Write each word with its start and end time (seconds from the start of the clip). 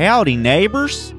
howdy 0.00 0.36
neighbors. 0.36 1.12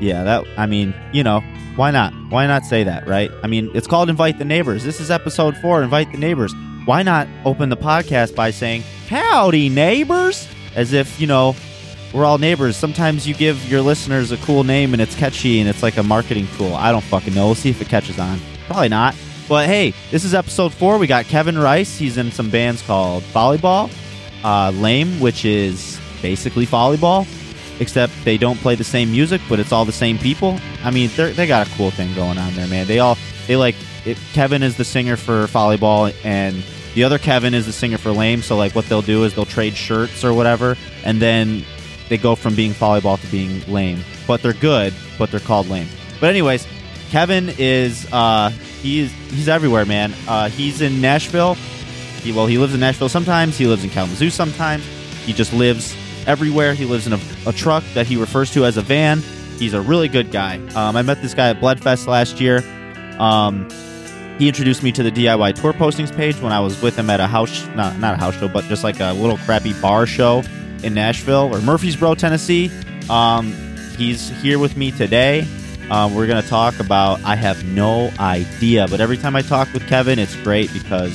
Yeah, 0.00 0.24
that 0.24 0.44
I 0.56 0.66
mean, 0.66 0.94
you 1.12 1.22
know, 1.22 1.40
why 1.76 1.90
not? 1.90 2.14
Why 2.30 2.46
not 2.46 2.64
say 2.64 2.82
that, 2.84 3.06
right? 3.06 3.30
I 3.42 3.46
mean, 3.46 3.70
it's 3.74 3.86
called 3.86 4.08
invite 4.08 4.38
the 4.38 4.44
neighbors. 4.44 4.84
This 4.84 5.00
is 5.00 5.10
episode 5.10 5.56
4, 5.58 5.82
invite 5.82 6.10
the 6.12 6.18
neighbors. 6.18 6.54
Why 6.86 7.02
not 7.02 7.28
open 7.44 7.68
the 7.68 7.76
podcast 7.76 8.34
by 8.34 8.50
saying, 8.50 8.84
"Howdy 9.08 9.68
neighbors?" 9.68 10.48
as 10.74 10.92
if, 10.92 11.18
you 11.18 11.26
know, 11.26 11.56
we're 12.12 12.24
all 12.24 12.38
neighbors. 12.38 12.76
Sometimes 12.76 13.26
you 13.26 13.34
give 13.34 13.68
your 13.68 13.80
listeners 13.80 14.30
a 14.30 14.36
cool 14.38 14.62
name 14.62 14.92
and 14.92 15.00
it's 15.00 15.14
catchy 15.14 15.58
and 15.58 15.68
it's 15.68 15.82
like 15.82 15.96
a 15.96 16.02
marketing 16.02 16.46
tool. 16.56 16.74
I 16.74 16.92
don't 16.92 17.04
fucking 17.04 17.34
know. 17.34 17.46
We'll 17.46 17.54
see 17.54 17.70
if 17.70 17.80
it 17.80 17.88
catches 17.88 18.18
on. 18.18 18.38
Probably 18.66 18.90
not. 18.90 19.16
But 19.48 19.66
hey, 19.66 19.94
this 20.10 20.24
is 20.24 20.34
episode 20.34 20.74
four. 20.74 20.98
We 20.98 21.06
got 21.06 21.24
Kevin 21.24 21.58
Rice. 21.58 21.98
He's 21.98 22.18
in 22.18 22.30
some 22.30 22.50
bands 22.50 22.82
called 22.82 23.22
Volleyball, 23.24 23.90
uh, 24.44 24.70
Lame, 24.70 25.18
which 25.18 25.44
is 25.46 25.98
basically 26.20 26.66
volleyball, 26.66 27.26
except 27.80 28.12
they 28.24 28.38
don't 28.38 28.58
play 28.58 28.74
the 28.74 28.84
same 28.84 29.10
music, 29.10 29.40
but 29.48 29.60
it's 29.60 29.72
all 29.72 29.84
the 29.84 29.92
same 29.92 30.18
people. 30.18 30.58
I 30.82 30.90
mean, 30.90 31.10
they 31.14 31.46
got 31.46 31.66
a 31.66 31.70
cool 31.72 31.90
thing 31.90 32.14
going 32.14 32.38
on 32.38 32.54
there, 32.54 32.68
man. 32.68 32.86
They 32.86 32.98
all 32.98 33.18
they 33.46 33.56
like 33.56 33.76
it, 34.04 34.18
Kevin 34.32 34.62
is 34.62 34.76
the 34.76 34.84
singer 34.84 35.16
for 35.16 35.46
Volleyball, 35.46 36.14
and 36.24 36.62
the 36.94 37.04
other 37.04 37.18
Kevin 37.18 37.54
is 37.54 37.66
the 37.66 37.72
singer 37.72 37.98
for 37.98 38.10
Lame. 38.12 38.42
So 38.42 38.56
like, 38.56 38.74
what 38.74 38.86
they'll 38.86 39.02
do 39.02 39.24
is 39.24 39.34
they'll 39.34 39.44
trade 39.44 39.74
shirts 39.74 40.24
or 40.24 40.32
whatever, 40.32 40.76
and 41.04 41.20
then 41.20 41.64
they 42.08 42.16
go 42.16 42.34
from 42.34 42.54
being 42.54 42.72
volleyball 42.72 43.20
to 43.20 43.26
being 43.28 43.60
lame. 43.66 44.00
But 44.26 44.42
they're 44.42 44.52
good, 44.52 44.94
but 45.18 45.30
they're 45.30 45.40
called 45.40 45.68
lame. 45.68 45.88
But 46.20 46.30
anyways, 46.30 46.66
Kevin 47.10 47.52
is 47.58 48.10
uh 48.12 48.50
he's 48.80 49.12
he's 49.30 49.48
everywhere, 49.48 49.84
man. 49.84 50.14
Uh 50.28 50.48
he's 50.48 50.80
in 50.80 51.00
Nashville. 51.00 51.54
He 52.22 52.32
well, 52.32 52.46
he 52.46 52.58
lives 52.58 52.74
in 52.74 52.80
Nashville 52.80 53.08
sometimes, 53.08 53.56
he 53.58 53.66
lives 53.66 53.84
in 53.84 53.90
Kalamazoo 53.90 54.30
sometimes. 54.30 54.84
He 55.24 55.32
just 55.32 55.52
lives 55.52 55.96
everywhere. 56.26 56.74
He 56.74 56.84
lives 56.84 57.06
in 57.06 57.12
a, 57.12 57.20
a 57.46 57.52
truck 57.52 57.84
that 57.94 58.06
he 58.06 58.16
refers 58.16 58.52
to 58.52 58.64
as 58.64 58.76
a 58.76 58.82
van. 58.82 59.22
He's 59.58 59.74
a 59.74 59.80
really 59.80 60.08
good 60.08 60.30
guy. 60.30 60.58
Um, 60.74 60.96
I 60.96 61.02
met 61.02 61.22
this 61.22 61.34
guy 61.34 61.50
at 61.50 61.60
Bloodfest 61.60 62.06
last 62.06 62.40
year. 62.40 62.58
Um, 63.18 63.68
he 64.38 64.48
introduced 64.48 64.82
me 64.82 64.92
to 64.92 65.02
the 65.02 65.10
DIY 65.10 65.54
tour 65.54 65.72
postings 65.72 66.14
page 66.14 66.38
when 66.40 66.52
I 66.52 66.60
was 66.60 66.80
with 66.82 66.96
him 66.96 67.08
at 67.08 67.20
a 67.20 67.26
house, 67.26 67.66
not 67.68 67.98
not 67.98 68.14
a 68.14 68.16
house 68.18 68.34
show, 68.38 68.48
but 68.48 68.64
just 68.64 68.84
like 68.84 69.00
a 69.00 69.12
little 69.14 69.38
crappy 69.38 69.72
bar 69.80 70.06
show 70.06 70.42
in 70.82 70.92
Nashville 70.92 71.54
or 71.54 71.60
Murfreesboro, 71.62 72.14
Tennessee. 72.16 72.70
Um, 73.08 73.54
he's 73.96 74.28
here 74.42 74.58
with 74.58 74.76
me 74.76 74.90
today. 74.90 75.46
Um, 75.90 76.14
we're 76.14 76.26
to 76.26 76.42
talk 76.42 76.80
about, 76.80 77.22
I 77.22 77.36
have 77.36 77.64
no 77.64 78.10
idea, 78.18 78.88
but 78.88 79.00
every 79.00 79.16
time 79.16 79.36
I 79.36 79.42
talk 79.42 79.72
with 79.72 79.86
Kevin, 79.86 80.18
it's 80.18 80.34
great 80.36 80.72
because 80.72 81.14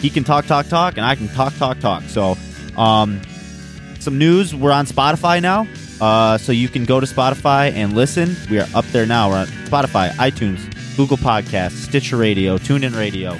he 0.00 0.08
can 0.08 0.22
talk, 0.22 0.46
talk, 0.46 0.68
talk, 0.68 0.96
and 0.96 1.04
I 1.04 1.16
can 1.16 1.26
talk, 1.28 1.52
talk, 1.56 1.80
talk. 1.80 2.04
So, 2.04 2.36
um, 2.76 3.20
some 4.04 4.18
news 4.18 4.54
we're 4.54 4.70
on 4.70 4.86
Spotify 4.86 5.42
now. 5.42 5.66
Uh, 6.00 6.38
so 6.38 6.52
you 6.52 6.68
can 6.68 6.84
go 6.84 7.00
to 7.00 7.06
Spotify 7.06 7.72
and 7.72 7.94
listen. 7.94 8.36
We 8.50 8.60
are 8.60 8.68
up 8.74 8.84
there 8.86 9.06
now. 9.06 9.30
We're 9.30 9.38
on 9.38 9.46
Spotify, 9.46 10.10
iTunes, 10.10 10.60
Google 10.96 11.16
Podcasts, 11.16 11.88
Stitcher 11.88 12.18
Radio, 12.18 12.58
TuneIn 12.58 12.96
Radio, 12.96 13.36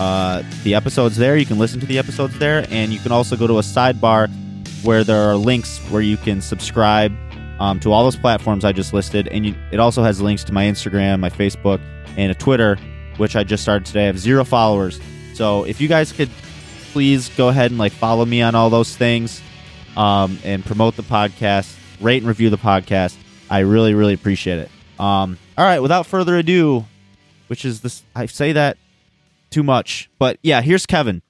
uh, 0.00 0.42
the 0.64 0.74
episodes 0.74 1.16
there. 1.16 1.36
You 1.36 1.46
can 1.46 1.58
listen 1.58 1.78
to 1.80 1.86
the 1.86 1.98
episodes 1.98 2.38
there, 2.38 2.66
and 2.70 2.92
you 2.92 2.98
can 2.98 3.12
also 3.12 3.36
go 3.36 3.46
to 3.46 3.58
a 3.58 3.62
sidebar 3.62 4.28
where 4.84 5.04
there 5.04 5.28
are 5.28 5.36
links 5.36 5.78
where 5.90 6.02
you 6.02 6.16
can 6.16 6.40
subscribe 6.40 7.12
um, 7.62 7.78
to 7.78 7.92
all 7.92 8.02
those 8.02 8.16
platforms 8.16 8.64
I 8.64 8.72
just 8.72 8.92
listed, 8.92 9.28
and 9.28 9.46
you, 9.46 9.54
it 9.70 9.78
also 9.78 10.02
has 10.02 10.20
links 10.20 10.42
to 10.44 10.52
my 10.52 10.64
Instagram, 10.64 11.20
my 11.20 11.30
Facebook, 11.30 11.80
and 12.16 12.32
a 12.32 12.34
Twitter, 12.34 12.76
which 13.18 13.36
I 13.36 13.44
just 13.44 13.62
started 13.62 13.86
today. 13.86 14.02
I 14.02 14.06
have 14.06 14.18
zero 14.18 14.44
followers, 14.44 15.00
so 15.34 15.62
if 15.62 15.80
you 15.80 15.86
guys 15.86 16.10
could 16.10 16.28
please 16.92 17.28
go 17.36 17.48
ahead 17.48 17.70
and 17.70 17.78
like 17.78 17.92
follow 17.92 18.24
me 18.24 18.42
on 18.42 18.56
all 18.56 18.68
those 18.68 18.96
things 18.96 19.40
um, 19.96 20.40
and 20.42 20.64
promote 20.64 20.96
the 20.96 21.04
podcast, 21.04 21.76
rate 22.00 22.18
and 22.18 22.26
review 22.26 22.50
the 22.50 22.58
podcast. 22.58 23.16
I 23.48 23.60
really, 23.60 23.94
really 23.94 24.14
appreciate 24.14 24.58
it. 24.58 24.70
Um, 24.98 25.38
all 25.56 25.64
right, 25.64 25.78
without 25.78 26.06
further 26.06 26.36
ado, 26.36 26.84
which 27.46 27.64
is 27.64 27.80
this, 27.80 28.02
I 28.16 28.26
say 28.26 28.52
that 28.52 28.76
too 29.50 29.62
much, 29.62 30.10
but 30.18 30.36
yeah, 30.42 30.62
here's 30.62 30.84
Kevin. 30.84 31.22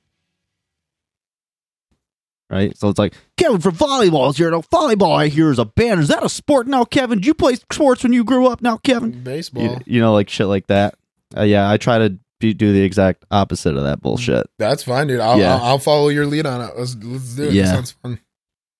Right, 2.52 2.76
so 2.76 2.90
it's 2.90 2.98
like 2.98 3.14
Kevin 3.38 3.60
from 3.62 3.74
volleyball 3.76 4.28
is 4.30 4.36
here. 4.36 4.50
Now 4.50 4.60
volleyball, 4.60 5.16
I 5.16 5.28
hear 5.28 5.50
is 5.50 5.58
a 5.58 5.64
band. 5.64 6.00
Is 6.00 6.08
that 6.08 6.22
a 6.22 6.28
sport 6.28 6.66
now, 6.66 6.84
Kevin? 6.84 7.18
Did 7.18 7.26
you 7.26 7.32
play 7.32 7.54
sports 7.54 8.02
when 8.02 8.12
you 8.12 8.24
grew 8.24 8.46
up? 8.46 8.60
Now, 8.60 8.76
Kevin, 8.76 9.22
Baseball. 9.22 9.62
you, 9.62 9.78
you 9.86 10.00
know, 10.00 10.12
like 10.12 10.28
shit 10.28 10.46
like 10.48 10.66
that. 10.66 10.94
Uh, 11.34 11.44
yeah, 11.44 11.70
I 11.70 11.78
try 11.78 11.96
to 11.98 12.18
be, 12.41 12.52
do 12.52 12.72
the 12.74 12.82
exact 12.82 13.24
opposite 13.30 13.74
of 13.74 13.84
that 13.84 14.02
bullshit. 14.02 14.46
That's 14.58 14.82
fine, 14.82 15.06
dude. 15.06 15.20
I'll, 15.20 15.38
Yeah. 15.38 15.54
I'll, 15.56 15.62
I'll 15.64 15.78
follow 15.78 16.08
your 16.08 16.26
lead 16.26 16.44
on 16.44 16.60
it. 16.60 16.76
Let's, 16.76 16.94
let's 17.02 17.34
do 17.36 17.44
it. 17.44 17.54
Yeah. 17.54 17.62
That 17.62 17.74
sounds 17.74 17.92
fun. 17.92 18.20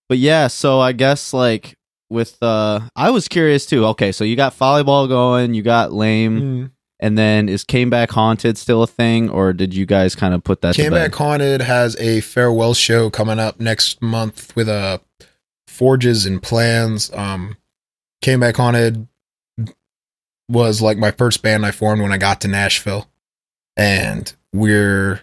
But 0.09 0.19
yeah, 0.19 0.49
so 0.49 0.79
I 0.79 0.93
guess 0.93 1.33
like 1.33 1.75
with 2.11 2.37
uh 2.43 2.81
I 2.95 3.09
was 3.09 3.27
curious 3.27 3.65
too. 3.65 3.87
Okay, 3.87 4.13
so 4.13 4.25
you 4.25 4.37
got 4.37 4.53
volleyball 4.59 5.09
going, 5.09 5.55
you 5.55 5.63
got 5.63 5.95
lame, 5.95 6.41
Mm. 6.41 6.71
And 7.03 7.19
then 7.19 7.49
is 7.49 7.65
Came 7.65 7.91
Back 7.91 8.13
Haunted 8.13 8.57
still 8.57 8.85
a 8.85 8.87
thing, 8.87 9.29
or 9.29 9.53
did 9.53 9.75
you 9.75 9.85
guys 9.85 10.15
kind 10.15 10.33
of 10.33 10.45
put 10.45 10.63
that 10.63 10.77
Came? 10.77 10.93
Back 10.93 11.13
Haunted 11.13 11.61
has 11.61 11.97
a 11.97 12.21
farewell 12.21 12.75
show 12.75 13.11
coming 13.11 13.41
up 13.41 13.59
next 13.59 14.01
month 14.01 14.55
with 14.55 14.69
uh, 14.69 14.99
Forges 15.67 16.25
and 16.25 16.41
Plans. 16.41 17.13
Um, 17.13 17.57
Came 18.23 18.39
Back 18.39 18.57
Haunted 18.57 19.09
was 20.49 20.81
like 20.81 20.97
my 20.97 21.11
first 21.11 21.43
band 21.43 21.67
I 21.67 21.73
formed 21.73 22.03
when 22.03 22.13
I 22.13 22.19
got 22.19 22.41
to 22.43 22.49
Nashville. 22.49 23.09
And 23.77 24.33
we're, 24.53 25.23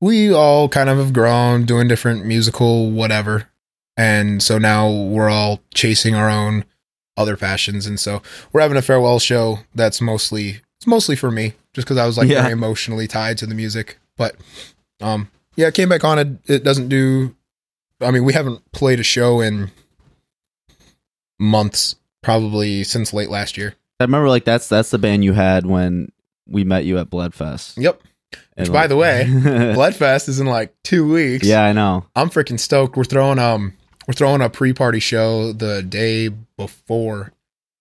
we 0.00 0.32
all 0.32 0.68
kind 0.68 0.88
of 0.88 0.98
have 0.98 1.12
grown 1.12 1.64
doing 1.64 1.88
different 1.88 2.26
musical 2.26 2.92
whatever. 2.92 3.48
And 3.96 4.40
so 4.40 4.58
now 4.58 4.88
we're 4.88 5.30
all 5.30 5.62
chasing 5.74 6.14
our 6.14 6.30
own 6.30 6.64
other 7.16 7.36
fashions. 7.36 7.86
And 7.86 7.98
so 8.00 8.22
we're 8.52 8.60
having 8.62 8.76
a 8.76 8.82
farewell 8.82 9.18
show 9.18 9.58
that's 9.74 10.00
mostly, 10.00 10.60
it's 10.78 10.86
mostly 10.86 11.16
for 11.16 11.30
me 11.30 11.52
just 11.72 11.86
because 11.86 11.96
I 11.98 12.06
was 12.06 12.16
like 12.18 12.28
Yeah. 12.28 12.42
very 12.42 12.52
emotionally 12.52 13.06
tied 13.06 13.38
to 13.38 13.46
the 13.46 13.54
music. 13.54 13.98
But 14.16 14.36
um, 15.00 15.28
yeah, 15.56 15.70
Came 15.70 15.88
Back 15.88 16.02
Haunted. 16.02 16.38
It 16.46 16.64
doesn't 16.64 16.88
do. 16.88 17.34
I 18.00 18.10
mean, 18.10 18.24
we 18.24 18.32
haven't 18.32 18.70
played 18.72 19.00
a 19.00 19.04
show 19.04 19.40
in 19.40 19.70
months, 21.38 21.96
probably 22.22 22.84
since 22.84 23.12
late 23.12 23.30
last 23.30 23.56
year. 23.56 23.74
I 24.00 24.04
remember 24.04 24.28
like 24.28 24.44
that's 24.44 24.68
that's 24.68 24.90
the 24.90 24.98
band 24.98 25.24
you 25.24 25.32
had 25.32 25.66
when 25.66 26.10
we 26.46 26.64
met 26.64 26.84
you 26.84 26.98
at 26.98 27.10
Bloodfest. 27.10 27.74
Yep. 27.80 28.00
And, 28.56 28.68
Which, 28.68 28.72
by 28.72 28.86
the 28.88 28.96
way, 28.96 29.24
Bloodfest 29.28 30.28
is 30.28 30.40
in 30.40 30.46
like 30.46 30.74
two 30.82 31.08
weeks. 31.10 31.46
yeah, 31.46 31.62
I 31.64 31.72
know. 31.72 32.06
I'm 32.16 32.30
freaking 32.30 32.58
stoked. 32.58 32.96
We're 32.96 33.04
throwing 33.04 33.38
um, 33.38 33.74
we're 34.06 34.14
throwing 34.14 34.40
a 34.42 34.48
pre-party 34.50 35.00
show 35.00 35.52
the 35.52 35.82
day 35.82 36.28
before. 36.56 37.32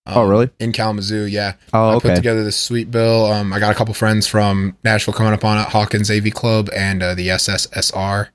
um, 0.05 0.17
Oh, 0.17 0.23
really? 0.27 0.49
In 0.59 0.71
Kalamazoo, 0.71 1.23
yeah. 1.25 1.53
Oh, 1.73 1.89
I 1.89 1.93
okay. 1.95 2.09
put 2.09 2.15
together 2.15 2.43
this 2.43 2.57
sweet 2.57 2.91
bill. 2.91 3.25
Um, 3.27 3.53
I 3.53 3.59
got 3.59 3.71
a 3.71 3.75
couple 3.75 3.93
friends 3.93 4.27
from 4.27 4.75
Nashville 4.83 5.13
coming 5.13 5.33
up 5.33 5.45
on 5.45 5.57
it, 5.59 5.67
Hawkins 5.69 6.09
AV 6.11 6.31
Club 6.33 6.69
and 6.75 7.01
uh, 7.03 7.15
the 7.15 7.29
SSSR, 7.29 8.29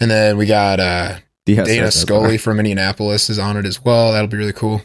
and 0.00 0.10
then 0.10 0.36
we 0.36 0.46
got 0.46 0.80
uh, 0.80 1.16
Dana. 1.44 1.90
Scully 1.90 2.38
from 2.38 2.58
Indianapolis 2.58 3.30
is 3.30 3.38
on 3.38 3.56
it 3.56 3.66
as 3.66 3.84
well. 3.84 4.12
That'll 4.12 4.26
be 4.28 4.36
really 4.36 4.52
cool, 4.52 4.82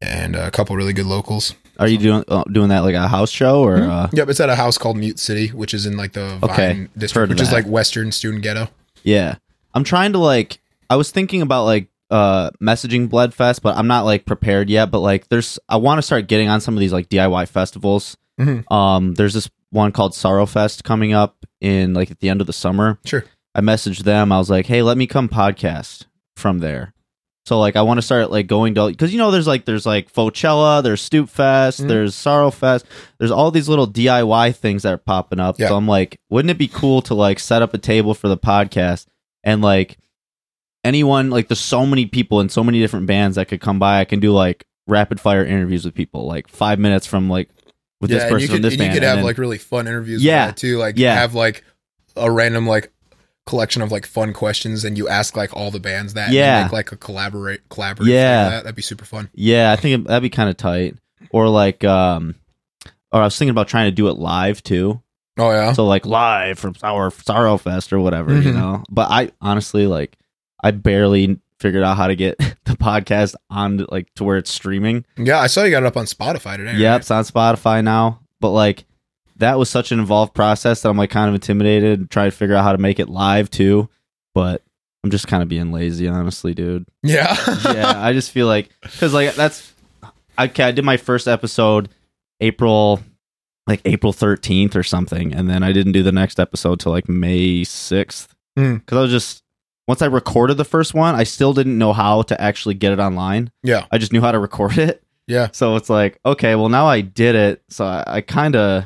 and 0.00 0.34
uh, 0.36 0.44
a 0.46 0.50
couple 0.50 0.74
really 0.76 0.92
good 0.92 1.06
locals. 1.06 1.54
Are 1.78 1.86
you 1.86 1.98
doing 1.98 2.24
uh, 2.28 2.42
doing 2.44 2.70
that 2.70 2.80
like 2.80 2.94
a 2.94 3.06
house 3.06 3.30
show 3.30 3.62
or? 3.62 3.76
Mhm. 3.78 3.88
Uh, 3.90 4.08
Yep, 4.12 4.28
it's 4.30 4.40
at 4.40 4.48
a 4.48 4.56
house 4.56 4.78
called 4.78 4.96
Mute 4.96 5.18
City, 5.18 5.48
which 5.48 5.74
is 5.74 5.84
in 5.86 5.96
like 5.96 6.12
the 6.12 6.38
Okay, 6.42 6.68
Vine 6.68 6.76
heard 6.76 6.98
district, 6.98 7.24
of 7.24 7.28
which 7.30 7.42
is 7.42 7.52
like 7.52 7.66
Western 7.66 8.10
student 8.12 8.42
ghetto. 8.42 8.68
Yeah. 9.04 9.36
I'm 9.74 9.84
trying 9.84 10.12
to 10.14 10.18
like 10.18 10.58
I 10.90 10.96
was 10.96 11.10
thinking 11.10 11.42
about 11.42 11.64
like 11.64 11.88
uh 12.10 12.50
messaging 12.62 13.08
Bloodfest, 13.08 13.62
but 13.62 13.76
I'm 13.76 13.86
not 13.88 14.04
like 14.04 14.26
prepared 14.26 14.70
yet. 14.70 14.90
But 14.90 15.00
like 15.00 15.28
there's 15.28 15.58
I 15.68 15.76
want 15.76 15.98
to 15.98 16.02
start 16.02 16.28
getting 16.28 16.48
on 16.48 16.60
some 16.60 16.74
of 16.74 16.80
these 16.80 16.92
like 16.92 17.08
DIY 17.08 17.48
festivals. 17.48 18.16
Mhm. 18.40 18.70
Um 18.70 19.14
there's 19.14 19.34
this 19.34 19.48
one 19.70 19.92
called 19.92 20.14
Sorrow 20.14 20.46
Fest 20.46 20.84
coming 20.84 21.12
up 21.12 21.36
in 21.60 21.94
like 21.94 22.10
at 22.10 22.20
the 22.20 22.28
end 22.28 22.40
of 22.40 22.46
the 22.46 22.52
summer. 22.52 22.98
Sure. 23.04 23.24
I 23.54 23.60
messaged 23.60 24.04
them. 24.04 24.30
I 24.32 24.38
was 24.38 24.50
like, 24.50 24.66
"Hey, 24.66 24.82
let 24.82 24.96
me 24.98 25.06
come 25.06 25.28
podcast 25.28 26.04
from 26.36 26.58
there." 26.58 26.92
So 27.46 27.58
like 27.58 27.74
I 27.76 27.82
want 27.82 27.98
to 27.98 28.02
start 28.02 28.30
like 28.30 28.46
going 28.48 28.74
to 28.74 28.88
because 28.88 29.12
you 29.12 29.18
know 29.18 29.30
there's 29.30 29.46
like 29.46 29.64
there's 29.64 29.86
like 29.86 30.12
Fochella, 30.12 30.82
there's 30.82 31.00
Stoop 31.00 31.28
Fest, 31.30 31.80
Mhm. 31.82 31.88
there's 31.88 32.14
Sorrow 32.14 32.50
Fest, 32.50 32.84
there's 33.18 33.30
all 33.30 33.50
these 33.50 33.68
little 33.68 33.86
DIY 33.86 34.54
things 34.54 34.82
that 34.82 34.92
are 34.92 34.98
popping 34.98 35.40
up. 35.40 35.58
Yeah. 35.58 35.68
So 35.68 35.76
I'm 35.76 35.86
like, 35.88 36.20
wouldn't 36.28 36.50
it 36.50 36.58
be 36.58 36.68
cool 36.68 37.02
to 37.02 37.14
like 37.14 37.38
set 37.40 37.62
up 37.62 37.72
a 37.72 37.78
table 37.78 38.14
for 38.14 38.28
the 38.28 38.36
podcast 38.38 39.06
and 39.44 39.62
like 39.62 39.96
anyone 40.86 41.30
like 41.30 41.48
there's 41.48 41.60
so 41.60 41.84
many 41.84 42.06
people 42.06 42.40
in 42.40 42.48
so 42.48 42.62
many 42.64 42.80
different 42.80 43.06
bands 43.06 43.36
that 43.36 43.48
could 43.48 43.60
come 43.60 43.78
by. 43.78 44.00
I 44.00 44.04
can 44.04 44.20
do 44.20 44.32
like 44.32 44.64
rapid 44.86 45.20
fire 45.20 45.44
interviews 45.44 45.84
with 45.84 45.94
people, 45.94 46.26
like 46.26 46.48
five 46.48 46.78
minutes 46.78 47.06
from 47.06 47.28
like 47.28 47.50
with 48.00 48.10
this 48.10 48.22
and 48.22 48.30
person 48.30 48.42
you 48.42 48.46
from 48.48 48.56
could, 48.56 48.62
this 48.64 48.72
and 48.74 48.78
band. 48.78 48.92
you 48.92 48.96
could 48.96 49.04
and 49.04 49.08
have 49.08 49.16
then- 49.18 49.24
like 49.24 49.38
really 49.38 49.58
fun 49.58 49.86
interviews. 49.88 50.22
Yeah. 50.22 50.46
with 50.46 50.54
that 50.56 50.60
too. 50.60 50.78
Like 50.78 50.96
Yeah. 50.98 51.14
have 51.14 51.34
like 51.34 51.64
a 52.16 52.30
random 52.30 52.66
like 52.66 52.90
collection 53.46 53.80
of 53.82 53.92
like 53.92 54.06
fun 54.06 54.32
questions, 54.32 54.84
and 54.84 54.96
you 54.98 55.08
ask 55.08 55.36
like 55.36 55.54
all 55.56 55.70
the 55.70 55.80
bands 55.80 56.14
that. 56.14 56.26
and 56.26 56.34
Yeah. 56.34 56.62
make 56.64 56.72
like 56.72 56.92
a 56.92 56.96
collaborate 56.96 57.68
collaborative. 57.68 58.06
Yeah. 58.06 58.14
Yeah, 58.14 58.48
that. 58.50 58.62
that'd 58.64 58.76
be 58.76 58.82
super 58.82 59.04
fun. 59.04 59.28
Yeah, 59.34 59.72
I 59.72 59.76
think 59.76 60.00
it- 60.00 60.08
that'd 60.08 60.22
be 60.22 60.30
kind 60.30 60.48
of 60.50 60.56
tight. 60.56 60.96
or 61.30 61.48
like 61.48 61.82
um 61.84 62.34
or 63.12 63.20
I 63.20 63.24
was 63.24 63.36
thinking 63.38 63.50
about 63.50 63.68
trying 63.68 63.86
to 63.88 63.94
do 63.94 64.08
it 64.08 64.18
live 64.18 64.62
too. 64.62 65.00
Oh 65.38 65.50
yeah. 65.50 65.72
So 65.72 65.84
like 65.86 66.06
live 66.06 66.58
from 66.58 66.74
Sour 66.76 67.10
Sorrow 67.10 67.56
Fest 67.58 67.92
or 67.92 67.98
whatever, 68.00 68.34
you 68.40 68.50
Mhm. 68.52 68.54
know. 68.54 68.82
But 68.90 69.10
I 69.10 69.30
honestly 69.40 69.86
like 69.86 70.16
I 70.62 70.70
barely 70.72 71.38
figured 71.60 71.82
out 71.82 71.96
how 71.96 72.06
to 72.06 72.16
get 72.16 72.38
the 72.64 72.74
podcast 72.76 73.34
on 73.50 73.86
like 73.90 74.12
to 74.14 74.24
where 74.24 74.36
it's 74.36 74.50
streaming. 74.50 75.04
Yeah, 75.16 75.38
I 75.40 75.46
saw 75.46 75.62
you 75.64 75.70
got 75.70 75.82
it 75.82 75.86
up 75.86 75.96
on 75.96 76.04
Spotify 76.06 76.56
today. 76.56 76.74
Yep, 76.76 76.90
right? 76.90 77.00
it's 77.00 77.10
on 77.10 77.24
Spotify 77.24 77.82
now. 77.82 78.20
But 78.40 78.50
like 78.50 78.84
that 79.36 79.58
was 79.58 79.68
such 79.70 79.92
an 79.92 79.98
involved 79.98 80.34
process 80.34 80.82
that 80.82 80.88
I'm 80.88 80.96
like 80.96 81.10
kind 81.10 81.28
of 81.28 81.34
intimidated, 81.34 82.10
trying 82.10 82.30
to 82.30 82.36
figure 82.36 82.54
out 82.56 82.62
how 82.64 82.72
to 82.72 82.78
make 82.78 82.98
it 82.98 83.08
live 83.08 83.50
too. 83.50 83.88
But 84.34 84.62
I'm 85.04 85.10
just 85.10 85.28
kind 85.28 85.42
of 85.42 85.48
being 85.48 85.72
lazy, 85.72 86.08
honestly, 86.08 86.52
dude. 86.52 86.86
Yeah. 87.02 87.36
Yeah, 87.64 87.92
I 87.96 88.12
just 88.12 88.30
feel 88.32 88.46
like 88.46 88.70
because 88.82 89.14
like 89.14 89.34
that's 89.34 89.72
okay. 90.38 90.64
I 90.64 90.72
did 90.72 90.84
my 90.84 90.96
first 90.96 91.28
episode 91.28 91.88
April, 92.40 93.00
like 93.66 93.80
April 93.84 94.12
13th 94.12 94.74
or 94.76 94.82
something, 94.82 95.32
and 95.32 95.48
then 95.48 95.62
I 95.62 95.72
didn't 95.72 95.92
do 95.92 96.02
the 96.02 96.12
next 96.12 96.38
episode 96.40 96.80
till 96.80 96.92
like 96.92 97.08
May 97.08 97.62
6th 97.62 98.28
Hmm. 98.56 98.74
because 98.76 98.98
I 98.98 99.00
was 99.02 99.10
just 99.10 99.42
once 99.86 100.02
I 100.02 100.06
recorded 100.06 100.56
the 100.56 100.64
first 100.64 100.94
one, 100.94 101.14
I 101.14 101.24
still 101.24 101.52
didn't 101.52 101.78
know 101.78 101.92
how 101.92 102.22
to 102.22 102.40
actually 102.40 102.74
get 102.74 102.92
it 102.92 102.98
online. 102.98 103.50
yeah. 103.62 103.86
I 103.90 103.98
just 103.98 104.12
knew 104.12 104.20
how 104.20 104.32
to 104.32 104.38
record 104.38 104.78
it. 104.78 105.02
Yeah. 105.28 105.48
So 105.52 105.76
it's 105.76 105.90
like, 105.90 106.18
okay, 106.24 106.54
well 106.54 106.68
now 106.68 106.86
I 106.86 107.00
did 107.00 107.34
it, 107.34 107.62
so 107.68 107.84
I, 107.84 108.04
I 108.06 108.20
kind 108.20 108.54
of 108.56 108.84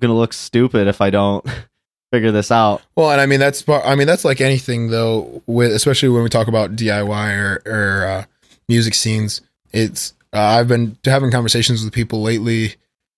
gonna 0.00 0.14
look 0.16 0.32
stupid 0.32 0.88
if 0.88 1.00
I 1.00 1.10
don't 1.10 1.46
figure 2.12 2.32
this 2.32 2.50
out. 2.50 2.82
Well, 2.96 3.10
and 3.10 3.20
I 3.20 3.26
mean 3.26 3.40
that's 3.40 3.62
part- 3.62 3.84
I 3.86 3.94
mean 3.94 4.06
that's 4.06 4.24
like 4.24 4.40
anything 4.40 4.90
though, 4.90 5.42
with 5.46 5.72
especially 5.72 6.08
when 6.08 6.22
we 6.22 6.28
talk 6.28 6.48
about 6.48 6.74
DIY 6.76 7.38
or 7.38 7.62
or 7.66 8.06
uh, 8.06 8.24
music 8.68 8.94
scenes. 8.94 9.40
It's 9.72 10.12
uh, 10.32 10.40
I've 10.40 10.68
been 10.68 10.98
having 11.04 11.30
conversations 11.30 11.84
with 11.84 11.92
people 11.92 12.20
lately 12.22 12.74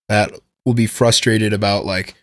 that 0.08 0.32
will 0.66 0.74
be 0.74 0.86
frustrated 0.86 1.52
about 1.54 1.84
like 1.86 2.14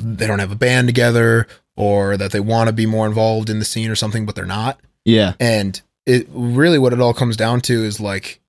they 0.00 0.26
don't 0.26 0.38
have 0.40 0.52
a 0.52 0.56
band 0.56 0.88
together 0.88 1.46
or 1.76 2.16
that 2.16 2.32
they 2.32 2.40
want 2.40 2.68
to 2.68 2.72
be 2.72 2.86
more 2.86 3.06
involved 3.06 3.48
in 3.50 3.58
the 3.58 3.64
scene 3.64 3.90
or 3.90 3.94
something, 3.94 4.26
but 4.26 4.34
they're 4.34 4.44
not. 4.46 4.78
Yeah, 5.04 5.32
And 5.40 5.80
it 6.06 6.26
really 6.30 6.78
what 6.78 6.92
it 6.92 7.00
all 7.00 7.14
comes 7.14 7.36
down 7.36 7.60
to 7.62 7.84
is 7.84 8.00
like 8.00 8.40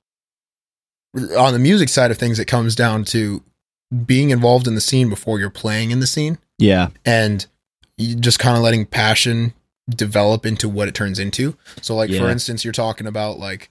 on 1.38 1.54
the 1.54 1.60
music 1.60 1.90
side 1.90 2.12
of 2.12 2.18
things, 2.18 2.40
it 2.40 2.46
comes 2.46 2.76
down 2.76 3.04
to 3.06 3.44
being 4.06 4.30
involved 4.30 4.68
in 4.68 4.76
the 4.76 4.82
scene 4.82 5.10
before 5.10 5.40
you're 5.40 5.50
playing 5.50 5.92
in 5.92 6.00
the 6.00 6.08
scene 6.08 6.38
yeah, 6.58 6.90
and 7.06 7.46
you 7.98 8.16
just 8.16 8.40
kind 8.40 8.56
of 8.56 8.64
letting 8.64 8.86
passion 8.86 9.54
develop 9.90 10.46
into 10.46 10.70
what 10.70 10.88
it 10.88 10.94
turns 10.96 11.20
into. 11.20 11.58
So, 11.82 11.96
like 11.96 12.10
for 12.12 12.30
instance, 12.30 12.64
you're 12.64 12.72
talking 12.72 13.08
about 13.08 13.40
like 13.40 13.70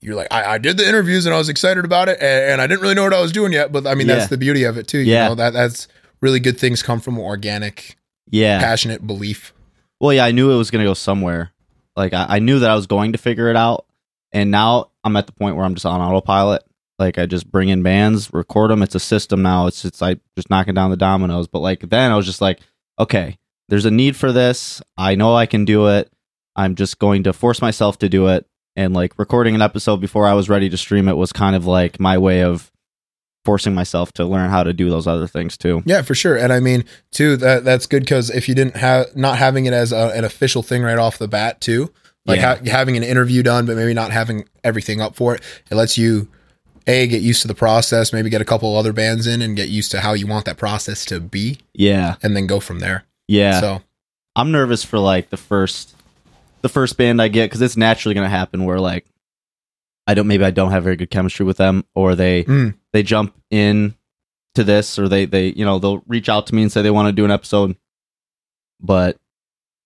you're 0.00 0.14
like 0.14 0.28
I, 0.30 0.54
I 0.54 0.58
did 0.58 0.76
the 0.78 0.88
interviews 0.88 1.26
and 1.26 1.34
I 1.34 1.38
was 1.38 1.48
excited 1.50 1.84
about 1.84 2.08
it 2.08 2.18
and, 2.20 2.52
and 2.52 2.60
I 2.62 2.66
didn't 2.66 2.80
really 2.80 2.94
know 2.94 3.02
what 3.04 3.12
I 3.12 3.20
was 3.20 3.32
doing 3.32 3.52
yet, 3.52 3.72
but 3.72 3.86
I 3.86 3.94
mean 3.94 4.06
Yeah. 4.08 4.14
that's 4.16 4.30
the 4.30 4.38
beauty 4.38 4.64
of 4.64 4.78
it 4.78 4.86
too. 4.88 4.98
You 5.00 5.12
Yeah. 5.14 5.28
know 5.28 5.34
that 5.34 5.52
that's 5.52 5.88
really 6.22 6.40
good 6.40 6.58
things 6.58 6.82
come 6.82 7.00
from 7.00 7.18
organic, 7.18 7.96
yeah. 8.30 8.60
passionate 8.60 9.06
belief. 9.06 9.52
Well, 10.00 10.12
yeah, 10.12 10.24
I 10.24 10.32
knew 10.32 10.50
it 10.50 10.56
was 10.56 10.70
gonna 10.70 10.84
go 10.84 10.94
somewhere. 10.94 11.52
Like 11.96 12.12
I, 12.12 12.26
I 12.28 12.38
knew 12.38 12.60
that 12.60 12.70
I 12.70 12.74
was 12.74 12.86
going 12.86 13.12
to 13.12 13.18
figure 13.18 13.48
it 13.48 13.56
out, 13.56 13.86
and 14.32 14.50
now 14.50 14.90
I'm 15.04 15.16
at 15.16 15.26
the 15.26 15.32
point 15.32 15.56
where 15.56 15.64
I'm 15.64 15.74
just 15.74 15.86
on 15.86 16.00
autopilot. 16.00 16.62
Like 16.98 17.18
I 17.18 17.26
just 17.26 17.50
bring 17.50 17.68
in 17.68 17.82
bands, 17.82 18.32
record 18.32 18.70
them. 18.70 18.82
It's 18.82 18.94
a 18.94 19.00
system 19.00 19.42
now. 19.42 19.66
It's 19.66 19.84
it's 19.84 20.00
like 20.00 20.20
just 20.36 20.50
knocking 20.50 20.74
down 20.74 20.90
the 20.90 20.96
dominoes. 20.96 21.46
But 21.46 21.60
like 21.60 21.88
then 21.88 22.10
I 22.10 22.16
was 22.16 22.26
just 22.26 22.40
like, 22.40 22.60
okay, 22.98 23.38
there's 23.68 23.84
a 23.84 23.90
need 23.90 24.16
for 24.16 24.32
this. 24.32 24.82
I 24.96 25.14
know 25.14 25.34
I 25.34 25.46
can 25.46 25.64
do 25.64 25.88
it. 25.88 26.12
I'm 26.56 26.74
just 26.74 26.98
going 26.98 27.22
to 27.24 27.32
force 27.32 27.62
myself 27.62 27.98
to 27.98 28.08
do 28.08 28.28
it. 28.28 28.46
And 28.74 28.94
like 28.94 29.18
recording 29.18 29.54
an 29.54 29.62
episode 29.62 29.98
before 29.98 30.26
I 30.26 30.34
was 30.34 30.48
ready 30.48 30.68
to 30.70 30.76
stream 30.76 31.08
it 31.08 31.16
was 31.16 31.32
kind 31.32 31.54
of 31.54 31.66
like 31.66 32.00
my 32.00 32.18
way 32.18 32.42
of 32.42 32.70
forcing 33.44 33.74
myself 33.74 34.12
to 34.12 34.24
learn 34.24 34.50
how 34.50 34.62
to 34.62 34.72
do 34.72 34.90
those 34.90 35.06
other 35.06 35.26
things 35.26 35.56
too. 35.56 35.82
Yeah, 35.86 36.02
for 36.02 36.14
sure. 36.14 36.36
And 36.36 36.52
I 36.52 36.60
mean, 36.60 36.84
too, 37.12 37.36
that 37.38 37.64
that's 37.64 37.86
good 37.86 38.02
because 38.02 38.30
if 38.30 38.48
you 38.48 38.54
didn't 38.54 38.76
have 38.76 39.14
not 39.16 39.38
having 39.38 39.66
it 39.66 39.72
as 39.72 39.92
a, 39.92 40.12
an 40.14 40.24
official 40.24 40.62
thing 40.62 40.82
right 40.82 40.98
off 40.98 41.18
the 41.18 41.28
bat, 41.28 41.60
too, 41.60 41.92
like 42.26 42.40
Yeah. 42.40 42.56
ha- 42.56 42.64
having 42.66 42.96
an 42.96 43.02
interview 43.02 43.42
done, 43.42 43.64
but 43.66 43.76
maybe 43.76 43.94
not 43.94 44.10
having 44.10 44.46
everything 44.64 45.00
up 45.00 45.14
for 45.16 45.34
it, 45.34 45.42
it 45.70 45.74
lets 45.76 45.96
you 45.96 46.28
a 46.86 47.06
get 47.06 47.22
used 47.22 47.42
to 47.42 47.48
the 47.48 47.54
process, 47.54 48.12
maybe 48.12 48.28
get 48.30 48.40
a 48.40 48.46
couple 48.46 48.74
other 48.76 48.92
bands 48.92 49.26
in 49.26 49.40
and 49.42 49.56
get 49.56 49.68
used 49.68 49.90
to 49.92 50.00
how 50.00 50.12
you 50.14 50.26
want 50.26 50.44
that 50.46 50.56
process 50.56 51.04
to 51.06 51.20
be, 51.20 51.58
Yeah. 51.74 52.16
and 52.22 52.34
then 52.36 52.46
go 52.46 52.60
from 52.60 52.80
there. 52.80 53.04
Yeah. 53.28 53.60
So 53.60 53.82
I'm 54.36 54.50
nervous 54.52 54.84
for 54.84 54.98
like 54.98 55.30
the 55.30 55.36
first 55.36 55.94
the 56.62 56.68
first 56.68 56.96
band 56.96 57.22
I 57.22 57.28
get 57.28 57.44
because 57.46 57.62
it's 57.62 57.76
naturally 57.76 58.14
gonna 58.14 58.28
happen 58.28 58.64
where 58.64 58.80
like 58.80 59.04
I 60.06 60.14
don't 60.14 60.26
maybe 60.26 60.44
I 60.44 60.50
don't 60.50 60.70
have 60.70 60.82
very 60.84 60.96
good 60.96 61.10
chemistry 61.10 61.44
with 61.44 61.56
them 61.58 61.84
or 61.94 62.14
they 62.14 62.44
Mm. 62.44 62.74
They 62.98 63.02
jump 63.04 63.32
in 63.52 63.94
to 64.56 64.64
this 64.64 64.98
or 64.98 65.08
they 65.08 65.24
they 65.24 65.50
you 65.50 65.64
know 65.64 65.78
they'll 65.78 66.02
reach 66.08 66.28
out 66.28 66.48
to 66.48 66.54
me 66.56 66.62
and 66.62 66.72
say 66.72 66.82
they 66.82 66.90
want 66.90 67.06
to 67.06 67.12
do 67.12 67.24
an 67.24 67.30
episode 67.30 67.76
but 68.80 69.16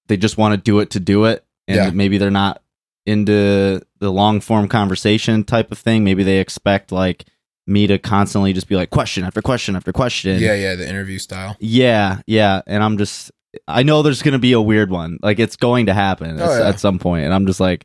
they 0.08 0.16
just 0.16 0.38
want 0.38 0.52
to 0.54 0.56
do 0.56 0.80
it 0.80 0.90
to 0.90 1.00
do 1.00 1.24
it 1.26 1.44
and 1.68 1.76
Yeah. 1.76 1.90
maybe 1.90 2.16
they're 2.16 2.30
not 2.30 2.62
into 3.04 3.82
the 3.98 4.10
long 4.10 4.40
form 4.40 4.66
conversation 4.68 5.44
type 5.44 5.72
of 5.72 5.78
thing 5.78 6.04
maybe 6.04 6.22
they 6.22 6.38
expect 6.38 6.90
like 6.90 7.24
me 7.66 7.86
to 7.86 7.98
constantly 7.98 8.52
just 8.54 8.66
be 8.68 8.76
like 8.76 8.88
question 8.90 9.24
after 9.24 9.42
question 9.42 9.76
after 9.76 9.92
question 9.92 10.40
yeah, 10.40 10.54
yeah, 10.54 10.74
the 10.74 10.88
interview 10.88 11.18
style. 11.18 11.54
yeah, 11.60 12.20
yeah, 12.26 12.62
and 12.66 12.82
I'm 12.82 12.96
just 12.98 13.30
I 13.68 13.82
know 13.82 14.00
there's 14.02 14.22
gonna 14.22 14.38
be 14.38 14.52
a 14.54 14.60
weird 14.60 14.90
one. 14.90 15.18
Like 15.22 15.38
it's 15.38 15.56
going 15.56 15.86
to 15.86 15.92
happen 15.94 16.40
Oh, 16.40 16.44
at, 16.44 16.60
yeah. 16.60 16.68
at 16.68 16.80
some 16.80 16.98
point, 16.98 17.24
and 17.26 17.34
I'm 17.34 17.46
just 17.46 17.60
like, 17.60 17.84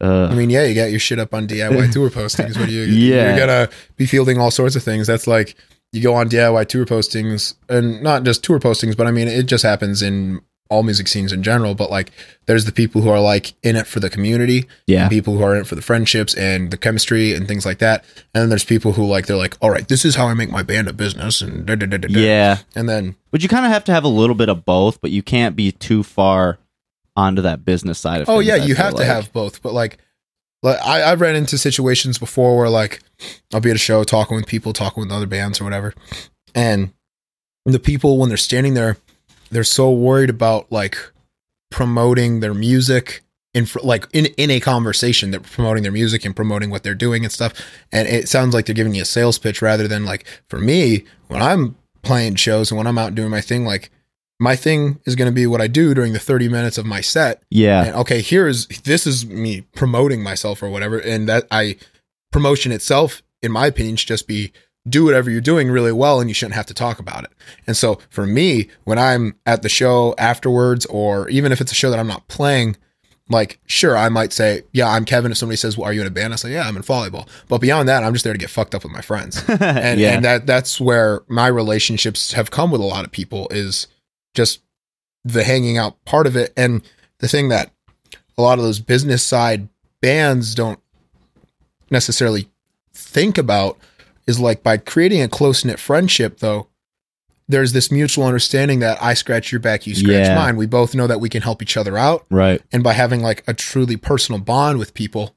uh, 0.00 0.28
I 0.30 0.34
mean, 0.34 0.50
yeah, 0.50 0.64
you 0.64 0.74
got 0.74 0.90
your 0.90 1.00
shit 1.00 1.18
up 1.18 1.32
on 1.32 1.46
DIY 1.46 1.92
tour 1.92 2.10
postings. 2.10 2.58
What 2.58 2.68
you? 2.68 2.82
Yeah. 2.82 3.28
you're 3.28 3.46
gonna 3.46 3.68
be 3.96 4.06
fielding 4.06 4.38
all 4.38 4.50
sorts 4.50 4.76
of 4.76 4.82
things. 4.82 5.06
That's 5.06 5.26
like 5.26 5.56
you 5.92 6.02
go 6.02 6.14
on 6.14 6.28
DIY 6.28 6.68
tour 6.68 6.84
postings, 6.84 7.54
and 7.68 8.02
not 8.02 8.24
just 8.24 8.44
tour 8.44 8.58
postings, 8.58 8.96
but 8.96 9.06
I 9.06 9.10
mean, 9.10 9.28
it 9.28 9.46
just 9.46 9.64
happens 9.64 10.02
in 10.02 10.40
all 10.68 10.82
music 10.82 11.06
scenes 11.06 11.32
in 11.32 11.42
general. 11.42 11.74
But 11.74 11.90
like, 11.90 12.10
there's 12.46 12.64
the 12.66 12.72
people 12.72 13.00
who 13.00 13.08
are 13.08 13.20
like 13.20 13.54
in 13.62 13.76
it 13.76 13.86
for 13.86 14.00
the 14.00 14.10
community, 14.10 14.66
yeah, 14.86 15.08
people 15.08 15.38
who 15.38 15.42
are 15.42 15.54
in 15.54 15.62
it 15.62 15.66
for 15.66 15.76
the 15.76 15.82
friendships 15.82 16.34
and 16.34 16.70
the 16.70 16.76
chemistry 16.76 17.32
and 17.32 17.48
things 17.48 17.64
like 17.64 17.78
that. 17.78 18.04
And 18.34 18.42
then 18.42 18.48
there's 18.50 18.64
people 18.64 18.92
who 18.92 19.06
like 19.06 19.26
they're 19.26 19.36
like, 19.36 19.56
all 19.62 19.70
right, 19.70 19.88
this 19.88 20.04
is 20.04 20.16
how 20.16 20.26
I 20.26 20.34
make 20.34 20.50
my 20.50 20.62
band 20.62 20.88
a 20.88 20.92
business, 20.92 21.40
and 21.40 21.64
da, 21.64 21.74
da, 21.74 21.86
da. 21.86 22.08
yeah. 22.10 22.58
and 22.74 22.86
then 22.86 23.16
But 23.30 23.42
you 23.42 23.48
kind 23.48 23.64
of 23.64 23.72
have 23.72 23.84
to 23.84 23.92
have 23.92 24.04
a 24.04 24.08
little 24.08 24.36
bit 24.36 24.50
of 24.50 24.66
both, 24.66 25.00
but 25.00 25.10
you 25.10 25.22
can't 25.22 25.56
be 25.56 25.72
too 25.72 26.02
far 26.02 26.58
onto 27.16 27.42
that 27.42 27.64
business 27.64 27.98
side 27.98 28.20
of 28.20 28.28
oh, 28.28 28.38
things. 28.38 28.50
Oh 28.50 28.54
yeah, 28.56 28.62
I 28.62 28.66
you 28.66 28.74
have 28.74 28.94
to 28.96 29.04
have 29.04 29.32
both, 29.32 29.62
but 29.62 29.72
like, 29.72 29.98
like 30.62 30.78
I, 30.84 31.10
I've 31.10 31.20
ran 31.20 31.36
into 31.36 31.58
situations 31.58 32.18
before 32.18 32.56
where 32.56 32.68
like 32.68 33.00
I'll 33.52 33.60
be 33.60 33.70
at 33.70 33.76
a 33.76 33.80
show 33.80 34.04
talking 34.04 34.36
with 34.36 34.46
people, 34.46 34.72
talking 34.72 35.02
with 35.02 35.12
other 35.12 35.26
bands 35.26 35.60
or 35.60 35.64
whatever, 35.64 35.94
and 36.54 36.92
the 37.64 37.78
people 37.80 38.18
when 38.18 38.28
they're 38.28 38.36
standing 38.36 38.74
there, 38.74 38.96
they're 39.50 39.64
so 39.64 39.90
worried 39.90 40.30
about 40.30 40.70
like 40.70 40.96
promoting 41.70 42.40
their 42.40 42.54
music 42.54 43.22
in 43.56 43.66
fr- 43.66 43.80
like 43.82 44.06
in 44.12 44.26
in 44.36 44.50
a 44.50 44.60
conversation 44.60 45.30
they're 45.30 45.40
promoting 45.40 45.82
their 45.82 45.90
music 45.90 46.24
and 46.24 46.36
promoting 46.36 46.70
what 46.70 46.82
they're 46.82 46.94
doing 46.94 47.24
and 47.24 47.32
stuff 47.32 47.52
and 47.90 48.06
it 48.06 48.28
sounds 48.28 48.54
like 48.54 48.66
they're 48.66 48.74
giving 48.74 48.94
you 48.94 49.02
a 49.02 49.06
sales 49.06 49.38
pitch 49.38 49.62
rather 49.62 49.88
than 49.88 50.04
like 50.04 50.26
for 50.48 50.58
me 50.58 51.04
when 51.28 51.42
i'm 51.42 51.74
playing 52.02 52.34
shows 52.34 52.70
and 52.70 52.78
when 52.78 52.86
i'm 52.86 52.98
out 52.98 53.14
doing 53.14 53.30
my 53.30 53.40
thing 53.40 53.64
like 53.64 53.90
my 54.38 54.54
thing 54.56 55.00
is 55.06 55.16
going 55.16 55.30
to 55.30 55.34
be 55.34 55.46
what 55.46 55.60
i 55.60 55.66
do 55.66 55.94
during 55.94 56.12
the 56.12 56.18
30 56.18 56.48
minutes 56.48 56.78
of 56.78 56.86
my 56.86 57.00
set. 57.00 57.42
Yeah, 57.50 57.84
and 57.84 57.96
okay 57.96 58.20
here's 58.20 58.66
this 58.66 59.06
is 59.06 59.26
me 59.26 59.62
promoting 59.74 60.22
myself 60.22 60.62
or 60.62 60.68
whatever 60.68 60.98
and 60.98 61.28
that 61.28 61.46
i 61.50 61.76
promotion 62.32 62.72
itself 62.72 63.22
in 63.42 63.52
my 63.52 63.66
opinion 63.66 63.96
should 63.96 64.08
just 64.08 64.26
be 64.26 64.52
do 64.88 65.04
whatever 65.04 65.30
you're 65.30 65.40
doing 65.40 65.70
really 65.70 65.92
well 65.92 66.20
and 66.20 66.30
you 66.30 66.34
shouldn't 66.34 66.54
have 66.54 66.66
to 66.66 66.74
talk 66.74 66.98
about 67.00 67.24
it. 67.24 67.30
And 67.66 67.76
so 67.76 67.98
for 68.10 68.26
me 68.26 68.68
when 68.84 68.98
i'm 68.98 69.36
at 69.44 69.62
the 69.62 69.68
show 69.68 70.14
afterwards 70.18 70.86
or 70.86 71.28
even 71.28 71.52
if 71.52 71.60
it's 71.60 71.72
a 71.72 71.74
show 71.74 71.90
that 71.90 71.98
i'm 71.98 72.06
not 72.06 72.28
playing 72.28 72.76
like 73.28 73.58
sure 73.66 73.96
i 73.96 74.08
might 74.08 74.32
say 74.32 74.62
yeah 74.72 74.88
i'm 74.88 75.04
kevin 75.04 75.32
if 75.32 75.38
somebody 75.38 75.56
says 75.56 75.76
well 75.76 75.88
are 75.88 75.92
you 75.92 76.00
in 76.00 76.06
a 76.06 76.10
band? 76.10 76.32
I 76.32 76.36
say 76.36 76.52
yeah 76.52 76.68
i'm 76.68 76.76
in 76.76 76.82
volleyball. 76.82 77.26
But 77.48 77.58
beyond 77.58 77.88
that 77.88 78.04
i'm 78.04 78.12
just 78.12 78.24
there 78.24 78.32
to 78.32 78.38
get 78.38 78.50
fucked 78.50 78.74
up 78.74 78.84
with 78.84 78.92
my 78.92 79.00
friends. 79.00 79.42
And, 79.60 80.00
yeah, 80.00 80.12
and 80.12 80.24
that 80.24 80.46
that's 80.46 80.80
where 80.80 81.22
my 81.28 81.48
relationships 81.48 82.32
have 82.34 82.50
come 82.50 82.70
with 82.70 82.80
a 82.80 82.84
lot 82.84 83.04
of 83.04 83.10
people 83.10 83.48
is 83.50 83.88
just 84.36 84.60
the 85.24 85.42
hanging 85.42 85.76
out 85.76 86.02
part 86.04 86.26
of 86.28 86.36
it 86.36 86.52
and 86.56 86.82
the 87.18 87.26
thing 87.26 87.48
that 87.48 87.72
a 88.38 88.42
lot 88.42 88.58
of 88.58 88.64
those 88.64 88.78
business 88.78 89.24
side 89.24 89.68
bands 90.00 90.54
don't 90.54 90.78
necessarily 91.90 92.48
think 92.92 93.38
about 93.38 93.76
is 94.26 94.38
like 94.40 94.62
by 94.62 94.76
creating 94.76 95.22
a 95.22 95.28
close 95.28 95.64
knit 95.64 95.78
friendship 95.78 96.38
though 96.38 96.68
there's 97.48 97.72
this 97.72 97.92
mutual 97.92 98.24
understanding 98.24 98.80
that 98.80 99.00
I 99.00 99.14
scratch 99.14 99.52
your 99.52 99.60
back 99.60 99.86
you 99.86 99.94
scratch 99.94 100.26
Yeah. 100.26 100.34
mine 100.34 100.56
we 100.56 100.66
both 100.66 100.94
know 100.94 101.06
that 101.06 101.20
we 101.20 101.28
can 101.28 101.42
help 101.42 101.62
each 101.62 101.76
other 101.76 101.96
out 101.96 102.26
right. 102.30 102.60
and 102.72 102.82
by 102.82 102.92
having 102.92 103.22
like 103.22 103.42
a 103.48 103.54
truly 103.54 103.96
personal 103.96 104.40
bond 104.40 104.78
with 104.78 104.94
people 104.94 105.34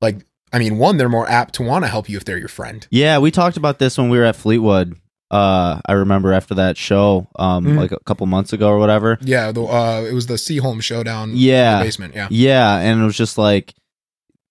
like 0.00 0.18
I 0.52 0.58
mean 0.58 0.78
one 0.78 0.96
they're 0.96 1.08
more 1.08 1.28
apt 1.28 1.54
to 1.56 1.62
want 1.62 1.84
to 1.84 1.88
help 1.88 2.08
you 2.08 2.16
if 2.16 2.24
they're 2.24 2.38
your 2.38 2.48
friend 2.48 2.86
Yeah, 2.90 3.18
we 3.18 3.30
talked 3.30 3.56
about 3.56 3.78
this 3.78 3.96
when 3.98 4.08
we 4.10 4.18
were 4.18 4.24
at 4.24 4.36
Fleetwood. 4.36 4.96
Uh, 5.34 5.80
I 5.86 5.92
remember 5.94 6.32
after 6.32 6.54
that 6.54 6.76
show, 6.76 7.26
um, 7.36 7.64
Mhm. 7.64 7.76
like 7.76 7.90
a 7.92 7.98
couple 8.04 8.24
months 8.26 8.52
ago 8.52 8.68
or 8.68 8.78
whatever. 8.78 9.18
Yeah, 9.20 9.50
the 9.52 9.62
uh, 9.64 10.02
it 10.08 10.12
was 10.12 10.26
the 10.28 10.38
Sea 10.38 10.58
Home 10.58 10.80
Showdown. 10.80 11.30
in 11.30 11.36
Yeah. 11.36 11.78
the 11.80 11.84
basement. 11.86 12.14
Yeah, 12.14 12.28
Yeah, 12.30 12.78
and 12.78 13.00
it 13.02 13.04
was 13.04 13.16
just 13.16 13.36
like 13.36 13.74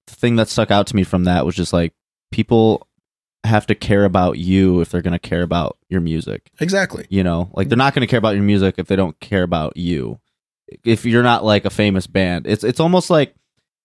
the 0.07 0.15
thing 0.15 0.35
that 0.35 0.49
stuck 0.49 0.71
out 0.71 0.87
to 0.87 0.95
me 0.95 1.03
from 1.03 1.23
that 1.23 1.45
was 1.45 1.55
just 1.55 1.71
like 1.71 1.93
people 2.31 2.85
have 3.45 3.65
to 3.67 3.75
care 3.75 4.03
about 4.05 4.37
you 4.37 4.81
if 4.81 4.89
they're 4.89 5.01
going 5.01 5.13
to 5.13 5.19
care 5.19 5.41
about 5.41 5.77
your 5.89 6.01
music. 6.01 6.49
Exactly. 6.59 7.05
You 7.09 7.23
know, 7.23 7.49
like 7.53 7.69
they're 7.69 7.77
not 7.77 7.93
going 7.93 8.01
to 8.01 8.07
care 8.07 8.19
about 8.19 8.35
your 8.35 8.43
music 8.43 8.75
if 8.77 8.87
they 8.87 8.95
don't 8.97 9.17
care 9.21 9.43
about 9.43 9.77
you. 9.77 10.19
If 10.85 11.05
you're 11.05 11.23
not 11.23 11.43
like 11.45 11.65
a 11.65 11.69
famous 11.69 12.07
band, 12.07 12.45
it's 12.47 12.63
it's 12.63 12.79
almost 12.81 13.09
like 13.09 13.35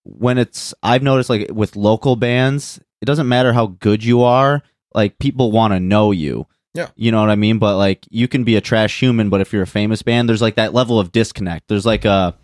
when 0.05 0.39
it's 0.39 0.75
I've 0.83 1.03
noticed 1.03 1.31
like 1.31 1.51
with 1.53 1.77
local 1.77 2.17
bands, 2.17 2.81
it 3.01 3.05
doesn't 3.07 3.29
matter 3.29 3.53
how 3.53 3.67
good 3.67 4.03
you 4.03 4.23
are, 4.23 4.63
like 4.95 5.19
people 5.19 5.53
want 5.53 5.73
to 5.75 5.81
know 5.81 6.11
you. 6.13 6.47
Yeah. 6.79 6.89
You 6.97 7.11
know 7.13 7.21
what 7.21 7.31
I 7.31 7.35
mean? 7.37 7.59
But 7.59 7.77
like 7.77 8.07
you 8.11 8.29
can 8.29 8.45
be 8.45 8.55
a 8.57 8.61
trash 8.61 9.01
human, 9.01 9.29
but 9.31 9.41
if 9.41 9.53
you're 9.53 9.63
a 9.63 9.67
famous 9.67 10.03
band, 10.03 10.29
there's 10.29 10.43
like 10.43 10.55
that 10.57 10.73
level 10.75 11.01
of 11.01 11.11
disconnect. 11.13 11.69
There's 11.69 11.85
like 11.87 12.05
a 12.05 12.35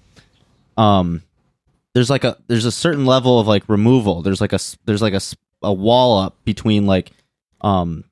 um 0.77 1.23
there's 1.95 2.11
like 2.11 2.25
a 2.25 2.37
there's 2.49 2.65
a 2.65 2.73
certain 2.73 3.07
level 3.07 3.39
of 3.39 3.47
like 3.47 3.69
removal. 3.69 4.23
There's 4.23 4.41
like 4.41 4.53
a 4.53 4.59
there's 4.87 5.03
like 5.03 5.15
a 5.15 5.21
a 5.63 5.73
wall 5.73 6.19
up 6.19 6.37
between 6.45 6.87
like 6.87 7.13
um 7.61 8.05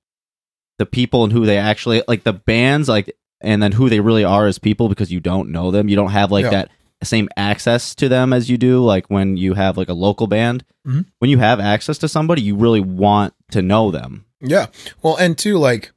the 0.79 0.87
people 0.87 1.25
and 1.25 1.33
who 1.33 1.45
they 1.45 1.59
actually 1.59 2.03
like 2.09 2.23
the 2.25 2.33
bands 2.33 2.89
like 2.89 3.15
and 3.41 3.63
then 3.63 3.73
who 3.73 3.89
they 3.89 4.01
really 4.01 4.25
are 4.25 4.47
as 4.47 4.59
people 4.59 4.89
because 4.89 5.11
you 5.13 5.21
don't 5.21 5.51
know 5.51 5.71
them. 5.71 5.89
You 5.89 5.97
don't 5.97 6.11
have 6.13 6.31
like 6.31 6.45
Yeah. 6.45 6.51
that 6.51 6.71
same 7.03 7.29
access 7.37 7.97
to 7.97 8.09
them 8.09 8.33
as 8.33 8.49
you 8.49 8.57
do 8.57 8.83
like 8.85 9.11
when 9.11 9.37
you 9.37 9.55
have 9.55 9.77
like 9.77 9.89
a 9.89 9.95
local 9.95 10.29
band. 10.29 10.65
Mhm. 10.87 11.07
When 11.19 11.31
you 11.31 11.39
have 11.39 11.59
access 11.59 11.99
to 11.99 12.09
somebody, 12.09 12.43
you 12.43 12.55
really 12.55 12.81
want 12.81 13.35
to 13.51 13.61
know 13.63 13.91
them. 13.91 14.25
Yeah. 14.41 14.67
Well, 15.03 15.17
and 15.17 15.37
too 15.37 15.59
like, 15.59 15.91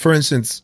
for 0.00 0.12
instance, 0.12 0.62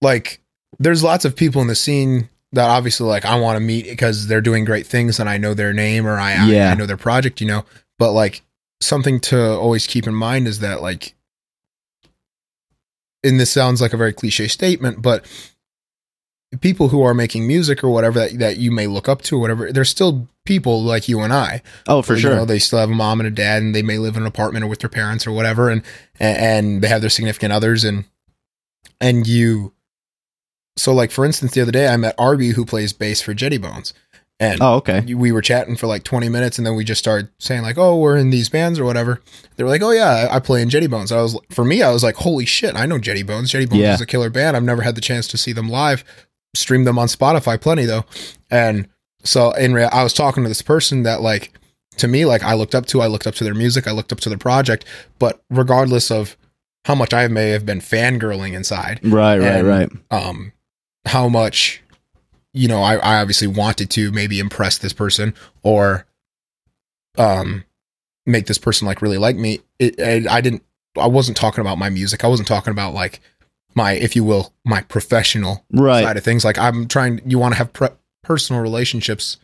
like, 0.00 0.40
there's 0.78 1.02
lots 1.02 1.24
of 1.24 1.36
people 1.36 1.62
in 1.62 1.68
the 1.68 1.74
scene 1.74 2.28
that 2.52 2.68
obviously, 2.68 3.06
like, 3.06 3.24
I 3.24 3.38
want 3.40 3.56
to 3.56 3.60
meet 3.60 3.86
because 3.86 4.26
they're 4.26 4.40
doing 4.40 4.64
great 4.64 4.86
things 4.86 5.18
and 5.20 5.28
I 5.28 5.38
know 5.38 5.54
their 5.54 5.72
name 5.72 6.06
or 6.06 6.18
I, 6.18 6.32
I- 6.32 6.46
I 6.72 6.74
know 6.74 6.86
their 6.86 6.96
project, 6.96 7.40
you 7.40 7.46
know. 7.46 7.64
But, 7.98 8.12
like, 8.12 8.42
something 8.80 9.20
to 9.20 9.52
always 9.52 9.86
keep 9.86 10.06
in 10.06 10.14
mind 10.14 10.46
is 10.48 10.58
that, 10.60 10.82
like, 10.82 11.14
and 13.24 13.38
this 13.38 13.50
sounds 13.50 13.80
like 13.80 13.92
a 13.92 13.96
very 13.96 14.12
cliche 14.12 14.48
statement, 14.48 15.00
but 15.00 15.24
people 16.60 16.88
who 16.88 17.02
are 17.02 17.14
making 17.14 17.46
music 17.46 17.82
or 17.82 17.88
whatever 17.88 18.20
that, 18.20 18.38
that 18.38 18.56
you 18.58 18.70
may 18.70 18.86
look 18.86 19.08
up 19.08 19.22
to 19.22 19.36
or 19.36 19.40
whatever, 19.40 19.72
they're 19.72 19.84
still 19.84 20.28
people 20.44 20.82
like 20.82 21.08
you 21.08 21.20
and 21.20 21.32
I. 21.32 21.62
Oh, 21.88 22.02
for 22.02 22.14
You 22.14 22.20
sure. 22.20 22.34
know, 22.34 22.44
they 22.44 22.58
still 22.58 22.78
have 22.78 22.90
a 22.90 22.94
mom 22.94 23.20
and 23.20 23.26
a 23.26 23.30
dad, 23.30 23.62
and 23.62 23.74
they 23.74 23.82
may 23.82 23.98
live 23.98 24.16
in 24.16 24.22
an 24.22 24.26
apartment 24.28 24.64
or 24.64 24.68
with 24.68 24.80
their 24.80 24.90
parents 24.90 25.26
or 25.26 25.32
whatever, 25.32 25.70
and 25.70 25.82
and 26.20 26.82
they 26.82 26.88
have 26.88 27.00
their 27.00 27.10
significant 27.10 27.52
others, 27.52 27.84
and 27.84 28.04
and 29.00 29.26
you. 29.26 29.72
So, 30.76 30.92
like 30.94 31.10
for 31.10 31.24
instance, 31.24 31.52
the 31.52 31.60
other 31.60 31.72
day 31.72 31.88
I 31.88 31.96
met 31.96 32.14
Arby, 32.18 32.50
who 32.50 32.64
plays 32.64 32.92
bass 32.92 33.20
for 33.20 33.34
Jetty 33.34 33.58
Bones, 33.58 33.92
and 34.40 34.58
oh, 34.62 34.74
okay. 34.76 35.00
we 35.14 35.30
were 35.30 35.42
chatting 35.42 35.76
for 35.76 35.86
like 35.86 36.02
twenty 36.02 36.28
minutes, 36.30 36.56
and 36.58 36.66
then 36.66 36.74
we 36.76 36.82
just 36.84 36.98
started 36.98 37.28
saying 37.38 37.62
like, 37.62 37.76
"Oh, 37.76 37.98
we're 37.98 38.16
in 38.16 38.30
these 38.30 38.48
bands 38.48 38.78
or 38.78 38.84
whatever." 38.84 39.20
They 39.56 39.64
were 39.64 39.70
like, 39.70 39.82
"Oh 39.82 39.90
yeah, 39.90 40.28
I 40.30 40.36
I 40.36 40.40
play 40.40 40.62
in 40.62 40.70
Jetty 40.70 40.86
Bones." 40.86 41.12
I 41.12 41.20
was 41.20 41.38
for 41.50 41.64
me, 41.64 41.82
I 41.82 41.92
was 41.92 42.02
like, 42.02 42.16
"Holy 42.16 42.46
shit, 42.46 42.74
I 42.74 42.86
know 42.86 42.98
Jetty 42.98 43.22
Bones. 43.22 43.50
Jetty 43.50 43.66
Bones 43.66 43.80
Yeah. 43.82 43.94
is 43.94 44.00
a 44.00 44.06
killer 44.06 44.30
band. 44.30 44.56
I've 44.56 44.62
never 44.64 44.82
had 44.82 44.94
the 44.94 45.00
chance 45.02 45.28
to 45.28 45.36
see 45.38 45.52
them 45.52 45.68
live. 45.68 46.04
Stream 46.54 46.84
them 46.84 46.98
on 46.98 47.08
Spotify, 47.08 47.60
plenty 47.60 47.84
though." 47.84 48.04
And 48.50 48.88
so 49.24 49.52
in 49.52 49.72
real, 49.74 49.88
I 49.92 50.02
was 50.02 50.12
talking 50.12 50.42
to 50.42 50.48
this 50.48 50.62
person 50.62 51.02
that 51.04 51.20
like 51.20 51.52
to 51.98 52.08
me, 52.08 52.24
like 52.24 52.42
I 52.42 52.54
looked 52.54 52.74
up 52.74 52.86
to, 52.86 53.00
I 53.02 53.06
looked 53.06 53.26
up 53.26 53.34
to 53.36 53.44
their 53.44 53.54
music, 53.54 53.86
I 53.86 53.92
looked 53.92 54.12
up 54.12 54.20
to 54.20 54.28
their 54.28 54.38
project, 54.38 54.84
but 55.18 55.42
regardless 55.50 56.10
of 56.10 56.36
how 56.86 56.94
much 56.94 57.12
I 57.14 57.28
may 57.28 57.50
have 57.50 57.64
been 57.66 57.80
fangirling 57.80 58.54
inside, 58.54 58.98
Right, 59.04 59.38
right, 59.38 59.46
And- 59.58 59.68
right. 59.68 59.90
um, 60.10 60.52
how 61.06 61.28
much, 61.28 61.82
you 62.54 62.66
know, 62.66 62.82
I, 62.82 62.96
I 62.96 63.20
obviously 63.20 63.46
wanted 63.46 63.90
to 63.90 64.10
maybe 64.10 64.40
impress 64.40 64.78
this 64.78 64.92
person 64.94 65.34
or, 65.62 66.06
um, 67.18 67.64
make 68.26 68.46
this 68.46 68.58
person 68.58 68.86
like 68.86 69.02
really 69.02 69.18
like 69.18 69.36
me. 69.36 69.60
It, 69.78 69.98
and 70.00 70.26
I 70.28 70.40
didn't, 70.40 70.62
I 70.96 71.06
wasn't 71.06 71.36
talking 71.36 71.60
about 71.60 71.78
my 71.78 71.90
music. 71.90 72.24
I 72.24 72.28
wasn't 72.28 72.48
talking 72.48 72.70
about 72.70 72.94
like 72.94 73.20
my, 73.74 73.92
if 73.92 74.14
you 74.16 74.24
will, 74.24 74.52
my 74.64 74.82
professional 74.82 75.64
Right. 75.72 76.04
side 76.04 76.16
of 76.16 76.24
things. 76.24 76.44
Like 76.44 76.58
I'm 76.58 76.86
trying, 76.88 77.20
you 77.24 77.38
want 77.38 77.54
to 77.54 77.58
have 77.58 77.72
pre- 77.72 77.88
personal 78.22 78.62
relationships 78.62 79.38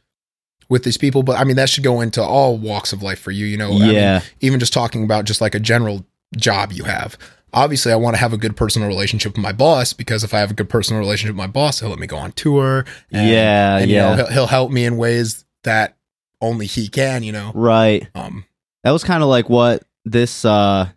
with 0.69 0.85
these 0.85 0.99
people, 0.99 1.23
but 1.23 1.39
I 1.39 1.45
mean, 1.45 1.57
that 1.57 1.69
should 1.71 1.85
go 1.85 2.01
into 2.01 2.23
all 2.23 2.57
walks 2.59 2.93
of 2.93 3.03
life 3.03 3.19
for 3.19 3.31
you, 3.31 3.47
you 3.47 3.57
know? 3.57 3.69
I 3.71 3.79
mean, 3.79 3.95
yeah. 3.95 4.21
even 4.41 4.61
just 4.61 4.73
talking 4.73 5.03
about 5.05 5.25
just 5.25 5.41
like 5.41 5.55
a 5.55 5.61
general 5.61 6.05
job 6.37 6.73
you 6.73 6.85
have. 6.85 7.17
Obviously, 7.55 7.91
I 7.93 7.97
want 7.97 8.15
to 8.15 8.21
have 8.21 8.35
a 8.35 8.37
good 8.37 8.55
personal 8.57 8.87
relationship 8.87 9.33
with 9.33 9.43
my 9.43 9.53
boss 9.53 9.95
because 9.95 10.23
if 10.23 10.35
I 10.35 10.39
have 10.41 10.51
a 10.51 10.55
good 10.55 10.69
personal 10.69 11.01
relationship 11.01 11.35
with 11.35 11.39
my 11.39 11.47
boss, 11.47 11.81
he'll 11.81 11.89
let 11.89 11.99
me 11.99 12.07
go 12.07 12.19
on 12.19 12.33
tour. 12.33 12.85
and- 13.11 13.29
yeah. 13.31 13.79
and, 13.79 13.91
you 13.91 13.97
yeah. 13.97 14.11
know, 14.11 14.17
he'll, 14.17 14.27
he'll 14.33 14.47
help 14.47 14.71
me 14.71 14.85
in 14.85 14.99
ways 14.99 15.47
that 15.65 15.97
only 16.43 16.67
he 16.67 16.89
can. 16.89 17.23
You 17.23 17.33
know, 17.33 17.53
right. 17.55 18.07
um, 18.15 18.45
that 18.85 18.91
was 18.91 19.03
kind 19.03 19.23
of 19.23 19.31
like 19.31 19.49
what 19.49 19.83
this 20.05 20.45
uh 20.45 20.89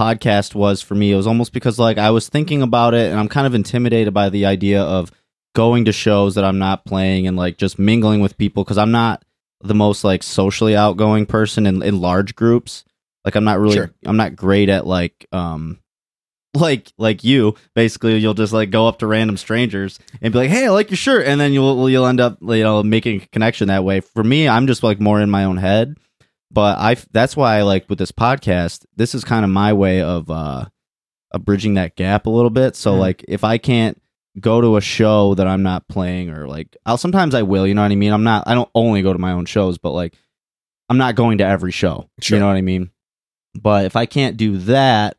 podcast 0.00 0.54
was 0.54 0.80
for 0.80 0.94
me 0.94 1.12
it 1.12 1.16
was 1.16 1.26
almost 1.26 1.52
because 1.52 1.78
like 1.78 1.98
i 1.98 2.10
was 2.10 2.28
thinking 2.28 2.62
about 2.62 2.94
it 2.94 3.10
and 3.10 3.18
i'm 3.20 3.28
kind 3.28 3.46
of 3.46 3.54
intimidated 3.54 4.14
by 4.14 4.30
the 4.30 4.46
idea 4.46 4.82
of 4.82 5.10
going 5.54 5.84
to 5.84 5.92
shows 5.92 6.34
that 6.36 6.44
i'm 6.44 6.58
not 6.58 6.84
playing 6.86 7.26
and 7.26 7.36
like 7.36 7.58
just 7.58 7.78
mingling 7.78 8.20
with 8.20 8.38
people 8.38 8.64
because 8.64 8.78
i'm 8.78 8.90
not 8.92 9.22
the 9.62 9.74
most 9.74 10.04
like 10.04 10.22
socially 10.22 10.74
outgoing 10.74 11.26
person 11.26 11.66
in, 11.66 11.82
in 11.82 12.00
large 12.00 12.34
groups. 12.34 12.82
Like 13.26 13.34
i'm 13.34 13.44
not 13.44 13.58
really 13.60 13.74
Sure. 13.76 13.90
i'm 14.06 14.16
not 14.16 14.34
great 14.34 14.70
at 14.70 14.86
like 14.86 15.26
um 15.32 15.78
like 16.54 16.90
like 16.96 17.22
you. 17.24 17.54
Basically 17.74 18.16
you'll 18.16 18.32
just 18.34 18.52
like 18.54 18.70
go 18.70 18.88
up 18.88 19.00
to 19.00 19.06
random 19.06 19.36
strangers 19.36 19.98
and 20.22 20.32
be 20.32 20.38
like 20.38 20.48
hey 20.50 20.64
i 20.66 20.70
like 20.70 20.88
your 20.90 20.96
shirt. 20.96 21.26
And 21.26 21.38
then 21.38 21.52
you'll 21.52 21.90
you'll 21.90 22.06
end 22.06 22.20
up 22.20 22.38
you 22.40 22.62
know 22.64 22.82
making 22.82 23.20
a 23.22 23.26
connection 23.26 23.68
that 23.68 23.84
way. 23.84 24.00
For 24.00 24.24
me 24.24 24.48
i'm 24.48 24.66
just 24.66 24.82
like 24.82 24.98
more 24.98 25.20
in 25.20 25.28
my 25.28 25.44
own 25.44 25.58
head 25.58 25.96
but 26.50 26.78
I 26.78 26.96
that's 27.12 27.36
why 27.36 27.56
I 27.58 27.62
like 27.62 27.88
with 27.88 27.98
this 27.98 28.12
podcast. 28.12 28.84
This 28.96 29.14
is 29.14 29.24
kind 29.24 29.44
of 29.44 29.50
my 29.50 29.72
way 29.72 30.00
of 30.02 30.30
uh, 30.30 30.66
of 31.32 31.44
bridging 31.44 31.74
that 31.74 31.96
gap 31.96 32.26
a 32.26 32.30
little 32.30 32.50
bit. 32.50 32.76
So 32.76 32.94
Mhm. 32.94 32.98
like 32.98 33.24
if 33.28 33.44
I 33.44 33.58
can't 33.58 34.00
go 34.38 34.60
to 34.60 34.76
a 34.76 34.80
show 34.80 35.34
that 35.34 35.46
I'm 35.46 35.62
not 35.62 35.88
playing, 35.88 36.30
or 36.30 36.46
like 36.48 36.76
I'll 36.86 36.96
sometimes 36.96 37.34
I 37.34 37.42
will. 37.42 37.66
You 37.66 37.74
know 37.74 37.82
what 37.82 37.92
I 37.92 37.96
mean? 37.96 38.12
I'm 38.12 38.24
not. 38.24 38.44
I 38.46 38.54
don't 38.54 38.70
only 38.74 39.02
go 39.02 39.12
to 39.12 39.18
my 39.18 39.32
own 39.32 39.44
shows, 39.46 39.78
but 39.78 39.90
like 39.92 40.14
I'm 40.88 40.98
not 40.98 41.14
going 41.14 41.38
to 41.38 41.44
every 41.44 41.72
show. 41.72 42.08
Sure. 42.20 42.36
You 42.36 42.40
know 42.40 42.48
what 42.48 42.56
I 42.56 42.62
mean? 42.62 42.90
But 43.60 43.84
if 43.84 43.96
I 43.96 44.06
can't 44.06 44.36
do 44.36 44.58
that, 44.58 45.16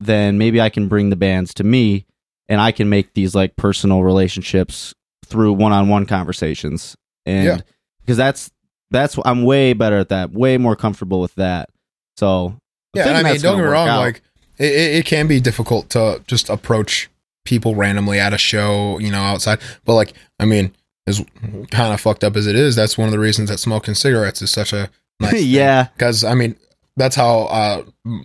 then 0.00 0.38
maybe 0.38 0.60
I 0.60 0.68
can 0.68 0.88
bring 0.88 1.10
the 1.10 1.16
bands 1.16 1.54
to 1.54 1.64
me, 1.64 2.06
and 2.48 2.60
I 2.60 2.72
can 2.72 2.88
make 2.88 3.14
these 3.14 3.34
like 3.34 3.56
personal 3.56 4.02
relationships 4.02 4.94
through 5.24 5.54
one-on-one 5.54 6.06
conversations. 6.06 6.96
And 7.24 7.44
Yeah. 7.46 7.58
because 8.00 8.16
that's 8.16 8.50
that's 8.90 9.18
I'm 9.24 9.44
way 9.44 9.72
better 9.72 9.98
at 9.98 10.08
that, 10.10 10.32
way 10.32 10.58
more 10.58 10.76
comfortable 10.76 11.20
with 11.20 11.34
that. 11.36 11.70
So 12.16 12.46
I'm 12.46 12.60
yeah. 12.94 13.08
And 13.08 13.16
I 13.16 13.22
mean, 13.32 13.40
don't 13.40 13.58
get 13.58 13.64
me 13.64 13.68
wrong. 13.68 13.88
out. 13.88 14.00
Like 14.00 14.22
it, 14.58 14.72
it, 14.72 14.94
it 14.96 15.06
can 15.06 15.26
be 15.26 15.40
difficult 15.40 15.90
to 15.90 16.22
just 16.26 16.48
approach 16.48 17.10
people 17.44 17.74
randomly 17.74 18.18
at 18.18 18.32
a 18.32 18.38
show, 18.38 18.98
you 18.98 19.10
know, 19.10 19.20
outside. 19.20 19.60
But 19.84 19.94
like, 19.94 20.12
I 20.38 20.44
mean, 20.44 20.74
as 21.06 21.24
kind 21.70 21.94
of 21.94 22.00
fucked 22.00 22.24
up 22.24 22.36
as 22.36 22.46
it 22.46 22.56
is, 22.56 22.74
that's 22.76 22.98
one 22.98 23.06
of 23.08 23.12
the 23.12 23.18
reasons 23.18 23.48
that 23.48 23.58
smoking 23.58 23.94
cigarettes 23.94 24.42
is 24.42 24.50
such 24.50 24.72
a 24.72 24.90
nice 25.20 25.42
yeah, 25.44 25.88
because 25.96 26.24
I 26.24 26.34
mean 26.34 26.56
that's 26.96 27.14
how 27.16 27.40
uh 27.40 27.82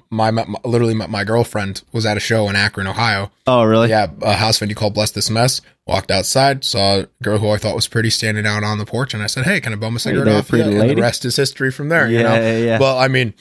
my, 0.09 0.31
my 0.31 0.45
literally 0.63 0.93
my, 0.93 1.07
my 1.07 1.23
girlfriend 1.23 1.83
was 1.91 2.05
at 2.05 2.17
a 2.17 2.19
show 2.19 2.47
in 2.49 2.55
Akron, 2.55 2.87
Ohio. 2.87 3.31
oh 3.47 3.63
really? 3.63 3.89
Yeah, 3.89 4.07
a 4.21 4.33
house 4.33 4.59
venue 4.59 4.75
called 4.75 4.93
Bless 4.93 5.11
This 5.11 5.29
Mess. 5.29 5.61
Walked 5.87 6.11
outside, 6.11 6.63
saw 6.63 6.99
a 6.99 7.07
girl 7.23 7.39
who 7.39 7.49
I 7.49 7.57
thought 7.57 7.75
was 7.75 7.87
pretty 7.87 8.11
standing 8.11 8.45
out 8.45 8.63
on 8.63 8.77
the 8.77 8.85
porch, 8.85 9.13
and 9.13 9.21
I 9.21 9.27
said, 9.27 9.45
"Hey, 9.45 9.59
can 9.59 9.73
I 9.73 9.75
bum 9.75 9.95
a 9.95 9.99
cigarette 9.99 10.27
off?" 10.27 10.51
you?" 10.51 10.61
And 10.61 10.89
the 10.89 10.95
rest 10.95 11.25
is 11.25 11.35
history 11.35 11.71
from 11.71 11.89
there. 11.89 12.07
yeah, 12.09 12.17
you 12.17 12.23
know. 12.23 12.35
yeah, 12.35 12.57
yeah. 12.57 12.79
Well, 12.79 12.97
I 12.97 13.07
mean, 13.07 13.33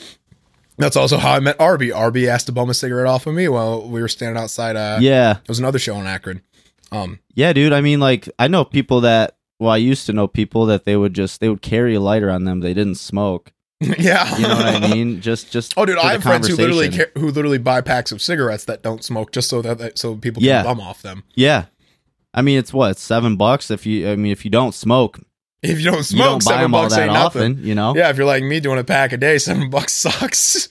that's 0.79 0.97
also 0.97 1.19
how 1.19 1.35
I 1.35 1.41
met 1.41 1.61
Arby. 1.61 1.93
Arby 1.93 2.29
asked 2.29 2.47
to 2.47 2.53
bum 2.53 2.71
a 2.71 2.75
cigarette 2.75 3.07
off 3.07 3.27
of 3.27 3.35
me 3.35 3.47
while 3.47 3.87
we 3.87 4.01
were 4.01 4.09
standing 4.09 4.43
outside. 4.43 4.75
Uh, 4.75 4.99
yeah, 5.01 5.37
it 5.37 5.49
was 5.49 5.59
another 5.59 5.79
show 5.79 5.97
in 5.97 6.07
Akron. 6.07 6.41
Um, 6.91 7.21
yeah, 7.35 7.53
dude. 7.53 7.73
I 7.75 7.83
mean, 7.83 8.01
like 8.01 8.29
I 8.39 8.49
know 8.49 8.65
people 8.65 9.03
that. 9.03 9.37
Well, 9.61 9.71
I 9.71 9.77
used 9.77 10.07
to 10.07 10.15
know 10.15 10.27
people 10.27 10.65
that 10.67 10.87
they 10.87 10.97
would 10.97 11.13
just 11.13 11.41
they 11.41 11.51
would 11.51 11.63
carry 11.63 11.95
a 11.95 12.01
lighter 12.01 12.31
on 12.31 12.45
them. 12.45 12.61
They 12.61 12.75
didn't 12.75 12.95
smoke. 12.97 13.53
yeah, 13.99 14.37
You 14.37 14.43
know 14.47 14.57
what 14.57 14.67
I 14.85 14.89
mean? 14.93 15.21
Just 15.23 15.51
just. 15.51 15.73
Oh, 15.77 15.87
dude, 15.87 15.97
I 15.99 16.13
have 16.13 16.23
friends 16.23 16.47
who 16.47 16.55
literally 16.57 16.89
conversation. 16.89 17.13
ca- 17.15 17.21
who 17.21 17.31
literally 17.31 17.59
buy 17.59 17.81
packs 17.81 18.13
of 18.13 18.21
cigarettes 18.21 18.67
that 18.67 18.83
don't 18.83 19.03
smoke 19.03 19.33
just 19.33 19.49
so 19.49 19.63
that 19.63 19.79
that- 19.79 19.99
so 19.99 20.17
people 20.17 20.41
can 20.41 20.49
Yeah. 20.49 20.63
bum 20.63 20.81
off 20.81 21.01
them. 21.03 21.25
Yeah, 21.35 21.65
I 22.35 22.43
mean 22.43 22.59
it's 22.59 22.73
what 22.75 22.99
seven 22.99 23.37
bucks 23.37 23.71
if 23.71 23.87
you. 23.87 24.09
I 24.11 24.17
mean 24.17 24.33
if 24.33 24.45
you 24.45 24.51
don't 24.51 24.75
smoke, 24.75 25.19
If 25.63 25.79
you 25.79 25.87
don't 25.87 25.97
you 25.99 26.03
smoke, 26.03 26.27
don't 26.27 26.45
buy 26.45 26.51
seven 26.57 26.71
bucks 26.71 26.97
ain't 26.99 27.13
nothing. 27.15 27.53
often. 27.53 27.65
You 27.67 27.75
know? 27.75 27.95
Yeah, 27.97 28.11
if 28.11 28.17
you're 28.19 28.27
like 28.27 28.43
me 28.45 28.61
doing 28.61 28.79
a 28.79 28.85
pack 28.85 29.13
a 29.13 29.17
day, 29.17 29.39
seven 29.49 29.71
bucks 29.71 29.93
sucks. 29.95 30.69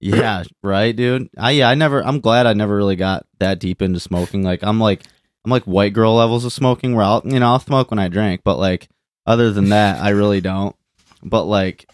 Yeah, 0.00 0.44
right, 0.62 0.94
dude. 0.94 1.30
I 1.36 1.52
yeah, 1.52 1.68
I 1.68 1.74
never. 1.74 2.04
I'm 2.04 2.20
glad 2.20 2.46
I 2.46 2.52
never 2.52 2.76
really 2.76 2.96
got 2.96 3.26
that 3.40 3.58
deep 3.58 3.82
into 3.82 3.98
smoking. 4.00 4.42
Like 4.44 4.62
I'm 4.62 4.78
like 4.80 5.02
I'm 5.44 5.50
like 5.50 5.64
white 5.64 5.92
girl 5.94 6.14
levels 6.14 6.44
of 6.44 6.52
smoking 6.52 6.94
where 6.94 7.04
I'll 7.04 7.22
you 7.24 7.40
know 7.40 7.46
I'll 7.52 7.58
smoke 7.60 7.90
when 7.90 7.98
I 7.98 8.06
drink, 8.08 8.42
but 8.44 8.56
like 8.58 8.88
other 9.26 9.50
than 9.52 9.70
that, 9.70 10.00
I 10.00 10.10
really 10.10 10.40
don't. 10.40 10.76
But 11.24 11.44
like, 11.44 11.86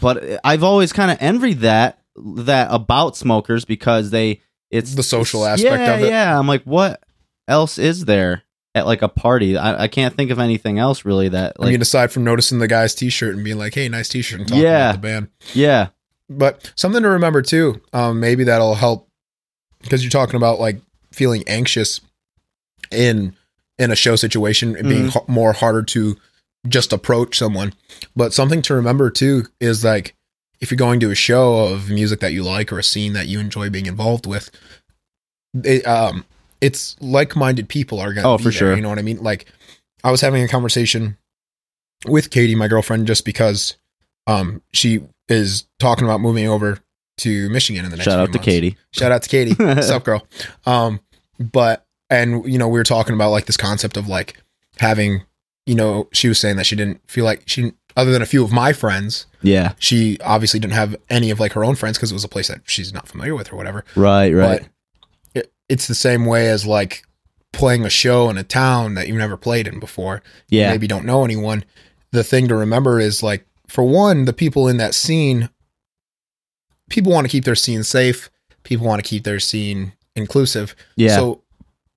but 0.00 0.40
I've 0.44 0.62
always 0.62 0.92
kind 0.92 1.10
of 1.10 1.18
envied 1.20 1.60
that 1.60 1.98
that 2.16 2.68
about 2.70 3.16
smokers 3.16 3.64
because 3.64 4.10
they 4.10 4.40
it's 4.70 4.94
The 4.94 5.02
social 5.02 5.44
aspect 5.44 5.80
yeah, 5.80 5.94
of 5.94 6.02
it. 6.02 6.08
Yeah, 6.08 6.38
I'm 6.38 6.46
like, 6.48 6.62
what 6.64 7.02
else 7.48 7.78
is 7.78 8.04
there 8.06 8.42
at 8.74 8.86
like 8.86 9.02
a 9.02 9.08
party? 9.08 9.56
I, 9.56 9.84
I 9.84 9.88
can't 9.88 10.14
think 10.16 10.30
of 10.30 10.38
anything 10.38 10.78
else 10.78 11.04
really 11.04 11.28
that 11.28 11.56
I 11.58 11.62
like 11.62 11.72
mean, 11.72 11.82
aside 11.82 12.10
from 12.12 12.24
noticing 12.24 12.58
the 12.58 12.68
guy's 12.68 12.94
T-shirt 12.94 13.34
and 13.34 13.44
being 13.44 13.58
like, 13.58 13.74
"Hey, 13.74 13.88
nice 13.88 14.08
T-shirt," 14.08 14.40
and 14.40 14.48
talking 14.48 14.62
Yeah. 14.64 14.90
about 14.90 14.92
the 14.94 14.98
band. 15.08 15.28
yeah. 15.52 15.88
But 16.30 16.72
something 16.74 17.02
to 17.02 17.08
remember 17.10 17.42
too, 17.42 17.80
um, 17.92 18.18
maybe 18.18 18.44
that'll 18.44 18.74
help 18.74 19.08
because 19.82 20.02
you're 20.02 20.10
talking 20.10 20.36
about 20.36 20.58
like 20.58 20.80
feeling 21.12 21.44
anxious 21.46 22.00
in 22.90 23.34
in 23.78 23.90
a 23.90 23.96
show 23.96 24.16
situation 24.16 24.76
and 24.76 24.88
being 24.88 25.06
Mhm. 25.08 25.16
h- 25.22 25.28
more 25.28 25.52
harder 25.52 25.82
to 25.82 26.16
just 26.68 26.92
approach 26.92 27.38
someone. 27.38 27.72
But 28.16 28.32
something 28.32 28.62
to 28.62 28.74
remember 28.74 29.10
too 29.10 29.44
is 29.60 29.84
like 29.84 30.14
if 30.60 30.70
you're 30.70 30.76
going 30.76 31.00
to 31.00 31.10
a 31.10 31.14
show 31.14 31.58
of 31.66 31.90
music 31.90 32.20
that 32.20 32.32
you 32.32 32.42
like 32.42 32.72
or 32.72 32.78
a 32.78 32.82
scene 32.84 33.12
that 33.12 33.26
you 33.26 33.38
enjoy 33.40 33.68
being 33.70 33.86
involved 33.86 34.26
with, 34.26 34.50
it, 35.62 35.86
um, 35.86 36.24
it's 36.60 36.96
like-minded 37.00 37.68
people 37.68 38.00
are 38.00 38.12
gonna 38.14 38.28
Oh, 38.32 38.38
be 38.38 38.44
for 38.44 38.50
there, 38.50 38.58
sure. 38.58 38.76
You 38.76 38.80
know 38.82 38.88
what 38.88 38.98
I 38.98 39.02
mean? 39.02 39.22
Like 39.22 39.46
I 40.02 40.10
was 40.10 40.20
having 40.20 40.42
a 40.42 40.48
conversation 40.48 41.18
with 42.06 42.30
Katie, 42.30 42.54
my 42.54 42.68
girlfriend, 42.68 43.06
just 43.06 43.24
because 43.24 43.76
um 44.26 44.62
she 44.72 45.00
is 45.28 45.66
talking 45.78 46.04
about 46.04 46.20
moving 46.20 46.48
over 46.48 46.78
to 47.18 47.48
Michigan 47.50 47.84
in 47.84 47.90
the 47.90 47.96
next 47.96 48.06
Shout 48.06 48.18
out 48.18 48.32
to. 48.32 48.38
Katie. 48.38 48.76
Shout 48.92 49.12
out 49.12 49.22
to 49.22 49.28
Katie. 49.28 49.54
What's 49.62 49.90
up, 49.90 50.04
girl? 50.04 50.26
Um, 50.66 51.00
but 51.38 51.84
and 52.10 52.44
you 52.50 52.58
know, 52.58 52.68
we 52.68 52.78
were 52.78 52.84
talking 52.84 53.14
about 53.14 53.30
like 53.30 53.46
this 53.46 53.56
concept 53.56 53.96
of 53.96 54.08
like 54.08 54.42
having, 54.78 55.22
you 55.66 55.74
know, 55.74 56.08
she 56.12 56.28
was 56.28 56.38
saying 56.38 56.56
that 56.56 56.66
she 56.66 56.76
didn't 56.76 57.00
feel 57.10 57.24
like 57.24 57.42
she 57.46 57.72
other 57.96 58.10
than 58.10 58.22
a 58.22 58.26
few 58.26 58.42
of 58.44 58.50
my 58.52 58.72
friends, 58.72 59.26
Yeah. 59.42 59.74
she 59.78 60.18
obviously 60.20 60.58
didn't 60.58 60.74
have 60.74 60.96
any 61.08 61.30
of 61.30 61.38
like 61.38 61.52
her 61.52 61.64
own 61.64 61.76
friends 61.76 61.96
because 61.96 62.10
it 62.10 62.14
was 62.14 62.24
a 62.24 62.28
place 62.28 62.48
that 62.48 62.62
she's 62.66 62.92
not 62.92 63.06
familiar 63.06 63.34
with 63.36 63.52
or 63.52 63.56
whatever. 63.56 63.84
Right. 63.94 64.32
Right. 64.34 64.68
But 65.34 65.42
it, 65.42 65.52
it's 65.68 65.86
the 65.86 65.94
same 65.94 66.26
way 66.26 66.48
as 66.48 66.66
like 66.66 67.04
playing 67.52 67.84
a 67.84 67.90
show 67.90 68.28
in 68.30 68.36
a 68.36 68.42
town 68.42 68.94
that 68.94 69.06
you've 69.06 69.16
never 69.16 69.36
played 69.36 69.68
in 69.68 69.78
before 69.78 70.22
yeah. 70.48 70.70
maybe 70.70 70.88
don't 70.88 71.04
know 71.04 71.24
anyone, 71.24 71.64
the 72.10 72.24
thing 72.24 72.48
to 72.48 72.56
remember 72.56 72.98
is 72.98 73.22
like, 73.22 73.46
for 73.68 73.84
one, 73.84 74.24
the 74.24 74.32
people 74.32 74.66
in 74.66 74.76
that 74.78 74.94
scene, 74.94 75.48
people 76.90 77.12
want 77.12 77.24
to 77.26 77.30
keep 77.30 77.44
their 77.44 77.54
scene 77.54 77.82
safe. 77.84 78.28
People 78.64 78.86
want 78.86 79.02
to 79.02 79.08
keep 79.08 79.24
their 79.24 79.40
scene 79.40 79.92
inclusive. 80.16 80.74
Yeah. 80.96 81.16
So 81.16 81.42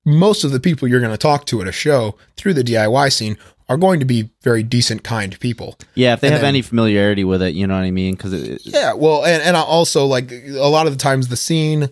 most 0.05 0.43
of 0.43 0.51
the 0.51 0.59
people 0.59 0.87
you're 0.87 0.99
going 0.99 1.11
to 1.11 1.17
talk 1.17 1.45
to 1.45 1.61
at 1.61 1.67
a 1.67 1.71
show 1.71 2.15
through 2.35 2.53
the 2.53 2.63
DIY 2.63 3.11
scene 3.11 3.37
are 3.69 3.77
going 3.77 3.99
to 3.99 4.05
be 4.05 4.29
very 4.43 4.63
decent, 4.63 5.03
kind 5.03 5.37
people. 5.39 5.77
yeah. 5.95 6.13
If 6.13 6.21
they 6.21 6.27
and 6.27 6.33
have 6.33 6.41
then- 6.41 6.49
any 6.49 6.61
familiarity 6.61 7.23
with 7.23 7.41
it, 7.41 7.53
you 7.53 7.67
know 7.67 7.75
what 7.75 7.83
I 7.83 7.91
mean? 7.91 8.15
Because 8.15 8.33
it, 8.33 8.61
Yeah. 8.65 8.93
Well, 8.93 9.25
and, 9.25 9.43
and 9.43 9.57
also 9.57 10.05
like 10.05 10.31
a 10.31 10.69
lot 10.69 10.87
of 10.87 10.93
the 10.93 10.99
times 10.99 11.27
the 11.27 11.35
scene 11.37 11.89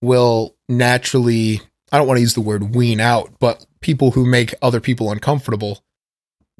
will 0.00 0.56
naturally, 0.68 1.60
I 1.92 1.98
don't 1.98 2.06
want 2.08 2.18
to 2.18 2.22
use 2.22 2.34
the 2.34 2.40
word 2.40 2.74
wean 2.74 2.98
out, 3.00 3.30
but 3.38 3.64
people 3.80 4.10
who 4.12 4.26
make 4.26 4.52
other 4.62 4.80
people 4.80 5.12
uncomfortable 5.12 5.84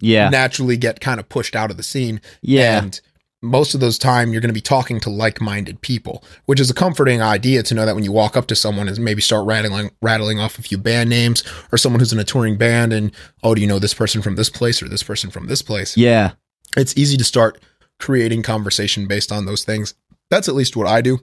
yeah. 0.00 0.28
naturally 0.28 0.76
get 0.76 1.00
kind 1.00 1.18
of 1.20 1.28
pushed 1.28 1.56
out 1.56 1.70
of 1.70 1.76
the 1.76 1.82
scene. 1.82 2.20
Yeah. 2.40 2.78
And 2.82 3.00
most 3.42 3.74
of 3.74 3.80
those 3.80 3.98
time 3.98 4.32
you're 4.32 4.40
going 4.40 4.48
to 4.48 4.54
be 4.54 4.60
talking 4.60 5.00
to 5.00 5.10
like-minded 5.10 5.80
people, 5.80 6.24
which 6.46 6.60
is 6.60 6.70
a 6.70 6.74
comforting 6.74 7.20
idea 7.20 7.62
to 7.64 7.74
know 7.74 7.84
that 7.84 7.94
when 7.94 8.04
you 8.04 8.12
walk 8.12 8.36
up 8.36 8.46
to 8.46 8.54
someone 8.54 8.88
and 8.88 8.98
maybe 9.00 9.20
start 9.20 9.44
rattling 9.44 9.90
rattling 10.00 10.38
off 10.38 10.58
a 10.58 10.62
few 10.62 10.78
band 10.78 11.10
names 11.10 11.42
or 11.72 11.78
someone 11.78 11.98
who's 12.00 12.12
in 12.12 12.20
a 12.20 12.24
touring 12.24 12.56
band 12.56 12.92
and 12.92 13.12
oh, 13.42 13.54
do 13.54 13.60
you 13.60 13.66
know 13.66 13.80
this 13.80 13.94
person 13.94 14.22
from 14.22 14.36
this 14.36 14.48
place 14.48 14.80
or 14.82 14.88
this 14.88 15.02
person 15.02 15.30
from 15.30 15.48
this 15.48 15.60
place? 15.62 15.96
yeah. 15.96 16.32
It's 16.74 16.96
easy 16.96 17.18
to 17.18 17.24
start 17.24 17.60
creating 17.98 18.42
conversation 18.42 19.06
based 19.06 19.30
on 19.30 19.44
those 19.44 19.62
things. 19.62 19.94
That's 20.30 20.48
at 20.48 20.54
least 20.54 20.74
what 20.74 20.86
I 20.86 21.02
do. 21.02 21.18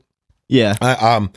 Yeah. 0.47 0.75
I, 0.79 0.91
um, 1.15 1.31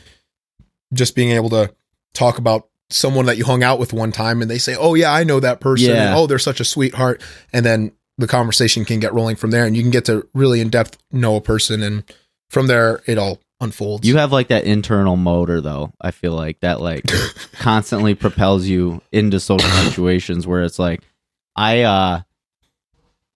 just 0.93 1.15
being 1.15 1.31
able 1.31 1.49
to 1.51 1.75
talk 2.13 2.37
about 2.37 2.69
someone 2.91 3.27
that 3.27 3.39
you 3.39 3.45
hung 3.45 3.63
out 3.63 3.79
with 3.79 3.93
one 3.93 4.13
time 4.13 4.43
and 4.43 4.51
they 4.51 4.59
say, 4.59 4.77
"Oh 4.79 4.95
yeah, 4.95 5.13
I 5.13 5.25
know 5.25 5.41
that 5.41 5.61
person." 5.61 5.91
Yeah. 5.91 6.09
And, 6.09 6.19
oh, 6.19 6.27
they're 6.27 6.39
such 6.39 6.61
a 6.61 6.65
sweetheart, 6.65 7.23
and 7.53 7.65
then 7.65 7.93
the 8.23 8.29
conversation 8.29 8.85
can 8.85 9.01
get 9.01 9.13
rolling 9.13 9.37
from 9.37 9.51
there, 9.51 9.67
and 9.67 9.77
you 9.77 9.83
can 9.83 9.91
get 9.91 10.07
to 10.07 10.27
really 10.35 10.61
in 10.61 10.71
depth 10.71 10.97
know 11.13 11.37
a 11.37 11.41
person, 11.41 11.83
and 11.83 12.05
from 12.49 12.67
there 12.69 13.03
it 13.07 13.19
all 13.19 13.39
unfolds. 13.61 14.07
You 14.07 14.17
have 14.17 14.33
like 14.33 14.49
that 14.49 14.65
internal 14.65 15.17
motor 15.17 15.61
though. 15.61 15.93
I 16.01 16.11
feel 16.11 16.33
like 16.33 16.61
that 16.61 16.81
like 16.81 17.05
constantly 17.55 18.15
propels 18.15 18.67
you 18.67 19.01
into 19.13 19.39
social 19.39 19.71
situations 19.71 20.47
where 20.47 20.63
it's 20.63 20.79
like 20.79 21.03
I 21.55 21.83
uh 21.83 22.21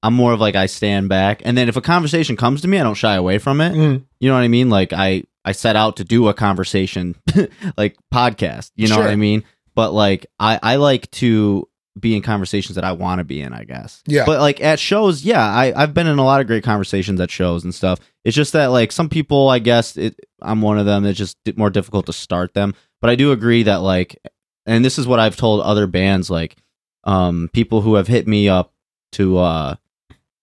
I'm 0.02 0.14
more 0.14 0.32
of 0.32 0.40
like 0.40 0.56
I 0.56 0.66
stand 0.66 1.08
back 1.08 1.42
and 1.44 1.56
then 1.56 1.68
if 1.68 1.76
a 1.76 1.80
conversation 1.80 2.36
comes 2.36 2.60
to 2.62 2.68
me, 2.68 2.78
I 2.78 2.82
don't 2.82 2.94
shy 2.94 3.14
away 3.14 3.38
from 3.38 3.60
it. 3.60 3.72
Mm, 3.72 4.04
You 4.20 4.28
know 4.28 4.34
what 4.34 4.42
I 4.42 4.48
mean? 4.48 4.68
Like 4.68 4.92
I 4.92 5.22
I 5.44 5.52
set 5.52 5.76
out 5.76 5.96
to 5.98 6.04
do 6.04 6.26
a 6.28 6.34
conversation 6.34 7.14
like 7.76 7.96
podcast, 8.12 8.72
you 8.74 8.88
know 8.88 8.98
what 8.98 9.10
I 9.10 9.16
mean? 9.16 9.44
But 9.76 9.92
like 9.92 10.26
I 10.40 10.58
I 10.62 10.76
like 10.76 11.08
to 11.12 11.68
be 11.98 12.14
in 12.14 12.22
conversations 12.22 12.74
that 12.74 12.84
I 12.84 12.92
want 12.92 13.20
to 13.20 13.24
be 13.24 13.40
in, 13.40 13.52
I 13.52 13.64
guess. 13.64 14.02
Yeah. 14.06 14.24
But 14.26 14.40
like 14.40 14.60
at 14.60 14.78
shows, 14.78 15.24
yeah, 15.24 15.44
I 15.44 15.72
I've 15.74 15.94
been 15.94 16.06
in 16.06 16.18
a 16.18 16.24
lot 16.24 16.40
of 16.40 16.46
great 16.46 16.64
conversations 16.64 17.20
at 17.20 17.30
shows 17.30 17.64
and 17.64 17.74
stuff. 17.74 17.98
It's 18.24 18.36
just 18.36 18.52
that 18.52 18.66
like 18.66 18.92
some 18.92 19.08
people, 19.08 19.48
I 19.48 19.58
guess 19.58 19.96
it, 19.96 20.18
I'm 20.42 20.62
one 20.62 20.78
of 20.78 20.86
them. 20.86 21.04
It's 21.06 21.18
just 21.18 21.38
more 21.56 21.70
difficult 21.70 22.06
to 22.06 22.12
start 22.12 22.54
them. 22.54 22.74
But 23.00 23.10
I 23.10 23.14
do 23.16 23.32
agree 23.32 23.62
that 23.64 23.76
like, 23.76 24.20
and 24.66 24.84
this 24.84 24.98
is 24.98 25.06
what 25.06 25.20
I've 25.20 25.36
told 25.36 25.60
other 25.60 25.86
bands, 25.86 26.28
like, 26.30 26.56
um, 27.04 27.48
people 27.52 27.82
who 27.82 27.94
have 27.94 28.08
hit 28.08 28.26
me 28.26 28.48
up 28.48 28.72
to 29.12 29.38
uh 29.38 29.76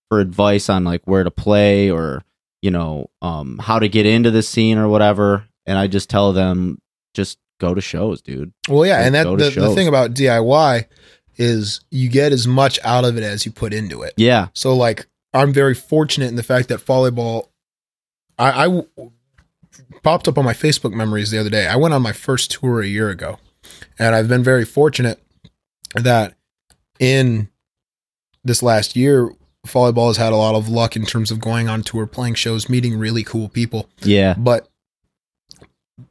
for 0.10 0.20
advice 0.20 0.70
on 0.70 0.84
like 0.84 1.02
where 1.06 1.24
to 1.24 1.32
play 1.32 1.92
or 1.92 2.24
you 2.62 2.72
know 2.72 3.10
um 3.22 3.58
how 3.58 3.78
to 3.78 3.90
get 3.90 4.06
into 4.06 4.32
the 4.32 4.42
scene 4.42 4.78
or 4.78 4.88
whatever, 4.88 5.46
and 5.66 5.78
I 5.78 5.88
just 5.88 6.10
tell 6.10 6.34
them 6.34 6.80
just 7.14 7.38
go 7.60 7.74
to 7.74 7.82
shows, 7.82 8.22
dude. 8.22 8.54
well, 8.70 8.86
yeah, 8.86 9.06
and 9.06 9.14
that 9.16 9.26
the, 9.26 9.50
the 9.50 9.76
thing 9.76 9.88
about 9.88 10.14
DIY 10.14 10.86
is 11.38 11.82
you 11.90 12.10
get 12.10 12.32
as 12.32 12.48
much 12.48 12.80
out 12.84 13.06
of 13.06 13.18
it 13.18 13.24
as 13.24 13.46
you 13.46 13.52
put 13.52 13.74
into 13.74 14.02
it. 14.04 14.14
Yeah, 14.18 14.48
So 14.54 14.76
like 14.76 15.08
I'm 15.34 15.52
very 15.54 15.74
fortunate 15.74 16.28
in 16.28 16.36
the 16.36 16.44
fact 16.44 16.70
that 16.70 16.80
volleyball 16.80 17.48
I, 18.38 18.52
I 18.52 18.64
w- 18.66 18.88
popped 20.04 20.28
up 20.28 20.38
on 20.38 20.46
my 20.46 20.54
Facebook 20.54 20.94
memories 20.94 21.32
the 21.32 21.40
other 21.40 21.50
day. 21.50 21.68
I 21.68 21.76
went 21.76 21.94
on 21.94 22.02
my 22.02 22.12
first 22.14 22.52
tour 22.52 22.82
a 22.82 22.88
year 22.88 23.10
ago. 23.10 23.40
And 23.98 24.14
I've 24.16 24.28
been 24.28 24.44
very 24.44 24.66
fortunate 24.66 25.22
that 25.96 26.36
in 27.00 27.50
this 28.44 28.62
last 28.62 28.96
year 28.96 29.32
volleyball 29.66 30.08
has 30.08 30.18
had 30.18 30.34
a 30.34 30.36
lot 30.36 30.56
of 30.56 30.68
luck 30.68 30.96
in 30.96 31.06
terms 31.06 31.32
of 31.32 31.40
going 31.40 31.70
on 31.70 31.82
tour, 31.84 32.06
playing 32.06 32.34
shows, 32.36 32.68
meeting 32.70 32.98
really 32.98 33.24
cool 33.24 33.48
people. 33.50 33.90
yeah, 34.02 34.34
But 34.38 34.68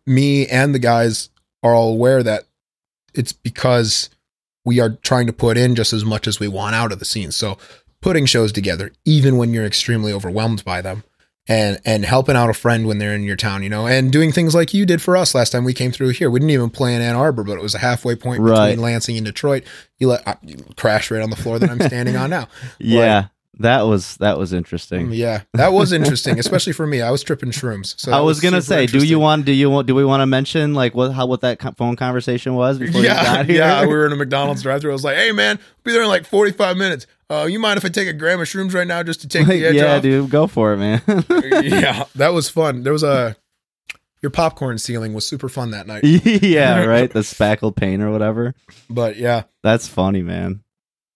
me 0.06 0.46
and 0.46 0.74
the 0.74 0.78
guys 0.78 1.28
are 1.62 1.74
all 1.74 1.92
aware 1.92 2.22
that 2.22 2.44
it's 3.14 3.32
because 3.32 4.08
we 4.64 4.81
are 4.81 4.90
trying 5.03 5.27
to 5.27 5.33
put 5.33 5.57
in 5.57 5.75
just 5.75 5.92
as 5.92 6.05
much 6.05 6.27
as 6.27 6.38
we 6.40 6.48
want 6.48 6.75
out 6.75 6.92
of 6.92 6.98
the 6.98 7.05
scene. 7.05 7.33
So 7.33 7.59
putting 8.01 8.27
shows 8.27 8.53
together, 8.53 8.92
even 9.05 9.37
when 9.37 9.53
you're 9.53 9.64
extremely 9.66 10.12
overwhelmed 10.12 10.64
by 10.64 10.81
them, 10.83 11.05
and 11.48 11.81
and 11.85 12.05
helping 12.05 12.37
out 12.37 12.48
a 12.51 12.55
friend 12.55 12.87
when 12.87 12.98
they're 12.98 13.14
in 13.16 13.25
your 13.25 13.35
town, 13.35 13.64
you 13.64 13.68
know, 13.68 13.87
and 13.88 14.12
doing 14.12 14.31
things 14.31 14.55
like 14.55 14.72
you 14.72 14.87
did 14.87 15.03
for 15.03 15.16
us 15.16 15.35
last 15.35 15.51
time 15.51 15.64
we 15.64 15.75
came 15.75 15.90
through 15.90 16.11
here. 16.11 16.31
We 16.31 16.38
didn't 16.38 16.51
even 16.51 16.70
play 16.70 16.94
in 16.94 17.03
Ann 17.03 17.16
Arbor, 17.16 17.42
but 17.42 17.59
it 17.59 17.62
was 17.62 17.75
a 17.75 17.79
halfway 17.79 18.14
point 18.14 18.40
Right. 18.42 18.68
between 18.70 18.83
Lansing 18.85 19.16
and 19.16 19.27
Detroit. 19.27 19.64
You 19.98 20.09
let 20.09 20.27
I, 20.29 20.37
you 20.42 20.64
crashed 20.77 21.11
right 21.11 21.20
on 21.20 21.31
the 21.31 21.37
floor 21.37 21.59
that 21.59 21.68
I'm 21.68 21.81
standing 21.81 22.14
on 22.16 22.31
now. 22.31 22.46
yeah. 22.79 23.27
That 23.58 23.82
was 23.82 24.16
that 24.16 24.38
was 24.38 24.54
interesting. 24.54 25.08
Um, 25.08 25.12
yeah, 25.12 25.42
that 25.52 25.74
was 25.74 25.92
interesting, 25.92 26.38
especially 26.38 26.72
for 26.72 26.86
me. 26.86 27.02
I 27.02 27.10
was 27.10 27.22
tripping 27.22 27.50
shrooms. 27.50 28.00
So 28.00 28.10
I 28.10 28.16
that 28.16 28.24
was 28.24 28.40
gonna 28.40 28.62
say, 28.62 28.86
do 28.86 29.04
you 29.04 29.18
want? 29.18 29.44
Do 29.44 29.52
you 29.52 29.68
want? 29.68 29.86
Do 29.86 29.94
we 29.94 30.06
want 30.06 30.22
to 30.22 30.26
mention 30.26 30.72
like 30.72 30.94
what 30.94 31.12
how 31.12 31.26
what 31.26 31.42
that 31.42 31.58
co- 31.58 31.72
phone 31.72 31.94
conversation 31.94 32.54
was 32.54 32.78
before 32.78 33.02
you 33.02 33.08
yeah, 33.08 33.22
got 33.22 33.46
here? 33.46 33.58
yeah. 33.58 33.82
We 33.82 33.88
were 33.88 34.06
in 34.06 34.12
a 34.12 34.16
McDonald's 34.16 34.62
drive-thru. 34.62 34.90
I 34.90 34.94
was 34.94 35.04
like, 35.04 35.16
"Hey, 35.16 35.32
man, 35.32 35.58
be 35.84 35.92
there 35.92 36.02
in 36.02 36.08
like 36.08 36.24
45 36.24 36.78
minutes. 36.78 37.06
Uh, 37.28 37.44
you 37.44 37.58
mind 37.58 37.76
if 37.76 37.84
I 37.84 37.88
take 37.88 38.08
a 38.08 38.14
gram 38.14 38.40
of 38.40 38.48
shrooms 38.48 38.72
right 38.72 38.86
now 38.86 39.02
just 39.02 39.20
to 39.20 39.28
take 39.28 39.46
the 39.48 39.66
edge 39.66 39.74
yeah, 39.74 39.96
off?" 39.96 40.02
dude, 40.02 40.30
go 40.30 40.46
for 40.46 40.72
it, 40.72 40.78
man. 40.78 41.02
yeah, 41.62 42.04
that 42.14 42.32
was 42.32 42.48
fun. 42.48 42.84
There 42.84 42.92
was 42.92 43.02
a 43.02 43.36
your 44.22 44.30
popcorn 44.30 44.78
ceiling 44.78 45.12
was 45.12 45.26
super 45.26 45.50
fun 45.50 45.72
that 45.72 45.86
night. 45.86 46.04
yeah, 46.04 46.84
right. 46.84 47.10
The 47.10 47.22
spackled 47.22 47.76
paint 47.76 48.02
or 48.02 48.10
whatever. 48.10 48.54
But 48.88 49.16
yeah, 49.16 49.42
That's 49.62 49.88
funny, 49.88 50.22
man. 50.22 50.62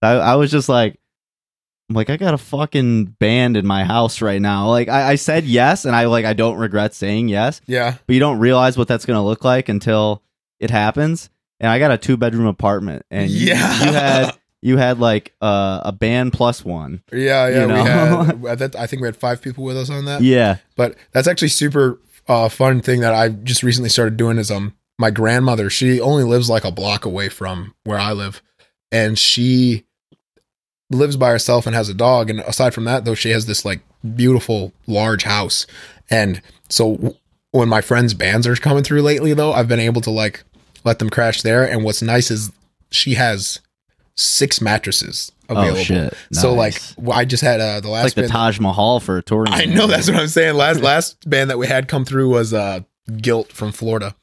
I, 0.02 0.12
I 0.12 0.34
was 0.34 0.50
just 0.50 0.68
like, 0.68 0.98
I'm 1.88 1.94
like, 1.94 2.10
I 2.10 2.16
got 2.16 2.34
a 2.34 2.38
fucking 2.38 3.04
band 3.20 3.56
in 3.56 3.64
my 3.66 3.84
house 3.84 4.20
right 4.20 4.40
now. 4.40 4.68
Like, 4.70 4.88
I, 4.88 5.10
I 5.10 5.14
said 5.14 5.44
yes, 5.44 5.84
and 5.84 5.94
I 5.94 6.06
like, 6.06 6.24
I 6.24 6.32
don't 6.32 6.56
regret 6.58 6.94
saying 6.94 7.28
yes, 7.28 7.60
yeah, 7.66 7.96
but 8.06 8.14
you 8.14 8.20
don't 8.20 8.38
realize 8.40 8.76
what 8.76 8.88
that's 8.88 9.06
gonna 9.06 9.24
look 9.24 9.44
like 9.44 9.68
until 9.68 10.22
it 10.58 10.70
happens. 10.70 11.30
And 11.60 11.70
I 11.70 11.78
got 11.78 11.90
a 11.92 11.96
two 11.98 12.16
bedroom 12.16 12.46
apartment, 12.46 13.06
and 13.10 13.30
Yeah. 13.30 13.84
you 13.84 13.92
had 13.92 14.36
you 14.62 14.76
had 14.78 14.98
like 14.98 15.32
uh, 15.40 15.80
a 15.84 15.92
band 15.92 16.32
plus 16.32 16.64
one. 16.64 17.02
yeah, 17.12 17.48
yeah. 17.48 17.60
You 17.60 17.66
know? 17.68 17.82
We 17.82 17.88
had 17.88 18.46
I 18.48 18.56
think- 18.56 18.76
I 18.76 18.86
think 18.86 19.02
we 19.02 19.06
had 19.08 19.16
five 19.16 19.40
people 19.40 19.62
with 19.64 19.76
us 19.76 19.88
on 19.88 20.04
that. 20.06 20.22
Yeah, 20.22 20.56
But 20.76 20.96
that's 21.12 21.28
actually 21.28 21.48
super 21.48 22.00
uh, 22.28 22.48
fun 22.48 22.80
thing 22.80 23.00
that 23.00 23.14
I 23.14 23.28
just 23.28 23.62
recently 23.62 23.88
started 23.90 24.16
doing 24.16 24.38
is 24.38 24.50
um 24.50 24.74
my 24.98 25.10
grandmother, 25.10 25.70
she 25.70 26.00
only 26.00 26.24
lives 26.24 26.50
like 26.50 26.64
a 26.64 26.72
block 26.72 27.04
away 27.04 27.28
from 27.28 27.74
where 27.84 27.98
I 27.98 28.12
live. 28.12 28.42
And 28.92 29.18
she 29.18 29.84
lives 30.90 31.16
by 31.16 31.30
herself 31.30 31.66
and 31.66 31.74
has 31.74 31.88
a 31.88 31.94
dog. 31.94 32.30
And 32.30 32.40
aside 32.40 32.74
from 32.74 32.84
that, 32.84 33.04
though, 33.04 33.14
she 33.14 33.30
has 33.30 33.46
this 33.46 33.64
like 33.64 33.80
beautiful 34.14 34.72
large 34.86 35.24
house. 35.24 35.66
And 36.10 36.40
so 36.68 37.16
when 37.50 37.68
my 37.68 37.80
friends' 37.80 38.14
bands 38.14 38.46
are 38.46 38.56
coming 38.56 38.84
through 38.84 39.02
lately, 39.02 39.32
though, 39.34 39.52
I've 39.52 39.68
been 39.68 39.80
able 39.80 40.00
to 40.02 40.10
like 40.10 40.44
let 40.84 40.98
them 40.98 41.10
crash 41.10 41.42
there. 41.42 41.68
And 41.68 41.84
what's 41.84 42.02
nice 42.02 42.30
is 42.30 42.52
she 42.90 43.14
has 43.14 43.60
six 44.16 44.60
mattresses 44.60 45.32
available. 45.48 45.78
Oh 45.78 45.82
shit! 45.82 46.14
So 46.32 46.54
like 46.54 46.80
I 47.12 47.24
just 47.24 47.42
had 47.42 47.60
uh, 47.60 47.80
the 47.80 47.88
It's 47.88 47.88
last 47.88 48.16
like 48.16 48.26
the 48.26 48.32
Taj 48.32 48.60
Mahal 48.60 49.00
for 49.00 49.18
a 49.18 49.22
touring. 49.22 49.52
I 49.52 49.64
know 49.64 49.86
that's 49.86 50.08
what 50.08 50.18
I'm 50.18 50.28
saying. 50.28 50.54
Last 50.54 50.80
last 50.80 51.28
band 51.28 51.50
that 51.50 51.58
we 51.58 51.66
had 51.66 51.88
come 51.88 52.04
through 52.04 52.30
was 52.30 52.54
uh 52.54 52.80
Guilt 53.20 53.52
from 53.52 53.72
Florida. 53.72 54.14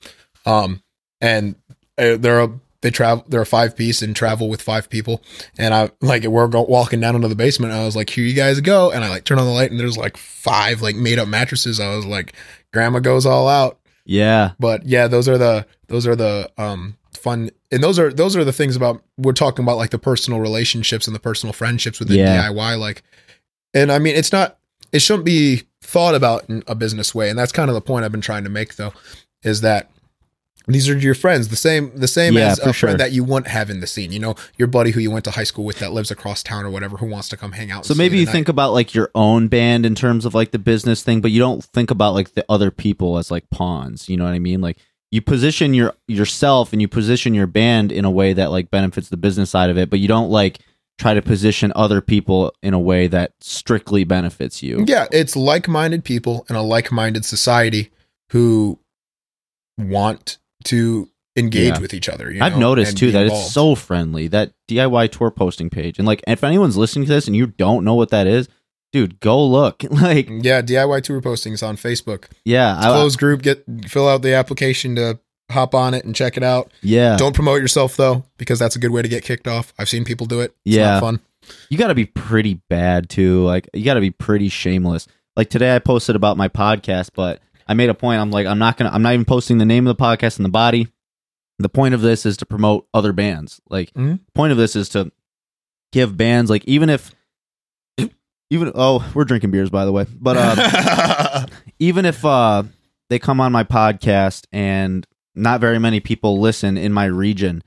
Um 0.45 0.82
and 1.21 1.56
uh, 1.97 2.17
they're 2.17 2.41
a 2.41 2.60
they 2.84 2.91
travel 2.91 3.26
they're 3.28 3.41
a 3.41 3.46
five 3.46 3.76
piece 3.76 4.02
and 4.04 4.15
travel 4.15 4.50
with 4.50 4.62
five 4.62 4.89
people. 4.89 5.24
And 5.58 5.74
I 5.74 5.89
like 6.02 6.24
we're 6.26 6.48
go, 6.48 6.62
walking 6.63 7.00
down 7.00 7.15
into 7.15 7.30
the 7.30 7.36
basement 7.36 7.72
and 7.72 7.82
I 7.82 7.86
was 7.86 7.96
like 7.96 8.10
here 8.12 8.26
you 8.26 8.36
guys 8.36 8.62
go. 8.62 8.91
And 8.91 9.04
I 9.04 9.10
like 9.10 9.24
turn 9.24 9.39
on 9.39 9.46
the 9.46 9.52
light 9.52 9.72
and 9.72 9.80
there's 9.80 9.98
like 9.98 10.17
five 10.17 10.82
like 10.82 10.96
made 10.96 11.17
up 11.17 11.28
mattresses. 11.28 11.80
I 11.80 11.96
was 11.96 12.06
like 12.06 12.34
grandma 12.72 13.00
goes 13.00 13.26
all 13.26 13.48
out. 13.48 13.80
Yeah, 14.06 14.52
but 14.60 14.86
yeah 14.86 15.08
those 15.08 15.28
are 15.30 15.38
the 15.38 15.65
those 15.88 16.06
are 16.06 16.15
the 16.15 16.52
um 16.58 16.98
fun 17.17 17.50
and 17.72 17.82
those 17.82 17.98
are 17.98 18.12
those 18.12 18.36
are 18.36 18.43
the 18.43 18.52
things 18.52 18.76
about 18.76 19.02
we're 19.17 19.32
talking 19.32 19.63
about 19.63 19.78
like 19.78 19.91
the 19.91 19.98
personal 19.98 20.41
relationships 20.41 21.08
and 21.08 21.15
the 21.15 21.19
personal 21.22 21.54
friendships 21.54 22.00
within 22.00 22.17
Yeah. 22.17 22.50
DIY 22.50 22.78
like 22.78 23.02
and 23.74 23.93
I 23.93 24.00
mean 24.00 24.15
it's 24.17 24.34
not 24.34 24.58
it 24.91 25.00
shouldn't 25.00 25.24
be 25.26 25.63
thought 25.82 26.15
about 26.15 26.50
in 26.50 26.63
a 26.67 26.76
business 26.76 27.15
way 27.15 27.30
and 27.30 27.39
that's 27.39 27.54
kind 27.54 27.69
of 27.69 27.76
the 27.76 27.82
point 27.82 28.04
I've 28.04 28.12
been 28.12 28.19
trying 28.19 28.43
to 28.43 28.50
make 28.50 28.76
though 28.76 28.91
is 29.41 29.62
that 29.62 29.89
these 30.67 30.88
are 30.88 30.97
your 30.97 31.15
friends 31.15 31.49
the 31.49 31.56
same 31.56 31.91
the 31.95 32.08
same 32.08 32.36
Yeah, 32.36 32.52
as 32.52 32.60
a 32.60 32.71
friend 32.73 32.99
that 32.99 33.12
you 33.12 33.23
wouldn't 33.23 33.47
have 33.47 33.69
in 33.69 33.80
the 33.82 33.88
scene 33.88 34.12
you 34.12 34.19
know 34.19 34.36
your 34.58 34.67
buddy 34.67 34.91
who 34.91 34.99
you 35.02 35.12
went 35.12 35.26
to 35.26 35.32
high 35.32 35.43
school 35.43 35.65
with 35.65 35.80
that 35.80 35.91
lives 35.91 36.10
across 36.10 36.41
town 36.41 36.65
or 36.65 36.69
whatever 36.69 36.97
who 36.97 37.06
wants 37.06 37.28
to 37.30 37.38
come 37.38 37.52
hang 37.52 37.71
out 37.71 37.86
So 37.86 37.93
maybe 37.95 38.17
you 38.17 38.26
think 38.26 38.47
about 38.47 38.73
like 38.73 38.93
your 38.93 39.12
own 39.13 39.47
band 39.47 39.86
in 39.86 39.95
terms 39.95 40.26
of 40.26 40.34
like 40.34 40.52
the 40.52 40.60
business 40.60 41.04
thing, 41.04 41.21
but 41.21 41.32
you 41.32 41.39
don't 41.39 41.63
think 41.63 41.91
about 41.91 42.13
like 42.13 42.34
the 42.34 42.45
other 42.49 42.71
people 42.71 43.17
as 43.17 43.30
like 43.30 43.49
pawns. 43.49 44.10
You 44.10 44.17
know 44.17 44.23
what 44.23 44.34
I 44.34 44.39
mean? 44.39 44.62
Like 44.62 44.78
you 45.12 45.21
position 45.21 45.73
your 45.73 45.93
yourself 46.08 46.73
and 46.73 46.82
you 46.82 46.88
position 46.88 47.34
your 47.34 47.47
band 47.47 47.91
in 47.91 48.06
a 48.06 48.12
way 48.12 48.34
that 48.34 48.52
like 48.52 48.71
benefits 48.71 49.10
the 49.10 49.17
business 49.17 49.49
side 49.49 49.69
of 49.69 49.78
it, 49.78 49.89
but 49.89 49.99
you 49.99 50.08
don't 50.08 50.30
like 50.30 50.60
try 50.97 51.13
to 51.13 51.21
position 51.21 51.73
other 51.76 52.02
people 52.02 52.54
in 52.62 52.73
a 52.73 52.80
way 52.80 53.08
that 53.08 53.34
strictly 53.41 54.04
benefits 54.04 54.63
you. 54.63 54.86
Yeah, 54.88 55.08
it's 55.12 55.36
like-minded 55.36 56.04
people 56.04 56.45
in 56.49 56.56
a 56.56 56.62
like-minded 56.62 57.26
society 57.26 57.91
who 58.30 58.80
want 59.78 60.38
to 60.65 61.10
engage 61.36 61.73
Yeah. 61.76 61.80
with 61.80 61.93
each 61.93 62.10
other. 62.10 62.32
You 62.32 62.41
I've 62.43 62.58
noticed 62.58 62.97
too 62.97 63.12
that 63.12 63.23
involved. 63.23 63.45
it's 63.45 63.54
so 63.54 63.76
friendly. 63.76 64.28
That 64.28 64.54
DIY 64.69 65.12
tour 65.12 65.32
posting 65.32 65.69
page, 65.69 65.97
and 65.97 66.08
like 66.08 66.23
if 66.28 66.43
anyone's 66.43 66.78
listening 66.78 67.06
to 67.08 67.12
this 67.13 67.28
and 67.28 67.36
you 67.36 67.47
don't 67.47 67.84
know 67.84 67.95
what 67.95 68.10
that 68.12 68.28
is, 68.28 68.47
dude, 68.91 69.19
go 69.19 69.43
look. 69.45 69.84
Like, 69.91 70.28
yeah. 70.30 70.62
DIY 70.62 71.04
tour 71.04 71.21
postings 71.21 71.67
on 71.67 71.76
Facebook. 71.78 72.26
yeah, 72.45 72.78
I, 72.78 72.84
Closed 72.91 73.17
group. 73.19 73.41
Get 73.41 73.63
fill 73.88 74.08
out 74.08 74.21
the 74.21 74.34
application 74.34 74.95
to 74.97 75.19
hop 75.52 75.76
on 75.76 75.93
it 75.93 76.06
and 76.06 76.15
check 76.15 76.38
it 76.38 76.43
out. 76.43 76.71
yeah. 76.82 77.17
Don't 77.17 77.34
promote 77.36 77.62
yourself 77.62 77.95
though, 77.97 78.23
because 78.38 78.60
that's 78.60 78.76
a 78.76 78.80
good 78.80 78.91
way 78.91 79.02
to 79.02 79.08
get 79.08 79.23
kicked 79.23 79.47
off. 79.47 79.73
I've 79.78 79.89
seen 79.89 80.04
people 80.06 80.26
do 80.28 80.39
it. 80.41 80.56
It's 80.65 80.76
Yeah. 80.76 80.91
not 80.93 80.99
fun. 81.02 81.19
you 81.69 81.78
got 81.78 81.88
to 81.88 81.95
be 81.95 82.06
pretty 82.06 82.62
bad 82.69 83.10
too. 83.10 83.43
Like 83.43 83.69
you 83.73 83.84
got 83.84 83.95
to 83.95 84.02
be 84.02 84.12
pretty 84.12 84.49
shameless. 84.49 85.08
Like 85.36 85.49
today 85.49 85.76
I 85.76 85.80
posted 85.80 86.15
about 86.15 86.38
my 86.38 86.47
podcast, 86.47 87.10
but 87.15 87.41
I 87.67 87.73
made 87.73 87.89
a 87.89 87.93
point. 87.93 88.19
I'm 88.21 88.32
like, 88.32 88.45
I'm 88.47 88.60
not 88.60 88.78
gonna. 88.78 88.91
I'm 88.91 89.02
not 89.02 89.13
even 89.13 89.26
posting 89.26 89.58
the 89.58 89.65
name 89.65 89.88
of 89.88 89.95
the 89.97 90.02
podcast 90.04 90.38
in 90.39 90.43
the 90.43 90.49
body. 90.49 90.88
The 91.60 91.69
point 91.69 91.93
of 91.93 92.02
this 92.02 92.26
is 92.26 92.38
to 92.38 92.45
promote 92.45 92.88
other 92.93 93.13
bands. 93.13 93.62
Like, 93.69 93.93
Mhm. 93.93 94.19
point 94.34 94.52
of 94.52 94.58
this 94.58 94.76
is 94.76 94.89
to 94.89 95.12
give 95.91 96.17
bands 96.17 96.49
like 96.49 96.65
even 96.65 96.89
if, 96.89 97.12
even 98.49 98.71
oh, 98.76 99.10
we're 99.13 99.23
drinking 99.26 99.52
beers 99.52 99.69
by 99.69 99.86
the 99.86 99.91
way, 99.91 100.06
but 100.19 100.36
uh, 100.38 101.45
even 101.80 102.06
if 102.06 102.23
uh 102.26 102.63
they 103.10 103.19
come 103.19 103.39
on 103.39 103.52
my 103.52 103.63
podcast 103.63 104.45
and 104.52 105.06
not 105.36 105.62
very 105.62 105.80
many 105.80 105.99
people 105.99 106.39
listen 106.39 106.78
in 106.78 106.91
my 106.93 107.06
region, 107.06 107.63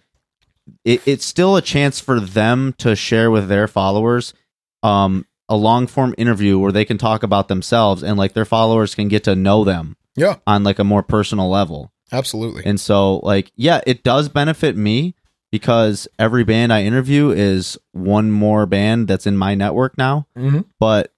it, 0.85 1.01
it's 1.07 1.25
still 1.25 1.57
a 1.57 1.63
chance 1.63 2.01
for 2.01 2.19
them 2.21 2.75
to 2.79 2.97
share 2.97 3.31
with 3.31 3.49
their 3.49 3.69
followers 3.69 4.35
um 4.83 5.25
a 5.49 5.57
long 5.57 5.87
form 5.87 6.15
interview 6.19 6.59
where 6.59 6.73
they 6.73 6.85
can 6.85 6.99
talk 6.99 7.23
about 7.23 7.49
themselves 7.49 8.03
and 8.03 8.19
like 8.19 8.33
their 8.35 8.45
followers 8.45 8.95
can 8.95 9.09
get 9.09 9.25
to 9.25 9.35
know 9.37 9.65
them 9.65 9.97
yeah, 10.17 10.37
on 10.47 10.65
like 10.65 10.79
a 10.79 10.85
more 10.85 11.03
personal 11.03 11.49
level. 11.49 11.93
absolutely. 12.13 12.63
And 12.65 12.81
so 12.81 13.19
like 13.19 13.53
yeah, 13.57 13.81
it 13.87 14.03
does 14.03 14.29
benefit 14.29 14.77
me 14.77 15.15
because 15.53 16.09
every 16.19 16.43
band 16.45 16.73
I 16.73 16.83
interview 16.83 17.31
is 17.31 17.79
one 17.93 18.31
more 18.33 18.67
band 18.67 19.07
that's 19.09 19.27
in 19.27 19.37
my 19.37 19.55
network 19.55 19.97
now 19.97 20.27
hmm 20.37 20.61
but 20.81 21.13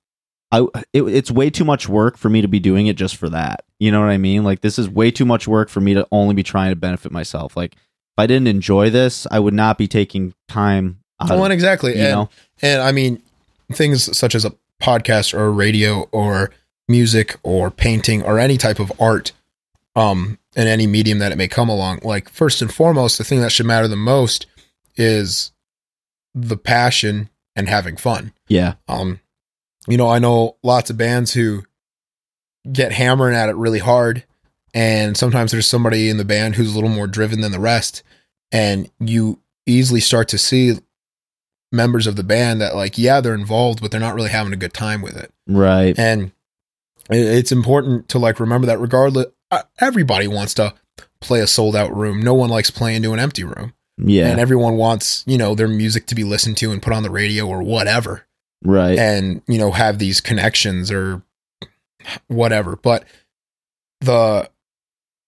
I 0.52 0.60
it, 0.92 1.02
it's 1.02 1.30
way 1.30 1.50
too 1.50 1.64
much 1.64 1.88
work 1.88 2.16
for 2.16 2.28
me 2.30 2.40
to 2.42 2.48
be 2.48 2.58
doing 2.60 2.86
it 2.86 2.96
just 2.96 3.16
for 3.16 3.28
that. 3.28 3.64
You 3.78 3.92
know 3.92 4.00
what 4.00 4.08
I 4.08 4.16
mean? 4.16 4.44
Like 4.44 4.60
this 4.62 4.78
is 4.78 4.88
way 4.88 5.10
too 5.10 5.26
much 5.26 5.46
work 5.46 5.68
for 5.68 5.80
me 5.80 5.92
to 5.94 6.06
only 6.10 6.34
be 6.34 6.42
trying 6.42 6.70
to 6.70 6.76
benefit 6.76 7.12
myself. 7.12 7.54
Like 7.56 7.74
if 7.74 7.80
I 8.18 8.26
didn't 8.26 8.48
enjoy 8.48 8.88
this, 8.90 9.26
I 9.30 9.40
would 9.40 9.52
not 9.54 9.76
be 9.76 9.86
taking 9.88 10.32
time 10.48 11.00
out 11.20 11.28
Well, 11.30 11.44
of, 11.44 11.50
exactly. 11.52 11.96
you 11.96 12.02
and, 12.02 12.12
know. 12.12 12.30
and 12.62 12.80
I 12.80 12.92
mean, 12.92 13.22
things 13.72 14.16
such 14.16 14.34
as 14.34 14.44
a 14.44 14.54
podcast 14.80 15.34
or 15.34 15.52
radio 15.52 16.08
or 16.12 16.50
music 16.88 17.36
or 17.42 17.70
painting 17.70 18.22
or 18.22 18.38
any 18.38 18.56
type 18.56 18.78
of 18.78 18.92
art, 19.00 19.32
um, 19.96 20.38
in 20.56 20.66
any 20.66 20.86
medium 20.86 21.18
that 21.18 21.32
it 21.32 21.38
may 21.38 21.48
come 21.48 21.68
along. 21.68 22.00
Like 22.02 22.28
first 22.28 22.62
and 22.62 22.72
foremost, 22.72 23.18
the 23.18 23.24
thing 23.24 23.40
that 23.40 23.52
should 23.52 23.66
matter 23.66 23.88
the 23.88 23.96
most 23.96 24.46
is 24.96 25.52
the 26.34 26.56
passion 26.56 27.30
and 27.56 27.68
having 27.68 27.96
fun. 27.96 28.32
Yeah. 28.48 28.74
Um, 28.86 29.20
you 29.86 29.96
know, 29.96 30.08
I 30.08 30.18
know 30.18 30.56
lots 30.62 30.90
of 30.90 30.96
bands 30.96 31.32
who 31.32 31.64
get 32.70 32.92
hammering 32.92 33.34
at 33.34 33.48
it 33.48 33.56
really 33.56 33.78
hard, 33.78 34.24
and 34.74 35.16
sometimes 35.16 35.50
there's 35.50 35.66
somebody 35.66 36.08
in 36.08 36.18
the 36.18 36.24
band 36.24 36.54
who's 36.56 36.72
a 36.72 36.74
little 36.74 36.90
more 36.90 37.06
driven 37.06 37.40
than 37.40 37.52
the 37.52 37.60
rest, 37.60 38.02
and 38.52 38.90
you 39.00 39.40
easily 39.66 40.00
start 40.00 40.28
to 40.28 40.38
see 40.38 40.78
members 41.72 42.06
of 42.06 42.16
the 42.16 42.22
band 42.24 42.60
that 42.60 42.74
like, 42.74 42.96
yeah, 42.98 43.20
they're 43.20 43.34
involved, 43.34 43.80
but 43.80 43.90
they're 43.90 44.00
not 44.00 44.14
really 44.14 44.30
having 44.30 44.52
a 44.52 44.56
good 44.56 44.72
time 44.74 45.02
with 45.02 45.16
it, 45.16 45.32
Right. 45.46 45.98
and 45.98 46.32
it's 47.10 47.52
important 47.52 48.08
to 48.10 48.18
like 48.18 48.38
remember 48.40 48.66
that 48.66 48.78
regardless, 48.80 49.26
uh, 49.50 49.62
everybody 49.80 50.28
wants 50.28 50.54
to 50.54 50.74
play 51.20 51.40
a 51.40 51.46
sold 51.46 51.74
out 51.74 51.94
room. 51.96 52.20
No 52.22 52.34
one 52.34 52.50
likes 52.50 52.70
playing 52.70 53.02
to 53.02 53.12
an 53.12 53.18
empty 53.18 53.44
room, 53.44 53.72
Yeah. 53.96 54.28
and 54.28 54.38
everyone 54.40 54.76
wants 54.76 55.24
you 55.26 55.38
know 55.38 55.54
their 55.54 55.68
music 55.68 56.06
to 56.06 56.14
be 56.14 56.24
listened 56.24 56.56
to 56.58 56.70
and 56.72 56.82
put 56.82 56.92
on 56.92 57.02
the 57.02 57.10
radio 57.10 57.46
or 57.46 57.62
whatever 57.62 58.26
right. 58.62 58.98
and 58.98 59.40
you 59.48 59.58
know 59.58 59.70
have 59.72 59.98
these 59.98 60.20
connections 60.20 60.90
or 60.90 61.22
whatever 62.28 62.76
but 62.76 63.04
the 64.00 64.48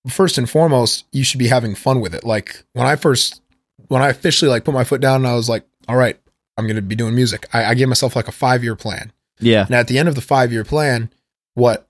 first 0.09 0.39
and 0.39 0.49
foremost 0.49 1.05
you 1.13 1.25
should 1.25 1.39
be 1.39 1.49
having 1.49 1.75
fun 1.75 2.01
with 2.01 2.15
it 2.15 2.25
like 2.25 2.63
when 2.73 2.87
i 2.87 2.97
first 2.97 3.43
when 3.89 4.01
i 4.03 4.09
officially 4.09 4.49
like 4.51 4.65
put 4.65 4.73
my 4.75 4.85
foot 4.85 5.01
down 5.01 5.17
and 5.17 5.27
i 5.27 5.35
was 5.35 5.49
like 5.49 5.65
all 5.89 5.97
right 5.97 6.19
i'm 6.61 6.67
gonna 6.69 6.83
be 6.83 6.95
doing 6.95 7.15
music 7.15 7.47
i, 7.53 7.65
I 7.65 7.75
gave 7.75 7.89
myself 7.89 8.15
like 8.15 8.29
a 8.29 8.33
five 8.33 8.63
year 8.63 8.77
plan 8.77 9.13
yeah. 9.41 9.65
and 9.67 9.75
at 9.75 9.89
the 9.89 9.99
end 9.99 10.09
of 10.09 10.15
the 10.15 10.21
five 10.21 10.53
year 10.53 10.65
plan 10.65 11.11
what 11.55 11.89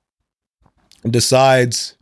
decides 1.09 1.97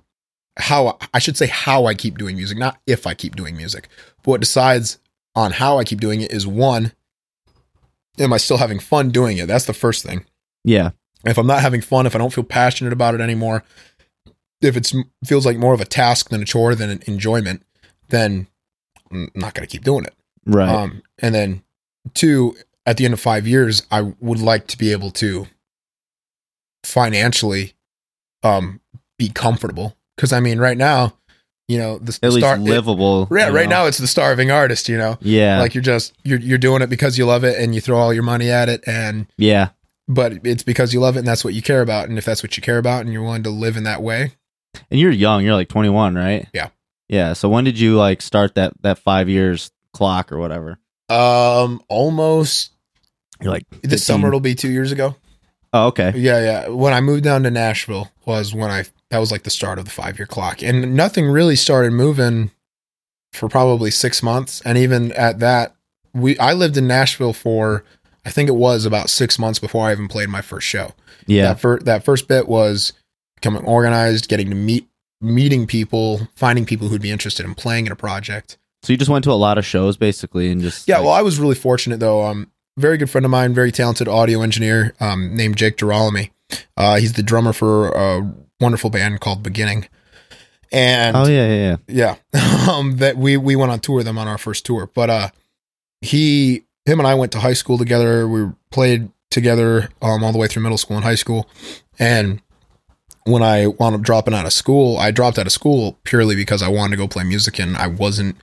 how 0.58 0.98
i 1.14 1.18
should 1.18 1.36
say 1.36 1.46
how 1.46 1.86
i 1.86 1.94
keep 1.94 2.18
doing 2.18 2.36
music 2.36 2.58
not 2.58 2.78
if 2.86 3.06
i 3.06 3.14
keep 3.14 3.36
doing 3.36 3.56
music 3.56 3.88
but 4.22 4.32
what 4.32 4.40
decides 4.40 4.98
on 5.34 5.52
how 5.52 5.78
i 5.78 5.84
keep 5.84 6.00
doing 6.00 6.20
it 6.20 6.32
is 6.32 6.46
one 6.46 6.92
am 8.18 8.32
i 8.32 8.36
still 8.36 8.56
having 8.56 8.78
fun 8.80 9.10
doing 9.10 9.38
it 9.38 9.46
that's 9.46 9.66
the 9.66 9.72
first 9.72 10.04
thing 10.04 10.24
Yeah. 10.64 10.90
if 11.24 11.38
I'm 11.38 11.46
not 11.46 11.60
having 11.62 11.80
fun, 11.80 12.06
if 12.06 12.14
I 12.14 12.18
don't 12.18 12.32
feel 12.32 12.44
passionate 12.44 12.92
about 12.92 13.14
it 13.14 13.20
anymore, 13.20 13.64
if 14.60 14.76
it 14.76 14.92
feels 15.24 15.46
like 15.46 15.56
more 15.56 15.74
of 15.74 15.80
a 15.80 15.84
task 15.84 16.30
than 16.30 16.42
a 16.42 16.44
chore 16.44 16.74
than 16.74 16.90
an 16.90 17.02
enjoyment, 17.06 17.62
then 18.08 18.48
I'm 19.10 19.30
not 19.34 19.54
going 19.54 19.66
to 19.66 19.70
keep 19.70 19.84
doing 19.84 20.04
it. 20.04 20.14
Right. 20.46 20.68
Um, 20.68 21.02
and 21.20 21.34
then 21.34 21.62
two, 22.14 22.56
at 22.86 22.96
the 22.96 23.04
end 23.04 23.14
of 23.14 23.20
five 23.20 23.46
years, 23.46 23.86
I 23.90 24.12
would 24.20 24.40
like 24.40 24.66
to 24.68 24.78
be 24.78 24.92
able 24.92 25.10
to 25.12 25.46
financially 26.84 27.74
um, 28.42 28.80
be 29.18 29.28
comfortable. 29.28 29.96
Because 30.16 30.32
I 30.32 30.40
mean, 30.40 30.58
right 30.58 30.76
now, 30.76 31.14
you 31.68 31.78
know, 31.78 31.98
the, 31.98 32.18
At 32.22 32.32
least 32.32 32.58
livable. 32.60 33.28
yeah, 33.30 33.48
right 33.48 33.68
know? 33.68 33.82
now 33.82 33.86
it's 33.86 33.98
the 33.98 34.06
starving 34.06 34.50
artist. 34.50 34.88
You 34.88 34.96
know, 34.98 35.18
Yeah. 35.20 35.60
like 35.60 35.74
you're 35.74 35.82
just 35.82 36.14
you're 36.24 36.40
you're 36.40 36.58
doing 36.58 36.82
it 36.82 36.88
because 36.90 37.18
you 37.18 37.26
love 37.26 37.44
it 37.44 37.58
and 37.60 37.74
you 37.74 37.80
throw 37.80 37.98
all 37.98 38.12
your 38.12 38.22
money 38.22 38.50
at 38.50 38.68
it 38.68 38.82
and 38.86 39.26
yeah. 39.36 39.68
but 40.08 40.32
it's 40.44 40.62
because 40.62 40.94
you 40.94 41.00
love 41.00 41.16
it 41.16 41.20
and 41.20 41.28
that's 41.28 41.44
what 41.44 41.54
you 41.54 41.62
care 41.62 41.82
about. 41.82 42.08
And 42.08 42.16
if 42.18 42.24
that's 42.24 42.42
what 42.42 42.56
you 42.56 42.62
care 42.62 42.78
about 42.78 43.02
and 43.02 43.12
you're 43.12 43.22
willing 43.22 43.42
to 43.44 43.50
live 43.50 43.76
in 43.76 43.84
that 43.84 44.02
way, 44.02 44.32
And 44.90 44.98
you're 44.98 45.10
young. 45.12 45.44
You're 45.44 45.54
like 45.54 45.68
21, 45.68 46.14
right? 46.14 46.48
Yeah. 46.54 46.68
Yeah. 47.08 47.34
So 47.34 47.48
when 47.48 47.64
did 47.64 47.78
you 47.78 47.96
like 47.96 48.22
start 48.22 48.54
that 48.54 48.72
that 48.82 48.98
five 48.98 49.28
years 49.28 49.70
clock 49.92 50.32
or 50.32 50.38
whatever? 50.38 50.78
Um, 51.08 51.82
almost 51.88 52.72
You're 53.40 53.52
like 53.52 53.68
this 53.82 54.00
15. 54.00 54.14
summer 54.14 54.28
it'll 54.28 54.40
be 54.40 54.54
two 54.54 54.70
years 54.70 54.92
ago. 54.92 55.16
Oh, 55.72 55.88
okay. 55.88 56.12
Yeah, 56.16 56.40
yeah. 56.40 56.68
When 56.68 56.92
I 56.92 57.00
moved 57.00 57.24
down 57.24 57.42
to 57.42 57.50
Nashville 57.50 58.10
was 58.24 58.54
when 58.54 58.70
I 58.70 58.84
that 59.10 59.18
was 59.18 59.30
like 59.30 59.42
the 59.42 59.50
start 59.50 59.78
of 59.78 59.84
the 59.84 59.90
five 59.90 60.18
year 60.18 60.26
clock, 60.26 60.62
and 60.62 60.94
nothing 60.94 61.26
really 61.26 61.56
started 61.56 61.92
moving 61.92 62.50
for 63.32 63.48
probably 63.48 63.90
six 63.90 64.22
months. 64.22 64.62
And 64.62 64.78
even 64.78 65.12
at 65.12 65.40
that, 65.40 65.74
we 66.14 66.38
I 66.38 66.52
lived 66.52 66.76
in 66.76 66.86
Nashville 66.86 67.32
for 67.32 67.84
I 68.24 68.30
think 68.30 68.48
it 68.48 68.54
was 68.54 68.84
about 68.84 69.10
six 69.10 69.38
months 69.38 69.58
before 69.58 69.86
I 69.86 69.92
even 69.92 70.08
played 70.08 70.28
my 70.28 70.42
first 70.42 70.66
show. 70.66 70.94
Yeah. 71.26 71.48
That 71.48 71.60
first 71.60 71.84
that 71.84 72.04
first 72.04 72.28
bit 72.28 72.48
was 72.48 72.92
becoming 73.34 73.64
organized, 73.64 74.28
getting 74.28 74.50
to 74.50 74.56
meet 74.56 74.88
meeting 75.20 75.66
people, 75.66 76.28
finding 76.34 76.64
people 76.64 76.88
who'd 76.88 77.02
be 77.02 77.10
interested 77.10 77.44
in 77.44 77.54
playing 77.54 77.86
in 77.86 77.92
a 77.92 77.96
project. 77.96 78.56
So 78.82 78.92
you 78.92 78.96
just 78.96 79.10
went 79.10 79.24
to 79.24 79.32
a 79.32 79.34
lot 79.34 79.58
of 79.58 79.66
shows 79.66 79.96
basically 79.96 80.50
and 80.50 80.60
just 80.60 80.86
Yeah, 80.88 80.96
like- 80.98 81.04
well, 81.06 81.14
I 81.14 81.22
was 81.22 81.38
really 81.40 81.54
fortunate 81.54 82.00
though. 82.00 82.24
Um, 82.24 82.50
very 82.76 82.96
good 82.96 83.10
friend 83.10 83.24
of 83.24 83.30
mine, 83.30 83.54
very 83.54 83.72
talented 83.72 84.06
audio 84.08 84.40
engineer 84.42 84.94
um, 85.00 85.34
named 85.34 85.56
Jake 85.56 85.76
Girolami. 85.76 86.30
Uh, 86.76 86.96
he's 86.96 87.14
the 87.14 87.22
drummer 87.22 87.52
for 87.52 87.88
a 87.90 88.32
wonderful 88.60 88.88
band 88.90 89.20
called 89.20 89.42
Beginning. 89.42 89.88
And 90.70 91.16
Oh 91.16 91.26
yeah, 91.26 91.48
yeah, 91.48 91.76
yeah. 91.88 92.14
yeah, 92.34 92.68
um, 92.70 92.98
that 92.98 93.16
we 93.16 93.36
we 93.36 93.56
went 93.56 93.72
on 93.72 93.80
tour 93.80 93.96
with 93.96 94.06
him 94.06 94.18
on 94.18 94.28
our 94.28 94.38
first 94.38 94.64
tour. 94.66 94.88
But 94.94 95.08
uh, 95.10 95.28
he, 96.02 96.64
him, 96.86 97.00
and 97.00 97.06
I 97.06 97.14
went 97.14 97.32
to 97.32 97.40
high 97.40 97.54
school 97.54 97.78
together. 97.78 98.28
We 98.28 98.48
played 98.70 99.10
together 99.30 99.88
um, 100.02 100.22
all 100.22 100.30
the 100.32 100.38
way 100.38 100.46
through 100.46 100.62
middle 100.62 100.78
school 100.78 100.96
and 100.96 101.04
high 101.04 101.14
school. 101.14 101.48
And 101.98 102.40
when 103.24 103.42
I 103.42 103.66
wound 103.66 103.94
up 103.96 104.02
dropping 104.02 104.34
out 104.34 104.46
of 104.46 104.52
school, 104.52 104.98
I 104.98 105.10
dropped 105.10 105.38
out 105.38 105.46
of 105.46 105.52
school 105.52 105.98
purely 106.04 106.36
because 106.36 106.62
I 106.62 106.68
wanted 106.68 106.92
to 106.92 106.96
go 106.98 107.08
play 107.08 107.24
music, 107.24 107.58
and 107.58 107.76
I 107.76 107.86
wasn't 107.88 108.36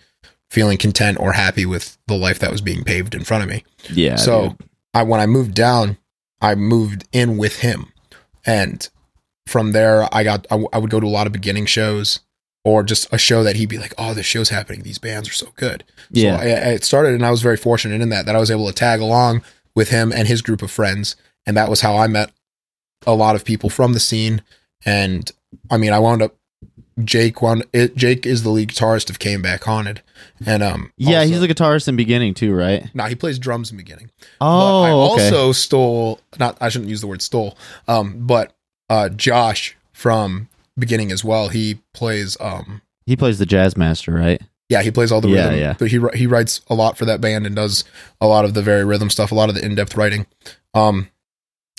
feeling 0.55 0.77
content 0.77 1.19
or 1.19 1.33
happy 1.33 1.65
with 1.65 1.97
the 2.07 2.15
life 2.15 2.39
that 2.39 2.51
was 2.51 2.61
being 2.61 2.83
paved 2.83 3.13
in 3.13 3.23
front 3.23 3.43
of 3.43 3.49
me. 3.49 3.63
Yeah. 3.91 4.15
so 4.15 4.49
dude. 4.49 4.69
I 4.93 5.03
when 5.03 5.19
I 5.19 5.25
moved 5.27 5.53
down, 5.53 5.97
I 6.41 6.55
moved 6.55 7.05
in 7.11 7.37
with 7.37 7.59
him, 7.59 7.91
and 8.45 8.87
from 9.47 9.73
there 9.73 10.07
I 10.13 10.23
got 10.23 10.47
I, 10.49 10.55
w- 10.55 10.69
I 10.73 10.77
would 10.79 10.89
go 10.89 10.99
to 10.99 11.07
a 11.07 11.15
lot 11.17 11.27
of 11.27 11.33
beginning 11.33 11.65
shows 11.65 12.21
or 12.63 12.81
just 12.83 13.11
a 13.13 13.17
show 13.17 13.43
that 13.43 13.55
he'd 13.57 13.69
be 13.69 13.77
like, 13.77 13.93
"Oh, 13.97 14.13
this 14.13 14.25
show's 14.25 14.49
happening. 14.49 14.81
These 14.83 14.97
bands 14.99 15.29
are 15.29 15.33
so 15.33 15.47
good." 15.57 15.83
yeah. 16.09 16.37
So 16.37 16.43
I, 16.43 16.47
I- 16.47 16.73
it 16.75 16.83
started, 16.85 17.13
and 17.13 17.25
I 17.25 17.31
was 17.31 17.41
very 17.41 17.57
fortunate 17.57 18.01
in 18.01 18.09
that 18.09 18.25
that 18.25 18.35
I 18.35 18.39
was 18.39 18.49
able 18.49 18.67
to 18.67 18.73
tag 18.73 19.01
along 19.01 19.43
with 19.75 19.89
him 19.89 20.11
and 20.13 20.27
his 20.27 20.41
group 20.41 20.61
of 20.61 20.71
friends, 20.71 21.15
and 21.45 21.57
that 21.57 21.69
was 21.69 21.81
how 21.81 21.97
I 21.97 22.07
met 22.07 22.31
a 23.05 23.13
lot 23.13 23.35
of 23.35 23.43
people 23.43 23.69
from 23.69 23.91
the 23.93 23.99
scene. 23.99 24.41
And 24.85 25.29
I 25.69 25.77
mean, 25.77 25.91
I 25.93 25.99
wound 25.99 26.21
up 26.21 26.35
Jake 27.03 27.41
wound 27.41 27.65
it, 27.73 27.95
Jake 27.95 28.25
is 28.25 28.43
the 28.43 28.49
lead 28.49 28.69
guitarist 28.69 29.09
of 29.09 29.19
Came 29.19 29.41
Back 29.41 29.63
Haunted, 29.65 30.01
and 30.45 30.63
um 30.63 30.91
yeah, 30.97 31.19
also- 31.19 31.29
he's 31.29 31.39
the 31.41 31.47
guitarist 31.47 31.87
in 31.87 31.95
beginning 31.95 32.33
too, 32.33 32.53
right? 32.53 32.89
Nah, 32.95 33.07
he 33.07 33.15
plays 33.15 33.37
drums 33.37 33.69
in 33.71 33.77
beginning. 33.77 34.09
Oh, 34.39 34.59
but 34.59 34.83
I 34.83 34.91
okay. 34.91 35.23
also 35.25 35.51
stole 35.51 36.19
not 36.39 36.57
I 36.61 36.69
shouldn't 36.69 36.89
use 36.89 37.01
the 37.01 37.07
word 37.07 37.21
stole. 37.21 37.57
Um, 37.87 38.25
but 38.25 38.53
uh 38.89 39.09
Josh 39.09 39.75
from 39.91 40.47
beginning 40.77 41.11
as 41.11 41.23
well. 41.23 41.49
He 41.49 41.79
plays 41.93 42.37
um 42.39 42.81
he 43.05 43.15
plays 43.15 43.39
the 43.39 43.45
Jazzmaster, 43.45 44.13
right? 44.17 44.41
yeah, 44.69 44.81
he 44.81 44.89
plays 44.89 45.11
all 45.11 45.21
the 45.21 45.27
Yeah, 45.29 45.43
rhythm. 45.49 45.59
yeah. 45.59 45.75
But 45.77 45.89
he 45.91 45.99
he 46.13 46.27
writes 46.27 46.61
a 46.69 46.75
lot 46.75 46.97
for 46.97 47.05
that 47.05 47.19
band 47.21 47.45
and 47.45 47.55
does 47.55 47.83
a 48.21 48.25
lot 48.27 48.45
of 48.45 48.53
the 48.53 48.61
very 48.61 48.83
rhythm 48.85 49.09
stuff, 49.09 49.31
a 49.31 49.35
lot 49.35 49.49
of 49.49 49.55
the 49.55 49.63
in-depth 49.65 49.95
writing. 49.97 50.25
Um 50.73 51.09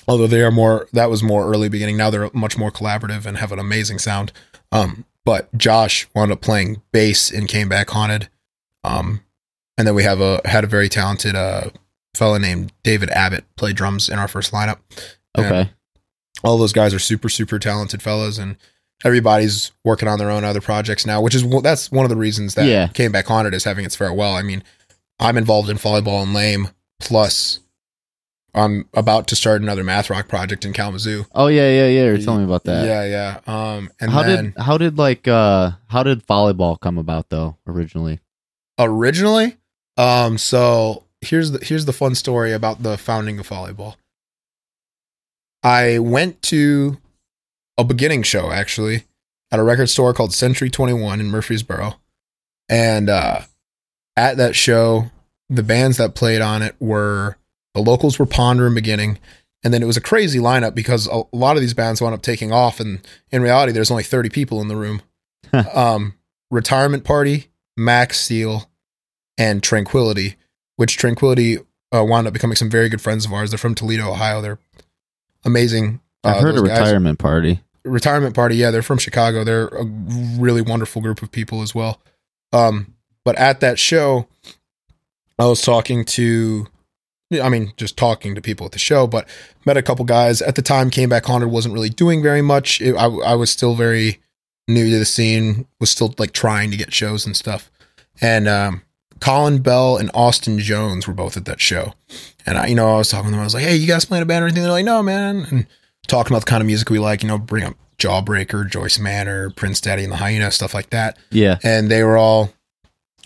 although 0.07 0.27
they 0.27 0.41
are 0.43 0.51
more 0.51 0.87
that 0.93 1.09
was 1.09 1.23
more 1.23 1.49
early 1.51 1.69
beginning. 1.69 1.97
Now 1.97 2.09
they're 2.11 2.29
much 2.33 2.55
more 2.57 2.71
collaborative 2.71 3.25
and 3.25 3.37
have 3.37 3.51
an 3.51 3.57
amazing 3.59 3.97
sound. 3.99 4.31
Um 4.71 5.05
but 5.25 5.53
Josh 5.57 6.07
wound 6.15 6.31
up 6.31 6.41
playing 6.41 6.81
bass 6.91 7.29
and 7.31 7.47
came 7.47 7.69
back 7.69 7.89
haunted. 7.89 8.29
Um 8.83 9.21
and 9.77 9.87
then 9.87 9.95
we 9.95 10.03
have 10.03 10.21
a 10.21 10.41
had 10.45 10.63
a 10.63 10.67
very 10.67 10.89
talented 10.89 11.35
uh 11.35 11.69
fella 12.15 12.39
named 12.39 12.71
David 12.83 13.09
Abbott 13.11 13.45
play 13.57 13.73
drums 13.73 14.09
in 14.09 14.17
our 14.19 14.27
first 14.27 14.51
lineup. 14.51 14.79
And 15.35 15.45
Okay. 15.45 15.69
all 16.43 16.57
those 16.57 16.73
guys 16.73 16.93
are 16.93 16.99
super 16.99 17.29
super 17.29 17.59
talented 17.59 18.01
fellas 18.01 18.37
and 18.37 18.57
everybody's 19.05 19.71
working 19.85 20.07
on 20.07 20.17
their 20.17 20.31
own 20.31 20.43
other 20.43 20.61
projects 20.61 21.05
now 21.05 21.21
which 21.21 21.35
is 21.35 21.47
that's 21.61 21.91
one 21.91 22.03
of 22.03 22.09
the 22.09 22.15
reasons 22.15 22.55
that 22.55 22.65
Yeah. 22.65 22.87
came 22.87 23.11
back 23.11 23.27
haunted 23.27 23.53
is 23.53 23.63
having 23.63 23.85
its 23.85 23.95
farewell 23.95 24.33
i 24.33 24.41
mean 24.41 24.63
i'm 25.19 25.37
involved 25.37 25.69
in 25.69 25.77
volleyball 25.77 26.23
and 26.23 26.33
lame 26.33 26.69
plus 26.99 27.59
i'm 28.57 28.87
about 28.93 29.27
to 29.27 29.35
start 29.35 29.61
another 29.61 29.83
math 29.83 30.09
rock 30.09 30.27
project 30.27 30.65
in 30.65 30.73
kalamazoo 30.73 31.25
Oh 31.33 31.47
yeah, 31.47 31.69
yeah, 31.69 31.87
yeah. 31.87 32.03
You're 32.05 32.17
telling 32.17 32.39
me 32.41 32.45
about 32.45 32.63
that. 32.65 32.85
yeah 32.85 33.03
yeah 33.05 33.39
um 33.47 33.89
and 34.01 34.11
how 34.11 34.23
then 34.23 34.45
did 34.45 34.57
how 34.57 34.77
did 34.77 34.97
like 34.97 35.27
uh 35.27 35.71
how 35.87 36.03
did 36.03 36.25
volleyball 36.27 36.79
come 36.79 36.97
about 36.97 37.29
though 37.29 37.57
originally? 37.67 38.19
originally 38.79 39.55
um 39.97 40.37
so 40.37 41.03
here's 41.21 41.51
the 41.51 41.59
here's 41.65 41.85
the 41.85 41.93
fun 41.93 42.13
story 42.15 42.51
about 42.53 42.83
the 42.83 42.97
founding 42.97 43.39
of 43.39 43.47
volleyball 43.47 43.95
i 45.63 45.97
went 45.99 46.41
to 46.41 46.97
a 47.77 47.83
beginning 47.83 48.23
show 48.23 48.51
actually 48.51 49.03
at 49.51 49.59
a 49.59 49.63
record 49.63 49.87
store 49.87 50.13
called 50.13 50.33
century 50.33 50.69
21 50.69 51.19
in 51.19 51.27
murfreesboro 51.27 51.93
and 52.69 53.09
uh 53.09 53.41
at 54.15 54.37
that 54.37 54.55
show 54.55 55.09
the 55.49 55.63
bands 55.63 55.97
that 55.97 56.13
played 56.15 56.41
on 56.41 56.61
it 56.61 56.75
were 56.79 57.37
the 57.77 57.91
locals 57.91 58.17
were 58.17 58.25
ponder 58.25 58.65
and 58.65 58.75
beginning 58.75 59.19
and 59.63 59.73
then 59.73 59.81
it 59.83 59.85
was 59.85 59.97
a 59.97 60.01
crazy 60.01 60.39
lineup 60.39 60.73
because 60.75 61.07
a 61.07 61.21
lot 61.31 61.55
of 61.57 61.61
these 61.61 61.73
bands 61.73 62.01
wound 62.01 62.13
up 62.15 62.21
taking 62.21 62.51
off 62.51 62.79
and 62.79 62.99
in 63.31 63.41
reality 63.41 63.71
there's 63.71 63.91
only 63.91 64.03
30 64.03 64.29
people 64.29 64.61
in 64.61 64.67
the 64.67 64.75
room. 64.75 65.01
Um 65.73 66.13
retirement 66.51 67.03
party 67.03 67.47
max 67.75 68.19
Steel, 68.19 68.69
and 69.37 69.61
tranquility 69.61 70.35
which 70.77 70.97
tranquility 70.97 71.57
uh, 71.95 72.03
wound 72.03 72.27
up 72.27 72.33
becoming 72.33 72.55
some 72.55 72.69
very 72.69 72.89
good 72.89 73.01
friends 73.01 73.25
of 73.25 73.31
ours. 73.33 73.49
They're 73.51 73.57
from 73.57 73.75
toledo 73.75 74.09
ohio. 74.11 74.41
They're 74.41 74.59
amazing 75.45 76.01
I've 76.23 76.37
Uh, 76.37 76.41
heard 76.41 76.57
a 76.57 76.61
guys- 76.63 76.79
retirement 76.79 77.19
party. 77.19 77.61
retirement 77.83 78.35
party 78.35 78.55
yeah 78.57 78.71
they're 78.71 78.81
from 78.81 78.97
chicago. 78.97 79.43
They're 79.43 79.67
a 79.67 79.85
really 79.85 80.61
wonderful 80.61 81.01
group 81.01 81.21
of 81.21 81.31
people 81.31 81.61
as 81.61 81.73
well. 81.75 82.01
Um 82.53 82.93
but 83.23 83.35
at 83.37 83.59
that 83.61 83.77
show 83.79 84.27
i 85.39 85.45
was 85.45 85.61
talking 85.61 86.03
to 86.05 86.67
i 87.43 87.49
mean 87.49 87.73
just 87.77 87.97
talking 87.97 88.35
to 88.35 88.41
people 88.41 88.65
at 88.65 88.71
the 88.71 88.79
show 88.79 89.07
but 89.07 89.27
met 89.67 89.77
a 89.77 89.83
couple 89.83 90.05
guys. 90.05 90.41
At 90.41 90.55
the 90.55 90.61
time 90.61 90.89
came 90.89 91.09
back 91.09 91.25
haunted 91.25 91.49
wasn't 91.49 91.73
really 91.73 91.89
doing 91.89 92.23
very 92.23 92.41
much. 92.41 92.81
It, 92.81 92.95
I, 92.95 93.05
I 93.05 93.35
was 93.35 93.51
still 93.51 93.75
very 93.75 94.19
new 94.67 94.89
to 94.89 94.97
the 94.97 95.05
scene 95.05 95.67
was 95.79 95.89
still 95.89 96.15
like 96.17 96.31
trying 96.31 96.71
to 96.71 96.77
get 96.77 96.93
shows 96.93 97.25
and 97.25 97.35
stuff. 97.35 97.69
And 98.21 98.47
um 98.47 98.81
colin 99.19 99.59
bell 99.61 99.97
and 99.97 100.11
austin 100.13 100.59
jones 100.59 101.07
were 101.07 101.13
both 101.13 101.35
at 101.37 101.45
that 101.45 101.59
show. 101.59 101.93
And 102.45 102.57
i 102.57 102.67
you 102.67 102.75
know 102.75 102.95
i 102.95 102.97
was 102.97 103.09
talking 103.09 103.27
to 103.27 103.31
them. 103.31 103.41
I 103.41 103.43
was 103.43 103.53
like 103.53 103.63
hey 103.63 103.75
you 103.75 103.87
guys 103.87 104.05
playing 104.05 104.23
a 104.23 104.25
band 104.25 104.43
or 104.43 104.47
anything? 104.47 104.63
They're 104.63 104.71
like 104.71 104.85
no 104.85 105.03
man. 105.03 105.45
And 105.51 105.67
talking 106.07 106.31
about 106.31 106.45
the 106.45 106.49
kind 106.49 106.61
of 106.61 106.67
music 106.67 106.89
we 106.89 106.99
like, 106.99 107.21
you 107.21 107.27
know, 107.27 107.37
bring 107.37 107.65
up 107.65 107.75
Jawbreaker, 107.97 108.69
Joyce 108.69 108.99
Manor, 108.99 109.49
Prince 109.49 109.81
Daddy 109.81 110.03
and 110.03 110.11
the 110.11 110.17
Hyena, 110.17 110.51
stuff 110.51 110.73
like 110.73 110.91
that. 110.91 111.17
Yeah. 111.31 111.57
And 111.63 111.89
they 111.89 112.03
were 112.03 112.17
all 112.17 112.51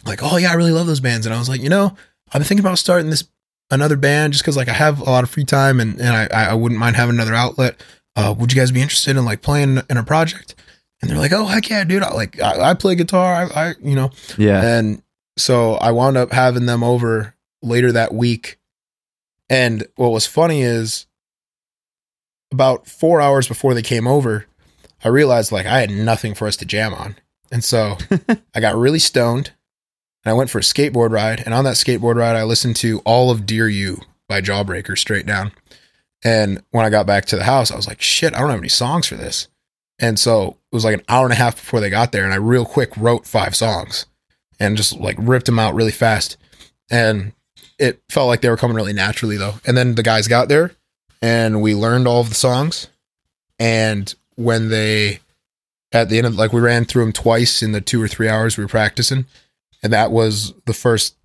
like, 0.05 0.23
"Oh 0.23 0.37
yeah, 0.37 0.51
I 0.51 0.55
really 0.55 0.71
love 0.71 0.87
those 0.87 1.01
bands." 1.01 1.25
And 1.25 1.35
I 1.35 1.39
was 1.39 1.49
like, 1.49 1.61
you 1.61 1.69
know, 1.69 1.95
I've 2.29 2.39
been 2.39 2.43
thinking 2.43 2.65
about 2.65 2.79
starting 2.79 3.09
this 3.09 3.23
another 3.71 3.95
band 3.95 4.33
just 4.33 4.43
because 4.43 4.57
like 4.57 4.69
I 4.69 4.73
have 4.73 4.99
a 4.99 5.05
lot 5.05 5.23
of 5.23 5.29
free 5.29 5.45
time 5.45 5.79
and 5.79 5.99
and 5.99 6.09
I 6.09 6.51
I 6.51 6.53
wouldn't 6.53 6.79
mind 6.79 6.95
having 6.95 7.15
another 7.15 7.33
outlet. 7.33 7.81
Uh, 8.15 8.35
would 8.37 8.51
you 8.51 8.59
guys 8.59 8.71
be 8.71 8.81
interested 8.81 9.15
in 9.15 9.25
like 9.25 9.41
playing 9.41 9.81
in 9.89 9.97
a 9.97 10.03
project? 10.03 10.55
And 11.01 11.09
they're 11.09 11.17
like, 11.17 11.31
"Oh 11.31 11.45
heck 11.45 11.69
yeah, 11.69 11.83
dude! 11.83 12.03
I, 12.03 12.13
like 12.13 12.39
I, 12.39 12.71
I 12.71 12.73
play 12.75 12.95
guitar. 12.95 13.33
I, 13.33 13.69
I 13.69 13.73
you 13.81 13.95
know." 13.95 14.11
Yeah. 14.37 14.61
And 14.61 15.01
so 15.37 15.75
I 15.75 15.91
wound 15.91 16.17
up 16.17 16.31
having 16.31 16.65
them 16.65 16.83
over 16.83 17.33
later 17.63 17.91
that 17.93 18.13
week. 18.13 18.59
And 19.49 19.87
what 19.95 20.11
was 20.11 20.27
funny 20.27 20.61
is 20.61 21.07
about 22.51 22.87
four 22.87 23.21
hours 23.21 23.47
before 23.47 23.73
they 23.73 23.81
came 23.81 24.07
over, 24.07 24.45
I 25.03 25.07
realized 25.07 25.51
like 25.51 25.65
I 25.65 25.79
had 25.79 25.89
nothing 25.89 26.35
for 26.35 26.47
us 26.47 26.57
to 26.57 26.65
jam 26.65 26.93
on. 26.93 27.15
And 27.51 27.63
so 27.63 27.97
I 28.55 28.59
got 28.59 28.75
really 28.75 28.99
stoned 28.99 29.51
and 30.23 30.31
I 30.31 30.33
went 30.33 30.49
for 30.49 30.59
a 30.59 30.61
skateboard 30.61 31.11
ride. 31.11 31.41
And 31.45 31.53
on 31.53 31.63
that 31.63 31.75
skateboard 31.75 32.15
ride, 32.15 32.35
I 32.35 32.43
listened 32.43 32.75
to 32.77 32.99
all 32.99 33.31
of 33.31 33.45
Dear 33.45 33.67
You 33.67 34.01
by 34.27 34.41
Jawbreaker 34.41 34.97
straight 34.97 35.25
down. 35.25 35.51
And 36.23 36.63
when 36.71 36.85
I 36.85 36.89
got 36.89 37.07
back 37.07 37.25
to 37.25 37.35
the 37.35 37.43
house, 37.43 37.71
I 37.71 37.75
was 37.75 37.87
like, 37.87 38.01
shit, 38.01 38.35
I 38.35 38.39
don't 38.39 38.49
have 38.49 38.59
any 38.59 38.69
songs 38.69 39.07
for 39.07 39.15
this. 39.15 39.47
And 39.99 40.19
so 40.19 40.57
it 40.71 40.75
was 40.75 40.85
like 40.85 40.95
an 40.95 41.03
hour 41.09 41.25
and 41.25 41.33
a 41.33 41.37
half 41.37 41.55
before 41.55 41.79
they 41.79 41.89
got 41.89 42.11
there. 42.11 42.23
And 42.23 42.33
I 42.33 42.37
real 42.37 42.65
quick 42.65 42.95
wrote 42.97 43.25
five 43.25 43.55
songs 43.55 44.05
and 44.59 44.77
just 44.77 44.99
like 44.99 45.15
ripped 45.19 45.47
them 45.47 45.59
out 45.59 45.75
really 45.75 45.91
fast. 45.91 46.37
And 46.89 47.33
it 47.79 48.01
felt 48.09 48.27
like 48.27 48.41
they 48.41 48.49
were 48.49 48.57
coming 48.57 48.75
really 48.75 48.93
naturally 48.93 49.37
though. 49.37 49.55
And 49.65 49.75
then 49.75 49.95
the 49.95 50.03
guys 50.03 50.27
got 50.27 50.47
there 50.47 50.71
and 51.21 51.61
we 51.61 51.75
learned 51.75 52.07
all 52.07 52.21
of 52.21 52.29
the 52.29 52.35
songs. 52.35 52.87
And 53.59 54.13
when 54.35 54.69
they, 54.69 55.19
at 55.91 56.09
the 56.09 56.17
end 56.17 56.25
of, 56.25 56.35
like, 56.35 56.53
we 56.53 56.61
ran 56.61 56.85
through 56.85 57.03
them 57.03 57.13
twice 57.13 57.61
in 57.61 57.73
the 57.73 57.81
two 57.81 58.01
or 58.01 58.07
three 58.07 58.29
hours 58.29 58.57
we 58.57 58.63
were 58.63 58.69
practicing. 58.69 59.25
And 59.83 59.91
that 59.93 60.11
was 60.11 60.53
the 60.65 60.73
first, 60.73 61.15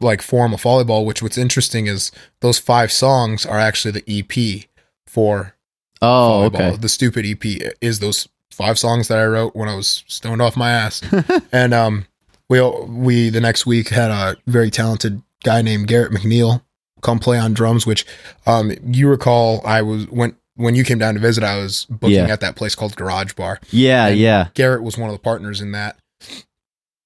like, 0.00 0.20
form 0.22 0.52
of 0.52 0.62
volleyball, 0.62 1.04
which 1.06 1.22
what's 1.22 1.38
interesting 1.38 1.86
is 1.86 2.10
those 2.40 2.58
five 2.58 2.92
songs 2.92 3.46
are 3.46 3.58
actually 3.58 4.00
the 4.00 4.04
EP 4.20 4.64
for 5.06 5.54
Oh, 6.02 6.48
volleyball. 6.50 6.68
okay. 6.72 6.76
The 6.76 6.88
stupid 6.88 7.24
EP 7.24 7.72
is 7.80 8.00
those 8.00 8.28
five 8.50 8.78
songs 8.78 9.08
that 9.08 9.18
I 9.18 9.24
wrote 9.24 9.56
when 9.56 9.68
I 9.68 9.74
was 9.74 10.04
stoned 10.06 10.42
off 10.42 10.56
my 10.56 10.70
ass. 10.70 11.00
and 11.52 11.72
um, 11.72 12.06
we 12.48 12.60
we 12.60 13.30
the 13.30 13.40
next 13.40 13.64
week 13.66 13.88
had 13.88 14.10
a 14.10 14.36
very 14.46 14.70
talented 14.70 15.22
guy 15.44 15.62
named 15.62 15.86
Garrett 15.88 16.12
McNeil 16.12 16.62
come 17.00 17.18
play 17.18 17.38
on 17.38 17.54
drums. 17.54 17.86
Which 17.86 18.04
um, 18.46 18.72
you 18.86 19.08
recall, 19.08 19.62
I 19.66 19.80
was 19.82 20.06
when 20.10 20.36
when 20.56 20.74
you 20.74 20.84
came 20.84 20.98
down 20.98 21.14
to 21.14 21.20
visit, 21.20 21.42
I 21.42 21.56
was 21.56 21.86
booking 21.88 22.16
Yeah. 22.16 22.32
at 22.32 22.40
that 22.40 22.54
place 22.54 22.74
called 22.74 22.96
Garage 22.96 23.32
Bar. 23.32 23.60
Yeah, 23.70 24.08
yeah. 24.08 24.48
Garrett 24.54 24.82
was 24.82 24.98
one 24.98 25.08
of 25.08 25.14
the 25.14 25.22
partners 25.22 25.60
in 25.62 25.72
that. 25.72 25.96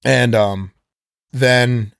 And 0.04 0.34
um, 0.34 0.72
then 1.32 1.92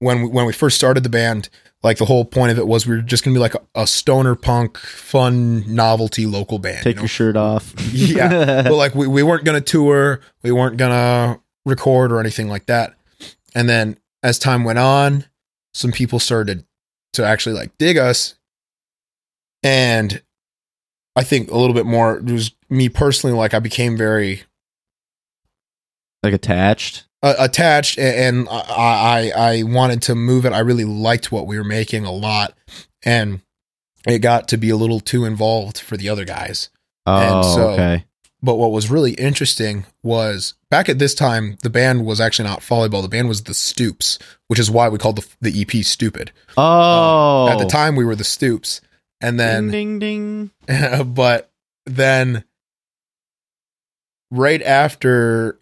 when 0.00 0.22
we, 0.22 0.28
when 0.28 0.46
we 0.46 0.52
first 0.52 0.76
started 0.76 1.02
the 1.02 1.08
band, 1.08 1.48
like 1.82 1.98
the 1.98 2.04
whole 2.04 2.24
point 2.24 2.52
of 2.52 2.58
it 2.58 2.66
was 2.66 2.86
we 2.86 2.96
were 2.96 3.02
just 3.02 3.24
gonna 3.24 3.34
be 3.34 3.40
like 3.40 3.54
a, 3.54 3.60
a 3.74 3.86
stoner 3.86 4.34
punk, 4.34 4.78
fun 4.78 5.62
novelty 5.72 6.26
local 6.26 6.58
band. 6.58 6.82
Take 6.82 6.86
you 6.86 6.94
know? 6.96 7.02
your 7.02 7.08
shirt 7.08 7.36
off. 7.36 7.74
Yeah. 7.92 8.62
but 8.62 8.74
like 8.74 8.94
we, 8.94 9.06
we 9.06 9.22
weren't 9.22 9.44
gonna 9.44 9.60
tour, 9.60 10.20
we 10.42 10.52
weren't 10.52 10.76
gonna 10.76 11.40
record 11.64 12.12
or 12.12 12.20
anything 12.20 12.48
like 12.48 12.66
that. 12.66 12.94
And 13.54 13.68
then 13.68 13.98
as 14.22 14.38
time 14.38 14.64
went 14.64 14.78
on, 14.78 15.24
some 15.74 15.92
people 15.92 16.18
started 16.18 16.64
to 17.14 17.24
actually 17.24 17.54
like 17.54 17.76
dig 17.78 17.96
us. 17.96 18.34
And 19.62 20.22
I 21.16 21.24
think 21.24 21.50
a 21.50 21.56
little 21.56 21.74
bit 21.74 21.86
more 21.86 22.18
it 22.18 22.30
was 22.30 22.52
me 22.70 22.88
personally, 22.88 23.36
like 23.36 23.54
I 23.54 23.58
became 23.58 23.96
very 23.96 24.42
Like 26.22 26.34
attached. 26.34 27.04
Uh, 27.22 27.34
attached 27.38 27.98
and 27.98 28.48
I, 28.50 28.60
I 28.68 29.32
I 29.36 29.62
wanted 29.64 30.02
to 30.02 30.14
move 30.14 30.44
it. 30.46 30.52
I 30.52 30.60
really 30.60 30.84
liked 30.84 31.32
what 31.32 31.46
we 31.46 31.58
were 31.58 31.64
making 31.64 32.04
a 32.04 32.12
lot. 32.12 32.54
And 33.04 33.40
it 34.06 34.20
got 34.20 34.48
to 34.48 34.56
be 34.56 34.70
a 34.70 34.76
little 34.76 35.00
too 35.00 35.24
involved 35.24 35.78
for 35.78 35.96
the 35.96 36.08
other 36.08 36.24
guys. 36.24 36.70
And 37.06 37.34
Oh, 37.36 37.54
so- 37.56 37.68
okay. 37.70 38.04
But 38.40 38.54
what 38.54 38.70
was 38.70 38.88
really 38.88 39.14
interesting 39.14 39.84
was 40.00 40.54
back 40.70 40.88
at 40.88 41.00
this 41.00 41.12
time, 41.12 41.56
the 41.64 41.70
band 41.70 42.06
was 42.06 42.20
actually 42.20 42.48
not 42.48 42.60
volleyball. 42.60 43.02
The 43.02 43.08
band 43.08 43.26
was 43.28 43.42
the 43.42 43.52
Stoops, 43.54 44.16
which 44.46 44.60
is 44.60 44.70
why 44.70 44.88
we 44.88 44.96
called 44.96 45.16
the, 45.16 45.26
the 45.40 45.60
EP 45.60 45.84
Stupid. 45.84 46.30
Oh, 46.56 47.48
At 47.48 47.58
the 47.58 47.64
time, 47.66 47.96
we 47.96 48.04
were 48.04 48.14
the 48.14 48.22
Stoops. 48.22 48.80
And 49.20 49.40
then, 49.40 49.70
ding 49.72 49.98
ding 49.98 50.50
ding. 50.68 51.04
but 51.14 51.50
then 51.84 52.44
right 54.30 54.62
after, 54.62 55.58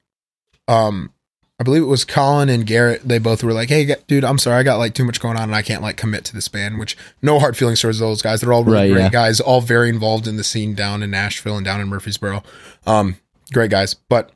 um, 0.69 1.13
I 1.59 1.65
believe 1.65 1.83
it 1.83 1.87
was 1.87 2.05
Colin 2.05 2.51
and 2.51 2.67
Garrett. 2.67 3.09
They 3.09 3.19
both 3.19 3.43
were 3.43 3.53
like, 3.55 3.71
"Hey, 3.71 3.95
dude, 4.07 4.25
I'm 4.25 4.37
sorry, 4.39 4.59
I 4.59 4.63
got 4.63 4.77
like 4.79 4.93
too 4.95 5.05
much 5.05 5.21
going 5.21 5.37
on, 5.37 5.45
and 5.45 5.55
I 5.55 5.63
can't 5.63 5.83
like 5.83 5.97
commit 5.97 6.25
to 6.27 6.35
this 6.35 6.49
band." 6.49 6.79
Which 6.79 6.97
no 7.23 7.39
hard 7.39 7.57
feelings 7.57 7.81
towards 7.81 7.99
those 7.99 8.21
guys. 8.21 8.41
They're 8.43 8.53
all 8.53 8.63
really 8.65 8.77
Right, 8.79 8.93
great 8.93 9.03
yeah. 9.05 9.09
guys, 9.11 9.41
all 9.41 9.61
very 9.63 9.89
involved 9.89 10.27
in 10.27 10.37
the 10.37 10.45
scene 10.45 10.75
down 10.75 11.03
in 11.03 11.11
Nashville 11.11 11.57
and 11.57 11.65
down 11.65 11.81
in 11.81 11.89
Murfreesboro. 11.89 12.43
Um, 12.87 13.17
great 13.53 13.71
guys, 13.71 13.95
but 13.95 14.33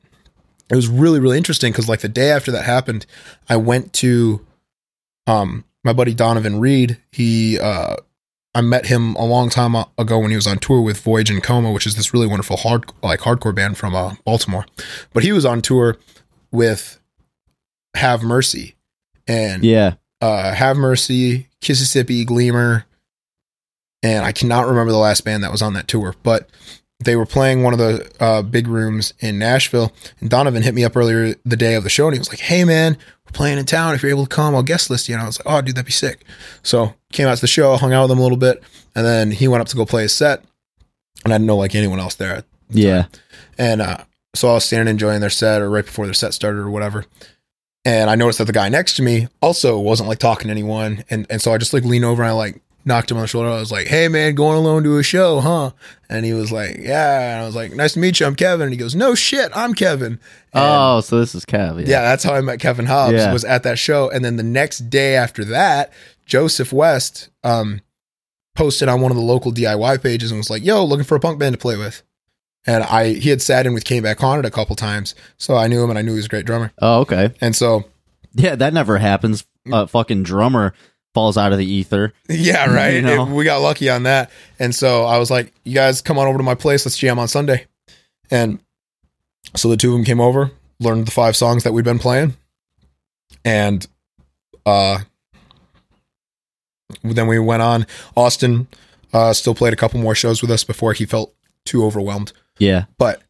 it 0.71 0.77
was 0.77 0.89
really 0.89 1.21
really 1.21 1.37
interesting 1.37 1.73
because 1.73 1.89
like 1.89 2.01
the 2.01 2.09
day 2.09 2.31
after 2.31 2.51
that 2.53 2.65
happened, 2.65 3.05
I 3.49 3.57
went 3.57 3.93
to, 3.95 4.47
um, 5.27 5.65
my 5.85 5.93
buddy 5.93 6.15
Donovan 6.15 6.59
Reed. 6.61 6.97
He 7.13 7.59
uh 7.59 7.97
I 8.55 8.63
met 8.63 8.87
him 8.87 9.15
a 9.17 9.25
long 9.25 9.49
time 9.51 9.77
ago 9.99 10.19
when 10.19 10.31
he 10.31 10.37
was 10.37 10.47
on 10.47 10.59
tour 10.59 10.81
with 10.81 11.01
Voyage 11.03 11.31
and 11.31 11.43
Coma, 11.43 11.71
which 11.71 11.87
is 11.87 11.95
this 11.97 12.13
really 12.13 12.27
wonderful 12.27 12.57
hard 12.57 12.91
like 13.03 13.21
hardcore 13.21 13.55
band 13.55 13.77
from 13.79 13.95
uh, 13.95 14.15
Baltimore. 14.25 14.65
But 15.13 15.23
he 15.23 15.33
was 15.33 15.45
on 15.45 15.61
tour 15.63 15.99
with 16.51 17.00
Have 17.95 18.23
Mercy 18.23 18.75
and 19.27 19.65
Yeah. 19.65 19.95
uh, 20.21 20.55
Have 20.55 20.77
Mercy, 20.77 21.49
Mississippi 21.67 22.25
Gleamer, 22.25 22.87
and 24.03 24.25
I 24.25 24.33
cannot 24.33 24.67
remember 24.67 24.93
the 24.93 24.99
last 24.99 25.25
band 25.25 25.45
that 25.45 25.53
was 25.53 25.63
on 25.63 25.75
that 25.75 25.89
tour, 25.89 26.15
but 26.23 26.49
they 27.03 27.17
were 27.17 27.27
playing 27.27 27.63
one 27.63 27.73
of 27.73 27.79
the 27.79 28.11
uh, 28.21 28.43
big 28.43 28.67
rooms 28.69 29.15
in 29.21 29.39
Nashville. 29.39 29.93
And 30.21 30.29
Donovan 30.29 30.63
hit 30.63 30.75
me 30.75 30.85
up 30.85 30.97
earlier 30.97 31.35
the 31.45 31.57
day 31.57 31.75
of 31.75 31.83
the 31.85 31.91
show, 31.91 32.07
and 32.07 32.15
he 32.15 32.19
was 32.19 32.29
like, 32.29 32.41
"Hey 32.41 32.65
man, 32.65 32.97
we're 33.25 33.33
playing 33.33 33.59
in 33.59 33.65
town. 33.67 33.95
If 33.95 34.03
you're 34.03 34.11
able 34.11 34.27
to 34.27 34.35
come, 34.35 34.55
I'll 34.55 34.63
guest 34.63 34.91
list 34.91 35.09
you." 35.09 35.15
And 35.15 35.23
I 35.23 35.27
was 35.27 35.39
like, 35.39 35.47
"Oh, 35.55 35.61
dude, 35.63 35.77
that'd 35.77 35.87
be 35.87 35.93
sick." 35.93 36.25
So 36.63 36.95
came 37.13 37.27
out 37.27 37.35
to 37.37 37.41
the 37.41 37.47
show, 37.47 37.77
hung 37.77 37.93
out 37.93 38.03
with 38.03 38.11
him 38.13 38.19
a 38.19 38.23
little 38.23 38.37
bit, 38.39 38.63
and 38.95 39.05
then 39.07 39.31
he 39.31 39.49
went 39.49 39.61
up 39.63 39.69
to 39.69 39.77
go 39.77 39.85
play 39.87 40.03
his 40.03 40.15
set, 40.15 40.43
and 41.25 41.33
I 41.33 41.37
didn't 41.37 41.47
know 41.47 41.57
like 41.57 41.75
anyone 41.75 42.01
else 42.01 42.15
there. 42.17 42.45
Yeah. 42.71 43.07
And 43.59 43.81
uh, 43.83 44.05
so 44.35 44.51
I 44.51 44.55
was 44.55 44.65
standing 44.65 44.93
enjoying 44.93 45.21
their 45.21 45.31
set 45.31 45.61
or 45.63 45.69
right 45.71 45.85
before 45.85 46.05
their 46.07 46.15
set 46.15 46.35
started 46.35 46.59
or 46.61 46.71
whatever. 46.71 47.05
And 47.85 48.11
I 48.11 48.15
noticed 48.15 48.39
that 48.39 48.45
the 48.45 48.53
guy 48.53 48.69
next 48.69 48.97
to 48.97 49.03
me 49.03 49.29
also 49.41 49.79
wasn't 49.79 50.09
like 50.09 50.19
talking 50.19 50.49
to 50.49 50.51
anyone. 50.51 51.05
And 51.11 51.27
and 51.31 51.41
so 51.41 51.53
I 51.53 51.59
just 51.59 51.73
like 51.73 51.85
leaned 51.85 52.05
over 52.05 52.23
and 52.23 52.29
I 52.31 52.35
like 52.35 52.61
knocked 52.85 53.11
him 53.11 53.17
on 53.17 53.23
the 53.23 53.27
shoulder. 53.27 53.49
I 53.49 53.59
was 53.61 53.73
like, 53.73 53.87
Hey 53.89 54.09
man, 54.09 54.35
going 54.35 54.57
alone 54.59 54.83
to 54.85 54.99
a 54.99 55.03
show, 55.03 55.41
huh? 55.41 55.71
And 56.11 56.25
he 56.27 56.33
was 56.35 56.53
like, 56.53 56.77
Yeah. 56.79 57.35
And 57.35 57.43
I 57.43 57.47
was 57.47 57.55
like, 57.55 57.73
Nice 57.73 57.95
to 57.95 57.99
meet 58.01 58.21
you. 58.21 58.27
I'm 58.27 58.35
Kevin. 58.35 58.65
And 58.65 58.73
he 58.73 58.77
goes, 58.79 58.95
No 58.95 59.15
shit, 59.15 59.51
I'm 59.55 59.73
Kevin. 59.75 60.13
And 60.53 60.65
oh, 60.65 61.01
so 61.01 61.19
this 61.21 61.35
is 61.35 61.47
Kev. 61.47 61.79
yeah, 61.87 62.03
that's 62.03 62.23
how 62.25 62.35
I 62.35 62.41
met 62.43 62.61
Kevin 62.61 62.87
Hobbs 62.87 63.15
Yeah. 63.15 63.33
was 63.33 63.45
at 63.45 63.63
that 63.63 63.79
show. 63.79 64.11
And 64.11 64.23
then 64.25 64.37
the 64.37 64.43
next 64.43 64.91
day 64.91 65.15
after 65.17 65.45
that, 65.47 65.91
Joseph 66.27 66.73
West 66.73 67.31
um 67.45 67.81
posted 68.57 68.89
on 68.89 69.01
one 69.01 69.11
of 69.11 69.17
the 69.17 69.23
local 69.23 69.53
DIY 69.53 70.03
pages 70.03 70.31
and 70.31 70.39
was 70.39 70.51
like, 70.51 70.63
"Yo, 70.65 70.85
looking 70.85 71.05
for 71.05 71.15
a 71.17 71.21
punk 71.21 71.39
band 71.39 71.55
to 71.55 71.59
play 71.59 71.77
with." 71.79 72.03
And 72.67 72.85
I 72.85 73.15
he 73.15 73.31
had 73.31 73.41
sat 73.43 73.67
in 73.67 73.73
with 73.75 73.85
Came 73.85 74.03
Back 74.03 74.19
Haunted 74.21 74.45
a 74.45 74.51
couple 74.51 74.77
times, 74.77 75.15
so 75.39 75.57
I 75.57 75.67
knew 75.67 75.83
him 75.83 75.91
and 75.91 75.99
I 75.99 76.03
knew 76.03 76.13
he 76.13 76.17
was 76.17 76.27
a 76.27 76.29
great 76.29 76.45
drummer. 76.47 76.73
Oh, 76.81 77.01
okay. 77.01 77.33
And 77.41 77.57
so 77.57 77.85
Yeah, 78.35 78.55
that 78.57 78.75
never 78.75 78.99
happens. 78.99 79.45
A 79.73 79.87
fucking 79.87 80.23
drummer 80.25 80.75
falls 81.15 81.37
out 81.37 81.53
of 81.53 81.59
the 81.59 81.67
ether. 81.67 82.13
yeah, 82.29 82.67
right. 82.73 82.95
You 82.95 83.03
know? 83.03 83.27
It- 83.27 83.31
we 83.33 83.45
got 83.45 83.63
lucky 83.63 83.89
on 83.89 84.03
that. 84.05 84.31
And 84.59 84.75
so 84.75 85.05
I 85.05 85.19
was 85.19 85.31
like, 85.31 85.53
"You 85.65 85.75
guys 85.75 86.03
come 86.03 86.19
on 86.19 86.27
over 86.27 86.39
to 86.39 86.45
my 86.45 86.55
place. 86.55 86.85
Let's 86.85 86.99
jam 86.99 87.19
on 87.19 87.29
Sunday." 87.29 87.67
And 88.31 88.61
so 89.57 89.69
the 89.69 89.77
two 89.77 89.89
of 89.91 89.95
them 89.95 90.05
came 90.05 90.21
over, 90.21 90.53
learned 90.79 91.07
the 91.07 91.11
five 91.13 91.35
songs 91.37 91.65
that 91.65 91.73
we'd 91.73 91.85
been 91.85 91.99
playing, 91.99 92.37
and 93.45 93.85
uh, 94.67 94.99
then 97.03 97.27
we 97.27 97.39
went 97.39 97.63
on. 97.63 97.87
Austin 98.17 98.69
uh, 99.13 99.33
still 99.33 99.55
played 99.55 99.73
a 99.73 99.77
couple 99.77 100.01
more 100.01 100.15
shows 100.15 100.43
with 100.43 100.51
us 100.51 100.63
before 100.65 100.93
he 100.93 101.05
felt 101.07 101.35
too 101.65 101.85
overwhelmed, 101.85 102.33
Yeah. 102.61 102.85
but 102.99 103.23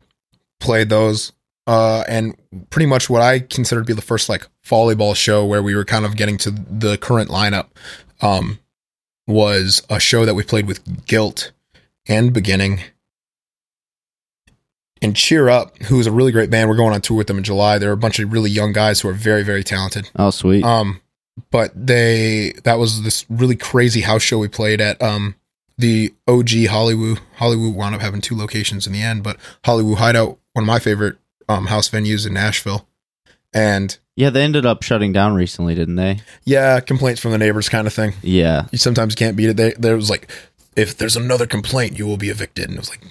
played 0.61 0.89
those. 0.91 1.33
Uh, 1.67 2.05
and 2.09 2.35
pretty 2.71 2.87
much 2.87 3.09
what 3.09 3.23
I 3.23 3.39
consider 3.39 3.81
to 3.81 3.87
be 3.87 3.93
the 3.93 4.03
first 4.03 4.29
like 4.29 4.47
volleyball 4.67 5.15
show 5.15 5.47
where 5.47 5.63
we 5.63 5.75
were 5.75 5.85
kind 5.85 6.05
of 6.05 6.17
getting 6.17 6.37
to 6.39 6.51
the 6.51 6.99
current 6.99 7.31
lineup 7.31 7.69
um, 8.21 8.59
was 9.27 9.83
a 9.89 10.01
show 10.01 10.25
that 10.25 10.35
we 10.35 10.43
played 10.43 10.67
with 10.67 11.07
Guilt 11.07 11.53
and 12.09 12.33
Beginning 12.33 12.81
and 15.03 15.17
Cheer 15.17 15.49
Up, 15.49 15.79
who's 15.85 16.07
a 16.07 16.13
really 16.13 16.33
great 16.33 16.51
band. 16.51 16.69
We're 16.69 16.77
going 16.77 16.93
on 16.93 17.01
tour 17.01 17.17
with 17.17 17.27
them 17.27 17.39
in 17.39 17.45
July. 17.45 17.79
They're 17.79 17.93
a 17.93 17.97
bunch 17.97 18.19
of 18.19 18.33
really 18.33 18.51
young 18.51 18.73
guys 18.73 19.01
who 19.01 19.09
are 19.09 19.15
very, 19.15 19.43
very 19.43 19.65
talented. 19.65 20.11
Oh, 20.17 20.31
sweet. 20.31 20.65
Um, 20.65 21.01
but 21.51 21.73
they 21.75 22.53
that 22.65 22.79
was 22.79 23.03
this 23.03 23.25
really 23.31 23.57
crazy 23.57 24.03
house 24.03 24.23
show 24.23 24.39
we 24.39 24.49
played 24.49 24.81
at 24.81 25.01
um 25.01 25.35
the 25.81 26.15
OG 26.29 26.67
Hollywood. 26.69 27.21
Hollywood 27.37 27.75
wound 27.75 27.95
up 27.95 28.01
having 28.01 28.21
two 28.21 28.37
locations 28.37 28.87
in 28.87 28.93
the 28.93 29.03
end, 29.03 29.23
but 29.23 29.37
Hollywood 29.65 29.99
Hideout, 29.99 30.39
one 30.53 30.65
of 30.65 30.67
my 30.67 30.79
favorite 30.79 31.17
um 31.49 31.67
house 31.67 31.89
venues 31.89 32.27
in 32.27 32.35
Nashville. 32.35 32.87
And 33.53 33.99
yeah, 34.17 34.31
they 34.31 34.43
ended 34.43 34.67
up 34.67 34.83
shutting 34.83 35.13
down 35.13 35.35
recently, 35.35 35.75
didn't 35.75 35.97
they? 35.97 36.21
yeah, 36.45 36.79
complaints 36.81 37.21
from 37.21 37.33
the 37.33 37.39
neighbors 37.39 37.69
kind 37.69 37.87
of 37.87 37.93
thing. 37.93 38.13
Yeah. 38.23 38.67
You 38.71 38.79
sometimes 38.79 39.15
can't 39.15 39.37
beat 39.37 39.49
it. 39.51 39.57
They, 39.57 39.73
there 39.73 39.97
was 39.97 40.11
like, 40.11 40.31
if 40.77 40.97
there's 40.99 41.17
another 41.17 41.47
complaint, 41.47 41.99
you 41.99 42.07
will 42.07 42.17
be 42.17 42.29
evicted. 42.29 42.67
And 42.67 42.75
it 42.75 42.81
was 42.81 42.91
like, 42.91 43.03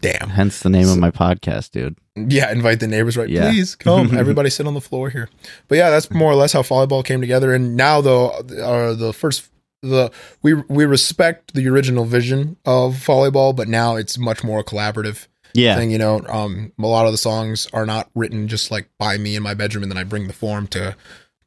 damn. 0.00 0.30
Hence 0.30 0.60
the 0.60 0.70
name 0.70 0.88
of 0.88 0.96
my 0.98 1.10
podcast, 1.10 1.72
dude. 1.72 1.96
Yeah, 2.16 2.50
invite 2.52 2.80
the 2.80 2.86
neighbors, 2.86 3.16
right? 3.16 3.28
Yeah. 3.28 3.50
Please 3.50 3.74
come. 3.74 4.16
Everybody 4.16 4.48
sit 4.48 4.66
on 4.66 4.74
the 4.74 4.80
floor 4.80 5.10
here. 5.10 5.28
But 5.68 5.78
yeah, 5.78 5.90
that's 5.90 6.10
more 6.10 6.30
or 6.30 6.36
less 6.36 6.52
how 6.52 6.62
volleyball 6.62 7.04
came 7.04 7.20
together. 7.20 7.52
And 7.52 7.76
now, 7.76 8.00
though, 8.00 8.28
uh, 8.28 8.94
the 8.94 9.12
first 9.12 9.50
the 9.84 10.10
we 10.42 10.54
we 10.54 10.84
respect 10.84 11.54
the 11.54 11.68
original 11.68 12.04
vision 12.04 12.56
of 12.64 12.94
volleyball, 12.94 13.54
but 13.54 13.68
now 13.68 13.96
it's 13.96 14.18
much 14.18 14.42
more 14.42 14.62
collaborative 14.64 15.26
Yeah. 15.54 15.76
thing. 15.76 15.90
You 15.90 15.98
know, 15.98 16.20
um, 16.28 16.72
a 16.78 16.86
lot 16.86 17.06
of 17.06 17.12
the 17.12 17.18
songs 17.18 17.68
are 17.72 17.86
not 17.86 18.10
written 18.14 18.48
just 18.48 18.70
like 18.70 18.88
by 18.98 19.18
me 19.18 19.36
in 19.36 19.42
my 19.42 19.54
bedroom, 19.54 19.82
and 19.84 19.90
then 19.92 19.98
I 19.98 20.04
bring 20.04 20.26
the 20.26 20.32
form 20.34 20.66
to 20.68 20.96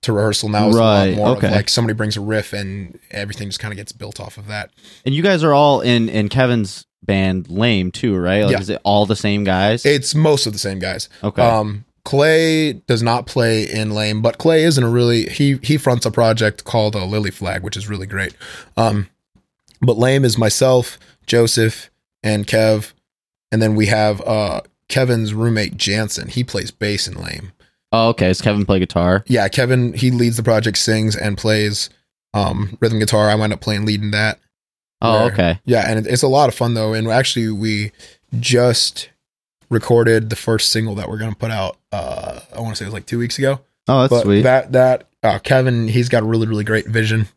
to 0.04 0.13
rehearsal. 0.13 0.47
Now 0.50 0.67
it's 0.67 0.78
a 0.78 0.80
Right, 0.80 1.10
lot 1.10 1.15
more 1.15 1.28
okay. 1.38 1.50
like 1.52 1.69
somebody 1.69 1.95
brings 1.95 2.15
a 2.15 2.21
riff, 2.21 2.54
and 2.54 2.97
everything 3.12 3.50
just 3.50 3.60
kind 3.60 3.71
of 3.73 3.78
gets 3.78 3.91
built 3.91 4.19
off 4.19 4.38
of 4.38 4.47
that. 4.47 4.69
And 5.06 5.13
you 5.15 5.23
guys 5.23 5.43
are 5.43 5.54
all 5.54 5.82
in 5.82 6.08
in 6.08 6.30
Kevin's 6.30 6.86
band 7.04 7.50
Lame 7.50 7.91
too, 7.91 8.15
right? 8.15 8.43
Like 8.43 8.52
Yeah. 8.54 8.60
is 8.60 8.69
it 8.69 8.80
all 8.84 9.06
the 9.06 9.15
same 9.15 9.43
guys? 9.43 9.86
It's 9.86 10.13
most 10.13 10.45
of 10.45 10.54
the 10.54 10.60
same 10.60 10.80
guys. 10.80 11.10
okay. 11.23 11.41
Um, 11.41 11.86
Clay 12.08 12.72
does 12.72 13.04
not 13.04 13.28
play 13.28 13.70
in 13.70 13.91
Lame, 13.91 14.22
but 14.22 14.38
Clay 14.38 14.63
is 14.63 14.78
in 14.78 14.86
a 14.86 14.89
really 14.89 15.28
he 15.28 15.60
he 15.62 15.78
fronts 15.78 16.06
a 16.06 16.10
project 16.10 16.63
called 16.63 16.96
uh, 16.96 17.04
Lily 17.04 17.32
Flag, 17.32 17.63
which 17.63 17.76
is 17.76 17.89
really 17.89 18.08
great. 18.08 18.34
Um, 18.78 19.10
but 19.82 19.98
Lame 19.98 20.24
is 20.24 20.38
myself, 20.38 20.98
Joseph, 21.26 21.89
and 22.24 22.48
Kev, 22.48 22.93
and 23.52 23.62
then 23.62 23.76
we 23.76 23.88
have 23.88 24.22
uh 24.22 24.62
Kevin's 24.88 25.34
roommate 25.34 25.76
Jansen. 25.76 26.30
He 26.30 26.46
plays 26.46 26.72
bass 26.72 27.10
in 27.10 27.22
Lame. 27.22 27.52
oh, 27.91 28.08
okay. 28.12 28.28
Does 28.30 28.39
Kevin 28.39 28.65
play 28.65 28.80
guitar? 28.80 29.26
Yeah, 29.28 29.50
Kevin 29.50 29.91
he 29.91 30.10
leads 30.10 30.38
the 30.38 30.43
project, 30.43 30.78
sings 30.78 31.13
and 31.13 31.38
plays 31.38 31.89
um 32.34 32.78
rhythm 32.80 33.00
guitar. 33.00 33.30
I 33.30 33.36
wind 33.36 33.52
up 33.52 33.60
playing 33.60 33.86
lead 33.86 34.02
in 34.02 34.12
that. 34.12 34.39
Oh, 35.01 35.26
Where- 35.26 35.34
okay. 35.34 35.60
Yeah, 35.66 35.84
and 35.86 35.99
it, 35.99 36.10
it's 36.10 36.24
a 36.24 36.30
lot 36.30 36.47
of 36.47 36.55
fun 36.55 36.74
though. 36.74 36.93
And 36.93 37.10
actually, 37.10 37.51
we 37.51 37.91
just 38.39 39.10
recorded 39.70 40.30
the 40.30 40.36
first 40.36 40.70
single 40.70 40.95
that 40.95 41.09
we're 41.09 41.18
gonna 41.18 41.36
put 41.36 41.51
out. 41.51 41.78
Uh, 41.91 42.39
I 42.55 42.59
want 42.59 42.76
to 42.76 42.76
say 42.76 42.86
it 42.86 42.88
was 42.88 42.93
like 42.93 43.05
two 43.05 43.20
weeks 43.20 43.38
ago. 43.38 43.59
Oh, 43.88 44.01
that's 44.01 44.11
but 44.11 44.24
sweet. 44.24 44.41
that 44.41 44.72
that 44.74 45.07
uh, 45.24 45.39
Kevin, 45.39 45.88
he's 45.88 46.09
got 46.09 46.24
a 46.24 46.26
really 46.26 46.47
really 46.47 46.63
great 46.63 46.88
vision, 46.88 47.28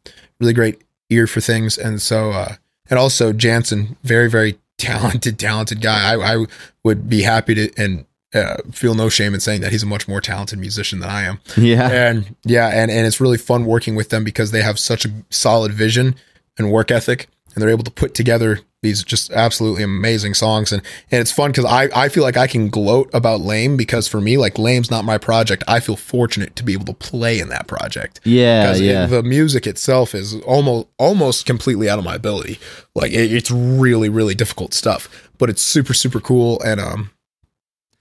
really 0.40 0.52
great 0.52 0.82
ear 1.10 1.26
for 1.26 1.40
things, 1.40 1.78
and 1.78 2.00
so 2.00 2.30
uh, 2.30 2.56
and 2.88 2.98
also 2.98 3.32
Jansen, 3.32 3.96
very 4.02 4.30
very 4.30 4.58
talented 4.78 5.38
talented 5.38 5.80
guy. 5.80 6.14
I 6.14 6.34
I 6.34 6.46
would 6.84 7.08
be 7.08 7.22
happy 7.22 7.54
to 7.54 7.72
and. 7.76 8.06
Uh, 8.32 8.58
feel 8.70 8.94
no 8.94 9.08
shame 9.08 9.34
in 9.34 9.40
saying 9.40 9.60
that 9.60 9.72
he's 9.72 9.82
a 9.82 9.86
much 9.86 10.06
more 10.06 10.20
talented 10.20 10.56
musician 10.56 11.00
than 11.00 11.10
I 11.10 11.22
am 11.22 11.40
yeah. 11.56 11.90
and 11.90 12.36
yeah 12.44 12.68
and 12.68 12.88
and 12.88 13.04
it's 13.04 13.20
really 13.20 13.38
fun 13.38 13.64
working 13.64 13.96
with 13.96 14.10
them 14.10 14.22
because 14.22 14.52
they 14.52 14.62
have 14.62 14.78
such 14.78 15.04
a 15.04 15.10
solid 15.30 15.72
vision 15.72 16.14
and 16.56 16.70
work 16.70 16.92
ethic 16.92 17.26
and 17.54 17.62
they're 17.62 17.70
able 17.70 17.84
to 17.84 17.90
put 17.90 18.14
together 18.14 18.60
these 18.82 19.02
just 19.02 19.30
absolutely 19.32 19.82
amazing 19.82 20.34
songs. 20.34 20.72
And 20.72 20.82
and 21.10 21.20
it's 21.20 21.32
fun 21.32 21.50
because 21.50 21.64
I, 21.64 21.88
I 21.94 22.08
feel 22.08 22.22
like 22.22 22.36
I 22.36 22.46
can 22.46 22.70
gloat 22.70 23.10
about 23.12 23.40
Lame 23.40 23.76
because 23.76 24.08
for 24.08 24.20
me 24.20 24.36
like 24.38 24.58
Lame's 24.58 24.90
not 24.90 25.04
my 25.04 25.18
project. 25.18 25.64
I 25.68 25.80
feel 25.80 25.96
fortunate 25.96 26.56
to 26.56 26.62
be 26.62 26.72
able 26.72 26.86
to 26.86 26.94
play 26.94 27.40
in 27.40 27.48
that 27.48 27.66
project. 27.66 28.20
Yeah, 28.24 28.62
because 28.62 28.80
yeah. 28.80 29.06
the 29.06 29.22
music 29.22 29.66
itself 29.66 30.14
is 30.14 30.40
almost 30.42 30.88
almost 30.98 31.46
completely 31.46 31.90
out 31.90 31.98
of 31.98 32.04
my 32.04 32.14
ability. 32.14 32.58
Like 32.94 33.12
it, 33.12 33.32
it's 33.32 33.50
really 33.50 34.08
really 34.08 34.34
difficult 34.34 34.74
stuff 34.74 35.28
but 35.40 35.50
it's 35.50 35.62
super 35.62 35.94
super 35.94 36.20
cool 36.20 36.60
and 36.64 36.78
um 36.78 37.10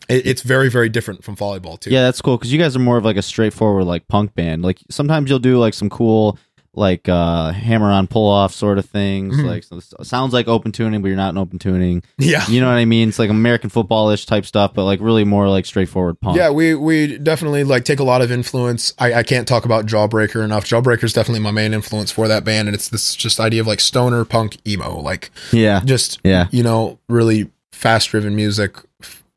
it, 0.07 0.27
it's 0.27 0.41
very 0.43 0.69
very 0.69 0.89
different 0.89 1.23
from 1.23 1.35
volleyball 1.35 1.79
too. 1.79 1.89
Yeah, 1.89 2.03
that's 2.03 2.21
cool 2.21 2.37
because 2.37 2.51
you 2.51 2.59
guys 2.59 2.75
are 2.75 2.79
more 2.79 2.97
of 2.97 3.05
like 3.05 3.17
a 3.17 3.21
straightforward 3.21 3.85
like 3.85 4.07
punk 4.07 4.35
band. 4.35 4.63
Like 4.63 4.79
sometimes 4.91 5.29
you'll 5.29 5.39
do 5.39 5.57
like 5.57 5.73
some 5.73 5.89
cool 5.89 6.37
like 6.79 7.07
uh 7.07 7.51
hammer 7.51 7.91
on 7.91 8.07
pull 8.07 8.27
off 8.27 8.53
sort 8.53 8.77
of 8.79 8.85
things. 8.85 9.35
Mhm. 9.37 9.45
Like 9.45 9.63
so 9.63 9.79
sounds 10.03 10.33
like 10.33 10.47
open 10.47 10.71
tuning, 10.71 11.01
but 11.01 11.09
you're 11.09 11.17
not 11.17 11.29
in 11.29 11.37
open 11.37 11.59
tuning. 11.59 12.01
yeah 12.17 12.47
You 12.47 12.61
know 12.61 12.67
what 12.67 12.77
I 12.77 12.85
mean? 12.85 13.09
It's 13.09 13.19
like 13.19 13.29
American 13.29 13.69
football 13.69 14.09
ish 14.09 14.25
type 14.25 14.45
stuff, 14.45 14.73
but 14.73 14.85
like 14.85 14.99
really 15.01 15.23
more 15.25 15.47
like 15.49 15.65
straightforward 15.65 16.19
punk. 16.19 16.37
Yeah, 16.37 16.49
we 16.49 16.73
we 16.73 17.17
definitely 17.17 17.63
like 17.63 17.85
take 17.85 17.99
a 17.99 18.03
lot 18.03 18.21
of 18.21 18.31
influence. 18.31 18.93
I, 18.97 19.13
I 19.15 19.23
can't 19.23 19.47
talk 19.47 19.65
about 19.65 19.85
Jawbreaker 19.85 20.43
enough. 20.43 20.65
Jawbreaker 20.65 21.03
is 21.03 21.13
definitely 21.13 21.41
my 21.41 21.51
main 21.51 21.73
influence 21.73 22.11
for 22.11 22.27
that 22.27 22.43
band, 22.43 22.67
and 22.67 22.75
it's 22.75 22.89
this 22.89 23.15
just 23.15 23.39
idea 23.39 23.61
of 23.61 23.67
like 23.67 23.79
stoner 23.79 24.25
punk 24.25 24.57
emo, 24.67 24.99
like 24.99 25.29
yeah, 25.51 25.81
just 25.85 26.19
yeah. 26.23 26.47
you 26.51 26.63
know 26.63 26.97
really 27.09 27.51
fast 27.71 28.09
driven 28.09 28.35
music 28.35 28.77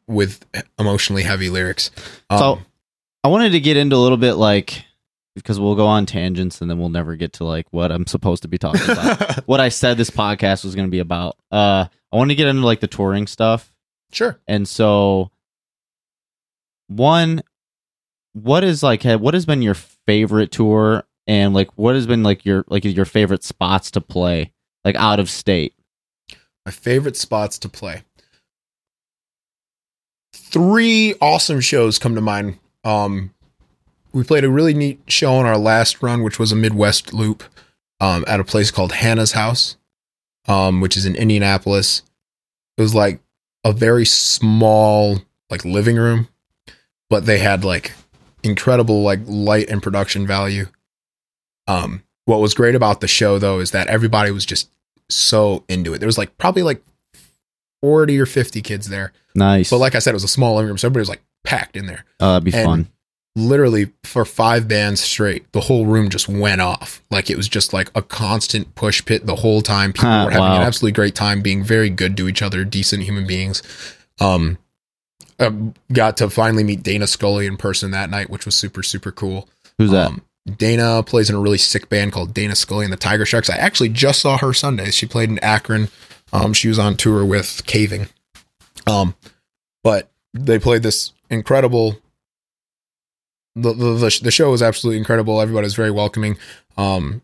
with 0.07 0.45
emotionally 0.78 1.22
heavy 1.22 1.49
lyrics. 1.49 1.90
Um, 2.30 2.38
So 2.38 2.59
I 3.24 3.28
wanted 3.28 3.53
to 3.53 3.61
get 3.61 3.76
into 3.76 3.97
a 3.97 3.99
little 3.99 4.18
bit 4.18 4.34
like 4.34 4.84
because 5.35 5.59
we'll 5.59 5.74
go 5.74 5.87
on 5.87 6.07
tangents 6.07 6.61
and 6.61 6.70
then 6.70 6.78
we'll 6.78 6.89
never 6.89 7.16
get 7.16 7.35
to 7.35 7.45
like 7.45 7.66
what 7.70 7.91
I'm 7.91 8.07
supposed 8.07 8.43
to 8.43 8.49
be 8.49 8.59
talking 8.59 8.83
about. 8.83 9.37
what 9.47 9.61
I 9.61 9.68
said 9.70 9.97
this 9.97 10.11
podcast 10.11 10.64
was 10.64 10.74
going 10.74 10.87
to 10.87 10.91
be 10.91 10.99
about. 10.99 11.37
Uh, 11.51 11.87
I 12.12 12.16
want 12.16 12.30
to 12.30 12.35
get 12.35 12.49
into 12.49 12.66
like 12.66 12.80
the 12.80 12.87
touring 12.87 13.26
stuff. 13.26 13.72
sure. 14.12 14.39
And 14.47 14.68
so, 14.68 15.30
one, 16.89 17.43
what 18.35 18.64
is 18.64 18.83
like, 18.83 19.05
what 19.05 19.35
has 19.35 19.47
been 19.47 19.62
your 19.62 19.74
favorite 19.74 20.51
tour, 20.51 21.05
and 21.26 21.55
like, 21.55 21.70
what 21.76 21.95
has 21.95 22.07
been 22.07 22.22
like 22.22 22.45
your 22.45 22.64
like 22.68 22.85
your 22.85 23.05
favorite 23.05 23.45
spots 23.45 23.91
to 23.93 24.01
play, 24.01 24.53
like 24.85 24.97
out 24.97 25.20
of 25.20 25.30
state? 25.30 25.74
My 26.66 26.72
favorite 26.72 27.16
spots 27.16 27.59
to 27.61 27.68
play. 27.68 28.03
Three 30.35 31.14
awesome 31.20 31.61
shows 31.61 31.99
come 31.99 32.14
to 32.14 32.20
mind. 32.20 32.59
Um, 32.85 33.33
we 34.13 34.25
played 34.25 34.45
a 34.45 34.51
really 34.51 34.75
neat 34.75 35.01
show 35.07 35.35
on 35.35 35.47
our 35.47 35.59
last 35.59 36.03
run, 36.03 36.23
which 36.23 36.39
was 36.39 36.53
a 36.53 36.57
Midwest 36.57 37.13
loop 37.13 37.43
um, 38.01 38.25
at 38.27 38.41
a 38.41 38.45
place 38.45 38.71
called 38.71 38.93
Hannah's 38.93 39.33
House, 39.33 39.77
um, 40.47 40.81
which 40.81 40.97
is 40.97 41.07
in 41.07 41.17
Indianapolis. 41.17 42.03
It 42.77 42.83
was 42.83 42.95
like 42.95 43.21
a 43.65 43.73
very 43.73 44.05
small, 44.05 45.19
like 45.51 45.65
living 45.65 45.97
room, 45.97 46.29
but 47.09 47.27
they 47.27 47.39
had 47.39 47.65
like 47.65 47.93
incredible 48.43 49.03
like 49.03 49.21
light 49.25 49.71
and 49.71 49.83
production 49.83 50.27
value. 50.27 50.67
Um, 51.67 52.03
what 52.25 52.41
was 52.41 52.55
great 52.55 52.75
about 52.75 53.01
the 53.01 53.09
show 53.09 53.39
though 53.39 53.61
is 53.61 53.71
that 53.71 53.87
everybody 53.87 54.31
was 54.31 54.45
just 54.45 54.69
so 55.09 55.65
into 55.69 55.95
it. 55.95 55.99
There 55.99 56.07
was 56.07 56.19
like 56.19 56.37
probably 56.39 56.63
like 56.63 56.83
40 57.83 58.19
or 58.19 58.27
50 58.27 58.63
kids 58.63 58.89
there. 58.89 59.13
Nice, 59.35 59.71
But 59.71 59.79
like 59.79 59.95
I 59.95 59.99
said, 59.99 60.11
it 60.11 60.15
was 60.15 60.25
a 60.25 60.29
small 60.29 60.57
living 60.57 60.69
room, 60.69 60.79
so 60.79 60.87
everybody 60.89 61.01
was 61.03 61.09
like 61.09 61.23
packed 61.45 61.77
in 61.77 61.87
there. 61.87 62.05
uh, 62.21 62.33
that'd 62.35 62.45
be 62.45 62.53
and- 62.55 62.65
fun. 62.67 62.89
Literally 63.35 63.91
for 64.05 64.24
five 64.26 64.68
bands 64.68 65.01
straight, 65.01 65.51
the 65.53 65.61
whole 65.61 65.87
room 65.87 66.11
just 66.11 66.28
went 66.28 66.61
off. 66.61 67.03
Like 67.11 67.30
it 67.30 67.37
was 67.37 67.49
just 67.49 67.72
like 67.72 67.91
a 67.95 68.03
constant 68.03 68.74
push 68.74 69.03
pit 69.05 69.24
the 69.24 69.37
whole 69.37 69.62
time. 69.62 69.95
People 69.95 70.11
Huh, 70.11 70.24
were 70.26 70.30
having 70.30 70.45
wow. 70.49 70.57
an 70.57 70.62
absolutely 70.62 70.93
great 70.93 71.14
time, 71.14 71.41
being 71.41 71.64
very 71.64 71.89
good 71.89 72.14
to 72.18 72.28
each 72.28 72.43
other, 72.43 72.62
decent 72.64 73.05
human 73.05 73.26
beings. 73.26 73.62
Um, 74.20 74.59
I 75.41 75.51
got 75.93 76.18
to 76.18 76.28
finally 76.28 76.62
meet 76.62 76.83
Dana 76.83 77.07
Scully 77.07 77.47
in 77.47 77.57
person 77.57 77.91
that 77.93 78.11
night, 78.11 78.28
which 78.28 78.45
was 78.45 78.55
super 78.55 78.83
super 78.83 79.11
cool. 79.11 79.49
Who's 79.78 79.91
that? 79.93 80.09
Um, 80.09 80.22
Dana 80.59 81.03
plays 81.03 81.30
in 81.30 81.37
a 81.37 81.41
really 81.41 81.57
sick 81.59 81.89
band 81.89 82.12
called 82.12 82.35
Dana 82.35 82.55
Scully 82.55 82.85
and 82.85 82.93
the 82.93 82.99
Tiger 82.99 83.24
Sharks. 83.24 83.49
I 83.49 83.57
actually 83.57 83.89
just 83.89 84.20
saw 84.20 84.37
her 84.39 84.53
Sunday. 84.53 84.91
She 84.91 85.07
played 85.07 85.30
in 85.30 85.39
Akron. 85.39 85.89
Um, 86.35 86.53
she 86.53 86.68
was 86.68 86.78
on 86.78 86.97
tour 86.97 87.24
with 87.24 87.62
Caving. 87.64 88.09
Um, 88.87 89.14
but 89.83 90.11
they 90.35 90.59
played 90.59 90.83
this 90.83 91.12
incredible. 91.30 91.97
The, 93.55 93.72
the 93.72 93.94
the 93.94 94.20
the 94.22 94.30
show 94.30 94.50
was 94.50 94.62
absolutely 94.62 94.98
incredible. 94.98 95.40
Everybody 95.40 95.64
was 95.64 95.74
very 95.74 95.90
welcoming. 95.90 96.38
Um, 96.76 97.22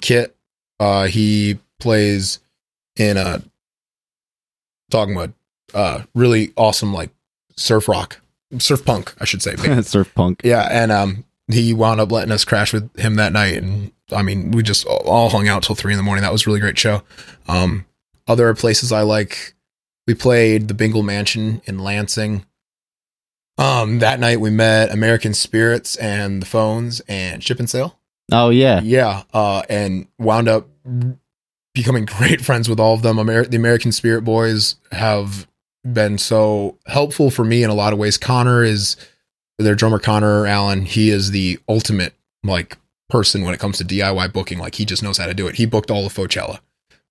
Kit, 0.00 0.34
uh, 0.80 1.06
he 1.06 1.58
plays 1.78 2.40
in 2.96 3.16
a 3.16 3.42
Dogwood. 4.90 5.34
Uh, 5.74 6.02
really 6.14 6.52
awesome 6.56 6.94
like 6.94 7.10
surf 7.56 7.88
rock, 7.88 8.20
surf 8.58 8.84
punk, 8.84 9.14
I 9.20 9.24
should 9.24 9.42
say. 9.42 9.56
Surf 9.82 10.14
punk. 10.14 10.40
Yeah, 10.44 10.68
and 10.70 10.92
um, 10.92 11.24
he 11.48 11.74
wound 11.74 12.00
up 12.00 12.12
letting 12.12 12.32
us 12.32 12.44
crash 12.44 12.72
with 12.72 12.96
him 12.96 13.16
that 13.16 13.32
night, 13.32 13.62
and 13.62 13.92
I 14.12 14.22
mean, 14.22 14.52
we 14.52 14.62
just 14.62 14.86
all 14.86 15.28
hung 15.28 15.48
out 15.48 15.64
till 15.64 15.74
three 15.74 15.92
in 15.92 15.96
the 15.96 16.02
morning. 16.02 16.22
That 16.22 16.32
was 16.32 16.46
a 16.46 16.50
really 16.50 16.60
great 16.60 16.78
show. 16.78 17.02
Um, 17.48 17.84
other 18.28 18.54
places 18.54 18.92
I 18.92 19.02
like, 19.02 19.54
we 20.06 20.14
played 20.14 20.68
the 20.68 20.74
Bingle 20.74 21.02
Mansion 21.02 21.60
in 21.64 21.78
Lansing. 21.80 22.46
Um, 23.58 24.00
that 24.00 24.20
night 24.20 24.40
we 24.40 24.50
met 24.50 24.92
American 24.92 25.32
Spirits 25.34 25.96
and 25.96 26.42
the 26.42 26.46
Phones 26.46 27.00
and 27.08 27.42
Ship 27.42 27.58
and 27.58 27.68
Sail. 27.70 27.98
Oh 28.32 28.50
yeah, 28.50 28.80
Yeah, 28.82 29.22
uh, 29.32 29.62
and 29.68 30.08
wound 30.18 30.48
up 30.48 30.68
becoming 31.74 32.04
great 32.18 32.40
friends 32.44 32.68
with 32.68 32.80
all 32.80 32.94
of 32.94 33.02
them. 33.02 33.18
Amer- 33.18 33.46
the 33.46 33.56
American 33.56 33.92
Spirit 33.92 34.22
Boys 34.24 34.76
have 34.92 35.46
been 35.90 36.18
so 36.18 36.76
helpful 36.86 37.30
for 37.30 37.44
me 37.44 37.62
in 37.62 37.70
a 37.70 37.74
lot 37.74 37.92
of 37.92 37.98
ways. 37.98 38.18
Connor 38.18 38.62
is 38.64 38.96
their 39.58 39.74
drummer, 39.76 39.98
Connor 40.00 40.46
Allen. 40.46 40.84
He 40.84 41.10
is 41.10 41.30
the 41.30 41.58
ultimate 41.68 42.14
like 42.42 42.76
person 43.08 43.42
when 43.42 43.54
it 43.54 43.60
comes 43.60 43.78
to 43.78 43.84
DIY 43.84 44.32
booking. 44.32 44.58
Like 44.58 44.74
he 44.74 44.84
just 44.84 45.02
knows 45.02 45.16
how 45.18 45.26
to 45.26 45.34
do 45.34 45.46
it. 45.46 45.54
He 45.54 45.64
booked 45.64 45.90
all 45.90 46.04
of 46.04 46.12
Fochella. 46.12 46.58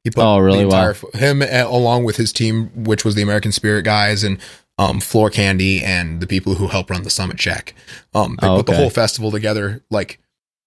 He 0.04 0.12
put 0.12 0.24
Oh, 0.24 0.38
really? 0.38 0.60
the 0.60 0.66
entire 0.66 0.94
Wow. 1.02 1.10
him 1.20 1.42
uh, 1.42 1.46
along 1.68 2.04
with 2.04 2.18
his 2.18 2.32
team, 2.34 2.68
which 2.84 3.04
was 3.06 3.16
the 3.16 3.22
American 3.24 3.52
Spirit 3.52 3.84
guys 3.84 4.24
and 4.24 4.38
um, 4.78 5.00
Floor 5.00 5.30
Candy 5.30 5.84
and 5.84 6.20
the 6.20 6.28
people 6.28 6.56
who 6.56 6.68
help 6.68 6.90
run 6.90 7.04
the 7.04 7.10
Summit 7.10 7.40
Shack. 7.40 7.74
Um, 8.14 8.38
they 8.42 8.48
Oh, 8.48 8.58
put 8.58 8.66
the 8.66 8.76
whole 8.76 8.90
festival 8.90 9.32
together. 9.32 9.84
Like 9.90 10.20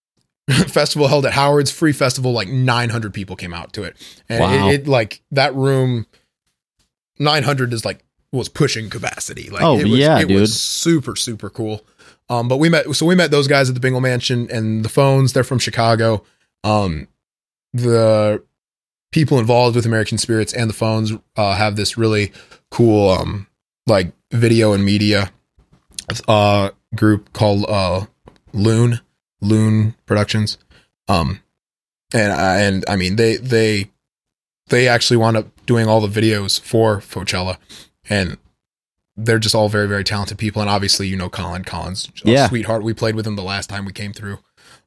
festival 0.68 1.08
held 1.08 1.26
at 1.26 1.32
Howard's 1.34 1.70
free 1.70 1.92
festival, 1.92 2.32
like 2.32 2.48
900 2.48 3.12
people 3.12 3.36
came 3.36 3.52
out 3.52 3.72
to 3.74 3.82
it. 3.82 3.96
And 4.28 4.40
Wow. 4.40 4.68
it, 4.70 4.80
it 4.82 4.88
like 4.88 5.20
that 5.30 5.54
room, 5.54 6.06
900 7.18 7.72
is 7.72 7.84
like 7.84 8.04
was 8.32 8.48
pushing 8.48 8.90
capacity. 8.90 9.50
Like 9.50 9.62
Oh, 9.62 9.78
it 9.78 9.84
was, 9.88 9.98
yeah, 9.98 10.18
it 10.20 10.28
dude. 10.28 10.40
was 10.40 10.60
super 10.60 11.16
super 11.16 11.50
cool. 11.50 11.84
Um, 12.30 12.46
but 12.48 12.58
we 12.58 12.68
met 12.68 12.94
so 12.94 13.06
we 13.06 13.14
met 13.14 13.30
those 13.30 13.48
guys 13.48 13.68
at 13.68 13.74
the 13.74 13.80
Bingle 13.80 14.00
Mansion 14.00 14.48
and 14.50 14.84
the 14.84 14.88
phones. 14.90 15.32
They're 15.32 15.44
from 15.44 15.58
Chicago. 15.58 16.24
Um, 16.64 17.08
the 17.72 18.42
people 19.12 19.38
involved 19.38 19.76
with 19.76 19.86
American 19.86 20.18
Spirits 20.18 20.52
and 20.52 20.68
the 20.68 20.74
phones 20.74 21.12
uh, 21.36 21.54
have 21.56 21.76
this 21.76 21.96
really 21.98 22.32
cool 22.70 23.10
um 23.10 23.46
like 23.88 24.12
video 24.32 24.72
and 24.74 24.84
media 24.84 25.30
uh 26.26 26.70
group 26.94 27.32
called 27.32 27.64
uh 27.68 28.06
Loon 28.52 29.00
Loon 29.40 29.94
Productions. 30.06 30.58
Um, 31.08 31.40
and 32.14 32.32
I, 32.32 32.60
and 32.60 32.84
I 32.88 32.96
mean 32.96 33.16
they 33.16 33.36
they 33.36 33.90
they 34.68 34.88
actually 34.88 35.16
wound 35.16 35.36
up 35.36 35.46
doing 35.66 35.86
all 35.86 36.00
the 36.06 36.20
videos 36.20 36.60
for 36.60 36.98
Fochella, 36.98 37.56
and 38.08 38.36
they're 39.16 39.38
just 39.38 39.54
all 39.54 39.68
very 39.68 39.86
very 39.88 40.04
talented 40.04 40.38
people. 40.38 40.60
And 40.62 40.70
obviously, 40.70 41.08
you 41.08 41.16
know 41.16 41.28
Colin 41.28 41.64
Collins, 41.64 42.10
a 42.24 42.30
Yeah. 42.30 42.48
sweetheart. 42.48 42.82
We 42.82 42.94
played 42.94 43.14
with 43.14 43.26
him 43.26 43.36
the 43.36 43.42
last 43.42 43.68
time 43.68 43.84
we 43.84 43.92
came 43.92 44.12
through. 44.12 44.38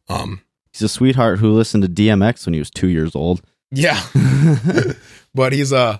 Um, 0.09 0.41
he's 0.73 0.81
a 0.81 0.89
sweetheart 0.89 1.39
who 1.39 1.51
listened 1.51 1.83
to 1.83 1.89
DMX 1.89 2.45
when 2.45 2.53
he 2.53 2.59
was 2.59 2.69
two 2.71 2.87
years 2.89 3.15
old. 3.15 3.41
yeah, 3.71 4.01
but 5.35 5.53
he's 5.53 5.71
uh 5.73 5.99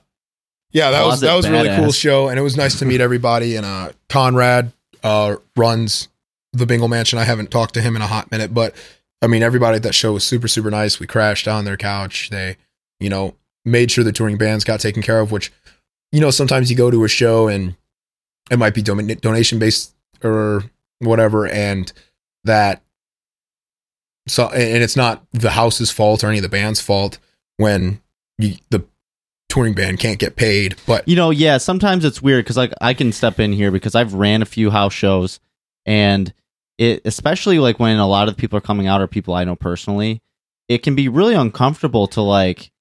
yeah 0.72 0.92
that 0.92 1.06
was 1.06 1.22
that 1.22 1.36
was 1.36 1.46
a 1.46 1.52
really 1.52 1.76
cool 1.76 1.92
show, 1.92 2.30
and 2.30 2.40
it 2.40 2.42
was 2.42 2.58
nice 2.58 2.80
to 2.80 2.86
meet 2.86 3.02
everybody. 3.02 3.56
And 3.56 3.66
uh, 3.66 3.92
Conrad 4.10 4.72
uh 5.04 5.38
runs 5.56 6.08
the 6.54 6.66
Bingle 6.66 6.88
Mansion. 6.88 7.18
I 7.18 7.24
haven't 7.24 7.52
talked 7.52 7.74
to 7.76 7.82
him 7.82 7.96
in 7.96 8.02
a 8.02 8.08
hot 8.08 8.32
minute, 8.32 8.54
but 8.54 8.76
I 9.22 9.28
mean 9.28 9.44
everybody 9.44 9.78
at 9.78 9.84
that 9.84 9.96
show 9.96 10.14
was 10.14 10.24
super 10.24 10.48
super 10.48 10.72
nice. 10.72 11.00
We 11.00 11.08
crashed 11.08 11.48
on 11.48 11.66
their 11.66 11.78
couch. 11.78 12.30
They 12.30 12.58
you 13.00 13.10
know 13.10 13.36
made 13.66 13.92
sure 13.92 14.04
the 14.04 14.12
touring 14.12 14.38
bands 14.38 14.64
got 14.64 14.80
taken 14.80 15.02
care 15.02 15.20
of, 15.20 15.32
which 15.32 15.52
you 16.12 16.20
know 16.20 16.32
sometimes 16.32 16.70
you 16.70 16.78
go 16.78 16.92
to 16.92 17.04
a 17.04 17.08
show 17.08 17.48
and 17.48 17.76
it 18.50 18.58
might 18.58 18.74
be 18.74 18.82
don- 18.82 19.08
donation 19.08 19.60
based 19.60 19.94
or 20.24 20.64
whatever, 21.00 21.48
and 21.48 21.92
that 22.44 22.82
so 24.28 24.50
and 24.50 24.84
it's 24.84 24.96
not 24.96 25.26
the 25.32 25.52
house's 25.52 25.92
fault 25.92 26.24
or 26.24 26.28
any 26.28 26.38
of 26.38 26.44
the 26.44 26.50
band's 26.50 26.80
fault 26.80 27.18
when 27.58 28.02
you, 28.38 28.56
the 28.70 28.84
touring 29.52 29.74
band 29.74 30.00
can't 30.00 30.18
get 30.18 30.38
paid, 30.38 30.76
but 30.88 31.06
You 31.08 31.16
know, 31.18 31.30
yeah, 31.30 31.58
sometimes 31.58 32.06
it's 32.06 32.22
weird 32.22 32.46
because 32.46 32.56
like 32.56 32.72
I 32.80 32.94
can 32.94 33.12
step 33.12 33.40
in 33.40 33.52
here 33.52 33.70
because 33.70 33.96
I've 33.96 34.14
ran 34.14 34.42
a 34.42 34.46
few 34.46 34.70
house 34.70 34.94
shows 34.94 35.40
and 35.86 36.34
it 36.78 37.02
especially 37.04 37.60
like 37.60 37.78
when 37.78 37.98
a 37.98 38.08
lot 38.08 38.30
of 38.30 38.38
people 38.38 38.58
are 38.58 38.62
coming 38.62 38.88
out 38.88 39.02
or 39.02 39.08
people 39.08 39.34
I 39.34 39.44
know 39.44 39.58
personally, 39.58 40.22
it 40.70 40.84
can 40.84 40.96
be 40.96 41.10
really 41.10 41.36
uncomfortable 41.36 42.08
to 42.08 42.22
like 42.22 42.72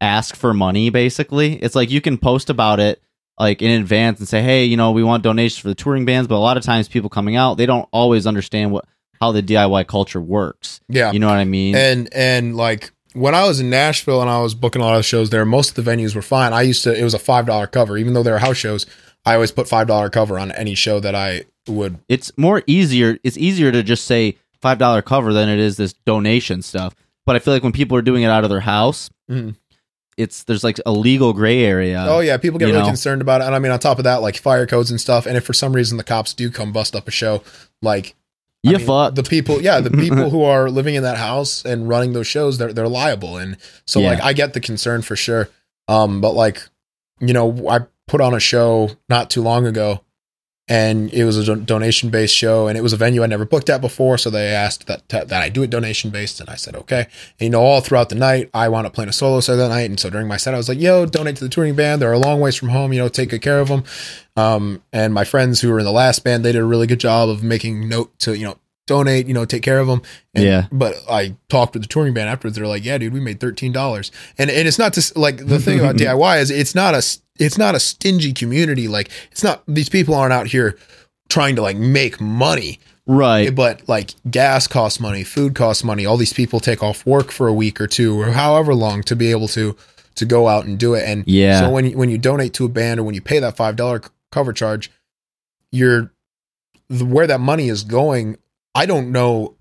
ask 0.00 0.34
for 0.34 0.52
money 0.52 0.90
basically. 0.90 1.54
It's 1.54 1.76
like 1.76 1.88
you 1.90 2.00
can 2.00 2.18
post 2.18 2.50
about 2.50 2.80
it 2.80 3.00
like 3.38 3.62
in 3.62 3.70
advance 3.80 4.18
and 4.18 4.26
say, 4.26 4.42
"Hey, 4.42 4.64
you 4.64 4.76
know, 4.76 4.90
we 4.90 5.04
want 5.04 5.22
donations 5.22 5.58
for 5.58 5.68
the 5.68 5.74
touring 5.76 6.04
bands," 6.04 6.26
but 6.26 6.34
a 6.34 6.38
lot 6.38 6.56
of 6.56 6.64
times 6.64 6.88
people 6.88 7.10
coming 7.10 7.36
out, 7.36 7.58
they 7.58 7.66
don't 7.66 7.88
always 7.92 8.26
understand 8.26 8.72
what 8.72 8.86
how 9.20 9.30
the 9.30 9.42
DIY 9.42 9.86
culture 9.86 10.20
works. 10.20 10.80
Yeah. 10.88 11.12
You 11.12 11.20
know 11.20 11.28
what 11.28 11.38
I 11.38 11.44
mean? 11.44 11.76
and 11.76 12.08
and 12.12 12.56
like 12.56 12.90
when 13.16 13.34
I 13.34 13.44
was 13.44 13.60
in 13.60 13.70
Nashville 13.70 14.20
and 14.20 14.30
I 14.30 14.40
was 14.40 14.54
booking 14.54 14.82
a 14.82 14.84
lot 14.84 14.98
of 14.98 15.04
shows 15.04 15.30
there, 15.30 15.44
most 15.44 15.76
of 15.76 15.84
the 15.84 15.90
venues 15.90 16.14
were 16.14 16.22
fine. 16.22 16.52
I 16.52 16.62
used 16.62 16.84
to 16.84 16.98
it 16.98 17.02
was 17.02 17.14
a 17.14 17.18
five 17.18 17.46
dollar 17.46 17.66
cover, 17.66 17.96
even 17.98 18.14
though 18.14 18.22
they 18.22 18.30
were 18.30 18.38
house 18.38 18.56
shows. 18.56 18.86
I 19.24 19.34
always 19.34 19.50
put 19.52 19.68
five 19.68 19.86
dollar 19.86 20.10
cover 20.10 20.38
on 20.38 20.52
any 20.52 20.74
show 20.74 21.00
that 21.00 21.14
I 21.14 21.44
would. 21.68 21.98
it's 22.08 22.30
more 22.36 22.62
easier 22.68 23.18
it's 23.24 23.36
easier 23.36 23.72
to 23.72 23.82
just 23.82 24.04
say 24.04 24.36
$5 24.62 25.04
cover 25.04 25.32
than 25.32 25.48
it 25.48 25.58
is 25.58 25.76
this 25.76 25.92
donation 26.06 26.62
stuff. 26.62 26.94
But 27.26 27.36
I 27.36 27.40
feel 27.40 27.52
like 27.54 27.62
when 27.64 27.72
people 27.72 27.96
are 27.96 28.02
doing 28.02 28.22
it 28.22 28.28
out 28.30 28.44
of 28.44 28.50
their 28.50 28.60
house, 28.60 29.10
Mhm. 29.30 29.56
it's 30.16 30.44
there's 30.44 30.62
like 30.64 30.78
a 30.86 30.92
legal 30.92 31.32
gray 31.32 31.64
area. 31.64 32.04
oh 32.08 32.20
yeah, 32.20 32.36
people 32.36 32.58
get 32.58 32.66
really 32.66 32.78
know. 32.78 32.86
concerned 32.86 33.20
about 33.20 33.40
it, 33.40 33.44
and 33.46 33.54
I 33.54 33.58
mean 33.58 33.72
on 33.72 33.78
top 33.80 33.98
of 33.98 34.04
that, 34.04 34.22
like 34.22 34.36
fire 34.36 34.66
codes 34.66 34.90
and 34.90 35.00
stuff. 35.00 35.26
And 35.26 35.36
if 35.36 35.44
for 35.44 35.52
some 35.52 35.72
reason 35.74 35.98
the 35.98 36.04
cops 36.04 36.32
do 36.34 36.50
come 36.50 36.72
bust 36.72 36.94
up 36.96 37.06
a 37.08 37.10
show, 37.10 37.42
like 37.82 38.14
I 38.64 38.70
you 38.70 38.78
mean, 38.78 38.86
fucked. 38.86 39.16
the 39.16 39.22
people, 39.22 39.60
yeah, 39.60 39.80
the 39.80 39.90
people 40.02 40.30
who 40.30 40.42
are 40.42 40.70
living 40.70 40.94
in 40.94 41.02
that 41.02 41.16
house 41.18 41.64
and 41.64 41.88
running 41.88 42.12
those 42.12 42.26
shows, 42.26 42.58
they're 42.58 42.72
they're 42.72 42.88
liable, 42.88 43.36
and 43.36 43.56
so 43.86 44.00
Yeah. 44.00 44.10
like 44.10 44.20
I 44.22 44.32
get 44.32 44.54
the 44.54 44.60
concern 44.60 45.02
for 45.02 45.16
sure. 45.16 45.48
Um, 45.88 46.20
but 46.20 46.32
like, 46.32 46.62
you 47.20 47.32
know, 47.32 47.68
I 47.68 47.80
put 48.08 48.20
on 48.20 48.34
a 48.34 48.40
show 48.40 48.90
not 49.08 49.30
too 49.30 49.42
long 49.42 49.66
ago, 49.66 50.00
and 50.68 51.12
it 51.12 51.24
was 51.24 51.36
a 51.36 51.44
don- 51.44 51.64
donation 51.64 52.10
based 52.10 52.34
show, 52.34 52.66
and 52.66 52.76
it 52.76 52.80
was 52.80 52.92
a 52.92 52.96
venue 52.96 53.22
I 53.22 53.26
never 53.26 53.44
booked 53.44 53.70
at 53.70 53.80
before, 53.80 54.18
so 54.18 54.30
they 54.30 54.48
asked 54.48 54.86
that 54.88 55.08
that 55.08 55.32
I 55.32 55.48
do 55.48 55.62
it 55.62 55.70
donation 55.70 56.10
based, 56.10 56.40
and 56.40 56.50
I 56.50 56.56
said 56.56 56.74
okay. 56.76 57.06
And 57.38 57.46
you 57.46 57.50
know, 57.50 57.62
all 57.62 57.80
throughout 57.80 58.08
the 58.08 58.16
night, 58.16 58.50
I 58.52 58.68
wound 58.68 58.86
up 58.86 58.92
playing 58.92 59.08
a 59.08 59.12
solo 59.12 59.40
set 59.40 59.56
that 59.56 59.68
night, 59.68 59.88
and 59.90 60.00
so 60.00 60.10
during 60.10 60.26
my 60.26 60.36
set, 60.36 60.54
I 60.54 60.56
was 60.56 60.68
like, 60.68 60.80
"Yo, 60.80 61.06
donate 61.06 61.36
to 61.36 61.44
the 61.44 61.50
touring 61.50 61.76
band. 61.76 62.02
They're 62.02 62.12
a 62.12 62.18
long 62.18 62.40
ways 62.40 62.56
from 62.56 62.70
home. 62.70 62.92
You 62.92 63.00
know, 63.00 63.08
take 63.08 63.30
good 63.30 63.42
care 63.42 63.60
of 63.60 63.68
them." 63.68 63.84
Um, 64.36 64.82
and 64.92 65.14
my 65.14 65.24
friends 65.24 65.60
who 65.60 65.70
were 65.70 65.78
in 65.78 65.84
the 65.84 65.92
last 65.92 66.24
band, 66.24 66.44
they 66.44 66.52
did 66.52 66.60
a 66.60 66.64
really 66.64 66.86
good 66.86 67.00
job 67.00 67.28
of 67.28 67.42
making 67.42 67.88
note 67.88 68.18
to 68.20 68.36
you 68.36 68.44
know 68.44 68.58
donate, 68.86 69.26
you 69.26 69.34
know, 69.34 69.44
take 69.44 69.62
care 69.62 69.80
of 69.80 69.88
them. 69.88 70.00
And, 70.34 70.44
Yeah. 70.44 70.66
But 70.70 70.94
I 71.10 71.34
talked 71.48 71.74
with 71.74 71.82
the 71.82 71.88
touring 71.88 72.14
band 72.14 72.28
afterwards. 72.28 72.56
They're 72.56 72.66
like, 72.66 72.84
"Yeah, 72.84 72.98
dude, 72.98 73.12
we 73.12 73.20
made 73.20 73.40
thirteen 73.40 73.72
dollars." 73.72 74.10
And 74.38 74.50
and 74.50 74.66
it's 74.66 74.78
not 74.78 74.92
just 74.94 75.16
like 75.16 75.46
the 75.46 75.58
thing 75.58 75.80
about 75.80 75.96
DIY 76.00 76.40
is 76.40 76.50
it's 76.50 76.74
not 76.74 76.94
a 76.94 77.02
it's 77.38 77.58
not 77.58 77.74
a 77.74 77.80
stingy 77.80 78.32
community. 78.32 78.88
Like 78.88 79.10
it's 79.32 79.42
not 79.42 79.62
these 79.66 79.88
people 79.88 80.14
aren't 80.14 80.32
out 80.32 80.46
here 80.48 80.78
trying 81.28 81.56
to 81.56 81.62
like 81.62 81.76
make 81.76 82.20
money, 82.20 82.78
right. 83.06 83.54
but 83.54 83.88
like 83.88 84.14
gas 84.30 84.66
costs 84.66 85.00
money, 85.00 85.24
food 85.24 85.54
costs 85.54 85.82
money. 85.84 86.06
All 86.06 86.16
these 86.16 86.32
people 86.32 86.60
take 86.60 86.82
off 86.82 87.04
work 87.06 87.30
for 87.30 87.48
a 87.48 87.52
week 87.52 87.80
or 87.80 87.86
two 87.86 88.20
or 88.20 88.26
however 88.32 88.74
long 88.74 89.02
to 89.04 89.16
be 89.16 89.30
able 89.30 89.48
to 89.48 89.76
to 90.16 90.24
go 90.24 90.48
out 90.48 90.64
and 90.64 90.78
do 90.78 90.94
it. 90.94 91.04
And 91.06 91.24
Yeah. 91.26 91.60
so 91.60 91.70
when 91.70 91.84
you, 91.84 91.96
when 91.98 92.08
you 92.08 92.16
donate 92.18 92.54
to 92.54 92.64
a 92.64 92.68
band 92.68 92.98
or 93.00 93.02
when 93.02 93.14
you 93.14 93.20
pay 93.20 93.38
that 93.38 93.56
five 93.56 93.76
dollar 93.76 94.00
cover 94.32 94.52
charge, 94.52 94.90
you're 95.70 96.10
the, 96.88 97.04
where 97.04 97.26
that 97.26 97.40
money 97.40 97.68
is 97.68 97.82
going. 97.82 98.38
I 98.74 98.86
don't 98.86 99.10
know 99.12 99.54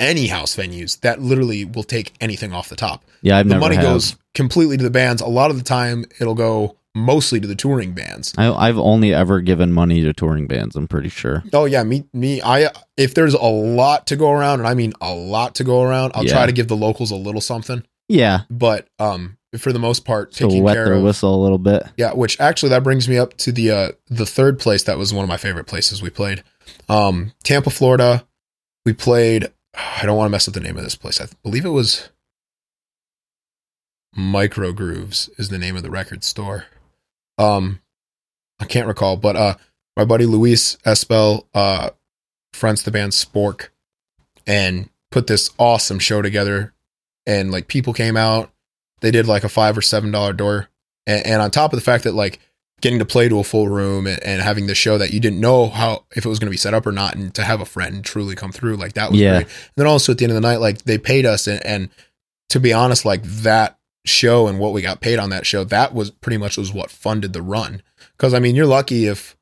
any 0.00 0.28
house 0.28 0.56
venues 0.56 0.98
that 1.00 1.20
literally 1.20 1.64
will 1.64 1.84
take 1.84 2.12
anything 2.20 2.52
off 2.52 2.68
the 2.68 2.76
top. 2.76 3.04
Yeah, 3.22 3.38
I've 3.38 3.48
the 3.48 3.58
money 3.58 3.76
have. 3.76 3.84
goes 3.84 4.16
completely 4.34 4.76
to 4.78 4.82
the 4.82 4.90
bands. 4.90 5.20
A 5.20 5.26
lot 5.26 5.50
of 5.50 5.58
the 5.58 5.62
time, 5.62 6.04
it'll 6.18 6.34
go 6.34 6.76
mostly 6.94 7.40
to 7.40 7.46
the 7.46 7.54
touring 7.54 7.92
bands. 7.92 8.34
I, 8.36 8.52
I've 8.52 8.78
only 8.78 9.14
ever 9.14 9.40
given 9.40 9.72
money 9.72 10.02
to 10.02 10.12
touring 10.12 10.46
bands. 10.46 10.74
I'm 10.76 10.88
pretty 10.88 11.08
sure. 11.08 11.42
Oh 11.52 11.64
yeah, 11.64 11.82
me 11.82 12.04
me. 12.12 12.42
I 12.42 12.70
if 12.96 13.14
there's 13.14 13.34
a 13.34 13.38
lot 13.44 14.06
to 14.08 14.16
go 14.16 14.30
around, 14.32 14.60
and 14.60 14.68
I 14.68 14.74
mean 14.74 14.92
a 15.00 15.14
lot 15.14 15.54
to 15.56 15.64
go 15.64 15.82
around, 15.82 16.12
I'll 16.14 16.24
Yeah. 16.24 16.32
try 16.32 16.46
to 16.46 16.52
give 16.52 16.68
the 16.68 16.76
locals 16.76 17.10
a 17.10 17.16
little 17.16 17.40
something. 17.40 17.84
Yeah, 18.08 18.40
But 18.50 18.88
um, 18.98 19.36
for 19.56 19.72
the 19.72 19.78
most 19.78 20.04
part, 20.04 20.32
to 20.32 20.44
taking 20.48 20.64
wet 20.64 20.74
their 20.74 20.92
of 20.94 21.02
whistle 21.04 21.32
a 21.32 21.40
little 21.42 21.58
bit. 21.58 21.84
Yeah, 21.96 22.12
which 22.12 22.40
actually 22.40 22.70
that 22.70 22.82
brings 22.82 23.08
me 23.08 23.18
up 23.18 23.36
to 23.38 23.52
the 23.52 23.70
uh 23.70 23.88
the 24.08 24.26
third 24.26 24.58
place 24.58 24.82
that 24.84 24.98
was 24.98 25.14
one 25.14 25.22
of 25.22 25.28
my 25.28 25.36
favorite 25.36 25.66
places 25.68 26.02
we 26.02 26.10
played. 26.10 26.42
Um 26.88 27.32
Tampa, 27.44 27.70
Florida. 27.70 28.26
We 28.84 28.92
played 28.94 29.52
I 29.74 30.04
don't 30.06 30.16
want 30.16 30.26
to 30.26 30.30
mess 30.32 30.48
up 30.48 30.54
the 30.54 30.60
name 30.60 30.76
of 30.76 30.82
this 30.82 30.96
place. 30.96 31.20
I 31.20 31.26
believe 31.44 31.64
it 31.64 31.68
was 31.70 32.10
Micro 34.14 34.72
Grooves 34.72 35.30
is 35.38 35.48
the 35.48 35.58
name 35.58 35.76
of 35.76 35.82
the 35.84 35.90
record 35.90 36.24
store. 36.24 36.64
Um 37.40 37.80
I 38.60 38.66
can't 38.66 38.86
recall, 38.86 39.16
but 39.16 39.36
uh 39.36 39.54
my 39.96 40.04
buddy 40.04 40.26
Luis 40.26 40.76
Espel 40.86 41.46
uh 41.54 41.90
fronts 42.52 42.82
the 42.82 42.90
band 42.90 43.12
Spork 43.12 43.68
and 44.46 44.88
put 45.10 45.26
this 45.26 45.50
awesome 45.58 45.98
show 45.98 46.22
together 46.22 46.72
and 47.26 47.50
like 47.50 47.66
people 47.68 47.92
came 47.92 48.16
out. 48.16 48.50
They 49.00 49.10
did 49.10 49.26
like 49.26 49.44
a 49.44 49.48
5 49.48 49.78
or 49.78 49.82
7 49.82 50.10
dollar 50.10 50.32
door 50.32 50.68
and, 51.06 51.24
and 51.26 51.42
on 51.42 51.50
top 51.50 51.72
of 51.72 51.78
the 51.78 51.84
fact 51.84 52.04
that 52.04 52.12
like 52.14 52.38
getting 52.80 52.98
to 52.98 53.04
play 53.04 53.28
to 53.28 53.38
a 53.38 53.44
full 53.44 53.68
room 53.68 54.06
and, 54.06 54.22
and 54.22 54.40
having 54.40 54.66
the 54.66 54.74
show 54.74 54.96
that 54.98 55.12
you 55.12 55.20
didn't 55.20 55.40
know 55.40 55.68
how 55.68 56.04
if 56.16 56.24
it 56.24 56.28
was 56.28 56.38
going 56.38 56.46
to 56.46 56.50
be 56.50 56.56
set 56.56 56.72
up 56.74 56.86
or 56.86 56.92
not 56.92 57.14
and 57.14 57.34
to 57.34 57.42
have 57.44 57.60
a 57.60 57.66
friend 57.66 58.04
truly 58.04 58.34
come 58.34 58.52
through 58.52 58.76
like 58.76 58.94
that 58.94 59.10
was 59.10 59.20
Yeah. 59.20 59.32
great 59.42 59.46
and 59.46 59.72
then 59.76 59.86
also 59.86 60.12
at 60.12 60.18
the 60.18 60.24
end 60.24 60.32
of 60.32 60.34
the 60.36 60.40
night 60.40 60.60
like 60.60 60.82
they 60.84 60.96
paid 60.98 61.26
us 61.26 61.46
and, 61.46 61.64
and 61.66 61.88
to 62.50 62.58
be 62.60 62.72
honest 62.72 63.04
like 63.04 63.22
that 63.22 63.78
show 64.04 64.46
and 64.48 64.58
what 64.58 64.72
we 64.72 64.80
got 64.82 65.00
paid 65.00 65.18
on 65.18 65.30
that 65.30 65.44
show 65.46 65.62
that 65.64 65.92
was 65.94 66.10
pretty 66.10 66.38
much 66.38 66.56
was 66.56 66.72
what 66.72 66.90
funded 66.90 67.32
the 67.32 67.42
run 67.42 67.82
because 68.16 68.32
i 68.34 68.38
mean 68.38 68.56
you're 68.56 68.66
lucky 68.66 69.06
if 69.06 69.36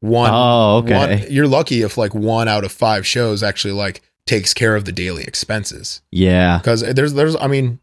one, 0.00 0.30
Oh, 0.32 0.78
okay. 0.78 0.94
one 1.20 1.32
you're 1.32 1.46
lucky 1.46 1.82
if 1.82 1.96
like 1.96 2.12
one 2.14 2.48
out 2.48 2.64
of 2.64 2.72
five 2.72 3.06
shows 3.06 3.42
actually 3.42 3.72
like 3.74 4.02
takes 4.26 4.52
care 4.52 4.74
of 4.76 4.84
the 4.84 4.92
daily 4.92 5.22
expenses 5.24 6.02
Yeah, 6.10 6.58
because 6.58 6.82
there's 6.82 7.14
there's 7.14 7.36
I 7.36 7.46
mean 7.46 7.78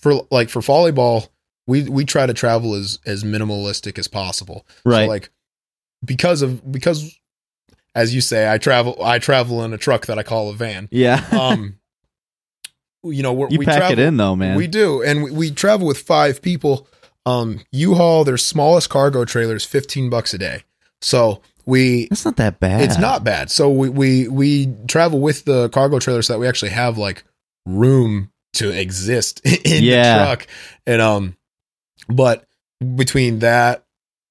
for 0.00 0.26
like 0.30 0.48
for 0.48 0.60
volleyball 0.60 1.28
we 1.66 1.82
we 1.88 2.04
try 2.04 2.26
to 2.26 2.34
travel 2.34 2.74
as 2.74 2.98
as 3.06 3.24
minimalistic 3.24 3.98
as 3.98 4.08
possible. 4.08 4.66
right. 4.84 5.04
So 5.04 5.08
like 5.08 5.30
because 6.04 6.42
of 6.42 6.70
because 6.72 7.18
as 7.94 8.14
you 8.14 8.20
say 8.20 8.50
I 8.50 8.58
travel 8.58 8.96
I 9.02 9.18
travel 9.18 9.62
in 9.64 9.72
a 9.72 9.78
truck 9.78 10.06
that 10.06 10.18
I 10.18 10.22
call 10.22 10.48
a 10.50 10.54
van. 10.54 10.88
yeah. 10.90 11.24
Um 11.30 11.78
you 13.04 13.22
know 13.22 13.32
we 13.32 13.58
pack 13.64 13.78
travel, 13.78 13.92
it 13.92 13.98
in 13.98 14.16
though, 14.16 14.34
man. 14.36 14.56
We 14.56 14.66
do 14.66 15.02
and 15.02 15.22
we, 15.24 15.30
we 15.30 15.50
travel 15.50 15.86
with 15.86 15.98
five 15.98 16.40
people. 16.42 16.86
Um 17.26 17.60
U-Haul 17.72 18.24
their 18.24 18.36
smallest 18.36 18.90
cargo 18.90 19.24
trailer 19.24 19.56
is 19.56 19.64
15 19.64 20.10
bucks 20.10 20.34
a 20.34 20.38
day. 20.38 20.62
So 21.00 21.40
we 21.66 22.06
That's 22.08 22.24
not 22.24 22.36
that 22.36 22.60
bad. 22.60 22.82
it's 22.82 22.98
not 22.98 23.24
bad. 23.24 23.50
So 23.50 23.70
we 23.70 23.88
we 23.88 24.28
we 24.28 24.74
travel 24.88 25.20
with 25.20 25.44
the 25.44 25.68
cargo 25.70 25.98
trailer 25.98 26.22
so 26.22 26.34
that 26.34 26.38
we 26.38 26.46
actually 26.46 26.72
have 26.72 26.98
like 26.98 27.24
room 27.66 28.30
to 28.54 28.70
exist 28.70 29.40
in 29.44 29.82
Yeah. 29.84 30.18
the 30.18 30.24
truck. 30.24 30.46
And 30.86 31.00
um 31.00 31.36
but 32.08 32.46
between 32.94 33.38
that 33.40 33.84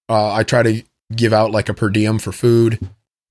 uh 0.09 0.34
I 0.34 0.43
try 0.43 0.63
to 0.63 0.84
give 1.15 1.34
out 1.34 1.51
like 1.51 1.69
a 1.69 1.74
per 1.74 1.89
diem 1.89 2.19
for 2.19 2.32
food 2.32 2.80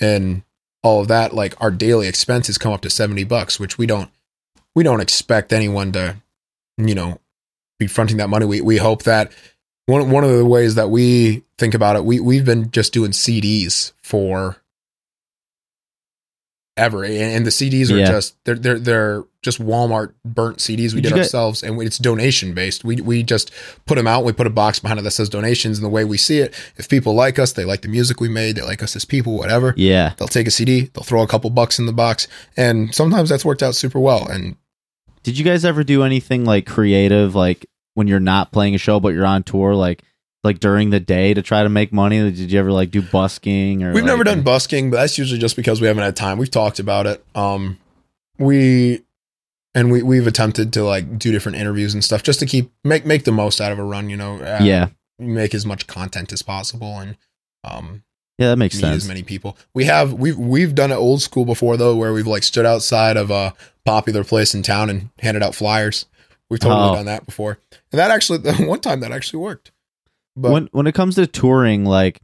and 0.01 0.43
all 0.82 1.01
of 1.01 1.09
that 1.09 1.32
like 1.32 1.55
our 1.61 1.70
daily 1.70 2.09
expenses 2.09 2.59
come 2.59 2.72
up 2.72 2.80
to 2.82 2.90
70 2.90 3.24
bucks 3.24 3.59
which 3.61 3.78
we 3.78 3.86
don't 3.86 4.11
we 4.75 4.83
don't 4.83 5.01
expect 5.01 5.53
anyone 5.53 5.93
to 5.93 6.16
you 6.79 6.95
know 6.95 7.18
be 7.79 7.87
fronting 7.87 8.18
that 8.18 8.29
money. 8.29 8.47
We 8.47 8.61
we 8.61 8.77
hope 8.77 9.05
that 9.05 9.33
one 9.87 10.11
one 10.11 10.25
of 10.25 10.31
the 10.31 10.45
ways 10.45 10.77
that 10.77 10.91
we 10.91 11.43
think 11.59 11.75
about 11.75 11.97
it 11.97 12.05
we 12.05 12.20
we've 12.20 12.45
been 12.45 12.70
just 12.70 12.93
doing 12.93 13.11
CDs 13.11 13.93
for 14.03 14.57
ever 16.77 17.05
and, 17.05 17.14
and 17.14 17.47
the 17.47 17.51
CDs 17.51 17.91
are 17.93 17.99
Yeah. 17.99 18.07
just 18.11 18.35
they're 18.45 18.55
they're 18.55 18.79
they're 18.79 19.25
just 19.43 19.61
Walmart 19.61 20.14
burnt 20.25 20.59
CDs 20.59 20.95
we 20.95 21.01
Did 21.03 21.11
did 21.11 21.18
ourselves 21.18 21.62
and 21.62 21.81
it's 21.83 21.99
donation 21.99 22.55
based 22.55 22.83
we 22.85 22.97
we 23.03 23.23
just 23.23 23.51
put 23.85 23.97
them 23.97 24.07
out 24.07 24.25
we 24.25 24.33
put 24.33 24.47
a 24.47 24.51
box 24.51 24.79
behind 24.79 24.99
it 24.99 25.03
that 25.03 25.11
says 25.11 25.29
donations 25.29 25.77
and 25.79 25.85
the 25.85 25.91
way 25.91 26.05
we 26.05 26.16
see 26.16 26.39
it 26.39 26.55
if 26.79 26.89
people 26.89 27.14
like 27.14 27.39
us 27.39 27.53
they 27.53 27.64
like 27.66 27.83
the 27.83 27.89
music 27.89 28.20
we 28.20 28.29
made 28.29 28.57
they 28.57 28.62
like 28.62 28.83
us 28.83 28.97
as 28.97 29.05
people 29.05 29.37
whatever 29.37 29.75
Yeah. 29.77 30.14
they'll 30.16 30.29
take 30.29 30.47
a 30.47 30.51
CD 30.51 30.91
they'll 30.95 31.05
throw 31.05 31.23
a 31.23 31.27
couple 31.27 31.51
bucks 31.51 31.79
in 31.79 31.85
the 31.87 31.93
box 31.93 32.27
and 32.57 32.95
sometimes 32.95 33.29
that's 33.29 33.45
worked 33.45 33.62
out 33.62 33.75
super 33.75 34.01
well 34.01 34.27
and 34.27 34.57
Did 35.25 35.37
you 35.37 35.45
guys 35.45 35.64
ever 35.66 35.85
do 35.85 36.03
anything 36.05 36.45
like 36.47 36.64
creative, 36.66 37.35
like 37.35 37.66
when 37.95 38.07
you're 38.09 38.18
not 38.20 38.51
playing 38.51 38.75
a 38.75 38.79
show 38.79 38.99
but 38.99 39.11
you're 39.11 39.27
on 39.27 39.43
tour, 39.43 39.75
like 39.75 40.03
like 40.45 40.59
during 40.61 40.90
the 40.90 41.01
day 41.01 41.34
to 41.34 41.43
try 41.43 41.62
to 41.62 41.68
make 41.68 41.93
money? 41.93 42.18
Did 42.30 42.51
you 42.53 42.59
ever 42.59 42.72
like 42.72 42.90
do 42.90 43.03
busking 43.03 43.82
or? 43.82 43.93
We've 43.93 44.05
never 44.05 44.18
like- 44.24 44.34
done 44.34 44.43
busking, 44.43 44.90
but 44.90 44.97
that's 44.99 45.18
usually 45.18 45.38
just 45.40 45.57
because 45.57 45.80
we 45.80 45.86
haven't 45.86 46.03
had 46.03 46.16
time. 46.16 46.38
We've 46.38 46.51
talked 46.51 46.78
about 46.78 47.07
it. 47.07 47.24
Um, 47.34 47.78
we 48.38 49.03
and 49.74 49.90
we 49.90 50.03
we've 50.03 50.26
attempted 50.26 50.72
to 50.74 50.84
like 50.84 51.18
do 51.18 51.32
different 51.32 51.59
interviews 51.59 51.95
and 51.95 52.03
stuff 52.05 52.22
just 52.22 52.40
to 52.40 52.47
keep 52.47 52.70
make 52.84 53.07
make 53.07 53.24
the 53.24 53.32
most 53.32 53.61
out 53.61 53.72
of 53.72 53.78
a 53.78 53.84
run. 53.84 54.11
You 54.11 54.16
know, 54.16 54.36
uh, 54.38 54.59
Yeah, 54.62 54.88
make 55.18 55.55
as 55.55 55.64
much 55.66 55.86
content 55.86 56.32
as 56.32 56.43
possible 56.43 56.99
and 56.99 57.16
um 57.64 58.03
yeah, 58.38 58.49
that 58.49 58.57
makes 58.57 58.78
sense. 58.78 59.05
as 59.05 59.09
many 59.09 59.22
people. 59.22 59.57
We 59.74 59.84
have 59.84 60.14
we've 60.14 60.36
we've 60.36 60.74
done 60.74 60.90
it 60.90 60.97
old 60.97 61.22
school 61.22 61.45
before 61.45 61.76
though, 61.76 61.95
where 61.95 62.12
we've 62.12 62.26
like 62.26 62.43
stood 62.43 62.66
outside 62.66 63.16
of 63.16 63.30
a 63.30 63.55
popular 63.84 64.24
place 64.24 64.55
in 64.55 64.62
town 64.62 64.90
and 64.90 65.11
handed 65.20 65.43
out 65.43 65.55
flyers. 65.55 66.07
We've 66.51 66.59
totally 66.61 66.90
Oh. 66.90 66.95
done 66.97 67.07
that 67.07 67.24
before, 67.24 67.59
and 67.93 67.99
that 68.01 68.11
actually 68.11 68.38
the 68.38 68.55
one 68.66 68.80
time 68.80 69.01
that 69.01 69.12
actually 69.12 69.38
worked. 69.40 69.70
But 70.37 70.53
when 70.53 70.68
when 70.72 70.87
it 70.87 70.95
comes 70.95 71.16
to 71.16 71.26
touring, 71.26 71.85
like, 71.85 72.20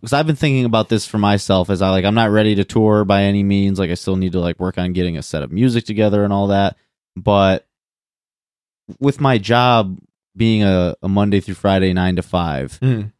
because 0.00 0.12
I've 0.12 0.26
been 0.26 0.36
thinking 0.36 0.64
about 0.64 0.88
this 0.88 1.06
for 1.06 1.18
myself, 1.18 1.70
as 1.70 1.80
I 1.82 1.90
like, 1.90 2.04
I'm 2.04 2.14
not 2.14 2.30
ready 2.30 2.54
to 2.56 2.64
tour 2.64 3.04
by 3.04 3.22
any 3.22 3.42
means. 3.42 3.78
Like, 3.78 3.90
I 3.90 3.94
still 3.94 4.16
need 4.16 4.32
to 4.32 4.40
like 4.40 4.58
work 4.60 4.76
on 4.78 4.92
getting 4.92 5.16
a 5.16 5.22
set 5.22 5.42
of 5.42 5.52
music 5.52 5.84
together 5.84 6.24
and 6.24 6.32
all 6.32 6.48
that. 6.48 6.76
But 7.16 7.66
with 9.00 9.20
my 9.20 9.38
job 9.38 9.98
being 10.36 10.62
a, 10.62 10.94
a 11.02 11.08
Monday 11.08 11.40
through 11.40 11.54
Friday 11.54 11.92
nine 11.92 12.16
to 12.16 12.22
five, 12.22 12.78
Mhm. 12.82 13.12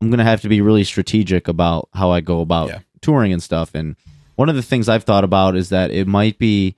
I'm 0.00 0.10
gonna 0.10 0.24
have 0.24 0.40
to 0.42 0.48
be 0.48 0.60
really 0.60 0.84
strategic 0.84 1.48
about 1.48 1.88
how 1.94 2.10
I 2.10 2.20
go 2.20 2.40
about 2.40 2.68
Yeah. 2.68 2.78
touring 3.00 3.32
and 3.32 3.42
stuff. 3.42 3.74
And 3.74 3.96
one 4.36 4.48
of 4.48 4.54
the 4.56 4.62
things 4.62 4.88
I've 4.88 5.04
thought 5.04 5.24
about 5.24 5.56
is 5.56 5.68
that 5.70 5.90
it 5.90 6.06
might 6.06 6.38
be 6.38 6.76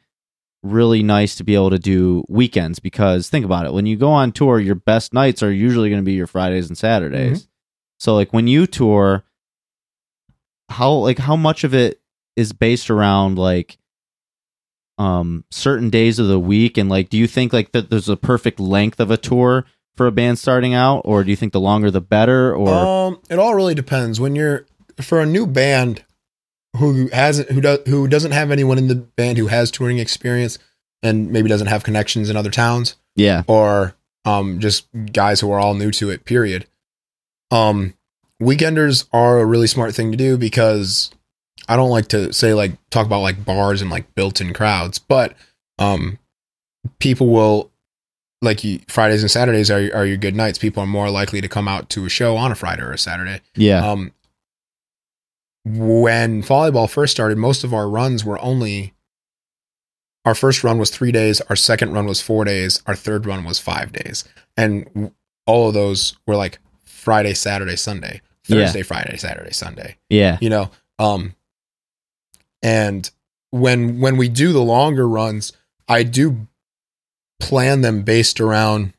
really 0.65 1.03
nice 1.03 1.37
to 1.37 1.45
be 1.45 1.55
able 1.55 1.71
to 1.71 1.79
do 1.79 2.25
weekends 2.29 2.79
because 2.79 3.29
think 3.29 3.45
about 3.45 3.67
it 3.67 3.73
when 3.75 3.85
you 3.85 3.97
go 3.97 4.11
on 4.11 4.33
tour 4.33 4.59
your 4.59 4.75
best 4.75 5.12
nights 5.12 5.43
are 5.43 5.53
usually 5.53 5.91
going 5.91 6.01
to 6.01 6.05
be 6.05 6.15
your 6.15 6.27
fridays 6.27 6.69
and 6.69 6.79
saturdays. 6.79 7.47
So 7.99 8.15
like 8.15 8.33
when 8.33 8.49
you 8.49 8.67
tour 8.67 9.25
how 10.71 10.93
like 10.93 11.19
how 11.19 11.37
much 11.37 11.65
of 11.65 11.75
it 11.75 12.01
is 12.35 12.53
based 12.53 12.91
around 12.91 13.39
like 13.39 13.77
um 14.97 15.45
certain 15.51 15.91
days 15.91 16.19
of 16.19 16.29
the 16.29 16.41
week? 16.41 16.79
And 16.79 16.89
like 16.89 17.11
do 17.11 17.19
you 17.19 17.27
think 17.27 17.53
like 17.53 17.73
that 17.73 17.91
there's 17.91 18.09
a 18.09 18.17
perfect 18.17 18.59
length 18.59 19.01
of 19.01 19.11
a 19.11 19.17
tour 19.19 19.67
for 19.97 20.07
a 20.07 20.12
band 20.12 20.39
starting 20.39 20.73
out 20.75 21.03
or 21.05 21.23
do 21.25 21.31
you 21.31 21.37
think 21.37 21.53
the 21.53 21.61
longer 21.61 21.91
the 21.91 22.01
better 22.01 22.55
or 22.55 22.69
Um, 22.69 23.21
it 23.29 23.39
all 23.39 23.55
really 23.55 23.75
depends. 23.75 24.19
When 24.19 24.35
you're 24.35 24.67
for 25.01 25.21
a 25.21 25.27
new 25.27 25.47
band 25.47 26.05
who 26.77 27.09
hasn't 27.09 27.51
who 27.51 27.61
does 27.61 27.79
who 27.87 28.09
doesn't 28.09 28.33
have 28.33 28.51
anyone 28.51 28.79
in 28.79 28.89
the 28.89 28.95
band 28.95 29.39
who 29.39 29.47
has 29.47 29.70
touring 29.70 29.99
experience 29.99 30.59
and 31.03 31.31
maybe 31.31 31.49
doesn't 31.49 31.66
have 31.68 31.85
connections 31.85 32.31
in 32.31 32.37
other 32.37 32.51
towns 32.51 32.97
yeah 33.16 33.43
or 33.47 33.95
um 34.25 34.59
just 34.61 34.87
guys 35.12 35.41
who 35.41 35.51
are 35.53 35.61
all 35.61 35.75
new 35.75 35.91
to 35.93 36.11
it. 36.11 36.25
Period. 36.25 36.66
Um, 37.51 37.95
weekenders 38.43 39.07
are 39.12 39.39
a 39.39 39.45
really 39.45 39.66
smart 39.66 39.95
thing 39.95 40.11
to 40.11 40.16
do 40.16 40.37
because 40.37 41.11
I 41.68 41.77
don't 41.77 41.91
like 41.91 42.09
to 42.09 42.33
say 42.33 42.55
like 42.55 42.72
talk 42.91 43.07
about 43.07 43.20
like 43.20 43.45
bars 43.45 43.81
and 43.81 43.91
like 43.91 44.14
built-in 44.14 44.53
crowds, 44.53 44.99
but 44.99 45.35
um, 45.79 46.18
people 46.99 47.29
will 47.29 47.70
like 48.43 48.64
you, 48.64 48.81
Fridays 48.89 49.22
and 49.22 49.31
Saturdays 49.31 49.70
are 49.70 49.91
are 49.95 50.05
your 50.07 50.16
good 50.16 50.35
nights. 50.35 50.59
People 50.59 50.83
are 50.83 50.87
more 50.87 51.11
likely 51.11 51.41
to 51.41 51.49
come 51.49 51.68
out 51.68 51.89
to 51.91 52.05
a 52.05 52.09
show 52.09 52.37
on 52.37 52.51
a 52.51 52.55
Friday 52.55 52.83
or 52.83 52.93
a 52.93 52.99
Saturday. 52.99 53.41
yeah 53.55 53.87
Um, 53.89 54.12
when 55.65 56.43
volleyball 56.43 56.89
first 56.91 57.12
started, 57.12 57.39
most 57.39 57.65
of 57.65 57.73
our 57.75 57.89
runs 57.89 58.25
were 58.25 58.41
only. 58.41 58.93
Our 60.27 60.35
first 60.35 60.65
run 60.65 60.79
was 60.79 60.91
three 60.91 61.12
days. 61.12 61.41
Our 61.43 61.57
second 61.57 61.93
run 61.93 62.07
was 62.07 62.21
four 62.23 62.45
days. 62.45 62.83
Our 62.87 62.97
third 62.97 63.27
run 63.27 63.45
was 63.45 63.59
five 63.59 63.93
days, 63.93 64.25
and 64.57 65.12
all 65.47 65.69
of 65.69 65.75
those 65.75 66.17
were 66.27 66.37
like 66.37 66.59
Friday, 66.85 67.35
Saturday, 67.35 67.77
Sunday, 67.77 68.23
Yeah. 68.47 68.65
Thursday, 68.65 68.83
Friday, 68.83 69.17
Saturday, 69.19 69.53
Sunday. 69.53 69.97
yeah 70.09 70.39
You 70.41 70.49
know, 70.49 70.71
um, 70.99 71.35
and 72.62 73.11
when 73.51 74.01
when 74.01 74.17
we 74.17 74.29
do 74.31 74.53
the 74.53 74.62
longer 74.62 75.07
runs, 75.07 75.53
I 75.89 76.03
do 76.03 76.47
plan 77.41 77.83
them 77.83 78.03
based 78.03 78.41
around 78.41 78.95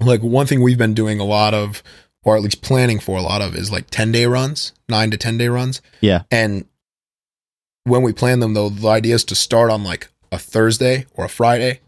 like 0.00 0.20
one 0.22 0.46
thing 0.46 0.60
we've 0.62 0.76
been 0.78 0.94
doing 0.94 1.18
a 1.20 1.24
lot 1.24 1.54
of 1.54 1.82
or 2.22 2.36
at 2.36 2.42
least 2.42 2.62
planning 2.62 2.98
for 3.00 3.18
a 3.18 3.22
lot 3.22 3.40
of 3.40 3.54
is 3.54 3.70
like 3.70 3.88
10 3.90 4.12
day 4.12 4.26
runs 4.26 4.72
9 4.88 5.10
to 5.10 5.16
10 5.16 5.38
day 5.38 5.48
runs. 5.48 5.80
Yeah. 6.00 6.22
and 6.30 6.66
when 7.84 8.02
we 8.02 8.12
plan 8.12 8.40
them 8.40 8.54
though 8.54 8.68
the 8.68 8.88
idea 8.88 9.14
is 9.14 9.24
to 9.24 9.34
start 9.34 9.70
on 9.70 9.84
like 9.84 10.10
a 10.32 10.38
thursday 10.38 11.06
or 11.14 11.24
a 11.24 11.28
friday. 11.28 11.80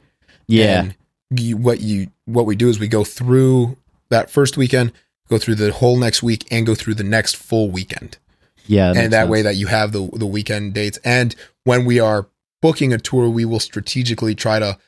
Yeah. 0.48 0.80
And 0.82 0.94
you, 1.40 1.56
what 1.56 1.80
you 1.80 2.08
what 2.24 2.46
we 2.46 2.56
do 2.56 2.68
is 2.68 2.78
we 2.78 2.88
go 2.88 3.04
through 3.04 3.76
that 4.10 4.30
first 4.30 4.56
weekend 4.56 4.92
go 5.28 5.38
through 5.38 5.54
the 5.54 5.72
whole 5.72 5.96
next 5.96 6.22
week 6.22 6.46
and 6.50 6.66
go 6.66 6.74
through 6.74 6.94
the 6.94 7.04
next 7.04 7.36
full 7.36 7.70
weekend. 7.70 8.18
Yeah 8.66 8.88
makes 8.88 9.04
and 9.04 9.12
that 9.12 9.22
sense. 9.22 9.30
way 9.30 9.42
that 9.42 9.56
you 9.56 9.66
have 9.66 9.92
the 9.92 10.08
the 10.14 10.26
weekend 10.26 10.74
dates. 10.74 10.98
And 11.04 11.34
when 11.64 11.84
we 11.84 12.00
are 12.00 12.26
booking 12.60 12.92
a 12.92 12.98
tour 12.98 13.28
we 13.28 13.44
will 13.44 13.60
strategically 13.60 14.34
try 14.34 14.58
to 14.58 14.78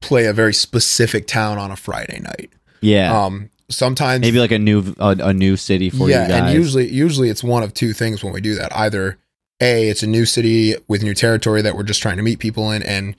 play 0.00 0.26
a 0.26 0.32
very 0.32 0.54
specific 0.54 1.26
town 1.26 1.58
on 1.58 1.70
a 1.70 1.76
friday 1.76 2.20
night. 2.20 2.50
Yeah. 2.80 3.24
Um 3.24 3.50
sometimes 3.70 4.20
maybe 4.20 4.38
like 4.38 4.50
a 4.52 4.58
new 4.58 4.94
a, 4.98 5.16
a 5.20 5.32
new 5.32 5.56
city 5.56 5.90
for 5.90 6.08
yeah 6.10 6.22
you 6.24 6.28
guys. 6.28 6.40
and 6.42 6.54
usually 6.54 6.88
usually 6.88 7.28
it's 7.30 7.42
one 7.44 7.62
of 7.62 7.72
two 7.72 7.92
things 7.92 8.22
when 8.24 8.32
we 8.32 8.40
do 8.40 8.54
that. 8.56 8.74
Either 8.76 9.16
a 9.60 9.88
it's 9.88 10.02
a 10.02 10.06
new 10.06 10.24
city 10.26 10.74
with 10.88 11.02
new 11.02 11.14
territory 11.14 11.62
that 11.62 11.74
we're 11.76 11.82
just 11.82 12.02
trying 12.02 12.16
to 12.16 12.22
meet 12.22 12.38
people 12.38 12.70
in 12.72 12.82
and 12.82 13.14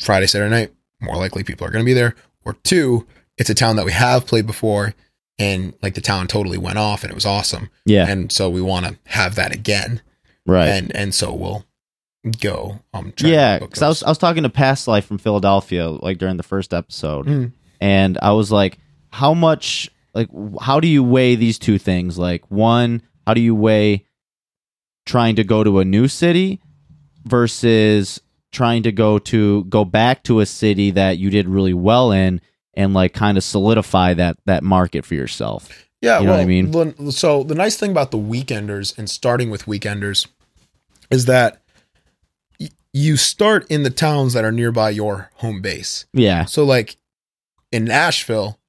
friday 0.00 0.26
saturday 0.26 0.50
night 0.50 0.72
more 1.00 1.16
likely 1.16 1.42
people 1.42 1.66
are 1.66 1.70
going 1.70 1.84
to 1.84 1.86
be 1.88 1.94
there. 1.94 2.14
Or 2.44 2.54
two 2.64 3.06
it's 3.36 3.50
a 3.50 3.54
town 3.54 3.76
that 3.76 3.84
we 3.86 3.92
have 3.92 4.26
played 4.26 4.46
before 4.46 4.94
and 5.38 5.72
like 5.82 5.94
the 5.94 6.00
town 6.00 6.26
totally 6.26 6.58
went 6.58 6.78
off 6.78 7.02
and 7.04 7.10
it 7.12 7.14
was 7.14 7.26
awesome. 7.26 7.70
Yeah. 7.84 8.06
And 8.08 8.32
so 8.32 8.50
we 8.50 8.60
want 8.60 8.86
to 8.86 8.96
have 9.06 9.34
that 9.36 9.52
again. 9.54 10.02
Right. 10.46 10.68
And 10.68 10.94
and 10.96 11.14
so 11.14 11.32
we'll 11.32 11.64
go 12.40 12.80
um 12.92 13.12
yeah 13.18 13.58
because 13.60 13.80
I 13.80 13.88
was. 13.88 14.02
I 14.02 14.08
was 14.08 14.18
talking 14.18 14.42
to 14.42 14.48
past 14.50 14.88
life 14.88 15.06
from 15.06 15.18
philadelphia 15.18 15.88
like 15.88 16.18
during 16.18 16.36
the 16.36 16.42
first 16.42 16.74
episode 16.74 17.26
Mm. 17.26 17.52
and 17.80 18.18
i 18.20 18.32
was 18.32 18.50
like 18.50 18.76
how 19.18 19.34
much 19.34 19.90
like 20.14 20.28
how 20.60 20.78
do 20.78 20.86
you 20.86 21.02
weigh 21.02 21.34
these 21.34 21.58
two 21.58 21.76
things? 21.76 22.16
Like 22.18 22.48
one 22.50 23.02
how 23.26 23.34
do 23.34 23.40
you 23.40 23.54
weigh 23.54 24.06
trying 25.06 25.34
to 25.36 25.42
go 25.44 25.64
to 25.64 25.80
a 25.80 25.84
new 25.84 26.06
city 26.06 26.60
versus 27.24 28.20
trying 28.52 28.84
to 28.84 28.92
go 28.92 29.18
to 29.18 29.64
go 29.64 29.84
back 29.84 30.22
to 30.22 30.38
a 30.38 30.46
city 30.46 30.92
that 30.92 31.18
you 31.18 31.30
did 31.30 31.48
really 31.48 31.74
well 31.74 32.12
in 32.12 32.40
and 32.74 32.94
like 32.94 33.12
kind 33.12 33.36
of 33.36 33.42
solidify 33.42 34.14
that 34.14 34.36
that 34.46 34.62
market 34.62 35.04
for 35.04 35.14
yourself? 35.14 35.68
Yeah 36.00 36.20
you 36.20 36.26
know 36.26 36.32
what 36.32 36.40
I 36.40 36.44
mean? 36.44 37.10
so 37.10 37.42
the 37.42 37.56
nice 37.56 37.76
thing 37.76 37.90
about 37.90 38.12
the 38.12 38.18
weekenders 38.18 38.96
and 38.96 39.10
starting 39.10 39.50
with 39.50 39.64
weekenders 39.64 40.28
is 41.10 41.24
that 41.24 41.60
y- 42.60 42.68
you 42.92 43.16
start 43.16 43.66
in 43.68 43.82
the 43.82 43.90
towns 43.90 44.32
that 44.34 44.44
are 44.44 44.52
nearby 44.52 44.90
your 44.90 45.32
home 45.34 45.60
base. 45.60 46.06
Yeah. 46.12 46.44
So 46.44 46.64
like 46.64 46.96
in 47.72 47.84
nashville 47.84 48.60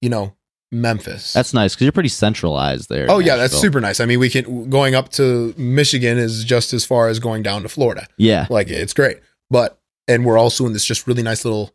you 0.00 0.08
know 0.08 0.34
memphis. 0.72 1.32
That's 1.32 1.54
nice 1.54 1.74
because 1.74 1.84
you're 1.84 1.92
pretty 1.92 2.08
centralized 2.08 2.88
there 2.88 3.06
oh 3.08 3.18
yeah 3.20 3.36
that's 3.36 3.56
super 3.56 3.80
nice. 3.80 4.00
I 4.00 4.06
mean 4.06 4.18
we 4.18 4.28
can 4.28 4.68
going 4.68 4.94
up 4.94 5.10
to 5.12 5.54
michigan 5.56 6.18
is 6.18 6.44
just 6.44 6.72
as 6.72 6.84
far 6.84 7.08
as 7.08 7.18
going 7.18 7.42
down 7.42 7.62
to 7.62 7.68
florida. 7.68 8.06
Yeah. 8.16 8.46
Like 8.50 8.68
it's 8.68 8.92
great. 8.92 9.18
But 9.48 9.78
and 10.08 10.24
we're 10.24 10.38
also 10.38 10.66
in 10.66 10.72
this 10.72 10.84
just 10.84 11.06
really 11.06 11.22
nice 11.22 11.44
little 11.44 11.72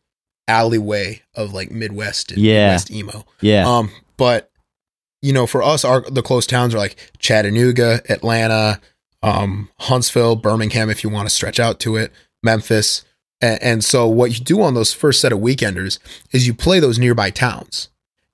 alleyway 0.48 1.22
of 1.36 1.54
like 1.54 1.72
midwest 1.72 2.32
and 2.32 2.42
Yeah. 2.42 2.68
midwest 2.68 2.92
emo. 2.92 3.26
Yeah. 3.40 3.68
Um 3.68 3.92
but 4.18 4.52
you 5.22 5.32
know 5.34 5.48
for 5.48 5.64
us 5.64 5.86
our 5.86 6.02
the 6.02 6.22
close 6.22 6.46
towns 6.46 6.76
are 6.76 6.80
like 6.80 6.98
chattanooga 7.20 8.02
atlanta 8.10 8.82
um 9.24 9.70
huntsville 9.80 10.36
birmingham 10.36 10.90
if 10.90 11.04
you 11.04 11.10
want 11.10 11.30
to 11.30 11.34
stretch 11.34 11.60
out 11.60 11.80
to 11.80 11.96
it 11.96 12.12
memphis. 12.44 13.06
And, 13.40 13.62
and 13.64 13.84
so 13.84 14.08
what 14.08 14.38
you 14.38 14.44
do 14.44 14.62
on 14.62 14.74
those 14.74 14.94
first 14.94 15.22
set 15.22 15.32
of 15.32 15.40
weekenders 15.40 15.98
is 16.32 16.46
you 16.46 16.54
play 16.54 16.80
those 16.80 17.00
nearby 17.00 17.30
towns 17.30 17.88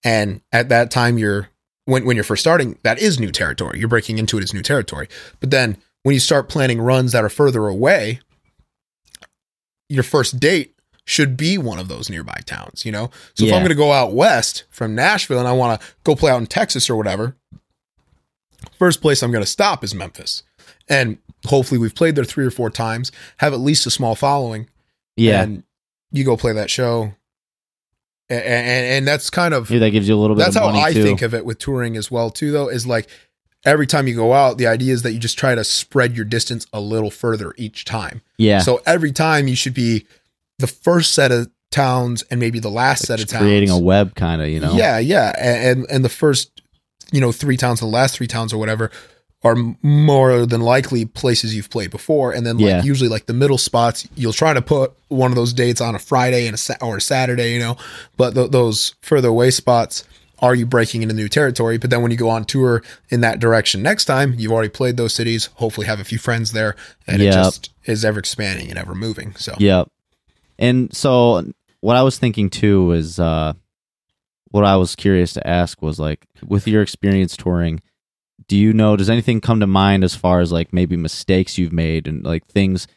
and 0.08 0.42
at 0.52 0.70
that 0.70 0.90
time 0.92 1.18
you're 1.18 1.50
when, 1.86 2.06
when 2.06 2.16
you're 2.16 2.24
first 2.24 2.42
starting 2.42 2.78
that 2.84 3.00
is 3.00 3.20
new 3.20 3.32
territory 3.32 3.80
you're 3.80 3.88
breaking 3.88 4.18
into 4.18 4.38
it 4.38 4.44
as 4.44 4.54
new 4.54 4.62
territory 4.62 5.08
but 5.40 5.52
then 5.52 5.78
when 6.04 6.14
you 6.14 6.20
start 6.20 6.50
planning 6.50 6.80
runs 6.82 7.12
that 7.12 7.24
are 7.24 7.30
further 7.30 7.68
away 7.68 8.20
your 9.90 10.04
first 10.04 10.40
date 10.40 10.74
should 11.08 11.38
be 11.38 11.58
one 11.58 11.80
of 11.80 11.88
those 11.88 12.10
nearby 12.10 12.38
towns, 12.46 12.86
you 12.86 12.92
know? 12.92 13.10
So 13.34 13.46
if 13.46 13.54
I'm 13.54 13.62
going 13.62 13.70
to 13.70 13.76
go 13.76 13.94
out 13.94 14.12
west 14.12 14.66
from 14.70 14.94
Nashville 14.94 15.40
and 15.40 15.48
I 15.48 15.54
want 15.54 15.80
to 15.80 15.88
go 16.04 16.16
play 16.16 16.30
out 16.32 16.42
in 16.42 16.48
Texas 16.48 16.90
or 16.90 16.98
whatever, 16.98 17.38
first 18.78 19.02
place 19.02 19.24
I'm 19.24 19.32
going 19.32 19.44
to 19.44 19.50
stop 19.50 19.86
is 19.86 19.96
Memphis. 19.96 20.44
And 20.90 21.18
hopefully 21.46 21.80
we've 21.80 21.96
played 21.96 22.16
there 22.18 22.26
three 22.26 22.46
or 22.46 22.52
four 22.52 22.70
times, 22.70 23.14
have 23.38 23.54
at 23.54 23.60
least 23.60 23.88
a 23.88 23.90
small 23.90 24.16
following. 24.16 24.70
yeah 25.16 25.44
And 25.44 25.64
you 26.12 26.26
go 26.26 26.36
play 26.36 26.52
that 26.52 26.70
show. 26.70 27.14
And, 28.30 28.44
and, 28.44 28.86
and 28.86 29.08
that's 29.08 29.30
kind 29.30 29.54
of 29.54 29.70
Maybe 29.70 29.80
that 29.80 29.92
gives 29.92 30.08
you 30.08 30.16
a 30.16 30.20
little 30.20 30.36
bit 30.36 30.44
that's 30.44 30.58
how 30.58 30.68
I 30.68 30.92
too. 30.92 31.04
think 31.04 31.22
of 31.22 31.34
it 31.34 31.46
with 31.46 31.60
touring 31.60 31.96
as 31.96 32.12
well 32.12 32.30
too 32.30 32.52
though 32.52 32.68
is 32.68 32.86
like 32.86 33.10
every 33.66 33.88
time 33.88 34.08
you 34.08 34.16
go 34.16 34.34
out 34.34 34.58
the 34.58 34.68
idea 34.68 34.94
is 34.94 35.04
that 35.04 35.14
you 35.14 35.20
just 35.20 35.38
try 35.38 35.56
to 35.56 35.64
spread 35.64 36.16
your 36.16 36.26
distance 36.26 36.68
a 36.74 36.82
little 36.82 37.12
further 37.12 37.54
each 37.58 37.86
time. 37.86 38.22
Yeah. 38.38 38.60
So 38.60 38.82
every 38.86 39.12
time 39.12 39.48
you 39.48 39.56
should 39.56 39.74
be 39.74 40.06
the 40.60 40.68
first 40.68 41.14
set 41.14 41.32
of 41.32 41.50
towns 41.72 42.24
and 42.30 42.40
maybe 42.40 42.60
the 42.60 42.70
last 42.70 43.06
set 43.06 43.22
of 43.22 43.28
towns 43.28 43.44
creating 43.44 43.70
a 43.70 43.78
web 43.80 44.16
kind 44.16 44.42
of 44.42 44.50
you 44.50 44.60
know? 44.60 44.74
Yeah 44.74 45.00
yeah 45.00 45.34
and 45.38 45.86
and 45.90 46.04
the 46.04 46.10
first 46.10 46.62
you 47.12 47.22
know 47.22 47.32
three 47.32 47.58
towns 47.58 47.82
and 47.82 47.92
the 47.92 47.96
last 47.96 48.16
three 48.16 48.28
towns 48.28 48.54
or 48.54 48.58
whatever 48.58 48.92
are 49.48 49.56
more 49.82 50.46
than 50.46 50.62
likely 50.62 51.06
places 51.06 51.56
you've 51.56 51.70
played 51.70 51.92
before. 51.92 52.32
And 52.32 52.46
then 52.46 52.58
like 52.58 52.68
Yeah. 52.68 52.84
usually 52.84 53.10
like 53.10 53.26
the 53.26 53.34
middle 53.34 53.58
spots 53.58 54.08
you'll 54.16 54.34
try 54.34 54.54
to 54.54 54.62
put 54.62 54.92
one 55.08 55.32
of 55.32 55.36
those 55.36 55.54
dates 55.54 55.80
on 55.82 55.96
a 55.96 56.00
friday 56.00 56.46
and 56.48 56.54
a 56.56 56.58
sa- 56.58 56.76
or 56.82 56.98
a 56.98 57.02
saturday 57.02 57.54
you 57.54 57.60
know? 57.60 57.78
But 58.18 58.36
th- 58.36 58.52
those 58.52 58.94
further 59.02 59.30
away 59.30 59.52
spots 59.52 60.04
are 60.40 60.54
you 60.54 60.66
breaking 60.68 61.02
into 61.02 61.16
new 61.16 61.28
territory. 61.28 61.78
But 61.80 61.90
then 61.90 62.02
when 62.04 62.12
you 62.12 62.18
go 62.18 62.30
on 62.30 62.46
tour 62.46 62.84
in 63.10 63.22
that 63.22 63.40
direction 63.40 63.82
next 63.82 64.06
time 64.06 64.36
you've 64.38 64.52
already 64.52 64.70
played 64.70 64.98
those 64.98 65.14
cities 65.14 65.50
hopefully 65.56 65.88
have 65.88 66.00
a 66.00 66.04
few 66.04 66.18
friends 66.20 66.52
there 66.52 66.76
and 67.08 67.22
it 67.22 67.32
just 67.34 67.70
is 67.86 68.04
ever 68.06 68.20
expanding 68.20 68.70
and 68.70 68.78
ever 68.78 68.94
moving 68.96 69.34
so. 69.36 69.54
Yep. 69.58 69.90
And 70.60 70.94
so 70.96 71.46
what 71.82 71.96
I 71.96 72.04
was 72.04 72.18
thinking 72.20 72.50
too 72.50 72.92
is 72.92 73.20
uh 73.20 73.54
what 74.52 74.64
I 74.64 74.78
was 74.78 74.96
curious 74.96 75.34
to 75.34 75.46
ask 75.48 75.82
was 75.82 76.00
like 76.00 76.26
with 76.46 76.68
your 76.68 76.82
experience 76.82 77.36
touring, 77.36 77.82
do 78.48 78.56
you 78.58 78.74
know 78.74 78.96
does 78.96 79.10
anything 79.10 79.42
come 79.42 79.60
to 79.60 79.68
mind 79.68 80.04
as 80.04 80.16
far 80.16 80.40
as 80.40 80.52
like 80.52 80.72
maybe 80.74 80.96
mistakes 80.96 81.58
you've 81.58 81.74
made 81.74 82.08
and 82.08 82.24
like 82.24 82.46
things 82.48 82.88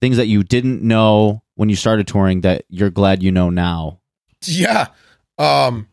things 0.00 0.16
that 0.16 0.26
you 0.26 0.42
didn't 0.42 0.82
know 0.82 1.42
when 1.54 1.68
you 1.68 1.76
started 1.76 2.06
touring 2.06 2.40
that 2.42 2.64
you're 2.68 2.90
glad 2.90 3.22
you 3.22 3.30
know 3.32 3.50
now 3.50 4.00
Yeah. 4.42 4.88
Um 5.38 5.88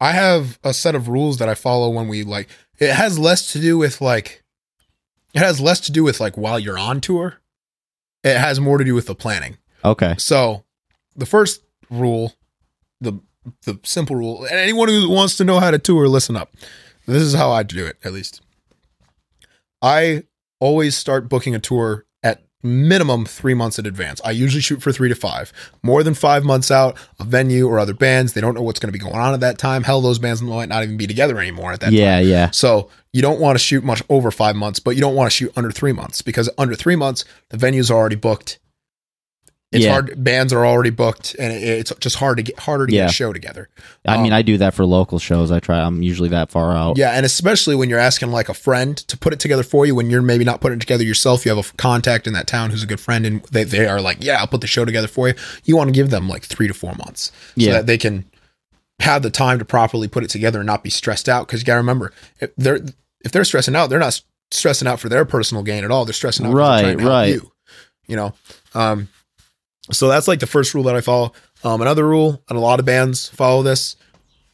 I 0.00 0.12
have 0.12 0.60
a 0.62 0.72
set 0.72 0.94
of 0.94 1.08
rules 1.08 1.38
that 1.38 1.48
I 1.48 1.54
follow 1.54 1.90
when 1.90 2.06
we 2.08 2.22
like 2.22 2.48
it 2.78 2.92
has 2.92 3.18
less 3.18 3.52
to 3.52 3.60
do 3.60 3.78
with 3.78 4.00
like 4.00 4.44
it 5.34 5.40
has 5.40 5.60
less 5.60 5.80
to 5.80 5.92
do 5.92 6.04
with 6.04 6.20
like 6.20 6.36
while 6.36 6.58
you're 6.58 6.78
on 6.78 7.00
tour. 7.00 7.40
It 8.24 8.36
has 8.36 8.58
more 8.60 8.78
to 8.78 8.84
do 8.84 8.94
with 8.94 9.06
the 9.06 9.14
planning. 9.14 9.58
Okay. 9.84 10.16
So, 10.18 10.64
the 11.14 11.26
first 11.26 11.62
rule, 11.90 12.34
the 13.00 13.20
the 13.62 13.78
simple 13.84 14.16
rule, 14.16 14.44
and 14.44 14.58
anyone 14.58 14.88
who 14.88 15.08
wants 15.08 15.36
to 15.36 15.44
know 15.44 15.60
how 15.60 15.70
to 15.70 15.78
tour, 15.78 16.08
listen 16.08 16.36
up. 16.36 16.52
This 17.06 17.22
is 17.22 17.34
how 17.34 17.50
I 17.52 17.62
do 17.62 17.86
it, 17.86 17.96
at 18.04 18.12
least. 18.12 18.42
I 19.82 20.24
always 20.60 20.96
start 20.96 21.28
booking 21.28 21.54
a 21.54 21.58
tour 21.58 22.06
at 22.22 22.42
minimum 22.62 23.24
three 23.24 23.54
months 23.54 23.78
in 23.78 23.86
advance. 23.86 24.20
I 24.24 24.32
usually 24.32 24.60
shoot 24.60 24.82
for 24.82 24.92
three 24.92 25.08
to 25.08 25.14
five. 25.14 25.52
More 25.82 26.02
than 26.02 26.14
five 26.14 26.44
months 26.44 26.70
out, 26.70 26.98
a 27.20 27.24
venue 27.24 27.68
or 27.68 27.78
other 27.78 27.94
bands, 27.94 28.32
they 28.32 28.40
don't 28.40 28.54
know 28.54 28.62
what's 28.62 28.80
going 28.80 28.92
to 28.92 28.98
be 28.98 29.02
going 29.02 29.14
on 29.14 29.34
at 29.34 29.40
that 29.40 29.58
time. 29.58 29.84
Hell, 29.84 30.00
those 30.00 30.18
bands 30.18 30.42
might 30.42 30.68
not 30.68 30.82
even 30.82 30.96
be 30.96 31.06
together 31.06 31.38
anymore 31.38 31.72
at 31.72 31.80
that 31.80 31.86
time. 31.86 31.94
Yeah, 31.94 32.18
yeah. 32.18 32.50
So 32.50 32.90
you 33.12 33.22
don't 33.22 33.40
want 33.40 33.56
to 33.56 33.64
shoot 33.64 33.84
much 33.84 34.02
over 34.08 34.30
five 34.30 34.56
months, 34.56 34.80
but 34.80 34.96
you 34.96 35.00
don't 35.00 35.14
want 35.14 35.30
to 35.30 35.36
shoot 35.36 35.52
under 35.56 35.70
three 35.70 35.92
months 35.92 36.22
because 36.22 36.50
under 36.58 36.74
three 36.74 36.96
months, 36.96 37.24
the 37.50 37.56
venues 37.56 37.90
are 37.90 37.94
already 37.94 38.16
booked. 38.16 38.58
It's 39.70 39.84
Yeah. 39.84 39.92
hard. 39.92 40.14
Bands 40.24 40.50
are 40.54 40.64
already 40.64 40.88
booked, 40.88 41.36
and 41.38 41.52
it's 41.52 41.92
just 42.00 42.16
hard 42.16 42.38
to 42.38 42.42
get 42.42 42.58
harder 42.60 42.86
to 42.86 42.92
Yeah. 42.92 43.02
get 43.02 43.10
a 43.10 43.12
show 43.12 43.34
together. 43.34 43.68
I 44.06 44.16
mean, 44.16 44.32
Um, 44.32 44.38
I 44.38 44.40
do 44.42 44.56
that 44.56 44.72
for 44.72 44.86
local 44.86 45.18
shows. 45.18 45.50
I 45.50 45.60
try. 45.60 45.78
I'm 45.80 46.00
usually 46.02 46.30
that 46.30 46.50
far 46.50 46.74
out. 46.74 46.96
Yeah, 46.96 47.10
and 47.10 47.26
especially 47.26 47.74
when 47.74 47.90
you're 47.90 47.98
asking 47.98 48.30
like 48.32 48.48
a 48.48 48.54
friend 48.54 48.96
to 48.96 49.16
put 49.18 49.34
it 49.34 49.40
together 49.40 49.62
for 49.62 49.84
you, 49.84 49.94
when 49.94 50.08
you're 50.08 50.22
maybe 50.22 50.42
not 50.42 50.62
putting 50.62 50.78
it 50.78 50.80
together 50.80 51.04
yourself, 51.04 51.44
you 51.44 51.54
have 51.54 51.62
a 51.62 51.76
contact 51.76 52.26
in 52.26 52.32
that 52.32 52.46
town 52.46 52.70
who's 52.70 52.82
a 52.82 52.86
good 52.86 53.00
friend, 53.00 53.26
and 53.26 53.42
they, 53.52 53.64
they 53.64 53.86
are 53.86 54.00
like, 54.00 54.18
"Yeah, 54.24 54.38
I'll 54.40 54.46
put 54.46 54.62
the 54.62 54.66
show 54.66 54.86
together 54.86 55.06
for 55.08 55.28
you." 55.28 55.34
You 55.64 55.76
want 55.76 55.88
to 55.88 55.92
give 55.92 56.08
them 56.08 56.30
like 56.30 56.44
three 56.44 56.66
to 56.68 56.72
four 56.74 56.94
months, 56.94 57.24
so 57.24 57.32
Yeah. 57.56 57.72
that 57.72 57.86
they 57.86 57.98
can 57.98 58.24
have 59.00 59.22
the 59.22 59.30
time 59.30 59.58
to 59.58 59.66
properly 59.66 60.08
put 60.08 60.24
it 60.24 60.30
together 60.30 60.60
and 60.60 60.66
not 60.66 60.82
be 60.82 60.88
stressed 60.90 61.28
out. 61.28 61.46
Because 61.46 61.60
you 61.60 61.66
got 61.66 61.74
to 61.74 61.78
remember, 61.80 62.12
if 62.40 62.50
they're 62.56 62.80
if 63.22 63.32
they're 63.32 63.44
stressing 63.44 63.76
out, 63.76 63.90
they're 63.90 63.98
not 63.98 64.18
stressing 64.50 64.88
out 64.88 64.98
for 64.98 65.10
their 65.10 65.26
personal 65.26 65.62
gain 65.62 65.84
at 65.84 65.90
all. 65.90 66.06
They're 66.06 66.14
stressing 66.14 66.46
out, 66.46 66.54
Right, 66.54 66.80
trying 66.82 66.96
to 66.96 67.02
help 67.02 67.12
right. 67.12 67.34
You, 67.34 67.52
you 68.06 68.16
know, 68.16 68.32
um, 68.74 69.08
so 69.90 70.08
that's 70.08 70.28
like 70.28 70.40
the 70.40 70.46
first 70.46 70.74
rule 70.74 70.84
that 70.84 70.96
I 70.96 71.00
follow. 71.00 71.32
Um, 71.64 71.80
another 71.80 72.06
rule, 72.06 72.42
and 72.48 72.56
a 72.56 72.60
lot 72.60 72.78
of 72.78 72.86
bands 72.86 73.28
follow 73.28 73.62
this. 73.62 73.96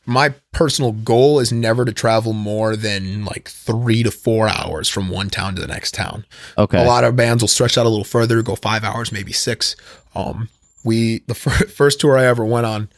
My 0.07 0.35
personal 0.53 0.93
goal 0.93 1.41
is 1.41 1.51
never 1.51 1.85
to 1.85 1.93
travel 1.93 2.33
more 2.35 2.77
than 2.77 3.25
like 3.25 3.49
three 3.49 4.03
to 4.03 4.11
four 4.11 4.49
hours 4.49 4.89
from 4.89 5.09
one 5.09 5.31
town 5.31 5.55
to 5.55 5.63
the 5.63 5.67
next 5.67 5.95
town. 5.95 6.27
Okay. 6.59 6.83
A 6.83 6.87
lot 6.87 7.05
of 7.05 7.17
bands 7.17 7.43
will 7.43 7.49
stretch 7.49 7.79
out 7.79 7.87
a 7.87 7.89
little 7.89 8.05
further, 8.05 8.43
go 8.43 8.55
five 8.55 8.85
hours, 8.85 9.13
maybe 9.13 9.33
six. 9.33 9.77
Um, 10.15 10.51
we 10.85 11.21
the 11.27 11.35
fir- 11.35 11.67
first 11.69 12.01
tour 12.01 12.19
I 12.19 12.27
ever 12.27 12.45
went 12.45 12.67
on, 12.67 12.89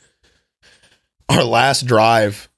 our 1.29 1.45
last 1.45 1.87
drive, 1.87 2.49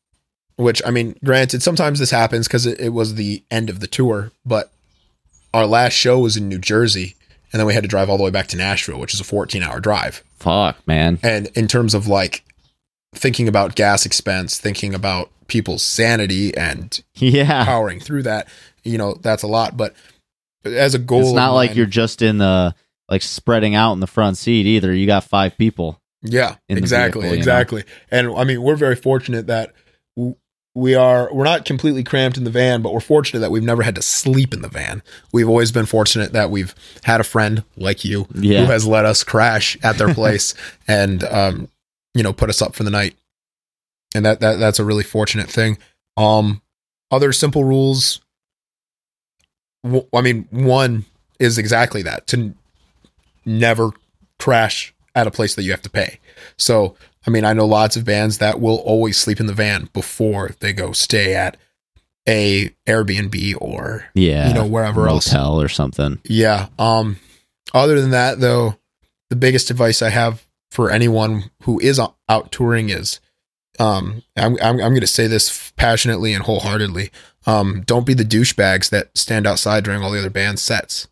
which 0.56 0.82
I 0.84 0.90
mean, 0.90 1.16
granted, 1.24 1.62
sometimes 1.62 1.98
this 1.98 2.10
happens 2.10 2.48
because 2.48 2.66
it, 2.66 2.80
it 2.80 2.90
was 2.90 3.14
the 3.14 3.44
end 3.50 3.70
of 3.70 3.80
the 3.80 3.86
tour, 3.86 4.32
but 4.44 4.72
our 5.54 5.66
last 5.66 5.92
show 5.92 6.18
was 6.18 6.36
in 6.36 6.48
New 6.48 6.58
Jersey, 6.58 7.16
and 7.52 7.60
then 7.60 7.66
we 7.66 7.74
had 7.74 7.82
to 7.82 7.88
drive 7.88 8.08
all 8.10 8.16
the 8.18 8.24
way 8.24 8.30
back 8.30 8.46
to 8.48 8.56
Nashville, 8.56 8.98
which 9.00 9.14
is 9.14 9.20
a 9.20 9.24
14 9.24 9.62
hour 9.62 9.80
drive. 9.80 10.22
Fuck, 10.38 10.86
man. 10.86 11.18
And 11.22 11.48
in 11.54 11.66
terms 11.68 11.94
of 11.94 12.06
like 12.06 12.44
thinking 13.14 13.48
about 13.48 13.74
gas 13.74 14.04
expense, 14.06 14.58
thinking 14.58 14.94
about 14.94 15.30
people's 15.46 15.82
sanity 15.82 16.54
and 16.56 17.00
Yeah. 17.14 17.64
powering 17.64 18.00
through 18.00 18.24
that, 18.24 18.48
you 18.84 18.98
know, 18.98 19.14
that's 19.22 19.42
a 19.42 19.46
lot. 19.48 19.76
But 19.76 19.94
as 20.64 20.94
a 20.94 20.98
goal, 20.98 21.22
It's 21.22 21.32
not 21.32 21.52
like 21.52 21.70
mine- 21.70 21.76
you're 21.78 21.86
just 21.86 22.20
in 22.22 22.38
the 22.38 22.74
like 23.08 23.22
spreading 23.22 23.74
out 23.74 23.94
in 23.94 24.00
the 24.00 24.06
front 24.06 24.36
seat 24.36 24.66
either. 24.66 24.92
You 24.94 25.06
got 25.06 25.24
five 25.24 25.56
people. 25.56 26.00
Yeah, 26.22 26.56
exactly, 26.68 27.22
vehicle, 27.22 27.22
you 27.22 27.28
know? 27.28 27.34
exactly. 27.38 27.84
And 28.10 28.36
I 28.36 28.44
mean, 28.44 28.60
we're 28.60 28.76
very 28.76 28.96
fortunate 28.96 29.46
that 29.46 29.72
w- 30.16 30.36
we 30.78 30.94
are 30.94 31.28
we're 31.32 31.44
not 31.44 31.64
completely 31.64 32.04
cramped 32.04 32.36
in 32.36 32.44
the 32.44 32.50
van, 32.50 32.82
but 32.82 32.92
we're 32.92 33.00
fortunate 33.00 33.40
that 33.40 33.50
we've 33.50 33.62
never 33.62 33.82
had 33.82 33.94
to 33.96 34.02
sleep 34.02 34.54
in 34.54 34.62
the 34.62 34.68
van. 34.68 35.02
We've 35.32 35.48
always 35.48 35.72
been 35.72 35.86
fortunate 35.86 36.32
that 36.32 36.50
we've 36.50 36.74
had 37.04 37.20
a 37.20 37.24
friend 37.24 37.64
like 37.76 38.04
you 38.04 38.26
Yeah. 38.34 38.60
who 38.64 38.72
has 38.72 38.86
let 38.86 39.04
us 39.04 39.24
crash 39.24 39.76
at 39.82 39.98
their 39.98 40.14
place 40.14 40.54
and 40.88 41.24
um 41.24 41.68
you 42.14 42.22
know 42.22 42.32
put 42.32 42.48
us 42.48 42.62
up 42.62 42.74
for 42.74 42.84
the 42.84 42.90
night. 42.90 43.16
And 44.14 44.24
that 44.24 44.40
that 44.40 44.58
that's 44.58 44.78
a 44.78 44.84
really 44.84 45.04
fortunate 45.04 45.48
thing. 45.50 45.78
Um 46.16 46.62
other 47.10 47.32
simple 47.32 47.64
rules 47.64 48.20
w- 49.84 50.06
I 50.14 50.20
mean, 50.20 50.46
one 50.50 51.04
is 51.38 51.58
exactly 51.58 52.02
that 52.02 52.26
to 52.28 52.36
n- 52.36 52.54
never 53.44 53.90
crash 54.38 54.94
at 55.14 55.26
a 55.26 55.30
place 55.30 55.54
that 55.54 55.62
you 55.62 55.70
have 55.72 55.82
to 55.82 55.90
pay. 55.90 56.20
So, 56.56 56.96
I 57.28 57.30
mean, 57.30 57.44
I 57.44 57.52
know 57.52 57.66
lots 57.66 57.94
of 57.94 58.06
bands 58.06 58.38
that 58.38 58.58
will 58.58 58.76
always 58.78 59.18
sleep 59.18 59.38
in 59.38 59.44
the 59.44 59.52
van 59.52 59.90
before 59.92 60.52
they 60.60 60.72
go 60.72 60.92
stay 60.92 61.34
at 61.34 61.58
a 62.26 62.70
Airbnb 62.86 63.54
or 63.60 64.06
Yeah. 64.14 64.48
you 64.48 64.54
know 64.54 64.64
wherever 64.64 65.06
else. 65.06 65.26
motel 65.30 65.60
or 65.60 65.68
something. 65.68 66.20
Yeah. 66.24 66.68
Um 66.78 67.18
other 67.74 68.00
than 68.00 68.12
that 68.12 68.40
though, 68.40 68.76
the 69.28 69.36
biggest 69.36 69.70
advice 69.70 70.00
I 70.00 70.08
have 70.08 70.42
for 70.70 70.90
anyone 70.90 71.50
who 71.64 71.78
is 71.80 72.00
out 72.30 72.50
touring 72.50 72.88
is 72.88 73.20
um 73.78 74.22
I'm 74.34 74.54
I'm, 74.62 74.76
I'm 74.80 74.90
going 74.92 75.00
to 75.02 75.06
say 75.06 75.26
this 75.26 75.70
passionately 75.76 76.32
and 76.32 76.44
wholeheartedly. 76.44 77.10
Um 77.46 77.82
don't 77.86 78.06
be 78.06 78.14
the 78.14 78.24
douchebags 78.24 78.88
that 78.88 79.16
stand 79.18 79.46
outside 79.46 79.84
during 79.84 80.02
all 80.02 80.10
the 80.10 80.18
other 80.18 80.30
band 80.30 80.58
sets. 80.58 81.08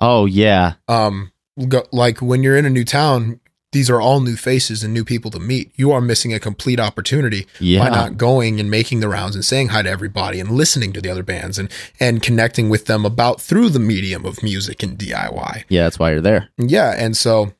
Oh 0.00 0.26
yeah. 0.26 0.72
Um 0.88 1.30
go, 1.68 1.84
like 1.92 2.18
when 2.20 2.42
you're 2.42 2.56
in 2.56 2.66
a 2.66 2.70
new 2.70 2.84
town, 2.84 3.38
these 3.78 3.88
are 3.88 4.00
all 4.00 4.18
new 4.18 4.34
faces 4.34 4.82
and 4.82 4.92
new 4.92 5.04
people 5.04 5.30
to 5.30 5.38
meet. 5.38 5.70
You 5.76 5.92
are 5.92 6.00
missing 6.00 6.34
a 6.34 6.40
complete 6.40 6.80
opportunity 6.80 7.46
Yeah. 7.60 7.78
by 7.84 7.90
not 7.90 8.16
going 8.16 8.58
and 8.58 8.68
making 8.68 8.98
the 8.98 9.08
rounds 9.08 9.36
and 9.36 9.44
saying 9.44 9.68
hi 9.68 9.82
to 9.82 9.88
everybody 9.88 10.40
and 10.40 10.50
listening 10.50 10.92
to 10.94 11.00
the 11.00 11.08
other 11.08 11.22
bands 11.22 11.58
and 11.60 11.70
and 12.00 12.20
connecting 12.20 12.68
with 12.68 12.86
them 12.86 13.04
about 13.06 13.40
through 13.40 13.68
the 13.68 13.78
medium 13.78 14.24
of 14.24 14.42
music 14.42 14.82
and 14.82 14.98
DIY. 14.98 15.62
Yeah, 15.68 15.84
that's 15.84 15.96
why 16.00 16.10
you're 16.10 16.20
there. 16.20 16.48
Yeah, 16.58 16.92
and 16.98 17.16
so 17.16 17.52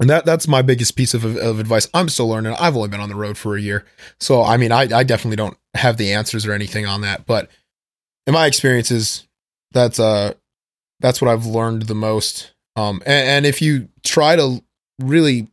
and 0.00 0.10
that 0.10 0.24
that's 0.24 0.48
my 0.48 0.60
biggest 0.60 0.96
piece 0.96 1.14
of, 1.14 1.24
of 1.24 1.60
advice. 1.60 1.88
I'm 1.94 2.08
still 2.08 2.26
learning. 2.28 2.56
I've 2.58 2.74
only 2.76 2.88
been 2.88 2.98
on 3.00 3.08
the 3.08 3.14
road 3.14 3.38
for 3.38 3.56
a 3.56 3.60
year. 3.60 3.84
So 4.18 4.42
I 4.42 4.56
mean, 4.56 4.72
I, 4.72 4.82
I 4.92 5.04
definitely 5.04 5.36
don't 5.36 5.56
have 5.74 5.98
the 5.98 6.12
answers 6.12 6.44
or 6.46 6.52
anything 6.52 6.84
on 6.84 7.02
that, 7.02 7.26
but 7.26 7.48
in 8.26 8.34
my 8.34 8.46
experiences, 8.46 9.28
that's 9.70 10.00
uh 10.00 10.34
that's 10.98 11.22
what 11.22 11.30
I've 11.30 11.46
learned 11.46 11.82
the 11.82 11.94
most. 11.94 12.52
Um 12.74 13.02
and, 13.06 13.28
and 13.28 13.46
if 13.46 13.62
you 13.62 13.88
try 14.02 14.34
to 14.34 14.60
really 15.00 15.48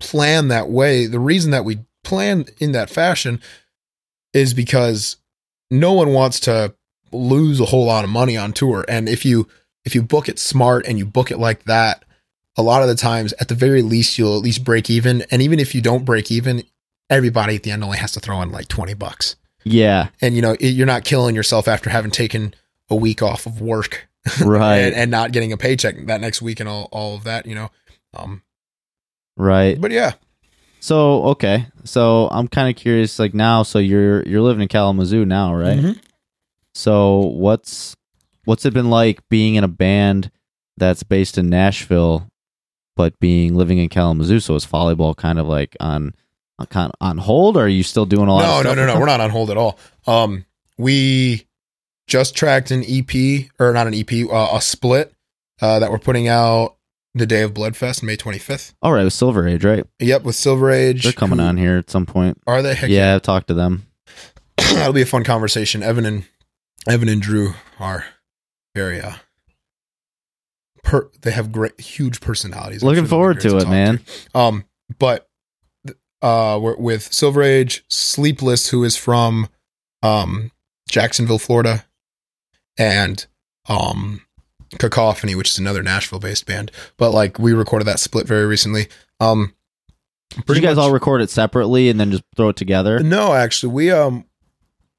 plan 0.00 0.48
that 0.48 0.68
way, 0.68 1.06
the 1.06 1.20
reason 1.20 1.50
that 1.50 1.64
we 1.64 1.78
plan 2.04 2.46
in 2.58 2.72
that 2.72 2.90
fashion 2.90 3.40
is 4.32 4.54
because 4.54 5.16
no 5.70 5.92
one 5.92 6.12
wants 6.12 6.40
to 6.40 6.74
lose 7.12 7.60
a 7.60 7.66
whole 7.66 7.86
lot 7.86 8.04
of 8.04 8.10
money 8.10 8.36
on 8.36 8.52
tour. 8.52 8.84
And 8.88 9.08
if 9.08 9.24
you 9.24 9.48
if 9.84 9.94
you 9.94 10.02
book 10.02 10.28
it 10.28 10.38
smart 10.38 10.86
and 10.86 10.98
you 10.98 11.06
book 11.06 11.30
it 11.30 11.38
like 11.38 11.64
that, 11.64 12.04
a 12.56 12.62
lot 12.62 12.82
of 12.82 12.88
the 12.88 12.94
times 12.94 13.32
at 13.40 13.48
the 13.48 13.54
very 13.54 13.82
least 13.82 14.18
you'll 14.18 14.36
at 14.36 14.42
least 14.42 14.64
break 14.64 14.90
even. 14.90 15.22
And 15.30 15.40
even 15.40 15.58
if 15.58 15.74
you 15.74 15.80
don't 15.80 16.04
break 16.04 16.30
even, 16.30 16.62
everybody 17.08 17.56
at 17.56 17.62
the 17.62 17.70
end 17.70 17.82
only 17.84 17.98
has 17.98 18.12
to 18.12 18.20
throw 18.20 18.42
in 18.42 18.50
like 18.52 18.68
20 18.68 18.94
bucks. 18.94 19.36
Yeah. 19.64 20.08
And 20.20 20.34
you 20.34 20.42
know, 20.42 20.52
it, 20.60 20.68
you're 20.68 20.86
not 20.86 21.04
killing 21.04 21.34
yourself 21.34 21.68
after 21.68 21.88
having 21.90 22.10
taken 22.10 22.54
a 22.90 22.96
week 22.96 23.22
off 23.22 23.46
of 23.46 23.60
work 23.60 24.08
Right. 24.44 24.78
and, 24.78 24.94
and 24.94 25.10
not 25.10 25.32
getting 25.32 25.52
a 25.52 25.56
paycheck 25.56 26.06
that 26.06 26.20
next 26.20 26.42
week 26.42 26.60
and 26.60 26.68
all, 26.68 26.88
all 26.92 27.14
of 27.14 27.24
that, 27.24 27.46
you 27.46 27.54
know. 27.54 27.70
Um 28.14 28.42
right. 29.38 29.80
but 29.80 29.90
yeah. 29.90 30.12
So 30.80 31.24
okay. 31.28 31.66
So 31.84 32.28
I'm 32.30 32.46
kind 32.48 32.68
of 32.68 32.76
curious. 32.76 33.18
Like 33.18 33.34
now, 33.34 33.62
so 33.62 33.78
you're 33.78 34.22
you're 34.28 34.42
living 34.42 34.62
in 34.62 34.68
Kalamazoo 34.68 35.24
now, 35.24 35.54
right? 35.54 35.78
Mhm. 35.78 36.00
So 36.74 37.18
what's 37.18 37.96
what's 38.44 38.64
it 38.64 38.74
been 38.74 38.90
like 38.90 39.26
being 39.28 39.56
in 39.56 39.64
a 39.64 39.68
band 39.68 40.30
that's 40.76 41.02
based 41.02 41.36
in 41.38 41.48
Nashville, 41.48 42.28
but 42.94 43.18
being 43.18 43.54
living 43.56 43.78
in 43.78 43.88
Kalamazoo? 43.88 44.40
So 44.40 44.54
is 44.54 44.66
volleyball 44.66 45.16
kind 45.16 45.38
of 45.40 45.46
like 45.48 45.76
on 45.80 46.14
on 46.60 46.66
kind 46.66 46.92
on 47.00 47.18
hold, 47.18 47.56
or 47.56 47.62
are 47.64 47.68
you 47.68 47.82
still 47.82 48.06
doing 48.06 48.28
a 48.28 48.34
lot? 48.34 48.42
No, 48.42 48.46
of 48.46 48.52
no, 48.52 48.60
stuff 48.60 48.76
no, 48.76 48.86
no. 48.86 48.92
them? 48.92 49.00
We're 49.00 49.06
not 49.06 49.20
on 49.20 49.30
hold 49.30 49.50
at 49.50 49.56
all. 49.56 49.78
Um, 50.06 50.44
we 50.76 51.46
just 52.06 52.36
tracked 52.36 52.70
an 52.70 52.84
EP 52.86 53.48
or 53.58 53.72
not 53.72 53.86
an 53.86 53.94
EP, 53.94 54.30
uh, 54.30 54.56
a 54.56 54.60
split 54.60 55.12
uh, 55.60 55.80
that 55.80 55.90
we're 55.90 55.98
putting 55.98 56.28
out 56.28 56.76
the 57.18 57.26
day 57.26 57.42
of 57.42 57.52
Bloodfest, 57.54 58.02
May 58.02 58.16
25th. 58.16 58.74
All 58.82 58.92
right, 58.92 59.04
with 59.04 59.12
Silver 59.12 59.46
Age, 59.46 59.64
right? 59.64 59.84
Yep, 60.00 60.22
with 60.22 60.36
Silver 60.36 60.70
Age. 60.70 61.02
They're 61.04 61.12
coming 61.12 61.38
who- 61.38 61.44
on 61.44 61.56
here 61.56 61.76
at 61.76 61.90
some 61.90 62.06
point. 62.06 62.40
Are 62.46 62.62
they? 62.62 62.74
Heck 62.74 62.90
yeah, 62.90 63.14
I've 63.14 63.22
talked 63.22 63.48
to 63.48 63.54
them. 63.54 63.86
That'll 64.56 64.92
be 64.92 65.02
a 65.02 65.06
fun 65.06 65.24
conversation. 65.24 65.82
Evan 65.82 66.06
and 66.06 66.24
Evan 66.88 67.08
and 67.08 67.20
Drew 67.22 67.54
are 67.78 68.06
very 68.74 69.00
uh 69.00 69.14
per 70.82 71.10
they 71.22 71.30
have 71.30 71.52
great 71.52 71.78
huge 71.80 72.20
personalities. 72.20 72.82
Looking 72.82 73.04
sure 73.04 73.08
forward 73.10 73.40
to 73.40 73.56
it, 73.56 73.60
talk 73.60 73.68
man. 73.70 74.00
Um, 74.34 74.64
but 74.98 75.28
uh, 76.22 76.58
we're 76.60 76.76
with 76.76 77.12
Silver 77.12 77.42
Age, 77.42 77.84
Sleepless, 77.88 78.70
who 78.70 78.84
is 78.84 78.96
from 78.96 79.48
um 80.02 80.50
Jacksonville, 80.88 81.38
Florida, 81.38 81.84
and 82.76 83.26
um 83.68 84.22
Cacophony, 84.78 85.34
which 85.34 85.48
is 85.50 85.58
another 85.58 85.82
Nashville-based 85.82 86.46
band. 86.46 86.70
But 86.96 87.10
like 87.12 87.38
we 87.38 87.52
recorded 87.52 87.86
that 87.86 88.00
split 88.00 88.26
very 88.26 88.44
recently. 88.46 88.88
Um, 89.20 89.54
Did 90.46 90.56
you 90.56 90.62
guys 90.62 90.76
much- 90.76 90.84
all 90.84 90.92
record 90.92 91.22
it 91.22 91.30
separately 91.30 91.88
and 91.88 91.98
then 91.98 92.10
just 92.10 92.24
throw 92.36 92.50
it 92.50 92.56
together? 92.56 93.00
No, 93.00 93.32
actually, 93.34 93.72
we 93.72 93.90
um, 93.90 94.24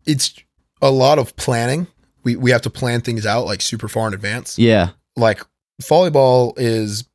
it's 0.05 0.34
a 0.82 0.91
lot 0.91 1.20
of 1.20 1.36
planning. 1.36 1.88
We 2.24 2.36
we 2.36 2.51
have 2.51 2.61
to 2.63 2.70
plan 2.70 3.01
things 3.01 3.26
out 3.26 3.45
like 3.45 3.61
super 3.61 3.88
far 3.88 4.07
in 4.07 4.13
advance. 4.13 4.57
Yeah. 4.57 4.89
Like 5.15 5.41
volleyball 5.82 6.53
is 6.57 7.07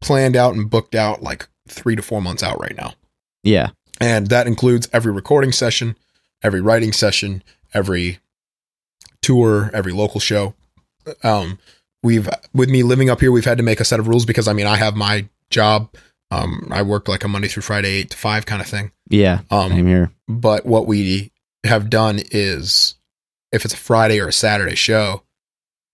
planned 0.00 0.36
out 0.36 0.54
and 0.54 0.70
booked 0.70 0.94
out 0.94 1.22
like 1.22 1.48
three 1.68 1.96
to 1.96 2.02
four 2.02 2.22
months 2.22 2.42
out 2.42 2.60
right 2.60 2.76
now, 2.76 2.94
Yeah. 3.42 3.70
and 4.00 4.28
that 4.28 4.46
includes 4.46 4.88
every 4.92 5.12
recording 5.12 5.52
session, 5.52 5.96
every 6.42 6.60
writing 6.60 6.92
session, 6.92 7.42
every 7.74 8.18
tour, 9.20 9.70
every 9.74 9.92
local 9.92 10.20
show. 10.20 10.54
Um, 11.22 11.58
we've 12.02 12.28
with 12.54 12.68
me 12.68 12.82
living 12.82 13.10
up 13.10 13.20
here, 13.20 13.32
we've 13.32 13.44
had 13.44 13.58
to 13.58 13.64
make 13.64 13.80
a 13.80 13.84
set 13.84 14.00
of 14.00 14.08
rules 14.08 14.24
because 14.24 14.48
I 14.48 14.52
mean 14.52 14.66
I 14.66 14.76
have 14.76 14.94
my 14.96 15.28
job. 15.50 15.94
Um, 16.30 16.68
I 16.70 16.82
work 16.82 17.08
like 17.08 17.24
a 17.24 17.28
Monday 17.28 17.48
through 17.48 17.62
Friday, 17.62 17.88
eight 17.88 18.10
to 18.10 18.16
five 18.16 18.44
kind 18.44 18.60
of 18.60 18.68
thing. 18.68 18.92
Yeah. 19.08 19.40
Um, 19.50 19.72
Same 19.72 19.86
here. 19.86 20.10
but 20.28 20.66
what 20.66 20.86
we 20.86 21.32
have 21.64 21.88
done 21.90 22.20
is 22.30 22.96
if 23.50 23.64
it's 23.64 23.74
a 23.74 23.78
Friday 23.78 24.20
or 24.20 24.28
a 24.28 24.32
Saturday 24.32 24.74
show 24.74 25.22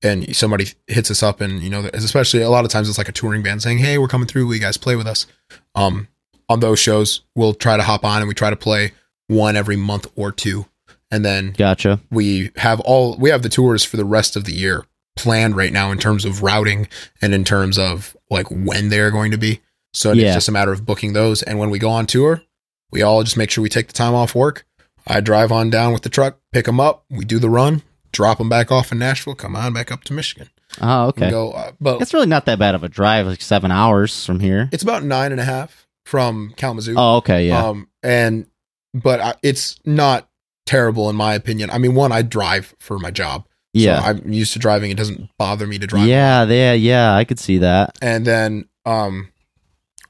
and 0.02 0.34
somebody 0.36 0.66
hits 0.88 1.10
us 1.10 1.22
up 1.22 1.40
and 1.40 1.62
you 1.62 1.70
know 1.70 1.88
especially 1.94 2.42
a 2.42 2.50
lot 2.50 2.64
of 2.64 2.70
times 2.70 2.88
it's 2.88 2.98
like 2.98 3.08
a 3.08 3.12
touring 3.12 3.42
band 3.42 3.62
saying 3.62 3.78
hey 3.78 3.96
we're 3.96 4.08
coming 4.08 4.26
through 4.26 4.46
will 4.46 4.54
you 4.54 4.60
guys 4.60 4.76
play 4.76 4.96
with 4.96 5.06
us 5.06 5.26
um 5.74 6.06
on 6.48 6.60
those 6.60 6.78
shows 6.78 7.22
we'll 7.34 7.54
try 7.54 7.76
to 7.76 7.82
hop 7.82 8.04
on 8.04 8.18
and 8.18 8.28
we 8.28 8.34
try 8.34 8.50
to 8.50 8.56
play 8.56 8.92
one 9.28 9.56
every 9.56 9.76
month 9.76 10.06
or 10.16 10.30
two 10.30 10.66
and 11.10 11.24
then 11.24 11.52
Gotcha. 11.52 12.00
we 12.10 12.50
have 12.56 12.80
all 12.80 13.16
we 13.16 13.30
have 13.30 13.42
the 13.42 13.48
tours 13.48 13.82
for 13.84 13.96
the 13.96 14.04
rest 14.04 14.36
of 14.36 14.44
the 14.44 14.52
year 14.52 14.84
planned 15.16 15.56
right 15.56 15.72
now 15.72 15.90
in 15.90 15.98
terms 15.98 16.24
of 16.24 16.42
routing 16.42 16.88
and 17.22 17.32
in 17.34 17.44
terms 17.44 17.78
of 17.78 18.16
like 18.30 18.46
when 18.50 18.88
they're 18.88 19.10
going 19.10 19.30
to 19.30 19.38
be 19.38 19.60
so 19.92 20.12
Yeah. 20.12 20.26
it's 20.28 20.34
just 20.36 20.48
a 20.48 20.52
matter 20.52 20.72
of 20.72 20.84
booking 20.84 21.12
those 21.12 21.42
and 21.42 21.58
when 21.58 21.70
we 21.70 21.78
go 21.78 21.88
on 21.90 22.06
tour 22.06 22.42
we 22.90 23.02
all 23.02 23.22
just 23.22 23.36
make 23.36 23.50
sure 23.50 23.62
we 23.62 23.68
take 23.68 23.86
the 23.86 23.92
time 23.92 24.14
off 24.14 24.34
work 24.34 24.66
i 25.06 25.20
drive 25.20 25.52
on 25.52 25.70
down 25.70 25.92
with 25.92 26.02
the 26.02 26.08
truck 26.08 26.38
pick 26.52 26.64
them 26.66 26.80
up 26.80 27.04
we 27.10 27.24
do 27.24 27.38
the 27.38 27.48
run 27.50 27.82
drop 28.12 28.38
them 28.38 28.48
back 28.48 28.72
off 28.72 28.90
in 28.90 28.98
nashville 28.98 29.34
come 29.36 29.54
on 29.54 29.72
back 29.72 29.92
up 29.92 30.02
to 30.04 30.12
michigan 30.12 30.48
Oh, 30.80 31.06
okay. 31.08 31.30
go 31.30 31.52
uh, 31.52 31.70
but 31.80 32.02
It's 32.02 32.12
really 32.12 32.26
not 32.26 32.46
that 32.46 32.58
bad 32.58 32.74
of 32.74 32.82
a 32.82 32.88
drive, 32.88 33.28
like 33.28 33.40
seven 33.40 33.70
hours 33.70 34.26
from 34.26 34.40
here. 34.40 34.68
it's 34.72 34.82
about 34.82 35.04
nine 35.04 35.30
and 35.30 35.40
a 35.40 35.44
half 35.44 35.86
from 36.04 36.52
kalamazoo 36.56 36.94
Oh, 36.98 37.16
okay. 37.18 37.46
Yeah. 37.46 37.64
Um, 37.68 37.88
and 38.02 38.46
but 38.92 39.20
I, 39.20 39.34
it's 39.44 39.78
not 39.84 40.28
terrible 40.66 41.08
in 41.10 41.14
my 41.14 41.34
opinion. 41.34 41.70
I 41.70 41.78
mean, 41.78 41.94
one, 41.94 42.10
I 42.10 42.22
drive 42.22 42.74
for 42.80 42.98
my 42.98 43.12
job. 43.12 43.46
Yeah. 43.74 44.00
so 44.00 44.06
I'm 44.06 44.32
used 44.32 44.52
to 44.54 44.58
driving. 44.58 44.90
It 44.90 44.96
doesn't 44.96 45.30
bother 45.38 45.66
me 45.66 45.78
to 45.78 45.86
drive. 45.86 46.06
yeah. 46.06 46.44
Yeah. 46.44 46.72
Yeah. 46.72 47.14
I 47.14 47.24
could 47.24 47.38
see 47.38 47.58
that. 47.58 47.96
And 48.00 48.26
then, 48.26 48.68
um, 48.84 49.28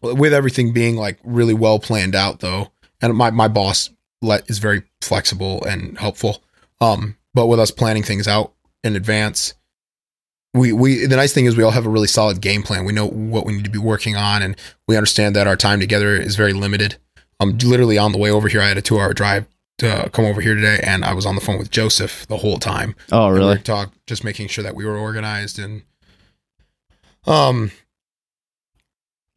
with 0.00 0.34
everything 0.34 0.72
being 0.72 0.96
like 0.96 1.18
really 1.24 1.54
well 1.54 1.78
planned 1.78 2.14
out 2.14 2.40
though, 2.40 2.70
and 3.00 3.16
my 3.16 3.30
my 3.30 3.48
boss 3.48 3.90
let 4.22 4.48
is 4.50 4.58
very 4.58 4.82
flexible 5.00 5.64
and 5.64 5.98
helpful. 5.98 6.42
Um, 6.80 7.16
but 7.32 7.46
with 7.46 7.60
us 7.60 7.70
planning 7.70 8.02
things 8.02 8.28
out 8.28 8.52
in 8.82 8.96
advance, 8.96 9.54
we 10.52 10.72
we 10.72 11.06
the 11.06 11.16
nice 11.16 11.32
thing 11.32 11.46
is 11.46 11.56
we 11.56 11.62
all 11.62 11.70
have 11.70 11.86
a 11.86 11.90
really 11.90 12.06
solid 12.06 12.40
game 12.40 12.62
plan. 12.62 12.84
We 12.84 12.92
know 12.92 13.08
what 13.08 13.46
we 13.46 13.54
need 13.54 13.64
to 13.64 13.70
be 13.70 13.78
working 13.78 14.16
on, 14.16 14.42
and 14.42 14.56
we 14.86 14.96
understand 14.96 15.34
that 15.36 15.46
our 15.46 15.56
time 15.56 15.80
together 15.80 16.14
is 16.16 16.36
very 16.36 16.52
limited. 16.52 16.96
Um, 17.40 17.58
literally 17.58 17.98
on 17.98 18.12
the 18.12 18.18
way 18.18 18.30
over 18.30 18.48
here, 18.48 18.60
I 18.60 18.68
had 18.68 18.78
a 18.78 18.82
two 18.82 19.00
hour 19.00 19.12
drive 19.12 19.46
to 19.78 20.08
come 20.12 20.24
over 20.24 20.40
here 20.40 20.54
today, 20.54 20.78
and 20.82 21.04
I 21.04 21.14
was 21.14 21.26
on 21.26 21.34
the 21.34 21.40
phone 21.40 21.58
with 21.58 21.70
Joseph 21.70 22.26
the 22.28 22.36
whole 22.38 22.58
time. 22.58 22.94
Oh, 23.10 23.26
And 23.26 23.34
we 23.34 23.40
really? 23.40 23.58
talk 23.58 23.92
just 24.06 24.22
making 24.24 24.48
sure 24.48 24.62
that 24.64 24.74
we 24.76 24.84
were 24.84 24.96
organized 24.96 25.58
and 25.58 25.82
um 27.26 27.70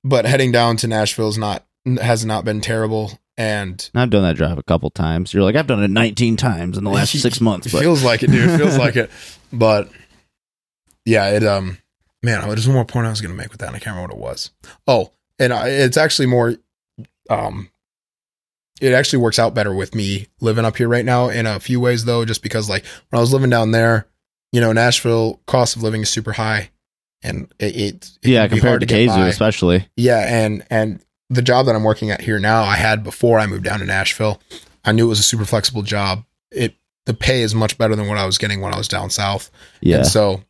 but 0.03 0.25
heading 0.25 0.51
down 0.51 0.77
to 0.77 0.87
Nashville 0.87 1.29
is 1.29 1.37
not 1.37 1.65
has 2.01 2.25
not 2.25 2.43
been 2.45 2.61
terrible 2.61 3.19
and 3.37 3.89
I've 3.95 4.09
done 4.09 4.23
that 4.23 4.35
drive 4.35 4.57
a 4.57 4.63
couple 4.63 4.89
times. 4.89 5.31
You're 5.33 5.43
like, 5.43 5.55
I've 5.55 5.67
done 5.67 5.81
it 5.83 5.89
19 5.91 6.37
times 6.37 6.77
in 6.77 6.83
the 6.83 6.89
last 6.89 7.11
six 7.21 7.39
months. 7.39 7.71
But 7.71 7.81
feels 7.81 8.03
like 8.03 8.23
it 8.23 8.31
dude 8.31 8.49
it 8.49 8.57
feels 8.57 8.77
like 8.77 8.95
it 8.95 9.09
but 9.53 9.89
yeah 11.05 11.29
it 11.29 11.43
um 11.43 11.77
man 12.23 12.41
there's 12.47 12.67
one 12.67 12.75
more 12.75 12.85
point 12.85 13.07
I 13.07 13.09
was 13.09 13.21
gonna 13.21 13.33
make 13.33 13.49
with 13.51 13.59
that 13.61 13.67
and 13.67 13.75
I 13.75 13.79
can't 13.79 13.95
remember 13.95 14.15
what 14.15 14.19
it 14.19 14.31
was 14.31 14.51
oh 14.87 15.11
and 15.39 15.53
I, 15.53 15.69
it's 15.69 15.97
actually 15.97 16.25
more 16.27 16.55
um 17.29 17.69
it 18.81 18.93
actually 18.93 19.19
works 19.19 19.39
out 19.39 19.53
better 19.53 19.73
with 19.73 19.95
me 19.95 20.27
living 20.39 20.65
up 20.65 20.77
here 20.77 20.87
right 20.87 21.05
now 21.05 21.29
in 21.29 21.45
a 21.45 21.59
few 21.59 21.79
ways 21.79 22.05
though 22.05 22.25
just 22.25 22.43
because 22.43 22.69
like 22.69 22.85
when 23.09 23.17
I 23.17 23.21
was 23.21 23.33
living 23.33 23.49
down 23.49 23.71
there 23.71 24.07
you 24.51 24.61
know 24.61 24.71
Nashville 24.71 25.41
cost 25.45 25.75
of 25.75 25.83
living 25.83 26.01
is 26.01 26.09
super 26.09 26.33
high 26.33 26.69
and 27.23 27.51
it, 27.59 27.75
it, 27.75 28.11
yeah, 28.23 28.47
compared 28.47 28.81
to 28.81 28.85
get 28.85 29.09
Kazoo, 29.09 29.27
especially. 29.27 29.87
Yeah, 29.95 30.23
and 30.27 30.65
and 30.69 31.03
the 31.29 31.41
job 31.41 31.65
that 31.65 31.75
I'm 31.75 31.83
working 31.83 32.11
at 32.11 32.21
here 32.21 32.39
now, 32.39 32.63
I 32.63 32.75
had 32.75 33.03
before 33.03 33.39
I 33.39 33.47
moved 33.47 33.63
down 33.63 33.79
to 33.79 33.85
Nashville. 33.85 34.41
I 34.85 34.91
knew 34.91 35.05
it 35.05 35.09
was 35.09 35.19
a 35.19 35.23
super 35.23 35.45
flexible 35.45 35.81
job. 35.81 36.23
It 36.51 36.75
the 37.05 37.13
pay 37.13 37.41
is 37.41 37.55
much 37.55 37.77
better 37.77 37.95
than 37.95 38.07
what 38.07 38.17
I 38.17 38.25
was 38.25 38.37
getting 38.37 38.61
when 38.61 38.73
I 38.73 38.77
was 38.77 38.87
down 38.87 39.09
south. 39.09 39.49
Yeah. 39.81 39.97
And 39.97 40.07
so 40.07 40.43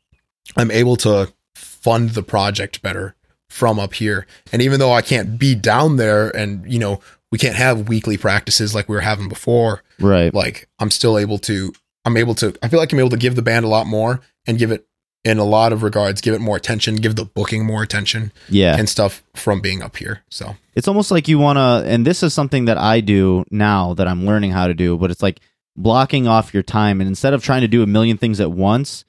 I'm 0.55 0.71
able 0.71 0.95
to 0.97 1.31
fund 1.55 2.11
the 2.11 2.23
project 2.23 2.81
better 2.81 3.15
from 3.49 3.79
up 3.79 3.93
here. 3.93 4.25
And 4.51 4.61
even 4.61 4.79
though 4.79 4.91
I 4.91 5.01
can't 5.01 5.37
be 5.39 5.55
down 5.55 5.97
there 5.97 6.35
and, 6.35 6.71
you 6.71 6.79
know, 6.79 6.99
we 7.31 7.37
can't 7.37 7.55
have 7.55 7.87
weekly 7.89 8.17
practices 8.17 8.73
like 8.73 8.87
we 8.89 8.95
were 8.95 9.01
having 9.01 9.27
before, 9.29 9.83
right. 9.99 10.33
like 10.33 10.67
I'm 10.79 10.91
still 10.91 11.17
able 11.17 11.37
to 11.39 11.73
I'm 12.05 12.17
able 12.17 12.35
to 12.35 12.55
I 12.63 12.69
feel 12.69 12.79
like 12.79 12.91
I'm 12.93 12.99
able 12.99 13.09
to 13.09 13.17
give 13.17 13.35
the 13.35 13.41
band 13.41 13.65
a 13.65 13.69
lot 13.69 13.87
more 13.87 14.21
and 14.45 14.57
give 14.57 14.71
it 14.71 14.85
in 15.25 15.39
a 15.39 15.43
lot 15.43 15.73
of 15.73 15.83
regards 15.83 16.21
give 16.21 16.33
it 16.33 16.39
more 16.39 16.55
attention, 16.55 16.95
give 16.95 17.15
the 17.17 17.25
booking 17.25 17.65
more 17.65 17.83
attention 17.83 18.31
Yeah. 18.47 18.77
and 18.77 18.87
stuff 18.87 19.23
from 19.35 19.59
being 19.59 19.81
up 19.81 19.97
here. 19.97 20.23
So 20.29 20.55
it's 20.73 20.87
almost 20.87 21.11
like 21.11 21.27
you 21.27 21.37
want 21.39 21.57
to 21.57 21.89
and 21.91 22.05
this 22.05 22.23
is 22.23 22.33
something 22.33 22.65
that 22.65 22.77
i 22.77 23.01
do 23.01 23.43
now 23.49 23.93
that 23.95 24.07
i'm 24.07 24.25
learning 24.27 24.51
how 24.51 24.67
to 24.67 24.73
do 24.75 24.95
but 24.95 25.09
it's 25.09 25.23
like 25.23 25.39
blocking 25.75 26.27
off 26.27 26.53
your 26.53 26.61
time 26.63 27.01
and 27.01 27.07
instead 27.07 27.33
of 27.33 27.43
trying 27.43 27.61
to 27.61 27.67
do 27.67 27.81
a 27.83 27.87
million 27.87 28.15
things 28.17 28.39
at 28.39 28.51
once 28.51 29.03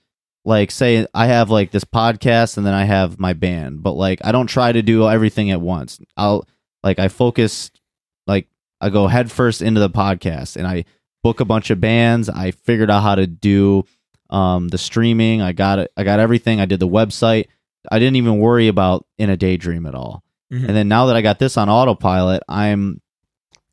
like 0.46 0.70
say 0.70 1.06
i 1.14 1.26
have 1.26 1.50
like 1.50 1.70
this 1.70 1.84
podcast 1.84 2.56
and 2.56 2.66
then 2.66 2.72
i 2.74 2.84
have 2.84 3.18
my 3.20 3.34
band 3.34 3.82
but 3.82 3.92
like 3.92 4.18
i 4.24 4.32
don't 4.32 4.46
try 4.46 4.72
to 4.72 4.80
do 4.82 5.06
everything 5.08 5.50
at 5.50 5.60
once 5.60 6.00
i'll 6.16 6.46
like 6.82 6.98
i 6.98 7.08
focus 7.08 7.70
like 8.28 8.46
i 8.80 8.88
go 8.90 9.08
headfirst 9.08 9.62
into 9.62 9.80
the 9.80 9.90
podcast 9.90 10.56
and 10.56 10.66
i 10.66 10.84
book 11.24 11.40
a 11.40 11.44
bunch 11.44 11.70
of 11.70 11.80
bands 11.80 12.28
i 12.28 12.50
figured 12.52 12.90
out 12.90 13.02
how 13.02 13.14
to 13.16 13.26
do 13.26 13.84
um 14.30 14.68
the 14.68 14.78
streaming 14.78 15.42
i 15.42 15.50
got 15.52 15.78
it 15.80 15.90
i 15.96 16.04
got 16.04 16.20
everything 16.20 16.60
i 16.60 16.64
did 16.66 16.78
the 16.78 16.86
website 16.86 17.46
i 17.90 17.98
didn't 17.98 18.16
even 18.16 18.38
worry 18.38 18.68
about 18.68 19.04
in 19.18 19.30
a 19.30 19.36
daydream 19.36 19.86
at 19.86 19.94
all 19.94 20.22
Mhm. 20.52 20.66
and 20.68 20.76
then 20.76 20.88
now 20.88 21.04
that 21.06 21.16
I 21.16 21.20
got 21.20 21.38
this 21.38 21.58
on 21.58 21.68
autopilot, 21.68 22.42
I'm 22.48 23.02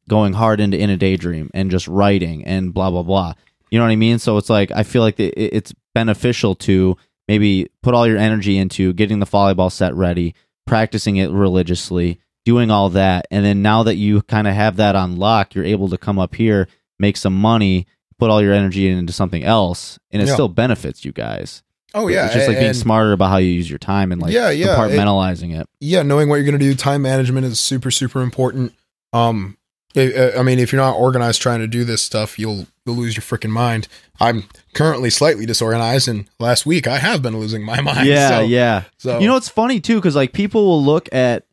going 0.09 0.33
hard 0.33 0.59
into 0.59 0.77
in 0.77 0.89
a 0.89 0.97
daydream 0.97 1.49
and 1.53 1.71
just 1.71 1.87
writing 1.87 2.43
and 2.45 2.73
blah 2.73 2.91
blah 2.91 3.03
blah. 3.03 3.33
You 3.71 3.79
know 3.79 3.85
what 3.85 3.91
I 3.91 3.95
mean? 3.95 4.19
So 4.19 4.37
it's 4.37 4.49
like 4.49 4.71
I 4.71 4.83
feel 4.83 5.01
like 5.01 5.17
it, 5.17 5.33
it's 5.37 5.73
beneficial 5.93 6.53
to 6.55 6.97
maybe 7.29 7.69
put 7.81 7.93
all 7.93 8.05
your 8.05 8.17
energy 8.17 8.57
into 8.57 8.91
getting 8.91 9.19
the 9.19 9.25
volleyball 9.25 9.71
set 9.71 9.95
ready, 9.95 10.35
practicing 10.67 11.15
it 11.15 11.31
religiously, 11.31 12.19
doing 12.45 12.71
all 12.71 12.89
that, 12.91 13.25
and 13.31 13.43
then 13.43 13.61
now 13.61 13.83
that 13.83 13.95
you 13.95 14.21
kind 14.23 14.47
of 14.47 14.53
have 14.53 14.77
that 14.77 14.95
on 14.95 15.17
lock, 15.17 15.55
you're 15.55 15.65
able 15.65 15.89
to 15.89 15.97
come 15.97 16.17
up 16.19 16.35
here, 16.35 16.67
make 16.99 17.17
some 17.17 17.35
money, 17.35 17.87
put 18.19 18.29
all 18.29 18.41
your 18.41 18.53
energy 18.53 18.87
into 18.87 19.11
something 19.11 19.43
else, 19.43 19.99
and 20.11 20.21
it 20.21 20.27
Yeah. 20.27 20.33
still 20.35 20.47
benefits 20.47 21.03
you 21.03 21.11
guys. 21.11 21.63
Oh 21.93 22.07
yeah, 22.07 22.25
it's 22.25 22.33
just 22.35 22.47
like 22.47 22.57
being 22.57 22.69
and- 22.69 22.77
smarter 22.77 23.13
about 23.13 23.29
how 23.29 23.37
you 23.37 23.49
use 23.49 23.69
your 23.69 23.79
time 23.79 24.11
and 24.11 24.21
like 24.21 24.31
Yeah, 24.33 24.49
yeah, 24.49 24.75
compartmentalizing 24.75 25.59
it. 25.59 25.67
Yeah, 25.79 26.01
knowing 26.03 26.27
what 26.29 26.35
you're 26.35 26.43
going 26.45 26.59
to 26.59 26.65
do, 26.65 26.75
time 26.75 27.01
management 27.01 27.45
is 27.45 27.59
super 27.59 27.89
super 27.91 28.21
important. 28.21 28.73
Um, 29.13 29.57
I, 29.95 30.33
I 30.39 30.43
mean, 30.43 30.59
if 30.59 30.73
you're 30.73 30.81
not 30.81 30.95
organized 30.97 31.41
trying 31.41 31.59
to 31.61 31.67
do 31.67 31.85
this 31.85 32.01
stuff, 32.01 32.37
you'll 32.37 32.67
you'll 32.85 32.95
lose 32.97 33.15
your 33.15 33.23
freaking 33.23 33.49
mind. 33.51 33.87
I'm 34.19 34.43
currently 34.73 35.09
slightly 35.09 35.45
disorganized, 35.45 36.09
and 36.09 36.25
last 36.37 36.65
week 36.65 36.85
I 36.85 36.97
have 36.97 37.21
been 37.21 37.39
losing 37.39 37.63
my 37.63 37.79
mind. 37.89 38.07
yeah, 38.07 38.29
so, 38.29 38.39
yeah. 38.41 38.83
So 38.97 39.19
You 39.19 39.27
know, 39.27 39.37
it's 39.37 39.47
funny 39.49 39.79
too 39.79 39.95
because 39.95 40.15
like 40.17 40.33
people 40.33 40.65
will 40.65 40.83
look 40.83 41.07
at 41.13 41.45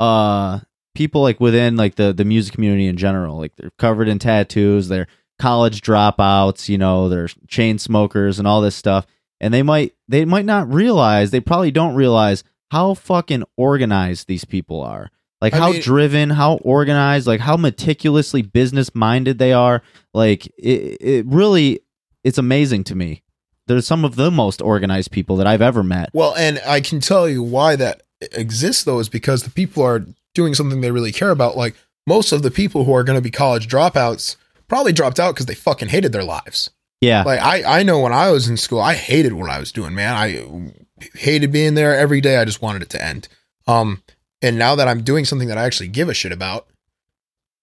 uh 0.00 0.60
people 0.94 1.22
like 1.22 1.38
within 1.38 1.76
like 1.76 1.94
the 1.94 2.12
the 2.12 2.24
music 2.24 2.54
community 2.54 2.88
in 2.88 2.96
general, 2.96 3.36
like 3.38 3.54
they're 3.56 3.70
covered 3.78 4.08
in 4.08 4.18
tattoos, 4.18 4.88
they're 4.88 5.06
college 5.38 5.80
dropouts, 5.80 6.68
you 6.68 6.76
know, 6.78 7.08
they're 7.08 7.28
chain 7.46 7.78
smokers 7.78 8.38
and 8.38 8.48
all 8.48 8.60
this 8.60 8.74
stuff, 8.74 9.06
and 9.40 9.54
they 9.54 9.62
might 9.62 9.94
they 10.08 10.24
might 10.24 10.44
not 10.44 10.72
realize, 10.72 11.30
they 11.30 11.40
probably 11.40 11.70
don't 11.70 11.94
realize 11.94 12.42
how 12.70 12.94
fucking 12.94 13.44
organized 13.56 14.26
these 14.26 14.44
people 14.44 14.80
are. 14.80 15.10
Like 15.40 15.54
I 15.54 15.58
how 15.58 15.70
mean- 15.72 15.80
driven, 15.80 16.30
how 16.30 16.54
organized, 16.56 17.26
like 17.26 17.40
how 17.40 17.56
meticulously 17.56 18.42
business 18.42 18.94
minded 18.94 19.38
they 19.38 19.52
are. 19.52 19.82
Like 20.12 20.46
it, 20.58 20.98
it 21.00 21.26
really, 21.26 21.80
it's 22.24 22.38
amazing 22.38 22.84
to 22.84 22.94
me. 22.94 23.22
They're 23.66 23.80
some 23.80 24.04
of 24.04 24.16
the 24.16 24.30
most 24.30 24.60
organized 24.60 25.12
people 25.12 25.36
that 25.36 25.46
I've 25.46 25.62
ever 25.62 25.82
met. 25.82 26.10
Well, 26.12 26.34
and 26.34 26.60
I 26.66 26.80
can 26.80 27.00
tell 27.00 27.28
you 27.28 27.42
why 27.42 27.76
that 27.76 28.02
exists 28.20 28.84
though 28.84 28.98
is 28.98 29.08
because 29.08 29.42
the 29.42 29.50
people 29.50 29.82
are 29.82 30.04
doing 30.34 30.54
something 30.54 30.80
they 30.80 30.90
really 30.90 31.12
care 31.12 31.30
about. 31.30 31.56
Like 31.56 31.74
most 32.06 32.32
of 32.32 32.42
the 32.42 32.50
people 32.50 32.84
who 32.84 32.94
are 32.94 33.04
going 33.04 33.18
to 33.18 33.22
be 33.22 33.30
college 33.30 33.68
dropouts 33.68 34.36
probably 34.68 34.92
dropped 34.92 35.18
out 35.20 35.34
because 35.34 35.46
they 35.46 35.54
fucking 35.54 35.88
hated 35.88 36.12
their 36.12 36.24
lives. 36.24 36.70
Yeah. 37.00 37.22
Like 37.24 37.40
I, 37.40 37.80
I 37.80 37.82
know 37.82 38.00
when 38.00 38.12
I 38.12 38.30
was 38.30 38.48
in 38.48 38.56
school, 38.56 38.80
I 38.80 38.94
hated 38.94 39.32
what 39.32 39.50
I 39.50 39.58
was 39.58 39.72
doing, 39.72 39.94
man. 39.94 40.14
I 40.14 41.08
hated 41.18 41.50
being 41.50 41.74
there 41.74 41.96
every 41.96 42.20
day. 42.20 42.36
I 42.36 42.44
just 42.44 42.60
wanted 42.62 42.82
it 42.82 42.90
to 42.90 43.02
end. 43.02 43.26
Um, 43.66 44.02
and 44.42 44.58
now 44.58 44.74
that 44.74 44.86
I'm 44.88 45.02
doing 45.02 45.24
something 45.24 45.48
that 45.48 45.58
I 45.58 45.64
actually 45.64 45.88
give 45.88 46.08
a 46.08 46.14
shit 46.14 46.32
about, 46.32 46.66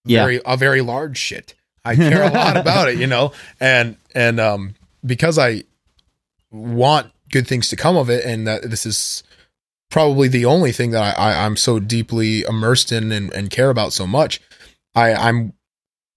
Yeah. 0.06 0.24
very 0.24 0.42
a 0.46 0.58
very 0.58 0.82
large 0.82 1.18
shit. 1.18 1.54
I 1.86 1.96
care 1.96 2.24
a 2.24 2.32
lot 2.32 2.58
about 2.58 2.90
it, 2.90 2.98
you 2.98 3.08
know, 3.08 3.32
and 3.60 3.96
and 4.16 4.40
um 4.40 4.76
because 5.06 5.38
I 5.38 5.64
want 6.52 7.12
good 7.32 7.48
things 7.48 7.70
to 7.70 7.76
come 7.76 7.96
of 7.96 8.10
it, 8.10 8.26
and 8.26 8.48
that 8.48 8.70
this 8.70 8.86
is 8.86 9.24
probably 9.90 10.28
the 10.28 10.46
only 10.46 10.72
thing 10.72 10.92
that 10.92 11.18
I, 11.18 11.32
I 11.32 11.46
I'm 11.46 11.56
so 11.58 11.80
deeply 11.80 12.42
immersed 12.42 12.92
in 12.92 13.12
and, 13.12 13.32
and 13.34 13.50
care 13.50 13.70
about 13.70 13.94
so 13.94 14.06
much. 14.08 14.42
I 14.96 15.14
I'm 15.14 15.54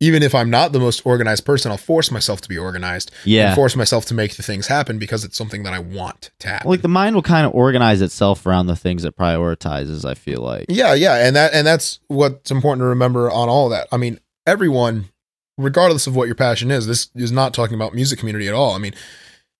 even 0.02 0.22
if 0.22 0.34
I'm 0.34 0.48
not 0.48 0.72
the 0.72 0.80
most 0.80 1.04
organized 1.04 1.44
person, 1.44 1.70
I'll 1.70 1.76
force 1.76 2.10
myself 2.10 2.40
to 2.40 2.48
be 2.48 2.56
organized 2.56 3.10
Yeah. 3.26 3.48
and 3.48 3.54
force 3.54 3.76
myself 3.76 4.06
to 4.06 4.14
make 4.14 4.36
the 4.36 4.42
things 4.42 4.66
happen 4.66 4.98
because 4.98 5.24
it's 5.24 5.36
something 5.36 5.62
that 5.64 5.74
I 5.74 5.78
want 5.78 6.30
to 6.38 6.48
happen. 6.48 6.70
like 6.70 6.80
the 6.80 6.88
mind 6.88 7.14
will 7.14 7.22
kind 7.22 7.44
of 7.46 7.54
organize 7.54 8.00
itself 8.00 8.46
around 8.46 8.66
the 8.66 8.76
things 8.76 9.04
it 9.04 9.14
prioritizes. 9.16 10.06
I 10.08 10.14
feel 10.14 10.40
like. 10.40 10.66
Yeah, 10.70 10.94
yeah, 10.94 11.26
and 11.26 11.36
that 11.36 11.52
and 11.52 11.66
that's 11.66 12.00
what's 12.08 12.50
important 12.50 12.80
to 12.80 12.86
remember 12.86 13.30
on 13.30 13.48
all 13.50 13.66
of 13.66 13.72
that. 13.72 13.88
I 13.92 13.98
mean, 13.98 14.18
everyone, 14.46 15.10
regardless 15.58 16.06
of 16.06 16.16
what 16.16 16.26
your 16.28 16.34
passion 16.34 16.70
is, 16.70 16.86
this 16.86 17.10
is 17.14 17.30
not 17.30 17.52
talking 17.52 17.74
about 17.74 17.94
music 17.94 18.18
community 18.18 18.48
at 18.48 18.54
all. 18.54 18.74
I 18.74 18.78
mean, 18.78 18.94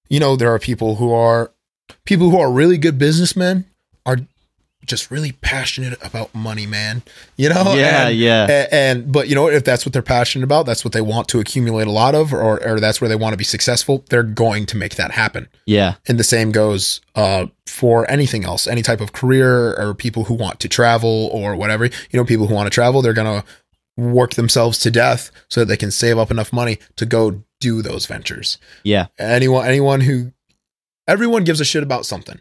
you 0.09 0.19
know, 0.21 0.37
there 0.37 0.53
are 0.55 0.59
people 0.59 0.97
who 0.97 1.13
are 1.13 1.53
people 2.07 2.31
who 2.31 2.41
are 2.41 2.51
really 2.51 2.79
good 2.79 2.99
businessmen 2.99 3.67
just 4.91 5.11
really 5.11 5.33
passionate 5.33 5.99
about 6.05 6.35
money, 6.35 6.67
man. 6.67 7.03
You 7.37 7.49
know, 7.49 7.75
Yeah, 7.75 8.09
and, 8.09 8.19
yeah. 8.19 8.47
a- 8.51 8.75
And, 8.75 9.11
but 9.11 9.29
you 9.29 9.35
know, 9.35 9.49
if 9.49 9.65
that's 9.65 9.87
what 9.87 9.93
they're 9.95 10.03
passionate 10.03 10.45
about, 10.45 10.67
that's 10.67 10.85
what 10.85 10.93
they 10.93 11.01
want 11.01 11.29
to 11.29 11.41
accumulate 11.41 11.87
a 11.87 11.91
lot 11.91 12.15
of, 12.15 12.35
or 12.35 12.63
or 12.67 12.79
that's 12.81 13.01
where 13.01 13.09
they 13.09 13.17
want 13.17 13.33
to 13.33 13.37
be 13.39 13.45
successful. 13.45 14.05
They're 14.11 14.23
going 14.23 14.67
to 14.67 14.77
make 14.77 14.97
that 14.97 15.13
happen. 15.13 15.49
Yeah. 15.65 15.95
And 16.07 16.19
the 16.19 16.25
same 16.25 16.53
goes 16.53 17.01
uh, 17.15 17.47
for 17.67 18.11
anything 18.11 18.45
else, 18.45 18.67
any 18.67 18.83
type 18.83 19.01
of 19.01 19.13
career 19.13 19.75
or 19.81 19.95
people 19.95 20.25
who 20.25 20.35
want 20.35 20.61
to 20.61 20.69
travel 20.69 21.31
or 21.33 21.57
whatever. 21.57 21.87
You 21.87 21.93
know, 22.13 22.25
people 22.25 22.47
who 22.49 22.55
want 22.55 22.67
to 22.67 22.71
travel, 22.71 23.01
they're 23.01 23.15
going 23.15 23.41
to 23.41 23.47
work 23.97 24.35
themselves 24.35 24.79
to 24.81 24.91
death 24.91 25.31
so 25.49 25.61
that 25.61 25.67
they 25.67 25.77
can 25.77 25.91
save 25.91 26.19
up 26.19 26.31
enough 26.31 26.53
money 26.53 26.79
to 26.97 27.07
go 27.07 27.43
do 27.61 27.83
those 27.83 28.07
ventures. 28.07 28.57
Yeah. 28.83 29.07
Anyone, 29.19 29.67
anyone 29.67 30.01
who, 30.01 30.33
everyone 31.07 31.45
gives 31.45 31.61
a 31.61 31.65
shit 31.65 31.83
about 31.83 32.07
something. 32.07 32.41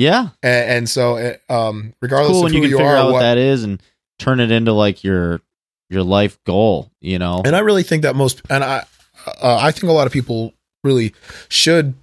Yeah. 0.00 0.30
And, 0.42 0.70
and 0.70 0.88
so, 0.88 1.16
it, 1.16 1.42
um, 1.50 1.92
regardless 2.00 2.32
cool 2.32 2.46
of 2.46 2.52
who 2.52 2.56
you 2.56 2.64
you, 2.64 2.70
figure 2.78 2.86
are, 2.86 2.96
out 2.96 3.04
what, 3.06 3.12
what, 3.14 3.20
that 3.20 3.36
is 3.36 3.64
and 3.64 3.82
turn 4.18 4.40
it 4.40 4.50
into 4.50 4.72
like 4.72 5.04
your 5.04 5.42
your 5.90 6.02
life 6.02 6.42
goal. 6.44 6.90
You 7.00 7.18
know. 7.18 7.42
and 7.44 7.54
I 7.54 7.58
really 7.58 7.82
think 7.82 8.02
that 8.02 8.16
most, 8.16 8.40
and 8.48 8.64
I, 8.64 8.84
uh, 9.26 9.58
I 9.60 9.72
think 9.72 9.84
a 9.84 9.92
lot 9.92 10.06
of 10.06 10.12
people 10.12 10.54
really 10.82 11.14
should 11.50 11.94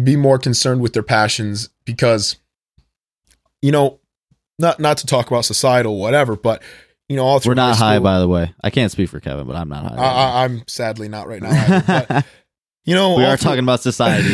be 0.00 0.14
more 0.14 0.38
concerned 0.38 0.80
with 0.80 0.92
their 0.92 1.02
passions 1.02 1.68
because, 1.84 2.36
you 3.60 3.72
know, 3.72 3.98
not 4.60 4.78
not 4.78 4.98
to 4.98 5.06
talk 5.06 5.26
about 5.26 5.44
societal 5.44 5.98
whatever, 5.98 6.36
but 6.36 6.62
you 7.08 7.16
know, 7.16 7.24
all 7.24 7.40
through 7.40 7.50
We're 7.50 7.54
not 7.56 7.76
high 7.76 7.96
school- 7.96 8.04
by 8.04 8.20
the 8.20 8.28
way. 8.28 8.54
I 8.62 8.70
can't 8.70 8.92
speak 8.92 9.08
for 9.10 9.18
Kevin, 9.18 9.48
but 9.48 9.56
I'm 9.56 9.68
not 9.68 9.84
high. 9.84 9.96
I, 9.96 10.44
I'm 10.44 10.62
sadly 10.68 11.08
not 11.08 11.26
right 11.26 11.42
now. 11.42 11.50
either, 11.50 12.04
but, 12.08 12.26
you 12.84 12.94
know, 12.94 13.16
we 13.16 13.24
are 13.24 13.36
through- 13.36 13.48
talking 13.48 13.64
about 13.64 13.80
society. 13.80 14.32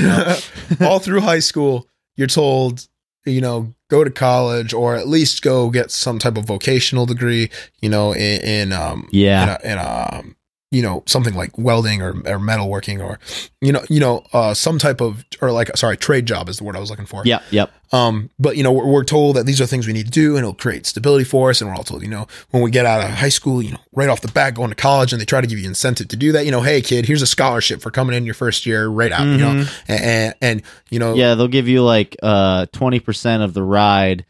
all 0.85 0.99
through 0.99 1.23
high 1.23 1.39
school, 1.39 1.87
you're 2.17 2.27
told, 2.27 2.87
you 3.25 3.41
know, 3.41 3.73
go 3.89 4.05
to 4.05 4.11
college 4.11 4.73
or 4.73 4.97
at 4.97 5.09
least 5.09 5.43
go 5.43 5.71
get 5.71 5.91
some 5.91 6.19
type 6.19 6.37
of 6.37 6.45
vocational 6.45 7.07
degree, 7.07 7.51
you 7.81 7.89
know, 7.89 8.13
in, 8.13 8.41
in 8.43 8.73
um, 8.73 9.09
Yeah. 9.13 9.43
in, 9.43 9.49
a, 9.49 9.73
in 9.73 9.79
a, 9.79 10.09
um, 10.19 10.37
you 10.73 10.83
know, 10.83 11.05
something 11.07 11.35
like 11.35 11.57
welding 11.57 12.03
or, 12.03 12.11
or 12.11 12.39
metalworking 12.39 13.01
or, 13.01 13.21
you 13.61 13.71
know, 13.71 13.83
you 13.89 14.01
know, 14.01 14.25
uh, 14.33 14.53
some 14.53 14.79
type 14.79 15.01
of, 15.01 15.25
or 15.41 15.53
like, 15.53 15.75
sorry, 15.77 15.97
trade 15.97 16.27
job 16.27 16.49
is 16.49 16.59
the 16.59 16.65
word 16.65 16.75
I 16.75 16.81
was 16.81 16.91
looking 16.91 17.07
for. 17.07 17.23
Yeah, 17.25 17.41
Yep. 17.51 17.71
Um, 17.93 18.31
but 18.37 18.57
you 18.57 18.65
know, 18.65 18.73
we're, 18.73 18.87
we're 18.87 19.05
told 19.05 19.37
that 19.37 19.47
these 19.47 19.61
are 19.61 19.67
things 19.67 19.87
we 19.87 19.93
need 19.93 20.07
to 20.07 20.11
do 20.11 20.31
and 20.31 20.41
it'll 20.41 20.55
create 20.55 20.87
stability 20.87 21.25
for 21.25 21.51
us. 21.51 21.61
And 21.61 21.71
we're 21.71 21.77
all 21.77 21.85
told, 21.85 22.03
you 22.03 22.09
know, 22.09 22.27
when 22.51 22.65
we 22.65 22.73
get 22.73 22.85
out 22.85 23.01
of 23.01 23.11
high 23.11 23.29
school, 23.29 23.63
you 23.63 23.71
know, 23.71 23.81
right 23.93 24.09
off 24.09 24.23
the 24.23 24.29
bat, 24.29 24.57
going 24.57 24.71
to 24.71 24.75
college 24.75 25.13
and 25.13 25.21
they 25.21 25.25
try 25.25 25.41
to 25.41 25.47
give 25.47 25.61
you 25.61 25.69
incentive 25.69 26.09
to 26.09 26.17
do 26.17 26.33
that. 26.33 26.45
You 26.45 26.51
know, 26.51 26.63
hey 26.63 26.81
kid, 26.83 27.07
here's 27.07 27.23
a 27.23 27.27
scholarship 27.27 27.81
for 27.81 27.93
coming 27.93 28.17
in 28.17 28.25
your 28.25 28.35
first 28.35 28.67
year 28.67 28.89
right 28.89 29.13
out, 29.13 29.27
you 29.29 29.37
know, 29.39 29.67
and, 29.87 30.01
and, 30.03 30.35
and, 30.41 30.63
you 30.91 30.99
know, 30.99 31.15
Yeah, 31.15 31.37
they'll 31.37 31.47
give 31.47 31.69
you 31.69 31.83
like 31.85 32.17
uh 32.25 32.67
twenty 32.73 32.99
percent 32.99 33.45
of 33.45 33.55
the 33.55 33.63
ride 33.63 34.27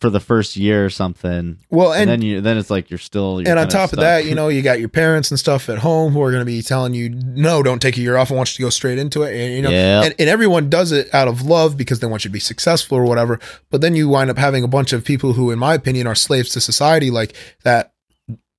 for 0.00 0.10
the 0.10 0.20
first 0.20 0.56
year 0.56 0.84
or 0.84 0.90
something, 0.90 1.58
well, 1.70 1.92
and, 1.92 2.02
and, 2.02 2.10
then 2.10 2.22
you 2.22 2.40
then 2.40 2.56
it's 2.56 2.70
like 2.70 2.88
you're 2.88 2.98
still. 2.98 3.40
You're 3.40 3.50
and 3.50 3.58
on 3.58 3.68
top 3.68 3.84
of 3.84 3.98
stuck. 3.98 4.00
that, 4.00 4.24
you 4.26 4.34
know, 4.34 4.48
you 4.48 4.62
got 4.62 4.78
your 4.78 4.88
parents 4.88 5.30
and 5.30 5.40
stuff 5.40 5.68
at 5.68 5.78
home 5.78 6.12
who 6.12 6.22
are 6.22 6.30
going 6.30 6.40
to 6.40 6.46
be 6.46 6.62
telling 6.62 6.94
you, 6.94 7.08
no, 7.10 7.62
don't 7.62 7.82
take 7.82 7.96
a 7.96 8.00
year 8.00 8.16
off. 8.16 8.30
I 8.30 8.34
want 8.34 8.52
you 8.52 8.56
to 8.56 8.66
go 8.66 8.70
straight 8.70 8.98
into 8.98 9.24
it. 9.24 9.34
And, 9.34 9.54
you 9.54 9.62
know, 9.62 9.70
Yep. 9.70 10.04
and, 10.04 10.14
and 10.20 10.28
everyone 10.28 10.70
does 10.70 10.92
it 10.92 11.12
out 11.12 11.26
of 11.26 11.42
love 11.42 11.76
because 11.76 11.98
they 11.98 12.06
want 12.06 12.24
you 12.24 12.28
to 12.28 12.32
be 12.32 12.38
successful 12.40 12.96
or 12.96 13.04
whatever. 13.04 13.40
But 13.70 13.80
then 13.80 13.96
you 13.96 14.08
wind 14.08 14.30
up 14.30 14.38
having 14.38 14.62
a 14.62 14.68
bunch 14.68 14.92
of 14.92 15.04
people 15.04 15.32
who, 15.32 15.50
in 15.50 15.58
my 15.58 15.74
opinion, 15.74 16.06
are 16.06 16.14
slaves 16.14 16.50
to 16.50 16.60
society, 16.60 17.10
like 17.10 17.34
that 17.64 17.92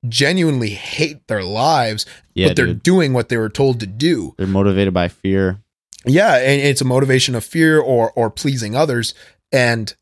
genuinely 0.07 0.69
hate 0.69 1.27
their 1.27 1.43
lives, 1.43 2.05
yeah, 2.33 2.47
but 2.47 2.55
they're 2.55 2.67
dude. 2.67 2.83
doing 2.83 3.13
what 3.13 3.29
they 3.29 3.37
were 3.37 3.49
told 3.49 3.79
to 3.81 3.85
do. 3.85 4.33
they're 4.37 4.47
motivated 4.47 4.93
by 4.93 5.07
fear. 5.07 5.61
Yeah, 6.05 6.35
and 6.37 6.61
it's 6.61 6.79
a 6.79 6.85
motivation 6.85 7.35
of 7.35 7.43
fear 7.43 7.79
or 7.79 8.11
or 8.13 8.29
pleasing 8.29 8.75
others, 8.75 9.13
and 9.51 9.93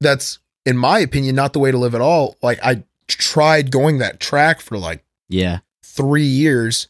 that's, 0.00 0.40
in 0.64 0.76
my 0.76 0.98
opinion, 1.00 1.34
not 1.34 1.52
the 1.52 1.58
way 1.58 1.70
to 1.70 1.78
live 1.78 1.94
at 1.94 2.00
all. 2.00 2.36
Like 2.42 2.58
I 2.62 2.84
tried 3.08 3.70
going 3.70 3.98
that 3.98 4.20
track 4.20 4.60
for 4.60 4.78
like 4.78 5.04
Yeah, 5.28 5.58
three 5.82 6.24
years, 6.24 6.88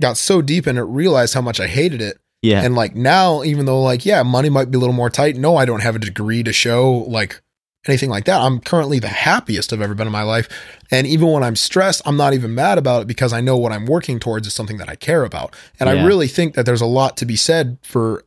got 0.00 0.16
so 0.16 0.42
deep 0.42 0.66
in 0.66 0.78
it, 0.78 0.82
realized 0.82 1.34
how 1.34 1.40
much 1.42 1.60
I 1.60 1.66
hated 1.66 2.00
it. 2.00 2.18
yeah, 2.42 2.62
And 2.62 2.74
like 2.74 2.94
now, 2.94 3.42
even 3.42 3.66
though 3.66 3.82
like, 3.82 4.06
yeah, 4.06 4.22
money 4.22 4.48
might 4.48 4.70
be 4.70 4.76
a 4.76 4.80
little 4.80 4.94
more 4.94 5.10
tight. 5.10 5.36
No, 5.36 5.56
I 5.56 5.64
don't 5.64 5.82
have 5.82 5.96
a 5.96 6.00
degree 6.00 6.42
to 6.44 6.52
show 6.52 7.04
like 7.08 7.42
anything 7.86 8.10
like 8.10 8.24
that. 8.24 8.40
I'm 8.40 8.60
currently 8.60 8.98
the 8.98 9.08
happiest 9.08 9.72
I've 9.72 9.80
ever 9.80 9.94
been 9.94 10.06
in 10.06 10.12
my 10.12 10.22
life. 10.22 10.48
And 10.90 11.06
even 11.06 11.28
when 11.28 11.42
I'm 11.42 11.56
stressed, 11.56 12.02
I'm 12.04 12.16
not 12.16 12.34
even 12.34 12.54
mad 12.54 12.76
about 12.78 13.02
it 13.02 13.08
because 13.08 13.32
I 13.32 13.40
know 13.40 13.56
what 13.56 13.72
I'm 13.72 13.86
working 13.86 14.18
towards 14.18 14.46
is 14.46 14.54
something 14.54 14.78
that 14.78 14.88
I 14.88 14.94
care 14.96 15.24
about. 15.24 15.54
And 15.80 15.88
I 15.88 16.04
really 16.06 16.28
think 16.28 16.54
that 16.54 16.66
there's 16.66 16.80
a 16.80 16.86
lot 16.86 17.16
to 17.18 17.26
be 17.26 17.36
said 17.36 17.78
for 17.82 18.24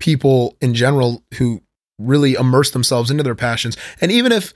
people 0.00 0.56
in 0.60 0.74
general 0.74 1.22
who 1.34 1.62
really 1.98 2.34
immerse 2.34 2.70
themselves 2.70 3.10
into 3.10 3.22
their 3.22 3.34
passions. 3.34 3.76
And 4.00 4.10
even 4.12 4.32
if 4.32 4.52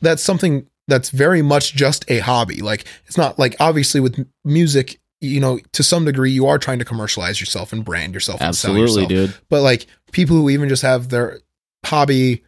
that's 0.00 0.22
something 0.22 0.66
that's 0.86 1.10
very 1.10 1.42
much 1.42 1.74
just 1.74 2.04
a 2.10 2.18
hobby, 2.20 2.60
like 2.62 2.84
it's 3.06 3.16
not 3.18 3.38
like 3.38 3.56
obviously 3.60 4.00
with 4.00 4.26
music, 4.44 5.00
you 5.20 5.40
know, 5.40 5.58
to 5.72 5.82
some 5.82 6.04
degree 6.04 6.30
you 6.30 6.46
are 6.46 6.58
trying 6.58 6.78
to 6.78 6.84
commercialize 6.84 7.40
yourself 7.40 7.72
and 7.72 7.84
brand 7.84 8.14
yourself 8.14 8.40
and 8.40 8.54
sell 8.56 8.70
absolutely, 8.72 9.14
yourself. 9.14 9.30
dude. 9.32 9.46
But 9.50 9.62
like 9.62 9.86
people 10.12 10.36
who 10.36 10.48
even 10.50 10.68
just 10.68 10.82
have 10.82 11.08
their 11.08 11.40
hobby, 11.84 12.42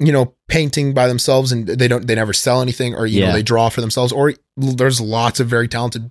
you 0.00 0.10
know, 0.12 0.34
painting 0.48 0.94
by 0.94 1.06
themselves 1.06 1.52
and 1.52 1.66
they 1.66 1.86
don't 1.88 2.06
they 2.06 2.14
never 2.14 2.32
sell 2.32 2.62
anything 2.62 2.94
or 2.94 3.06
you 3.06 3.20
Yeah. 3.20 3.26
know 3.28 3.32
they 3.34 3.42
draw 3.42 3.68
for 3.68 3.80
themselves 3.82 4.12
or 4.12 4.34
there's 4.56 5.00
lots 5.00 5.38
of 5.40 5.46
very 5.48 5.68
talented 5.68 6.10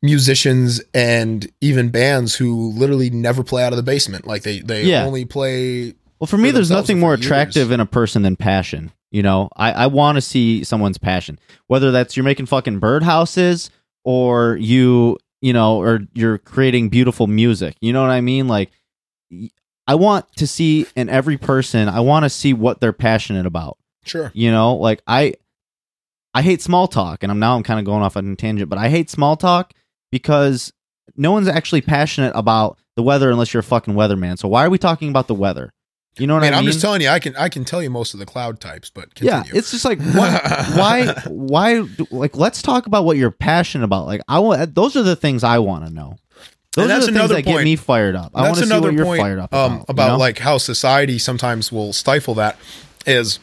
musicians 0.00 0.80
and 0.94 1.50
even 1.60 1.88
bands 1.90 2.34
who 2.34 2.70
literally 2.72 3.10
never 3.10 3.42
play 3.42 3.62
out 3.64 3.72
of 3.72 3.76
the 3.76 3.82
basement 3.82 4.26
like 4.26 4.42
they 4.42 4.60
they 4.60 4.84
Yeah. 4.84 5.04
only 5.06 5.24
play 5.24 5.94
Well, 6.22 6.28
for 6.28 6.38
me, 6.38 6.50
for 6.50 6.54
there's 6.54 6.70
nothing 6.70 7.00
more 7.00 7.16
years. 7.16 7.26
attractive 7.26 7.72
in 7.72 7.80
a 7.80 7.84
person 7.84 8.22
than 8.22 8.36
passion. 8.36 8.92
You 9.10 9.24
know, 9.24 9.48
I, 9.56 9.72
I 9.72 9.86
want 9.88 10.14
to 10.18 10.20
see 10.20 10.62
someone's 10.62 10.96
passion, 10.96 11.36
whether 11.66 11.90
that's 11.90 12.16
you're 12.16 12.22
making 12.22 12.46
fucking 12.46 12.78
birdhouses 12.78 13.70
or 14.04 14.54
you, 14.54 15.18
you 15.40 15.52
know, 15.52 15.78
or 15.78 16.02
you're 16.14 16.38
creating 16.38 16.90
beautiful 16.90 17.26
music. 17.26 17.74
You 17.80 17.92
know 17.92 18.02
what 18.02 18.12
I 18.12 18.20
mean? 18.20 18.46
Like, 18.46 18.70
I 19.88 19.96
want 19.96 20.32
to 20.36 20.46
see 20.46 20.86
in 20.94 21.08
every 21.08 21.38
person, 21.38 21.88
I 21.88 21.98
want 21.98 22.24
to 22.24 22.30
see 22.30 22.52
what 22.52 22.80
they're 22.80 22.92
passionate 22.92 23.44
about. 23.44 23.76
sure 24.04 24.30
You 24.32 24.52
know, 24.52 24.76
like 24.76 25.02
I, 25.08 25.34
I 26.34 26.42
hate 26.42 26.62
small 26.62 26.86
talk, 26.86 27.24
and 27.24 27.32
I'm 27.32 27.40
now 27.40 27.56
I'm 27.56 27.64
kind 27.64 27.80
of 27.80 27.84
going 27.84 28.04
off 28.04 28.16
on 28.16 28.30
a 28.30 28.36
tangent, 28.36 28.70
but 28.70 28.78
I 28.78 28.90
hate 28.90 29.10
small 29.10 29.36
talk 29.36 29.72
because 30.12 30.72
no 31.16 31.32
one's 31.32 31.48
actually 31.48 31.80
passionate 31.80 32.30
about 32.36 32.78
the 32.94 33.02
weather 33.02 33.28
unless 33.28 33.52
you're 33.52 33.58
a 33.58 33.64
fucking 33.64 33.94
weatherman. 33.94 34.38
So 34.38 34.46
why 34.46 34.64
are 34.64 34.70
we 34.70 34.78
talking 34.78 35.08
about 35.08 35.26
the 35.26 35.34
weather? 35.34 35.72
You 36.18 36.26
know 36.26 36.34
what 36.34 36.40
Man, 36.40 36.52
I 36.52 36.56
mean? 36.56 36.66
I'm 36.66 36.70
just 36.70 36.82
telling 36.82 37.00
you, 37.00 37.08
I 37.08 37.18
can 37.18 37.34
I 37.36 37.48
can 37.48 37.64
tell 37.64 37.82
you 37.82 37.88
most 37.88 38.12
of 38.12 38.20
the 38.20 38.26
cloud 38.26 38.60
types, 38.60 38.90
but 38.90 39.08
yeah, 39.20 39.44
it's 39.46 39.70
just 39.70 39.84
like 39.86 39.98
what, 39.98 40.42
why 40.76 41.06
why 41.26 41.86
like 42.10 42.36
let's 42.36 42.60
talk 42.60 42.86
about 42.86 43.04
what 43.06 43.16
you're 43.16 43.30
passionate 43.30 43.84
about. 43.84 44.06
Like 44.06 44.20
I 44.28 44.38
want 44.40 44.74
those 44.74 44.94
are 44.94 45.02
the 45.02 45.16
things 45.16 45.42
I 45.42 45.58
want 45.58 45.86
to 45.86 45.90
know. 45.92 46.18
Those 46.74 46.84
And 46.84 46.92
are 46.92 46.94
that's 46.94 47.06
the 47.06 47.12
things 47.12 47.30
that 47.30 47.42
get 47.42 47.64
me 47.64 47.76
fired 47.76 48.14
up. 48.14 48.32
I 48.34 48.42
want 48.42 48.56
That's 48.56 48.60
to 48.60 48.66
see 48.66 48.72
another 48.72 48.88
what 48.88 48.96
you're 48.96 49.04
point 49.04 49.20
fired 49.20 49.38
up 49.38 49.54
um, 49.54 49.72
about. 49.72 49.90
about 49.90 50.04
you 50.04 50.12
know? 50.12 50.18
like 50.18 50.38
how 50.38 50.58
society 50.58 51.18
sometimes 51.18 51.70
will 51.70 51.92
stifle 51.92 52.34
that. 52.34 52.58
Is 53.06 53.38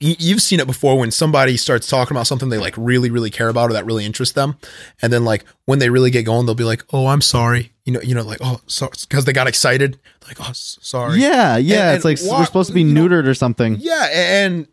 you've 0.00 0.42
seen 0.42 0.60
it 0.60 0.66
before 0.66 0.98
when 0.98 1.10
somebody 1.10 1.56
starts 1.56 1.88
talking 1.88 2.16
about 2.16 2.26
something 2.26 2.48
they 2.48 2.58
like 2.58 2.74
really 2.76 3.10
really 3.10 3.30
care 3.30 3.48
about 3.48 3.70
or 3.70 3.72
that 3.74 3.84
really 3.86 4.04
interests 4.04 4.34
them, 4.34 4.56
and 5.02 5.12
then 5.12 5.24
like 5.24 5.44
when 5.66 5.78
they 5.78 5.90
really 5.90 6.10
get 6.10 6.24
going, 6.24 6.46
they'll 6.46 6.54
be 6.54 6.64
like, 6.64 6.82
"Oh, 6.92 7.06
I'm 7.06 7.20
sorry," 7.20 7.72
you 7.84 7.92
know, 7.92 8.00
you 8.02 8.14
know, 8.14 8.22
like 8.22 8.38
oh, 8.42 8.60
so 8.66 8.88
because 9.08 9.24
they 9.24 9.32
got 9.32 9.46
excited, 9.46 9.98
like 10.26 10.36
oh, 10.40 10.50
sorry, 10.52 11.20
yeah, 11.20 11.56
yeah. 11.56 11.88
And- 11.88 11.96
it's 11.96 12.04
like 12.04 12.18
we're 12.22 12.44
supposed 12.46 12.68
to 12.68 12.74
be 12.74 12.84
know- 12.84 13.06
neutered 13.08 13.26
or 13.26 13.34
something. 13.34 13.76
yeah, 13.78 14.08
and, 14.12 14.66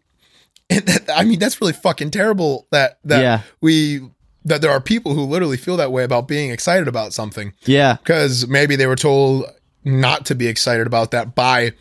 and 0.69 0.85
that, 0.85 1.09
I 1.13 1.23
mean 1.23 1.39
that's 1.39 1.59
really 1.61 1.73
fucking 1.73 2.11
terrible 2.11 2.67
that 2.71 2.99
that 3.05 3.21
Yeah. 3.21 3.41
we 3.61 4.01
that 4.45 4.61
there 4.61 4.71
are 4.71 4.81
people 4.81 5.13
who 5.13 5.21
literally 5.23 5.57
feel 5.57 5.77
that 5.77 5.91
way 5.91 6.03
about 6.03 6.27
being 6.27 6.49
excited 6.49 6.87
about 6.87 7.13
something 7.13 7.53
Yeah, 7.65 7.97
because 8.03 8.47
maybe 8.47 8.75
they 8.75 8.87
were 8.87 8.95
told 8.95 9.45
not 9.83 10.25
to 10.27 10.35
be 10.35 10.47
excited 10.47 10.87
about 10.87 11.11
that 11.11 11.35
by 11.35 11.73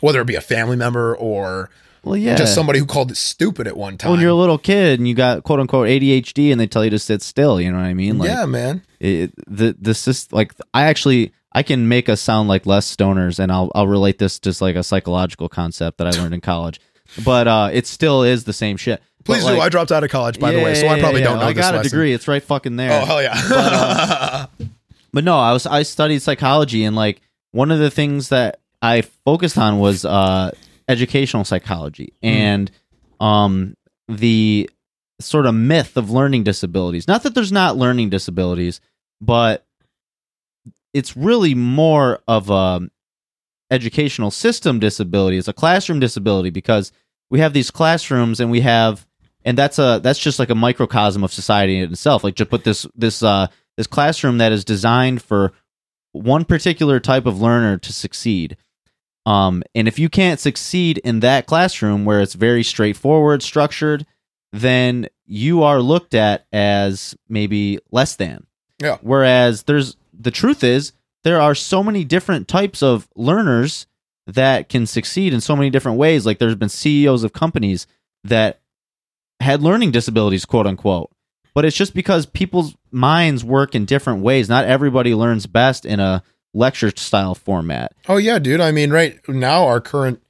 whether 0.00 0.20
it 0.20 0.26
be 0.26 0.34
a 0.34 0.40
family 0.40 0.76
member 0.76 1.14
or 1.16 1.70
Well, 2.04 2.16
yeah. 2.16 2.36
just 2.36 2.54
somebody 2.54 2.78
who 2.78 2.86
called 2.86 3.10
it 3.10 3.16
stupid 3.16 3.66
at 3.66 3.76
one 3.76 3.98
time. 3.98 4.10
when 4.10 4.20
you're 4.20 4.30
a 4.30 4.34
little 4.34 4.58
kid 4.58 4.98
and 5.00 5.08
you 5.08 5.14
got 5.14 5.42
quote 5.44 5.60
unquote 5.60 5.88
ADHD 5.88 6.50
and 6.52 6.60
they 6.60 6.66
tell 6.66 6.84
you 6.84 6.90
to 6.90 6.98
sit 6.98 7.22
still, 7.22 7.60
you 7.60 7.70
know 7.70 7.78
what 7.78 7.84
I 7.86 7.94
mean? 7.94 8.18
Like, 8.18 8.28
yeah, 8.30 8.46
man. 8.46 8.82
it, 9.00 9.32
the 9.46 9.74
this 9.78 10.08
is 10.08 10.32
like 10.32 10.54
I 10.72 10.84
actually 10.84 11.32
I 11.52 11.62
can 11.62 11.88
make 11.88 12.08
us 12.08 12.20
sound 12.20 12.48
like 12.48 12.66
less 12.66 12.94
stoners, 12.94 13.38
and 13.38 13.50
I'll 13.50 13.70
I'll 13.74 13.88
relate 13.88 14.18
this 14.18 14.38
to 14.40 14.54
like 14.60 14.76
a 14.76 14.82
psychological 14.82 15.48
concept 15.48 15.98
that 15.98 16.06
I 16.06 16.10
learned 16.20 16.34
in 16.34 16.40
college, 16.40 16.80
but 17.24 17.48
uh, 17.48 17.70
it 17.72 17.86
still 17.86 18.22
is 18.22 18.44
the 18.44 18.52
same 18.52 18.76
shit. 18.76 19.02
But, 19.24 19.40
Please 19.40 19.44
do. 19.44 19.60
I 19.60 19.68
dropped 19.68 19.92
out 19.92 20.04
of 20.04 20.10
college, 20.10 20.38
by 20.38 20.52
the 20.52 20.60
way, 20.62 20.74
so 20.74 20.86
Yeah, 20.86 20.92
I 20.92 21.00
probably 21.00 21.20
yeah, 21.20 21.26
don't 21.26 21.38
yeah. 21.38 21.42
know 21.44 21.48
I 21.48 21.52
got 21.52 21.74
a 21.74 21.78
lesson. 21.78 21.90
degree. 21.90 22.12
It's 22.12 22.28
right 22.28 22.42
fucking 22.42 22.76
there. 22.76 22.92
Oh 23.02 23.04
hell 23.04 23.22
yeah! 23.22 23.34
uh, 23.34 24.46
but 25.12 25.24
no, 25.24 25.38
I 25.38 25.52
was 25.52 25.66
I 25.66 25.82
studied 25.82 26.22
psychology 26.22 26.84
and 26.84 26.94
like 26.96 27.20
one 27.50 27.70
of 27.70 27.78
the 27.78 27.90
things 27.90 28.28
that 28.28 28.60
I 28.80 29.02
focused 29.02 29.58
on 29.58 29.78
was 29.80 30.04
uh 30.04 30.52
educational 30.88 31.44
psychology 31.44 32.12
Hmm. 32.22 32.28
and 32.28 32.70
um 33.20 33.74
the 34.08 34.68
sort 35.20 35.46
of 35.46 35.54
myth 35.54 35.96
of 35.96 36.10
learning 36.10 36.44
disabilities. 36.44 37.06
Not 37.08 37.22
that 37.24 37.34
there's 37.34 37.52
not 37.52 37.76
learning 37.76 38.10
disabilities, 38.10 38.80
but 39.20 39.66
it's 40.94 41.16
really 41.16 41.54
more 41.54 42.20
of 42.28 42.50
a 42.50 42.88
educational 43.70 44.30
system 44.30 44.78
disability. 44.78 45.36
It's 45.36 45.48
a 45.48 45.52
classroom 45.52 46.00
disability 46.00 46.50
because 46.50 46.92
we 47.30 47.40
have 47.40 47.52
these 47.52 47.70
classrooms 47.70 48.40
and 48.40 48.50
we 48.50 48.60
have 48.60 49.06
and 49.44 49.58
that's 49.58 49.78
a 49.78 50.00
that's 50.02 50.18
just 50.18 50.38
like 50.38 50.50
a 50.50 50.54
microcosm 50.54 51.22
of 51.24 51.32
society 51.32 51.78
in 51.78 51.92
itself. 51.92 52.24
Like 52.24 52.36
to 52.36 52.46
put 52.46 52.64
this 52.64 52.86
this 52.94 53.22
uh 53.22 53.48
this 53.76 53.86
classroom 53.86 54.38
that 54.38 54.52
is 54.52 54.64
designed 54.64 55.20
for 55.22 55.52
one 56.12 56.44
particular 56.44 56.98
type 57.00 57.26
of 57.26 57.40
learner 57.40 57.76
to 57.78 57.92
succeed. 57.92 58.56
Um, 59.28 59.62
and 59.74 59.86
if 59.86 59.98
you 59.98 60.08
can't 60.08 60.40
succeed 60.40 60.96
in 61.04 61.20
that 61.20 61.44
classroom 61.44 62.06
where 62.06 62.22
it's 62.22 62.32
very 62.32 62.62
straightforward, 62.62 63.42
structured, 63.42 64.06
then 64.54 65.06
you 65.26 65.62
are 65.62 65.82
looked 65.82 66.14
at 66.14 66.46
as 66.50 67.14
maybe 67.28 67.78
less 67.90 68.16
than. 68.16 68.46
Yeah. 68.80 68.96
Whereas 69.02 69.64
there's 69.64 69.98
the 70.18 70.30
truth 70.30 70.64
is 70.64 70.92
there 71.24 71.42
are 71.42 71.54
so 71.54 71.82
many 71.82 72.04
different 72.04 72.48
types 72.48 72.82
of 72.82 73.06
learners 73.14 73.86
that 74.26 74.70
can 74.70 74.86
succeed 74.86 75.34
in 75.34 75.42
so 75.42 75.54
many 75.54 75.68
different 75.68 75.98
ways. 75.98 76.24
Like 76.24 76.38
there's 76.38 76.54
been 76.54 76.70
CEOs 76.70 77.22
of 77.22 77.34
companies 77.34 77.86
that 78.24 78.60
had 79.40 79.62
learning 79.62 79.90
disabilities, 79.90 80.46
quote 80.46 80.66
unquote. 80.66 81.10
But 81.52 81.66
it's 81.66 81.76
just 81.76 81.92
because 81.92 82.24
people's 82.24 82.74
minds 82.90 83.44
work 83.44 83.74
in 83.74 83.84
different 83.84 84.22
ways. 84.22 84.48
Not 84.48 84.64
everybody 84.64 85.14
learns 85.14 85.46
best 85.46 85.84
in 85.84 86.00
a 86.00 86.22
lecture 86.58 86.92
style 86.96 87.34
format. 87.34 87.92
Oh 88.08 88.16
yeah, 88.16 88.38
dude. 88.38 88.60
I 88.60 88.72
mean, 88.72 88.90
right 88.90 89.18
now 89.28 89.64
our 89.66 89.80
current 89.80 90.20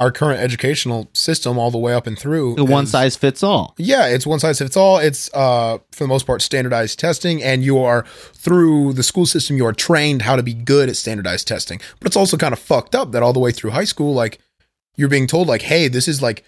our 0.00 0.10
current 0.10 0.40
educational 0.40 1.08
system, 1.12 1.58
all 1.58 1.70
the 1.70 1.78
way 1.78 1.94
up 1.94 2.08
and 2.08 2.18
through, 2.18 2.56
The 2.56 2.64
one 2.64 2.84
is- 2.84 2.90
size 2.90 3.14
fits 3.14 3.40
all. 3.42 3.72
Yeah, 3.78 4.06
it's 4.08 4.26
one 4.26 4.40
size 4.40 4.58
fits 4.58 4.76
all. 4.76 4.98
It's 4.98 5.30
uh 5.32 5.78
for 5.92 6.04
the 6.04 6.08
most 6.08 6.26
part 6.26 6.42
standardized 6.42 6.98
testing, 6.98 7.42
and 7.42 7.62
you 7.62 7.78
are 7.78 8.04
through 8.32 8.94
the 8.94 9.02
school 9.04 9.26
system. 9.26 9.56
You 9.56 9.66
are 9.66 9.72
trained 9.72 10.22
how 10.22 10.34
to 10.36 10.42
be 10.42 10.54
good 10.54 10.88
at 10.88 10.96
standardized 10.96 11.46
testing. 11.46 11.80
But 12.00 12.06
it's 12.08 12.16
also 12.16 12.36
kind 12.36 12.52
of 12.52 12.58
fucked 12.58 12.94
up 12.96 13.12
that 13.12 13.22
all 13.22 13.32
the 13.32 13.38
way 13.40 13.52
through 13.52 13.70
high 13.70 13.84
school, 13.84 14.12
like 14.12 14.38
you're 14.96 15.08
being 15.08 15.26
told, 15.28 15.46
like, 15.48 15.62
hey, 15.62 15.88
this 15.88 16.08
is 16.08 16.20
like 16.20 16.42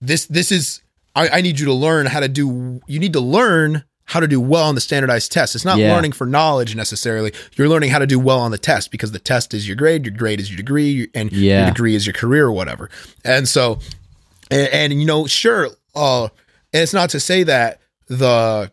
this. 0.00 0.26
This 0.26 0.50
is 0.50 0.82
I, 1.14 1.28
I 1.28 1.40
need 1.42 1.60
you 1.60 1.66
to 1.66 1.72
learn 1.74 2.06
how 2.06 2.20
to 2.20 2.28
do. 2.28 2.80
You 2.88 2.98
need 2.98 3.12
to 3.12 3.20
learn 3.20 3.84
how 4.04 4.20
to 4.20 4.26
do 4.28 4.40
well 4.40 4.64
on 4.66 4.74
the 4.74 4.80
standardized 4.80 5.32
test. 5.32 5.54
It's 5.54 5.64
not 5.64 5.78
Yeah. 5.78 5.94
learning 5.94 6.12
for 6.12 6.26
knowledge 6.26 6.74
necessarily. 6.74 7.32
You're 7.56 7.68
learning 7.68 7.90
how 7.90 7.98
to 7.98 8.06
do 8.06 8.18
well 8.18 8.40
on 8.40 8.50
the 8.50 8.58
test 8.58 8.90
because 8.90 9.12
the 9.12 9.18
test 9.18 9.54
is 9.54 9.66
your 9.66 9.76
grade, 9.76 10.04
your 10.04 10.14
grade 10.14 10.40
is 10.40 10.50
your 10.50 10.56
degree, 10.56 11.08
and 11.14 11.30
Yeah. 11.32 11.62
your 11.62 11.70
degree 11.70 11.94
is 11.94 12.06
your 12.06 12.12
career 12.14 12.46
or 12.46 12.52
whatever. 12.52 12.90
And 13.24 13.48
so, 13.48 13.78
and, 14.50 14.68
and 14.68 15.00
you 15.00 15.06
know, 15.06 15.26
sure, 15.26 15.68
uh, 15.94 16.24
and 16.24 16.82
it's 16.82 16.92
not 16.92 17.10
to 17.10 17.20
say 17.20 17.42
that 17.44 17.80
the 18.08 18.70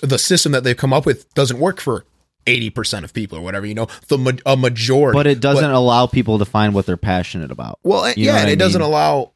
the 0.00 0.18
system 0.18 0.50
that 0.52 0.64
they've 0.64 0.76
come 0.76 0.92
up 0.92 1.06
with 1.06 1.32
doesn't 1.34 1.58
work 1.60 1.80
for. 1.80 2.04
80% 2.44 3.04
of 3.04 3.12
people 3.14 3.38
or 3.38 3.40
whatever, 3.40 3.64
you 3.66 3.74
know, 3.74 3.86
the 4.08 4.18
ma- 4.18 4.32
a 4.44 4.56
majority. 4.56 5.16
But 5.16 5.28
it 5.28 5.38
doesn't 5.38 5.70
allow 5.70 6.06
people 6.08 6.40
to 6.40 6.44
find 6.44 6.74
what 6.74 6.86
they're 6.86 6.96
passionate 6.96 7.52
about. 7.52 7.78
Well, 7.84 8.08
You 8.08 8.14
yeah, 8.26 8.38
and 8.38 8.50
it 8.50 8.58
doesn't 8.58 8.80
allow. 8.82 9.30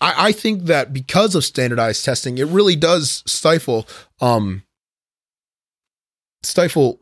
I, 0.00 0.28
I 0.30 0.32
think 0.32 0.64
that 0.64 0.92
because 0.92 1.36
of 1.36 1.44
standardized 1.44 2.04
testing, 2.04 2.36
it 2.38 2.48
really 2.48 2.74
does 2.74 3.22
stifle, 3.26 3.86
um, 4.20 4.64
stifle 6.42 7.00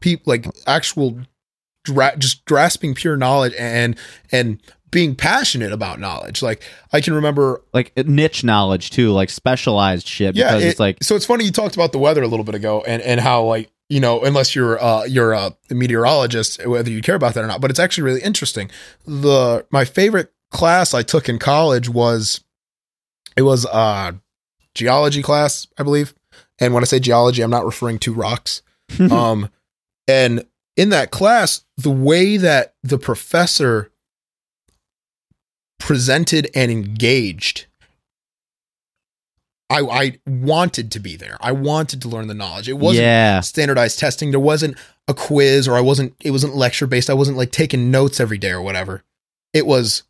people 0.00 0.30
like 0.30 0.46
actual, 0.66 1.18
dra- 1.84 2.16
just 2.18 2.44
grasping 2.44 2.94
pure 2.94 3.16
knowledge 3.16 3.52
and 3.58 3.96
and 4.32 4.62
being 4.90 5.16
passionate 5.16 5.72
about 5.72 5.98
knowledge. 5.98 6.40
Like 6.42 6.62
I 6.92 7.00
can 7.00 7.14
remember, 7.14 7.62
Like 7.72 7.96
niche 8.06 8.44
knowledge 8.44 8.90
too, 8.90 9.10
like 9.10 9.28
specialized 9.28 10.06
shit. 10.06 10.36
yeah, 10.36 10.50
Because 10.52 10.62
it- 10.64 10.68
it's 10.68 10.80
like 10.80 11.02
so 11.02 11.16
it's 11.16 11.26
funny 11.26 11.44
you 11.44 11.50
talked 11.50 11.74
about 11.74 11.92
the 11.92 11.98
weather 11.98 12.22
a 12.22 12.28
little 12.28 12.44
bit 12.44 12.54
ago 12.54 12.82
and 12.86 13.02
and 13.02 13.20
how 13.20 13.42
like 13.44 13.70
you 13.88 14.00
know 14.00 14.22
unless 14.22 14.54
you're 14.54 14.80
uh 14.82 15.04
you're 15.04 15.32
a 15.32 15.52
meteorologist 15.70 16.64
whether 16.66 16.90
you 16.90 17.02
care 17.02 17.16
about 17.16 17.34
that 17.34 17.44
or 17.44 17.46
not 17.46 17.60
but 17.60 17.70
it's 17.70 17.78
actually 17.80 18.04
really 18.04 18.22
interesting 18.22 18.70
the 19.04 19.66
my 19.70 19.84
favorite 19.84 20.32
class 20.50 20.94
i 20.94 21.02
took 21.02 21.28
in 21.28 21.38
college 21.38 21.88
was 21.88 22.40
it 23.36 23.42
was 23.42 23.66
uh 23.66 24.12
geology 24.74 25.20
class 25.22 25.66
i 25.76 25.82
believe 25.82 26.14
and 26.58 26.72
when 26.72 26.82
i 26.82 26.86
say 26.86 26.98
geology 26.98 27.42
i'm 27.42 27.50
not 27.50 27.66
referring 27.66 27.98
to 27.98 28.14
rocks 28.14 28.62
um 29.10 29.48
and 30.06 30.44
in 30.76 30.90
that 30.90 31.10
class 31.10 31.64
the 31.76 31.90
way 31.90 32.36
that 32.36 32.74
the 32.82 32.98
professor 32.98 33.90
presented 35.78 36.50
and 36.54 36.70
engaged 36.70 37.66
I, 39.70 39.80
I 39.80 40.18
wanted 40.26 40.92
to 40.92 41.00
be 41.00 41.16
there. 41.16 41.36
I 41.40 41.52
wanted 41.52 42.02
to 42.02 42.08
learn 42.08 42.28
the 42.28 42.34
knowledge. 42.34 42.68
It 42.68 42.74
wasn't 42.74 43.04
yeah, 43.04 43.40
standardized 43.40 43.98
testing. 43.98 44.30
There 44.30 44.38
wasn't 44.38 44.76
a 45.08 45.14
quiz 45.14 45.66
or 45.66 45.74
I 45.74 45.80
wasn't 45.80 46.14
it 46.20 46.30
wasn't 46.30 46.54
lecture 46.54 46.86
based. 46.86 47.10
I 47.10 47.14
wasn't 47.14 47.36
like 47.36 47.50
taking 47.50 47.90
notes 47.90 48.20
every 48.20 48.38
day 48.38 48.50
or 48.50 48.62
whatever. 48.62 49.02
It 49.52 49.66
was 49.66 50.02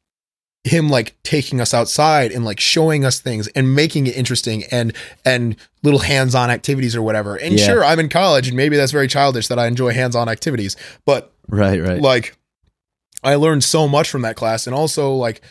him 0.65 0.89
like 0.89 1.15
taking 1.23 1.61
us 1.61 1.75
outside 1.75 2.33
and 2.33 2.45
like 2.45 2.59
showing 2.59 3.05
us 3.05 3.21
things 3.21 3.49
and 3.49 3.75
making 3.75 4.07
it 4.07 4.17
interesting 4.17 4.65
and 4.71 4.95
and 5.25 5.57
little 5.83 6.01
hands-on 6.01 6.51
activities 6.51 6.97
or 6.97 7.03
whatever. 7.03 7.37
And 7.37 7.59
Yeah. 7.59 7.67
sure, 7.67 7.85
I'm 7.85 8.01
in 8.01 8.09
college 8.09 8.49
and 8.49 8.57
maybe 8.57 8.77
that's 8.77 8.91
very 8.93 9.07
childish 9.07 9.49
that 9.49 9.59
I 9.59 9.67
enjoy 9.67 9.93
hands-on 9.93 10.29
activities, 10.29 10.75
but 11.05 11.33
right, 11.49 11.81
right. 11.81 12.01
like 12.01 12.37
I 13.23 13.35
learned 13.35 13.63
so 13.63 13.87
much 13.87 14.09
from 14.11 14.23
that 14.23 14.37
class 14.37 14.67
and 14.67 14.75
also 14.75 15.13
like 15.13 15.43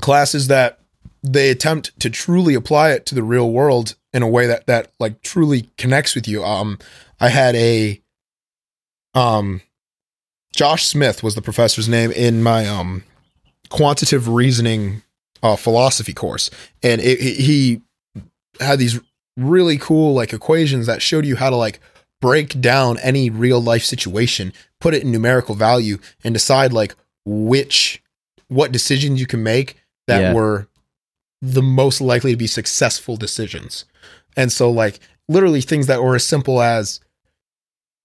classes 0.00 0.48
that 0.48 0.80
they 1.22 1.50
attempt 1.50 1.98
to 2.00 2.10
truly 2.10 2.54
apply 2.54 2.90
it 2.90 3.06
to 3.06 3.14
the 3.14 3.22
real 3.22 3.50
world 3.50 3.94
in 4.12 4.22
a 4.22 4.28
way 4.28 4.46
that 4.46 4.66
that 4.66 4.92
like 4.98 5.22
truly 5.22 5.68
connects 5.76 6.14
with 6.16 6.26
you. 6.26 6.42
Um 6.44 6.78
I 7.20 7.28
had 7.28 7.54
a 7.54 8.00
um 9.14 9.60
Josh 10.54 10.86
Smith 10.86 11.22
was 11.22 11.36
the 11.36 11.42
professor's 11.42 11.88
name 11.88 12.10
in 12.10 12.42
my 12.42 12.66
um 12.66 13.04
quantitative 13.70 14.28
reasoning 14.28 15.02
uh 15.42 15.56
philosophy 15.56 16.12
course 16.12 16.50
and 16.82 17.00
it, 17.00 17.20
he 17.20 17.32
he 17.34 17.82
had 18.60 18.78
these 18.78 18.98
really 19.36 19.78
cool 19.78 20.14
like 20.14 20.32
equations 20.32 20.86
that 20.86 21.00
showed 21.00 21.24
you 21.24 21.36
how 21.36 21.48
to 21.50 21.56
like 21.56 21.80
break 22.20 22.60
down 22.60 22.98
any 22.98 23.30
real 23.30 23.62
life 23.62 23.84
situation, 23.84 24.52
put 24.80 24.92
it 24.92 25.04
in 25.04 25.12
numerical 25.12 25.54
value, 25.54 25.98
and 26.24 26.34
decide 26.34 26.72
like 26.72 26.96
which 27.24 28.02
what 28.48 28.72
decisions 28.72 29.20
you 29.20 29.26
can 29.26 29.40
make 29.44 29.76
that 30.08 30.20
Yeah. 30.20 30.32
were 30.34 30.66
the 31.40 31.62
most 31.62 32.00
likely 32.00 32.32
to 32.32 32.36
be 32.36 32.48
successful 32.48 33.16
decisions. 33.16 33.84
And 34.36 34.50
so 34.50 34.68
like 34.68 34.98
literally 35.28 35.60
things 35.60 35.86
that 35.86 36.02
were 36.02 36.16
as 36.16 36.24
simple 36.24 36.60
as 36.60 36.98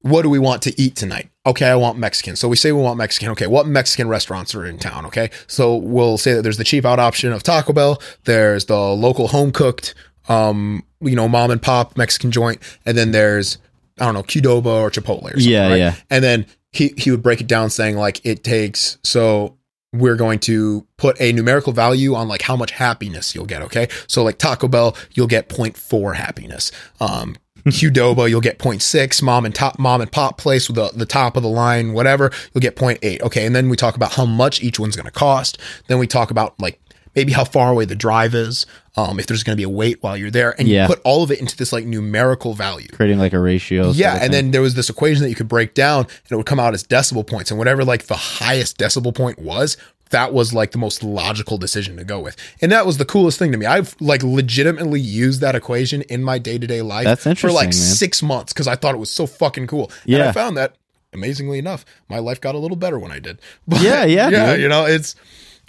what 0.01 0.21
do 0.21 0.29
we 0.29 0.37
want 0.37 0.61
to 0.63 0.79
eat 0.79 0.95
tonight? 0.95 1.31
Okay, 1.45 1.67
I 1.67 1.75
want 1.75 1.97
Mexican. 1.97 2.37
So 2.37 2.47
we 2.47 2.55
say 2.55 2.71
we 2.71 2.81
want 2.81 2.97
Mexican. 2.97 3.29
Okay, 3.29 3.47
what 3.47 3.67
Mexican 3.67 4.07
restaurants 4.07 4.55
are 4.55 4.65
in 4.65 4.77
town? 4.77 5.05
Okay, 5.07 5.29
so 5.47 5.75
we'll 5.75 6.17
say 6.17 6.33
that 6.33 6.41
there's 6.41 6.57
the 6.57 6.63
cheap 6.63 6.85
out 6.85 6.99
option 6.99 7.33
of 7.33 7.43
Taco 7.43 7.73
Bell. 7.73 8.01
There's 8.23 8.65
the 8.65 8.79
local 8.79 9.27
home 9.27 9.51
cooked, 9.51 9.93
um, 10.29 10.83
you 11.01 11.15
know, 11.15 11.27
mom 11.27 11.51
and 11.51 11.61
pop 11.61 11.97
Mexican 11.97 12.31
joint, 12.31 12.61
and 12.85 12.97
then 12.97 13.11
there's 13.11 13.57
I 13.99 14.05
don't 14.05 14.13
know 14.13 14.23
Qdoba 14.23 14.65
or 14.65 14.89
Chipotle 14.89 15.25
or 15.25 15.31
something. 15.31 15.51
yeah, 15.51 15.67
right? 15.67 15.77
yeah. 15.77 15.95
And 16.09 16.23
then 16.23 16.45
he 16.71 16.93
he 16.97 17.11
would 17.11 17.21
break 17.21 17.41
it 17.41 17.47
down 17.47 17.69
saying 17.69 17.97
like 17.97 18.25
it 18.25 18.43
takes 18.43 18.97
so 19.03 19.57
we're 19.91 20.15
going 20.15 20.39
to 20.39 20.87
put 20.97 21.19
a 21.21 21.31
numerical 21.33 21.71
value 21.71 22.15
on 22.15 22.27
like 22.27 22.41
how 22.41 22.55
much 22.55 22.71
happiness 22.71 23.35
you'll 23.35 23.45
get, 23.45 23.61
okay? 23.61 23.87
So 24.07 24.23
like 24.23 24.39
Taco 24.39 24.67
Bell, 24.67 24.97
you'll 25.11 25.27
get 25.27 25.49
0.4 25.49 26.15
happiness. 26.15 26.71
Um 26.99 27.35
Qdoba, 27.65 28.29
you'll 28.29 28.41
get 28.41 28.59
0.6, 28.59 29.21
mom 29.21 29.45
and 29.45 29.53
top 29.55 29.79
mom 29.79 30.01
and 30.01 30.11
pop 30.11 30.37
place 30.37 30.67
with 30.67 30.75
the, 30.75 30.91
the 30.95 31.05
top 31.05 31.37
of 31.37 31.43
the 31.43 31.49
line, 31.49 31.93
whatever, 31.93 32.31
you'll 32.53 32.61
get 32.61 32.75
0.8. 32.75 33.21
Okay. 33.21 33.45
And 33.45 33.55
then 33.55 33.69
we 33.69 33.77
talk 33.77 33.95
about 33.95 34.13
how 34.13 34.25
much 34.25 34.61
each 34.61 34.79
one's 34.79 34.95
gonna 34.95 35.11
cost. 35.11 35.57
Then 35.87 35.97
we 35.99 36.07
talk 36.07 36.29
about 36.31 36.59
like 36.59 36.79
maybe 37.15 37.31
how 37.31 37.43
far 37.45 37.69
away 37.71 37.85
the 37.85 37.95
drive 37.95 38.33
is, 38.33 38.65
um, 38.97 39.19
if 39.19 39.27
there's 39.27 39.43
gonna 39.43 39.55
be 39.55 39.63
a 39.63 39.69
wait 39.69 40.01
while 40.01 40.17
you're 40.17 40.31
there, 40.31 40.55
and 40.59 40.67
Yeah. 40.67 40.83
you 40.83 40.87
put 40.87 40.99
all 41.03 41.21
of 41.23 41.31
it 41.31 41.39
into 41.39 41.55
this 41.55 41.71
like 41.71 41.85
numerical 41.85 42.53
value. 42.53 42.87
Creating 42.91 43.19
like 43.19 43.33
a 43.33 43.39
ratio. 43.39 43.83
sort 43.85 43.95
Yeah, 43.97 44.15
of 44.15 44.21
and 44.23 44.23
thing. 44.23 44.31
then 44.45 44.51
there 44.51 44.61
was 44.61 44.73
this 44.73 44.89
equation 44.89 45.21
that 45.23 45.29
you 45.29 45.35
could 45.35 45.47
break 45.47 45.73
down, 45.75 45.99
and 46.05 46.31
it 46.31 46.35
would 46.35 46.45
come 46.47 46.59
out 46.59 46.73
as 46.73 46.83
decibel 46.83 47.25
points, 47.25 47.51
and 47.51 47.57
whatever 47.59 47.85
like 47.85 48.07
the 48.07 48.15
highest 48.15 48.77
decibel 48.79 49.13
point 49.13 49.37
was, 49.39 49.77
that 50.13 50.33
was 50.33 50.53
like 50.53 50.71
the 50.71 50.77
most 50.77 51.03
logical 51.03 51.57
decision 51.57 51.97
to 51.97 52.03
go 52.03 52.19
with. 52.19 52.35
And 52.61 52.71
that 52.71 52.85
was 52.85 52.97
the 52.97 53.05
coolest 53.05 53.37
thing 53.37 53.51
to 53.51 53.57
me. 53.57 53.65
I've 53.65 53.95
like 53.99 54.23
legitimately 54.23 55.01
used 55.01 55.41
that 55.41 55.53
equation 55.55 56.01
in 56.03 56.23
my 56.23 56.39
day 56.39 56.57
to 56.57 56.65
day 56.65 56.81
life 56.81 57.03
That's 57.21 57.39
for 57.41 57.51
like 57.51 57.65
man. 57.67 57.73
six 57.73 58.23
months 58.23 58.53
because 58.53 58.67
I 58.67 58.75
thought 58.75 58.95
it 58.95 58.99
was 58.99 59.11
so 59.11 59.27
fucking 59.27 59.67
cool. 59.67 59.91
And 60.05 60.13
Yeah. 60.13 60.29
I 60.29 60.31
found 60.31 60.55
that 60.57 60.77
amazingly 61.13 61.59
enough, 61.59 61.83
my 62.09 62.17
life 62.19 62.39
got 62.41 62.55
a 62.55 62.57
little 62.57 62.77
better 62.77 62.97
when 62.97 63.11
I 63.11 63.19
did. 63.19 63.39
But, 63.67 63.81
Yeah, 63.81 64.05
yeah, 64.05 64.29
yeah. 64.29 64.51
dude. 64.53 64.61
You 64.61 64.69
know, 64.69 64.85
it's 64.85 65.15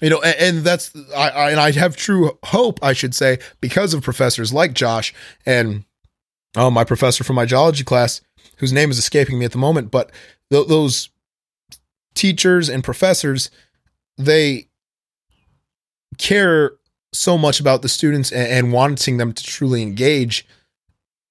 you 0.00 0.10
know, 0.10 0.20
and, 0.22 0.36
and 0.38 0.58
that's 0.64 0.92
I, 1.16 1.28
I 1.30 1.50
and 1.50 1.60
I 1.60 1.70
have 1.72 1.96
true 1.96 2.38
hope, 2.44 2.78
I 2.82 2.92
should 2.92 3.14
say, 3.14 3.38
because 3.60 3.94
of 3.94 4.02
professors 4.02 4.52
like 4.52 4.72
Josh 4.74 5.12
and 5.44 5.84
oh, 6.56 6.70
my 6.70 6.84
professor 6.84 7.24
from 7.24 7.36
my 7.36 7.46
geology 7.46 7.84
class, 7.84 8.20
whose 8.58 8.72
name 8.72 8.90
is 8.90 8.98
escaping 8.98 9.38
me 9.38 9.44
at 9.44 9.52
the 9.52 9.58
moment, 9.58 9.90
but 9.90 10.12
th- 10.52 10.68
those 10.68 11.08
teachers 12.14 12.68
and 12.68 12.84
professors, 12.84 13.50
they 14.16 14.68
care 16.18 16.72
so 17.12 17.38
much 17.38 17.60
about 17.60 17.82
the 17.82 17.88
students 17.88 18.30
and, 18.32 18.48
and 18.48 18.72
wanting 18.72 19.16
them 19.18 19.32
to 19.32 19.42
truly 19.42 19.82
engage 19.82 20.46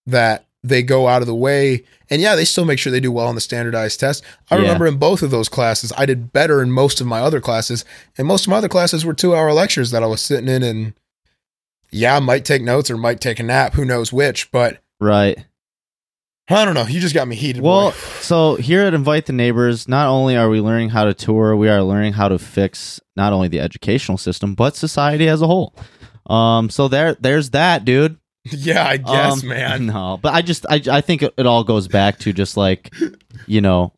that 0.06 0.46
they 0.64 0.82
go 0.82 1.08
out 1.08 1.22
of 1.22 1.28
the 1.28 1.36
way. 1.36 1.84
And 2.10 2.22
yeah, 2.22 2.36
they 2.36 2.46
still 2.46 2.64
make 2.66 2.80
sure 2.80 2.92
they 2.92 3.00
do 3.02 3.12
well 3.12 3.28
on 3.28 3.36
the 3.36 3.42
standardized 3.42 4.00
test. 4.00 4.24
I 4.50 4.56
Yeah. 4.56 4.62
remember 4.62 4.88
in 4.88 4.96
both 4.98 5.22
of 5.22 5.30
those 5.32 5.50
classes, 5.50 5.92
I 5.98 6.06
did 6.06 6.32
better 6.32 6.62
in 6.62 6.72
most 6.72 7.02
of 7.02 7.08
my 7.08 7.20
other 7.20 7.42
classes. 7.42 7.84
And 8.18 8.28
most 8.28 8.46
of 8.46 8.50
my 8.50 8.58
other 8.58 8.70
classes 8.70 9.04
were 9.06 9.14
two 9.14 9.36
hour 9.36 9.52
lectures 9.52 9.92
that 9.92 10.04
I 10.04 10.08
was 10.08 10.22
sitting 10.22 10.48
in 10.48 10.64
and 10.64 10.94
yeah, 11.92 12.16
I 12.16 12.20
might 12.20 12.44
take 12.46 12.62
notes 12.64 12.90
or 12.90 12.98
might 12.98 13.22
take 13.22 13.40
a 13.40 13.44
nap, 13.44 13.74
who 13.74 13.86
knows 13.86 14.12
which, 14.14 14.52
but 14.52 14.80
Right. 15.00 15.46
I 16.50 16.66
don't 16.66 16.74
know. 16.74 16.86
You 16.86 17.00
just 17.00 17.14
got 17.14 17.28
me 17.28 17.36
heated. 17.36 17.62
Well, 17.62 17.92
boy. 17.92 17.98
so 18.20 18.56
here 18.56 18.82
at 18.84 18.94
Invite 18.94 19.28
the 19.28 19.34
Neighbors, 19.34 19.88
not 19.88 20.08
only 20.08 20.36
are 20.36 20.50
we 20.50 20.60
learning 20.60 20.90
how 20.90 21.06
to 21.06 21.14
tour, 21.14 21.56
we 21.56 21.70
are 21.70 21.82
learning 21.82 22.14
how 22.14 22.28
to 22.28 22.38
fix 22.38 23.00
not 23.16 23.32
only 23.32 23.48
the 23.48 23.60
educational 23.62 24.18
system 24.18 24.54
but 24.54 24.76
society 24.76 25.30
as 25.30 25.42
a 25.42 25.48
whole. 25.48 25.74
Um, 26.26 26.70
so 26.70 26.88
there, 26.90 27.16
there's 27.16 27.52
that, 27.52 27.86
dude. 27.86 28.18
yeah, 28.52 28.86
I 28.86 28.98
guess, 28.98 29.42
Um, 29.44 29.50
man. 29.50 29.86
No, 29.94 30.20
but 30.22 30.34
I 30.34 30.42
just, 30.42 30.66
I, 30.70 30.82
I 30.92 31.00
think 31.02 31.24
it, 31.24 31.34
it 31.38 31.46
all 31.46 31.64
goes 31.64 31.88
back 31.88 32.20
to 32.20 32.34
just 32.34 32.58
like, 32.58 32.94
you 33.48 33.62
know, 33.62 33.94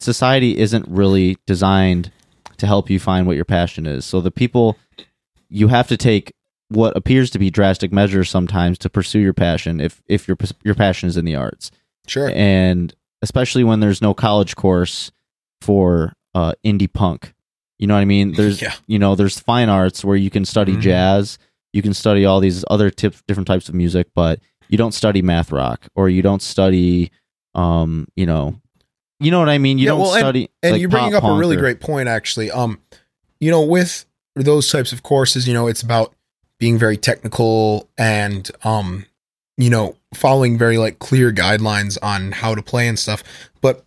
society 0.00 0.56
isn't 0.58 0.86
really 0.88 1.38
designed 1.46 2.12
to 2.58 2.66
help 2.66 2.88
you 2.88 3.00
find 3.00 3.26
what 3.26 3.36
your 3.36 3.44
passion 3.44 3.86
is. 3.86 4.04
So 4.04 4.20
the 4.20 4.30
people, 4.30 4.76
you 5.48 5.68
have 5.68 5.88
to 5.88 5.96
take 5.96 6.32
what 6.68 6.96
appears 6.96 7.30
to 7.30 7.38
be 7.38 7.50
drastic 7.50 7.92
measures 7.92 8.28
sometimes 8.30 8.78
to 8.78 8.90
pursue 8.90 9.20
your 9.20 9.34
passion. 9.34 9.80
If 9.80 10.02
if 10.06 10.26
your 10.28 10.36
your 10.64 10.74
passion 10.74 11.08
is 11.08 11.16
in 11.16 11.24
the 11.24 11.36
arts, 11.36 11.70
Sure. 12.06 12.30
and 12.34 12.94
especially 13.22 13.64
when 13.64 13.80
there's 13.80 14.02
no 14.02 14.14
college 14.14 14.56
course 14.56 15.10
for 15.60 16.12
uh, 16.34 16.52
indie 16.64 16.92
punk. 16.92 17.32
You 17.78 17.86
know 17.86 17.94
what 17.94 18.00
I 18.00 18.04
mean? 18.06 18.32
There's 18.36 18.60
Yeah. 18.62 18.74
you 18.86 18.98
know 18.98 19.14
there's 19.14 19.38
fine 19.38 19.68
arts 19.68 20.04
where 20.04 20.16
you 20.16 20.30
can 20.30 20.44
study 20.44 20.74
Mhm. 20.76 20.80
jazz, 20.80 21.38
you 21.72 21.82
can 21.82 21.94
study 21.94 22.24
all 22.24 22.40
these 22.40 22.64
other 22.70 22.90
tip, 22.90 23.14
different 23.28 23.46
types 23.46 23.68
of 23.68 23.74
music, 23.74 24.08
but 24.14 24.40
you 24.68 24.76
don't 24.78 24.92
study 24.92 25.22
math 25.22 25.52
rock 25.52 25.86
or 25.94 26.08
you 26.08 26.22
don't 26.22 26.42
study, 26.42 27.10
um, 27.54 28.06
you 28.16 28.26
know, 28.26 28.56
you 29.20 29.30
know 29.30 29.38
what 29.38 29.48
I 29.48 29.58
mean. 29.58 29.78
You 29.78 29.84
Yeah, 29.84 29.90
don't 29.92 30.00
well, 30.00 30.12
study. 30.14 30.50
and 30.62 30.72
like, 30.72 30.80
you're 30.80 30.88
bringing 30.90 31.14
up 31.14 31.22
a 31.24 31.32
really 31.38 31.56
or- 31.56 31.60
great 31.60 31.80
point 31.80 32.08
actually 32.08 32.50
um 32.50 32.78
you 33.40 33.50
know 33.50 33.62
with 33.62 34.04
those 34.34 34.70
types 34.70 34.92
of 34.92 35.02
courses 35.02 35.46
you 35.48 35.54
know 35.54 35.66
it's 35.66 35.82
about 35.82 36.14
being 36.58 36.78
very 36.78 36.96
technical 36.96 37.88
and 37.98 38.50
um 38.64 39.06
you 39.56 39.70
know 39.70 39.96
following 40.14 40.58
very 40.58 40.78
like 40.78 40.98
clear 40.98 41.32
guidelines 41.32 41.98
on 42.02 42.32
how 42.32 42.54
to 42.54 42.62
play 42.62 42.88
and 42.88 42.98
stuff 42.98 43.22
but 43.60 43.84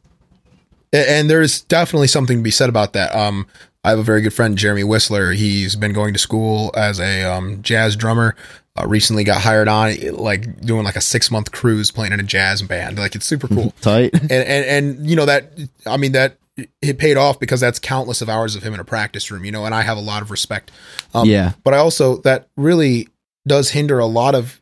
and 0.92 1.30
there's 1.30 1.62
definitely 1.62 2.08
something 2.08 2.38
to 2.38 2.44
be 2.44 2.52
said 2.52 2.70
about 2.70 2.94
that 2.94 3.14
um 3.16 3.46
I 3.84 3.92
have 3.92 4.00
a 4.00 4.04
very 4.04 4.22
good 4.22 4.34
friend, 4.34 4.58
Jeremy 4.58 4.84
Whistler. 4.84 5.32
He's 5.32 5.76
been 5.76 5.94
going 5.94 6.14
to 6.14 6.20
school 6.20 6.72
as 6.76 7.00
a 7.00 7.24
um, 7.24 7.62
jazz 7.62 7.96
drummer. 7.96 8.36
Uh, 8.78 8.86
recently 8.88 9.24
got 9.24 9.42
hired 9.42 9.68
on, 9.68 9.96
like 10.12 10.62
doing 10.62 10.84
like 10.84 10.96
a 10.96 11.02
six 11.02 11.32
month 11.32 11.52
cruise 11.52 11.90
playing 11.90 12.14
in 12.14 12.20
a 12.20 12.24
jazz 12.24 12.62
band. 12.62 12.98
Like 12.98 13.16
it's 13.16 13.26
super 13.26 13.48
cool 13.48 13.74
tight. 13.82 14.14
and 14.14 14.32
and 14.32 14.66
and 14.66 15.10
you 15.10 15.16
know 15.16 15.26
that 15.26 15.52
I 15.86 15.98
mean 15.98 16.12
that 16.12 16.38
it 16.82 16.98
paid 16.98 17.18
off 17.18 17.40
because 17.40 17.60
that's 17.60 17.80
countless 17.80 18.22
of 18.22 18.30
hours 18.30 18.56
of 18.56 18.64
him 18.64 18.74
in 18.74 18.80
a 18.80 18.84
practice 18.86 19.30
room, 19.32 19.46
you 19.46 19.52
know, 19.52 19.66
and 19.66 19.74
I 19.76 19.82
have 19.84 19.98
a 19.98 20.02
lot 20.02 20.22
of 20.22 20.32
respect. 20.32 20.72
Um, 21.14 21.28
yeah, 21.28 21.54
But 21.64 21.74
I 21.74 21.78
also 21.78 22.18
that 22.18 22.48
really 22.58 23.08
does 23.48 23.72
hinder 23.72 24.00
a 24.00 24.06
lot 24.06 24.36
of 24.36 24.60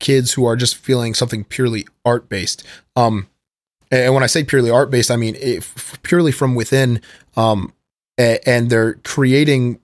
kids 0.00 0.32
who 0.32 0.44
are 0.44 0.56
just 0.56 0.76
feeling 0.76 1.14
something 1.14 1.44
purely 1.44 1.86
art 2.04 2.28
based. 2.28 2.64
Um, 2.96 3.28
and 3.90 4.14
when 4.14 4.22
I 4.22 4.26
say 4.26 4.42
purely 4.42 4.70
art 4.70 4.90
based, 4.90 5.10
I 5.10 5.16
mean 5.16 5.36
it, 5.36 5.58
f- 5.58 5.98
purely 6.02 6.32
from 6.32 6.54
within. 6.54 7.00
Um, 7.36 7.72
a- 8.18 8.46
and 8.48 8.68
they're 8.70 8.94
creating 9.04 9.80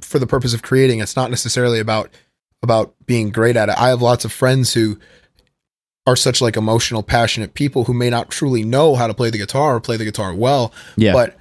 for 0.00 0.18
the 0.18 0.26
purpose 0.26 0.54
of 0.54 0.62
creating. 0.62 1.00
It's 1.00 1.16
not 1.16 1.30
necessarily 1.30 1.80
about 1.80 2.10
about 2.62 2.94
being 3.06 3.30
great 3.30 3.56
at 3.56 3.68
it. 3.68 3.78
I 3.78 3.88
have 3.88 4.00
lots 4.00 4.24
of 4.24 4.32
friends 4.32 4.72
who 4.72 4.98
are 6.06 6.16
such 6.16 6.40
like 6.40 6.56
emotional, 6.56 7.02
passionate 7.02 7.54
people 7.54 7.84
who 7.84 7.94
may 7.94 8.10
not 8.10 8.30
truly 8.30 8.62
know 8.62 8.94
how 8.94 9.06
to 9.06 9.14
play 9.14 9.30
the 9.30 9.38
guitar 9.38 9.76
or 9.76 9.80
play 9.80 9.96
the 9.96 10.04
guitar 10.04 10.34
well, 10.34 10.72
yeah, 10.96 11.12
but 11.12 11.36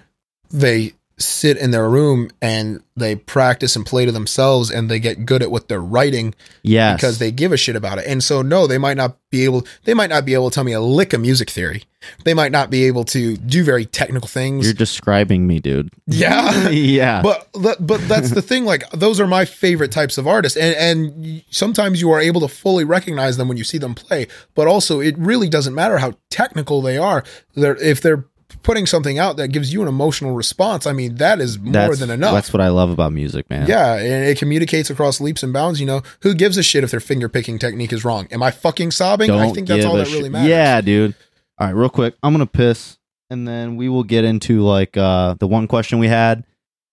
they 0.50 0.94
sit 1.24 1.58
in 1.58 1.72
their 1.72 1.90
room 1.90 2.30
and 2.42 2.84
they 2.96 3.16
practice 3.16 3.76
and 3.76 3.86
play 3.86 4.06
to 4.06 4.12
themselves 4.12 4.70
and 4.70 4.90
they 4.90 5.00
get 5.00 5.26
good 5.26 5.42
at 5.42 5.50
what 5.50 5.68
they're 5.68 5.82
writing 5.82 6.36
yes, 6.62 6.96
because 6.96 7.18
they 7.18 7.32
give 7.32 7.52
a 7.52 7.58
shit 7.58 7.76
about 7.76 7.98
it. 7.98 8.06
And 8.06 8.24
so 8.24 8.42
no, 8.44 8.68
they 8.68 8.78
might 8.78 8.98
not 8.98 9.18
be 9.32 9.46
able 9.46 9.66
they 9.86 9.94
might 9.96 10.10
not 10.12 10.26
be 10.26 10.36
able 10.36 10.52
to 10.52 10.54
tell 10.56 10.64
me 10.64 10.74
a 10.74 10.82
lick 10.82 11.14
of 11.14 11.22
music 11.22 11.50
theory. 11.50 11.84
They 12.26 12.34
might 12.34 12.52
not 12.52 12.70
be 12.70 12.84
able 12.84 13.06
to 13.06 13.38
do 13.38 13.64
very 13.64 13.86
technical 13.86 14.28
things. 14.28 14.66
you're 14.66 14.74
describing 14.74 15.48
me, 15.48 15.60
dude. 15.60 15.90
yeah. 16.06 16.70
yeah, 16.70 17.22
But 17.22 17.48
but 17.80 18.08
that's 18.08 18.32
the 18.32 18.42
thing. 18.42 18.66
Like 18.66 18.88
those 18.92 19.20
are 19.20 19.28
my 19.28 19.46
favorite 19.46 19.92
types 19.92 20.18
of 20.18 20.28
artists, 20.28 20.58
and 20.58 20.76
and 20.76 21.44
sometimes 21.50 22.02
you 22.02 22.12
are 22.12 22.20
able 22.20 22.42
to 22.42 22.48
fully 22.48 22.84
recognize 22.84 23.38
them 23.38 23.48
when 23.48 23.58
you 23.58 23.64
see 23.64 23.78
them 23.78 23.96
play. 23.96 24.28
But 24.54 24.68
also, 24.68 25.00
it 25.00 25.18
really 25.18 25.50
doesn't 25.50 25.74
matter 25.74 25.98
how 25.98 26.14
technical 26.30 26.82
they 26.82 26.98
are. 26.98 27.24
They're 27.56 27.78
if 27.78 28.02
they're 28.02 28.26
putting 28.64 28.86
something 28.86 29.20
out 29.20 29.38
that 29.38 29.50
gives 29.50 29.72
you 29.72 29.82
an 29.82 29.88
emotional 29.88 30.34
response. 30.34 30.88
I 30.88 30.94
mean, 30.94 31.16
that 31.16 31.40
is 31.40 31.60
more 31.60 31.74
that's, 31.74 32.00
than 32.00 32.10
enough. 32.10 32.34
That's 32.34 32.52
what 32.52 32.62
I 32.62 32.70
love 32.70 32.90
about 32.90 33.14
music, 33.14 33.50
man. 33.50 33.68
yeah, 33.68 33.96
and 33.96 34.26
it 34.26 34.38
communicates 34.38 34.90
across 34.90 35.22
leaps 35.22 35.44
and 35.44 35.54
bounds. 35.54 35.80
You 35.80 35.86
know, 35.86 36.02
who 36.22 36.34
gives 36.34 36.58
a 36.58 36.64
shit 36.64 36.84
if 36.84 36.92
their 36.92 37.00
finger 37.00 37.30
picking 37.30 37.60
technique 37.60 37.94
is 37.94 38.04
wrong? 38.04 38.28
Am 38.32 38.42
I 38.42 38.52
fucking 38.52 38.92
sobbing? 38.92 39.30
I 39.30 39.52
think 39.52 39.68
that's 39.68 39.86
all 39.86 39.98
that 39.98 40.08
really 40.08 40.30
matters. 40.30 40.50
Yeah, 40.50 40.82
dude. 40.82 41.16
All 41.60 41.68
right, 41.68 41.76
real 41.76 41.90
quick. 41.90 42.16
I'm 42.24 42.34
gonna 42.34 42.46
piss, 42.48 42.98
and 43.30 43.48
then 43.48 43.76
we 43.76 43.90
will 43.90 44.04
get 44.04 44.24
into 44.24 44.62
like 44.62 44.98
uh 44.98 45.36
the 45.36 45.48
one 45.48 45.68
question 45.68 46.00
we 46.00 46.08
had, 46.08 46.46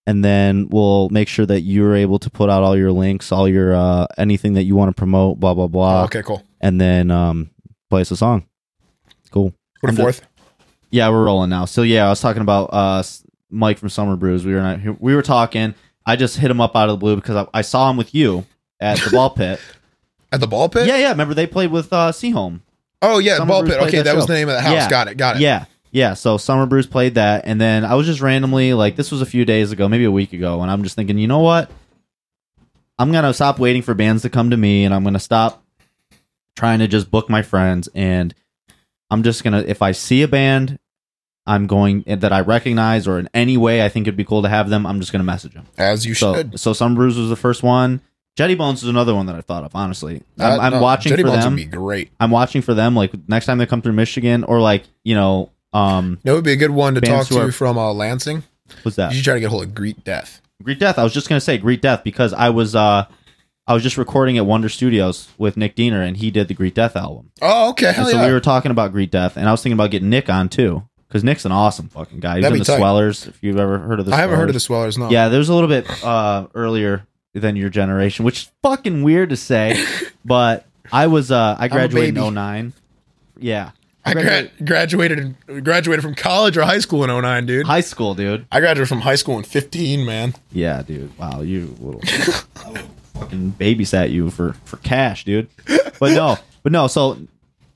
and 0.05 0.23
then 0.23 0.69
we'll 0.69 1.09
make 1.09 1.27
sure 1.27 1.45
that 1.45 1.61
you're 1.61 1.95
able 1.95 2.19
to 2.19 2.29
put 2.29 2.49
out 2.49 2.63
all 2.63 2.77
your 2.77 2.91
links, 2.91 3.31
all 3.31 3.47
your 3.47 3.73
uh 3.73 4.07
anything 4.17 4.53
that 4.53 4.63
you 4.63 4.75
want 4.75 4.89
to 4.89 4.99
promote, 4.99 5.39
blah 5.39 5.53
blah 5.53 5.67
blah, 5.67 6.03
okay, 6.03 6.21
cool. 6.21 6.43
and 6.59 6.79
then 6.79 7.09
um 7.09 7.49
play 7.89 8.01
us 8.01 8.11
a 8.11 8.17
song. 8.17 8.45
Cool. 9.31 9.53
I'm 9.83 9.95
fourth. 9.95 10.21
Yeah, 10.91 11.09
we're 11.09 11.25
rolling 11.25 11.49
now. 11.49 11.65
So 11.65 11.81
yeah, 11.81 12.05
I 12.05 12.09
was 12.09 12.21
talking 12.21 12.41
about 12.41 12.65
uh 12.65 13.03
Mike 13.49 13.79
from 13.79 13.89
Summer 13.89 14.15
Brews. 14.15 14.45
We 14.45 14.53
were 14.53 14.61
not, 14.61 15.01
we 15.01 15.15
were 15.15 15.21
talking. 15.21 15.73
I 16.05 16.15
just 16.15 16.37
hit 16.37 16.51
him 16.51 16.61
up 16.61 16.75
out 16.75 16.89
of 16.89 16.93
the 16.93 16.97
blue 16.97 17.15
because 17.15 17.35
I, 17.35 17.47
I 17.53 17.61
saw 17.61 17.89
him 17.89 17.97
with 17.97 18.13
you 18.13 18.45
at 18.79 18.99
the 18.99 19.09
ball 19.11 19.31
pit. 19.31 19.59
At 20.33 20.39
the 20.39 20.47
ball 20.47 20.69
pit. 20.69 20.87
yeah, 20.87 20.95
yeah. 20.95 21.09
Remember 21.09 21.33
they 21.33 21.45
played 21.45 21.71
with 21.71 21.91
uh 21.91 22.13
Seahome. 22.13 22.61
Oh 23.01 23.19
yeah, 23.19 23.35
Summer 23.35 23.49
ball 23.49 23.61
Brews 23.63 23.73
pit. 23.73 23.87
Okay, 23.87 23.97
that 23.97 24.03
that, 24.05 24.15
was 24.15 24.27
the 24.27 24.33
name 24.33 24.47
of 24.47 24.55
the 24.55 24.61
house. 24.61 24.73
Yeah. 24.73 24.89
Got 24.89 25.09
it. 25.09 25.17
Got 25.17 25.35
it. 25.35 25.41
Yeah. 25.41 25.65
Yeah. 25.91 26.13
So 26.13 26.37
Summer 26.37 26.65
Brews 26.65 26.87
played 26.87 27.15
that. 27.15 27.43
And 27.45 27.59
then 27.59 27.83
I 27.83 27.95
was 27.95 28.07
just 28.07 28.21
randomly 28.21 28.73
like, 28.73 28.95
this 28.95 29.11
was 29.11 29.21
a 29.21 29.25
few 29.25 29.43
days 29.45 29.71
ago, 29.71 29.89
maybe 29.89 30.05
a 30.05 30.11
week 30.11 30.33
ago. 30.33 30.61
And 30.61 30.71
I'm 30.71 30.83
just 30.83 30.95
thinking, 30.95 31.17
you 31.17 31.27
know 31.27 31.39
what? 31.39 31.69
I'm 32.97 33.11
going 33.11 33.23
to 33.23 33.33
stop 33.33 33.59
waiting 33.59 33.81
for 33.81 33.93
bands 33.93 34.21
to 34.21 34.29
come 34.29 34.51
to 34.51 34.57
me 34.57 34.85
and 34.85 34.93
I'm 34.93 35.03
going 35.03 35.15
to 35.15 35.19
stop 35.19 35.63
trying 36.55 36.79
to 36.79 36.87
just 36.87 37.11
book 37.11 37.29
my 37.29 37.41
friends. 37.41 37.89
And 37.93 38.33
I'm 39.09 39.23
just 39.23 39.43
going 39.43 39.61
to, 39.61 39.69
if 39.69 39.81
I 39.81 39.91
see 39.91 40.21
a 40.21 40.27
band 40.27 40.79
I'm 41.47 41.65
going 41.67 42.03
that 42.07 42.31
I 42.31 42.41
recognize 42.41 43.07
or 43.07 43.17
in 43.19 43.27
any 43.33 43.57
way 43.57 43.83
I 43.83 43.89
think 43.89 44.05
it'd 44.05 44.15
be 44.17 44.23
cool 44.23 44.43
to 44.43 44.49
have 44.49 44.69
them, 44.69 44.85
I'm 44.85 44.99
just 44.99 45.11
going 45.11 45.21
to 45.21 45.25
message 45.25 45.53
them. 45.53 45.65
As 45.77 46.05
you 46.05 46.13
So, 46.13 46.35
should. 46.35 46.59
so 46.59 46.73
Summer 46.73 46.95
Brews 46.95 47.17
was 47.17 47.29
the 47.29 47.35
first 47.35 47.63
one. 47.63 48.01
Jetty 48.37 48.55
Bones 48.55 48.81
is 48.83 48.89
another 48.89 49.13
one 49.15 49.25
that 49.25 49.35
I 49.35 49.41
thought 49.41 49.63
of, 49.63 49.75
honestly. 49.75 50.21
I'm, 50.39 50.59
Uh, 50.59 50.63
I'm 50.63 50.79
watching 50.81 51.09
Jetty 51.09 51.23
for 51.23 51.29
Bones 51.29 51.43
them. 51.43 51.53
would 51.53 51.57
be 51.57 51.65
great. 51.65 52.11
I'm 52.19 52.31
watching 52.31 52.61
for 52.61 52.73
them. 52.73 52.95
Like 52.95 53.11
next 53.27 53.45
time 53.47 53.57
they 53.57 53.65
come 53.65 53.81
through 53.81 53.93
Michigan, 53.93 54.43
or 54.45 54.61
like 54.61 54.83
you 55.03 55.15
know, 55.15 55.49
um, 55.73 56.19
That 56.23 56.33
would 56.33 56.43
be 56.45 56.53
a 56.53 56.55
good 56.57 56.71
one 56.71 56.95
to 56.95 57.01
talk 57.01 57.27
to 57.27 57.39
are- 57.41 57.51
from 57.51 57.77
uh, 57.77 57.91
Lansing. 57.91 58.43
what's 58.83 58.97
You 58.97 59.03
that? 59.03 59.13
should 59.13 59.23
try 59.23 59.33
to 59.33 59.39
get 59.41 59.47
a 59.47 59.49
hold 59.49 59.63
of 59.63 59.73
Greet 59.75 60.03
Death. 60.05 60.41
Greet 60.63 60.79
Death. 60.79 60.97
I 60.99 61.03
was 61.03 61.13
just 61.13 61.27
gonna 61.27 61.41
say 61.41 61.57
Greet 61.57 61.81
Death 61.81 62.03
because 62.05 62.31
I 62.33 62.51
was 62.51 62.73
uh, 62.75 63.05
I 63.67 63.73
was 63.73 63.83
just 63.83 63.97
recording 63.97 64.37
at 64.37 64.45
Wonder 64.45 64.69
Studios 64.69 65.27
with 65.37 65.57
Nick 65.57 65.75
Diener, 65.75 66.01
and 66.01 66.15
he 66.17 66.31
did 66.31 66.47
the 66.47 66.53
Greet 66.53 66.75
Death 66.75 66.95
album. 66.95 67.31
Oh, 67.41 67.69
okay. 67.71 67.91
Hell 67.91 68.05
so 68.05 68.17
yeah. 68.17 68.27
we 68.27 68.31
were 68.31 68.39
talking 68.39 68.71
about 68.71 68.91
Greet 68.93 69.11
Death, 69.11 69.35
and 69.37 69.47
I 69.49 69.51
was 69.51 69.61
thinking 69.61 69.73
about 69.77 69.91
getting 69.91 70.09
Nick 70.09 70.29
on 70.29 70.47
too 70.49 70.83
because 71.11 71.25
Nick's 71.25 71.43
an 71.43 71.51
awesome 71.51 71.89
fucking 71.89 72.21
guy. 72.21 72.35
He's 72.37 72.43
That'd 72.43 72.55
in 72.55 72.59
be 72.61 72.63
the 72.63 72.71
tight. 72.71 72.77
Swellers. 72.77 73.27
If 73.27 73.43
you've 73.43 73.59
ever 73.59 73.79
heard 73.79 73.99
of 73.99 74.05
the, 74.05 74.13
I 74.13 74.17
haven't 74.21 74.39
heard 74.39 74.47
of 74.47 74.53
the 74.53 74.61
Swellers. 74.61 74.97
No. 74.97 75.09
Yeah, 75.09 75.27
there's 75.27 75.49
a 75.49 75.53
little 75.53 75.67
bit 75.67 75.85
uh 76.05 76.47
earlier 76.53 77.05
than 77.33 77.57
your 77.57 77.69
generation, 77.69 78.23
which 78.23 78.43
is 78.43 78.51
fucking 78.63 79.03
weird 79.03 79.29
to 79.31 79.35
say, 79.35 79.83
but 80.25 80.65
I 80.89 81.07
was 81.07 81.29
uh 81.29 81.57
I 81.59 81.67
graduated 81.67 82.15
baby. 82.15 82.27
in 82.27 82.33
09. 82.33 82.73
Yeah. 83.39 83.71
I 84.05 84.13
gra- 84.13 84.49
graduated 84.63 85.35
graduated 85.65 86.01
from 86.01 86.15
college 86.15 86.55
or 86.57 86.63
high 86.63 86.79
school 86.79 87.03
in 87.03 87.09
09, 87.21 87.45
dude. 87.45 87.65
high 87.67 87.81
school, 87.81 88.15
dude. 88.15 88.45
I 88.49 88.61
graduated 88.61 88.87
from 88.87 89.01
high 89.01 89.15
school 89.15 89.37
in 89.37 89.43
15, 89.43 90.05
man. 90.05 90.33
Yeah, 90.53 90.81
dude. 90.81 91.15
Wow, 91.19 91.41
you 91.41 91.75
little 91.79 92.01
fucking 93.13 93.53
babysat 93.59 94.11
you 94.11 94.29
for 94.31 94.53
for 94.65 94.77
cash, 94.77 95.25
dude. 95.25 95.49
But 95.99 96.13
no, 96.13 96.37
but 96.63 96.71
no. 96.71 96.87
So, 96.87 97.19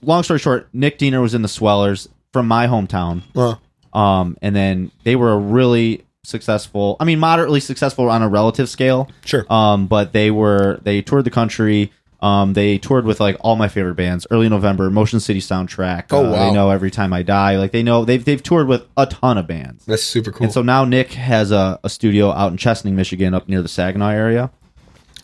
long 0.01 0.23
story 0.23 0.39
short, 0.39 0.67
Nick 0.73 0.97
Diener 0.97 1.21
was 1.21 1.33
in 1.35 1.41
the 1.41 1.47
Swellers 1.47 2.07
from 2.35 2.47
my 2.49 2.67
hometown. 2.67 3.21
Well, 3.33 3.61
Um, 3.93 4.35
and 4.41 4.53
then 4.53 4.91
they 5.05 5.15
were 5.15 5.31
a 5.31 5.37
really 5.37 6.03
successful. 6.25 6.97
I 6.99 7.05
mean, 7.05 7.17
moderately 7.19 7.61
successful 7.61 8.09
on 8.09 8.21
a 8.21 8.27
relative 8.27 8.67
scale. 8.67 9.09
sure. 9.23 9.45
Um, 9.51 9.87
but 9.87 10.11
they 10.11 10.31
were 10.31 10.79
they 10.83 11.01
toured 11.01 11.23
the 11.23 11.29
country. 11.31 11.91
Um, 12.21 12.53
they 12.53 12.77
toured 12.77 13.05
with 13.05 13.19
like 13.21 13.37
all 13.39 13.55
my 13.55 13.67
favorite 13.69 13.95
bands. 13.95 14.27
Early 14.31 14.49
November, 14.49 14.89
Motion 14.89 15.19
City 15.21 15.39
Soundtrack. 15.39 16.05
Oh, 16.11 16.25
uh, 16.25 16.31
wow. 16.31 16.39
They 16.47 16.51
know 16.53 16.69
every 16.71 16.91
time 16.91 17.13
I 17.13 17.21
die. 17.23 17.57
Like 17.57 17.71
they 17.71 17.83
know 17.83 18.03
they've 18.03 18.23
they've 18.25 18.41
toured 18.43 18.67
with 18.67 18.83
a 18.97 19.05
ton 19.05 19.37
of 19.37 19.47
bands. 19.47 19.85
That's 19.85 20.03
super 20.03 20.31
cool. 20.31 20.43
And 20.45 20.53
so 20.53 20.61
now 20.61 20.83
Nick 20.85 21.13
has 21.13 21.51
a, 21.51 21.79
a 21.83 21.89
studio 21.89 22.31
out 22.31 22.51
in 22.51 22.57
Chesaning, 22.57 22.93
Michigan, 22.93 23.33
up 23.33 23.47
near 23.47 23.61
the 23.61 23.67
Saginaw 23.69 24.09
area. 24.09 24.49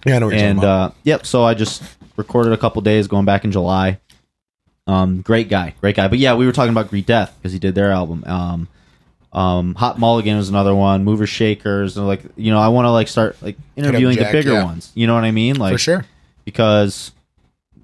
yeah, 0.06 0.16
I 0.16 0.20
know 0.20 0.28
what 0.28 0.36
you're 0.36 0.44
And 0.46 0.58
talking 0.60 0.70
about. 0.70 0.92
uh, 0.92 0.94
yep, 1.04 1.26
so 1.26 1.44
I 1.44 1.56
just 1.56 1.82
recorded 2.18 2.54
a 2.54 2.58
couple 2.58 2.82
days 2.84 3.08
going 3.08 3.26
back 3.26 3.44
in 3.44 3.52
July. 3.52 4.00
Um, 4.92 5.22
great 5.22 5.50
guy, 5.50 5.74
great 5.80 5.96
guy. 5.96 6.08
But 6.08 6.20
yeah, 6.20 6.36
we 6.36 6.46
were 6.46 6.52
talking 6.52 6.72
about 6.72 6.90
Greet 6.90 7.06
Death 7.06 7.34
because 7.38 7.54
he 7.54 7.60
did 7.60 7.76
their 7.76 7.92
album. 7.92 8.24
Um, 8.26 8.68
um, 9.32 9.76
Hot 9.76 9.98
Mulligan 9.98 10.36
was 10.38 10.50
another 10.50 10.76
one. 10.76 11.04
Movers 11.06 11.30
Shakers, 11.30 11.96
and 11.96 12.06
like 12.06 12.22
you 12.36 12.52
know, 12.52 12.60
I 12.60 12.68
want 12.68 12.86
to 12.86 12.92
like 12.92 13.08
start 13.08 13.42
like 13.42 13.58
interviewing 13.76 14.18
Jack, 14.18 14.32
the 14.32 14.38
bigger 14.38 14.54
yeah. 14.54 14.66
ones. 14.66 14.92
You 14.94 15.08
know 15.08 15.16
what 15.16 15.24
I 15.24 15.32
mean? 15.32 15.56
Like 15.56 15.74
For 15.74 15.78
sure. 15.78 16.06
because 16.44 17.12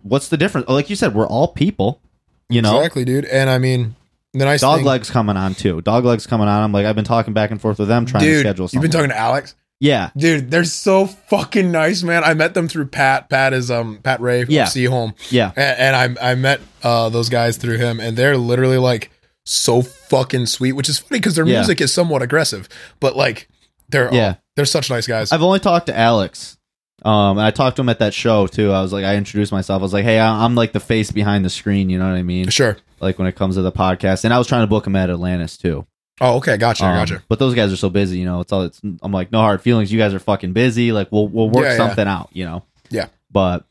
what's 0.03 0.27
the 0.27 0.38
difference? 0.38 0.67
Like 0.67 0.89
you 0.89 0.95
said, 0.95 1.15
we're 1.15 1.27
all 1.27 1.47
people. 1.47 2.01
You 2.49 2.61
know, 2.61 2.77
Exactly, 2.77 3.05
dude. 3.05 3.25
And 3.25 3.49
I 3.49 3.57
mean, 3.57 3.95
the 4.34 4.45
nice 4.45 4.61
Dog 4.61 4.79
thing, 4.79 4.85
Legs 4.85 5.09
coming 5.09 5.38
on 5.38 5.55
too. 5.55 5.81
Dogleg's 5.81 6.27
coming 6.27 6.47
on. 6.47 6.63
I'm 6.63 6.71
like 6.71 6.85
I've 6.85 6.95
been 6.95 7.05
talking 7.05 7.34
back 7.34 7.51
and 7.51 7.61
forth 7.61 7.79
with 7.79 7.88
them 7.88 8.05
trying 8.05 8.23
to 8.23 8.29
dude, 8.29 8.39
schedule. 8.41 8.69
you've 8.71 8.81
been 8.81 8.91
talking 8.91 9.09
to 9.09 9.17
Alex? 9.17 9.55
Yeah, 9.79 10.09
Dude, 10.17 10.49
they're 10.51 10.63
so 10.63 11.05
fucking 11.05 11.71
nice, 11.71 12.01
man. 12.03 12.23
I 12.23 12.33
met 12.33 12.53
them 12.53 12.67
through 12.67 12.87
Pat. 12.87 13.29
Pat 13.29 13.53
is 13.53 13.69
um 13.69 13.99
Pat 14.03 14.19
Ray 14.21 14.43
from 14.45 14.53
Yeah. 14.53 14.65
See 14.65 14.85
Home. 14.85 15.13
yeah. 15.29 15.51
And, 15.55 15.95
and 15.97 16.17
I 16.19 16.31
I 16.31 16.35
met 16.35 16.61
uh 16.83 17.09
those 17.09 17.29
guys 17.29 17.57
through 17.57 17.77
him 17.77 17.99
and 17.99 18.17
they're 18.17 18.37
literally 18.37 18.77
like 18.77 19.11
so 19.45 19.81
fucking 19.81 20.45
sweet, 20.47 20.73
which 20.73 20.89
is 20.89 20.97
funny 20.99 21.19
because 21.19 21.35
their 21.35 21.45
Yeah. 21.47 21.59
music 21.59 21.79
is 21.81 21.93
somewhat 21.93 22.21
aggressive, 22.21 22.67
but 22.99 23.15
like 23.15 23.47
they're 23.89 24.13
Yeah. 24.13 24.33
oh, 24.37 24.41
they're 24.55 24.65
such 24.65 24.89
nice 24.89 25.05
guys. 25.07 25.31
I've 25.31 25.43
only 25.43 25.59
talked 25.59 25.85
to 25.87 25.97
Alex. 25.97 26.57
Um, 27.05 27.37
and 27.37 27.41
I 27.45 27.51
talked 27.51 27.75
to 27.75 27.81
him 27.83 27.89
at 27.89 27.99
that 27.99 28.13
show 28.15 28.47
too. 28.47 28.71
I 28.71 28.81
was 28.81 28.91
like, 28.91 29.05
I 29.05 29.15
introduced 29.15 29.51
myself. 29.51 29.79
I 29.79 29.83
was 29.83 29.93
like, 29.93 30.03
hey, 30.03 30.19
I'm 30.19 30.55
like 30.55 30.73
the 30.73 30.79
face 30.79 31.11
behind 31.11 31.45
the 31.45 31.49
screen. 31.49 31.89
You 31.91 31.99
know 31.99 32.09
what 32.09 32.17
I 32.17 32.23
mean? 32.23 32.49
sure. 32.49 32.77
Like 32.99 33.19
when 33.19 33.27
it 33.27 33.35
comes 33.35 33.53
to 33.55 33.61
the 33.61 33.71
podcast. 33.71 34.25
And 34.25 34.33
I 34.33 34.39
was 34.39 34.47
trying 34.47 34.63
to 34.63 34.67
book 34.67 34.87
him 34.87 34.95
at 34.95 35.11
Atlantis 35.11 35.55
too. 35.57 35.85
Oh, 36.19 36.38
okay, 36.38 36.57
gotcha, 36.57 36.85
Um, 36.85 36.95
gotcha. 36.95 37.23
But 37.30 37.39
those 37.39 37.53
guys 37.53 37.72
are 37.72 37.77
so 37.77 37.89
busy. 37.89 38.18
You 38.19 38.26
know, 38.26 38.39
it's 38.41 38.52
all. 38.52 38.64
It's. 38.64 38.81
I'm 39.02 39.11
like, 39.11 39.31
no 39.31 39.39
hard 39.39 39.61
feelings. 39.61 39.91
You 39.91 39.99
guys 39.99 40.14
are 40.14 40.19
fucking 40.19 40.53
busy. 40.53 40.91
Like 40.91 41.11
we'll 41.11 41.27
we'll 41.27 41.49
work 41.49 41.65
Yeah, 41.65 41.72
yeah. 41.72 41.77
something 41.77 42.07
out. 42.07 42.30
You 42.34 42.45
know. 42.45 42.64
Yeah. 42.89 43.07
But. 43.31 43.65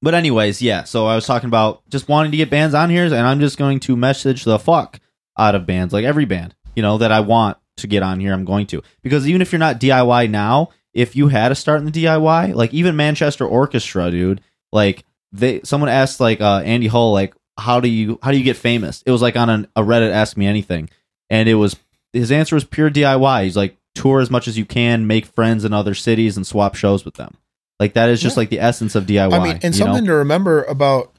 But 0.00 0.14
anyways, 0.14 0.62
yeah. 0.62 0.84
So 0.84 1.06
I 1.06 1.16
was 1.16 1.26
talking 1.26 1.48
about 1.48 1.82
just 1.88 2.08
wanting 2.08 2.30
to 2.30 2.36
get 2.36 2.50
bands 2.50 2.72
on 2.74 2.88
here, 2.88 3.04
and 3.04 3.14
I'm 3.14 3.40
just 3.40 3.58
going 3.58 3.80
to 3.80 3.96
message 3.96 4.44
the 4.44 4.58
fuck 4.58 5.00
out 5.36 5.54
of 5.56 5.66
bands, 5.66 5.92
like 5.92 6.04
every 6.04 6.24
band, 6.24 6.54
you 6.76 6.82
know, 6.82 6.98
that 6.98 7.10
I 7.10 7.18
want 7.20 7.56
to 7.78 7.86
get 7.88 8.02
on 8.04 8.20
here. 8.20 8.32
I'm 8.32 8.44
going 8.44 8.66
to 8.68 8.82
because 9.02 9.26
even 9.28 9.42
if 9.42 9.50
you're 9.50 9.58
not 9.58 9.80
DIY 9.80 10.30
now, 10.30 10.68
if 10.94 11.16
you 11.16 11.28
had 11.28 11.50
a 11.50 11.56
start 11.56 11.80
in 11.80 11.84
the 11.90 11.90
DIY, 12.04 12.54
like 12.54 12.72
even 12.72 12.94
Manchester 12.94 13.44
Orchestra, 13.46 14.10
dude, 14.12 14.40
like 14.72 15.04
they 15.32 15.62
someone 15.64 15.88
asked 15.90 16.20
like 16.20 16.40
uh, 16.40 16.58
Andy 16.64 16.86
Hull, 16.86 17.12
like 17.12 17.34
how 17.58 17.80
do 17.80 17.88
you 17.88 18.20
how 18.22 18.30
do 18.30 18.38
you 18.38 18.44
get 18.44 18.56
famous? 18.56 19.02
It 19.04 19.10
was 19.10 19.20
like 19.22 19.36
on 19.36 19.50
an, 19.50 19.66
a 19.74 19.82
Reddit 19.82 20.12
Ask 20.12 20.36
Me 20.36 20.46
Anything, 20.46 20.90
and 21.30 21.48
it 21.48 21.54
was 21.54 21.76
his 22.12 22.32
answer 22.32 22.54
was 22.56 22.64
pure 22.64 22.90
DIY. 22.90 23.44
He's 23.44 23.56
like 23.56 23.76
tour 23.94 24.20
as 24.20 24.30
much 24.30 24.48
as 24.48 24.56
you 24.56 24.64
can, 24.64 25.06
make 25.06 25.26
friends 25.26 25.64
in 25.64 25.72
other 25.72 25.94
cities, 25.94 26.36
and 26.36 26.46
swap 26.46 26.74
shows 26.74 27.04
with 27.04 27.14
them. 27.14 27.34
Like 27.80 27.92
that 27.94 28.08
is 28.08 28.20
just 28.20 28.36
Yeah. 28.36 28.40
like 28.40 28.50
the 28.50 28.60
essence 28.60 28.94
of 28.94 29.04
DIY. 29.06 29.32
I 29.32 29.38
mean, 29.42 29.58
and 29.62 29.74
you 29.74 29.80
know? 29.80 29.86
something 29.86 30.04
to 30.06 30.14
remember 30.14 30.64
about, 30.64 31.12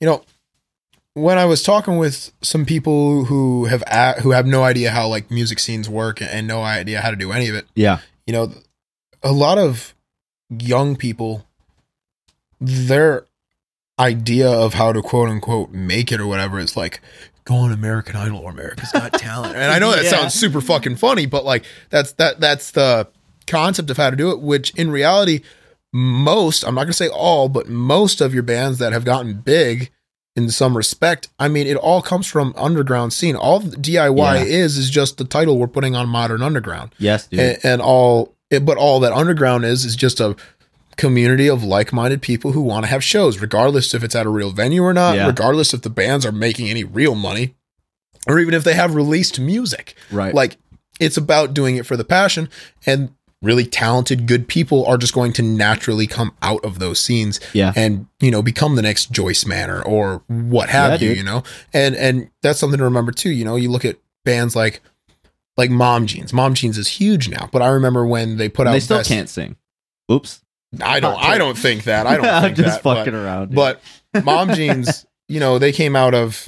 you 0.00 0.06
know, 0.06 0.22
when 1.14 1.38
I 1.38 1.46
was 1.46 1.62
talking 1.62 1.96
with 1.96 2.32
some 2.42 2.66
people 2.66 3.24
who 3.24 3.64
have 3.66 3.82
a- 3.86 4.20
who 4.20 4.32
have 4.32 4.46
no 4.46 4.62
idea 4.64 4.90
how 4.90 5.08
like 5.08 5.30
music 5.30 5.58
scenes 5.58 5.88
work 5.88 6.20
and 6.20 6.46
no 6.46 6.62
idea 6.62 7.00
how 7.00 7.10
to 7.10 7.16
do 7.16 7.32
any 7.32 7.48
of 7.48 7.54
it, 7.54 7.66
yeah, 7.74 8.00
you 8.26 8.32
know, 8.34 8.52
a 9.22 9.32
lot 9.32 9.56
of 9.58 9.94
young 10.50 10.94
people, 10.96 11.46
their 12.60 13.24
idea 13.98 14.48
of 14.50 14.74
how 14.74 14.92
to 14.92 15.00
quote 15.02 15.28
unquote 15.30 15.70
make 15.72 16.12
it 16.12 16.20
or 16.20 16.26
whatever 16.26 16.58
is 16.58 16.76
like 16.76 17.00
go 17.46 17.54
on 17.54 17.72
American 17.72 18.14
Idol 18.16 18.38
or 18.40 18.50
America's 18.50 18.92
Got 18.92 19.14
Talent. 19.14 19.56
And 19.56 19.72
I 19.72 19.78
know 19.78 19.90
that 19.92 20.04
Yeah. 20.04 20.10
sounds 20.10 20.34
super 20.34 20.60
fucking 20.60 20.96
funny, 20.96 21.24
but 21.24 21.44
like 21.46 21.64
that's 21.88 22.12
that 22.14 22.38
that's 22.40 22.72
the 22.72 23.08
concept 23.46 23.88
of 23.90 23.96
how 23.96 24.10
to 24.10 24.16
do 24.16 24.30
it, 24.32 24.40
which 24.40 24.70
in 24.74 24.90
reality, 24.90 25.40
most, 25.92 26.64
I'm 26.64 26.74
not 26.74 26.82
gonna 26.84 26.92
say 26.92 27.08
all, 27.08 27.48
but 27.48 27.68
most 27.68 28.20
of 28.20 28.34
your 28.34 28.42
bands 28.42 28.78
that 28.78 28.92
have 28.92 29.04
gotten 29.04 29.34
big 29.34 29.90
in 30.34 30.50
some 30.50 30.76
respect, 30.76 31.28
I 31.38 31.48
mean, 31.48 31.66
it 31.66 31.76
all 31.76 32.02
comes 32.02 32.26
from 32.26 32.52
underground 32.58 33.12
scene. 33.14 33.36
All 33.36 33.60
DIY 33.62 34.16
Yeah. 34.36 34.42
is 34.44 34.76
is 34.76 34.90
just 34.90 35.16
the 35.16 35.24
title 35.24 35.58
we're 35.58 35.66
putting 35.66 35.96
on 35.96 36.08
modern 36.08 36.42
underground 36.42 36.94
yes, 36.98 37.26
dude. 37.26 37.40
and, 37.40 37.58
and 37.64 37.80
all 37.82 38.34
it, 38.50 38.64
but 38.66 38.76
all 38.76 39.00
that 39.00 39.12
underground 39.12 39.64
is 39.64 39.84
is 39.84 39.96
just 39.96 40.20
a 40.20 40.36
community 40.96 41.48
of 41.48 41.62
like-minded 41.62 42.22
people 42.22 42.52
who 42.52 42.60
want 42.60 42.84
to 42.84 42.90
have 42.90 43.04
shows 43.04 43.40
regardless 43.40 43.92
if 43.94 44.02
it's 44.02 44.14
at 44.14 44.26
a 44.26 44.30
real 44.30 44.50
venue 44.50 44.82
or 44.82 44.94
not 44.94 45.14
Yeah. 45.16 45.26
regardless 45.26 45.74
if 45.74 45.82
the 45.82 45.90
bands 45.90 46.24
are 46.24 46.32
making 46.32 46.68
any 46.70 46.84
real 46.84 47.14
money 47.14 47.54
or 48.26 48.38
even 48.38 48.54
if 48.54 48.64
they 48.64 48.74
have 48.74 48.94
released 48.94 49.38
music 49.38 49.94
right. 50.10 50.34
like 50.34 50.56
it's 50.98 51.16
about 51.18 51.52
doing 51.52 51.76
it 51.76 51.84
for 51.86 51.96
the 51.96 52.04
passion 52.04 52.48
and 52.86 53.10
really 53.42 53.66
talented 53.66 54.26
good 54.26 54.48
people 54.48 54.86
are 54.86 54.96
just 54.96 55.12
going 55.12 55.32
to 55.34 55.42
naturally 55.42 56.06
come 56.06 56.32
out 56.40 56.64
of 56.64 56.78
those 56.78 56.98
scenes 56.98 57.38
yeah. 57.52 57.72
and 57.76 58.06
you 58.18 58.30
know 58.30 58.40
become 58.40 58.74
the 58.76 58.82
next 58.82 59.12
Joyce 59.12 59.44
Manor 59.44 59.82
or 59.82 60.22
what 60.28 60.70
have 60.70 60.92
Yeah, 60.92 60.94
you, 60.94 61.08
dude. 61.10 61.18
you 61.18 61.24
know. 61.24 61.42
And 61.74 61.94
and 61.94 62.30
that's 62.42 62.58
something 62.58 62.78
to 62.78 62.84
remember 62.84 63.12
too. 63.12 63.30
You 63.30 63.44
know, 63.44 63.56
you 63.56 63.70
look 63.70 63.84
at 63.84 63.98
bands 64.24 64.56
like 64.56 64.80
like 65.58 65.68
Mom 65.70 66.06
Jeans. 66.06 66.32
Mom 66.32 66.54
Jeans 66.54 66.78
is 66.78 66.88
huge 66.88 67.28
now, 67.28 67.48
but 67.52 67.60
I 67.60 67.68
remember 67.68 68.06
when 68.06 68.38
they 68.38 68.48
put 68.48 68.66
out 68.66 68.72
they 68.72 68.80
still 68.80 68.98
Best- 68.98 69.10
can't 69.10 69.28
sing. 69.28 69.56
Oops. 70.10 70.40
I 70.82 71.00
don't. 71.00 71.22
I 71.22 71.38
don't 71.38 71.56
think 71.56 71.84
that. 71.84 72.06
I 72.06 72.16
don't 72.16 72.22
think 72.24 72.32
that. 72.32 72.44
I'm 72.44 72.54
just 72.54 72.82
that. 72.82 72.82
fucking 72.82 73.12
but, 73.12 73.18
around. 73.18 73.46
dude. 73.48 73.56
but 73.56 73.80
Mom 74.24 74.50
Jeans, 74.54 75.06
you 75.28 75.40
know, 75.40 75.58
they 75.58 75.72
came 75.72 75.96
out 75.96 76.14
of 76.14 76.46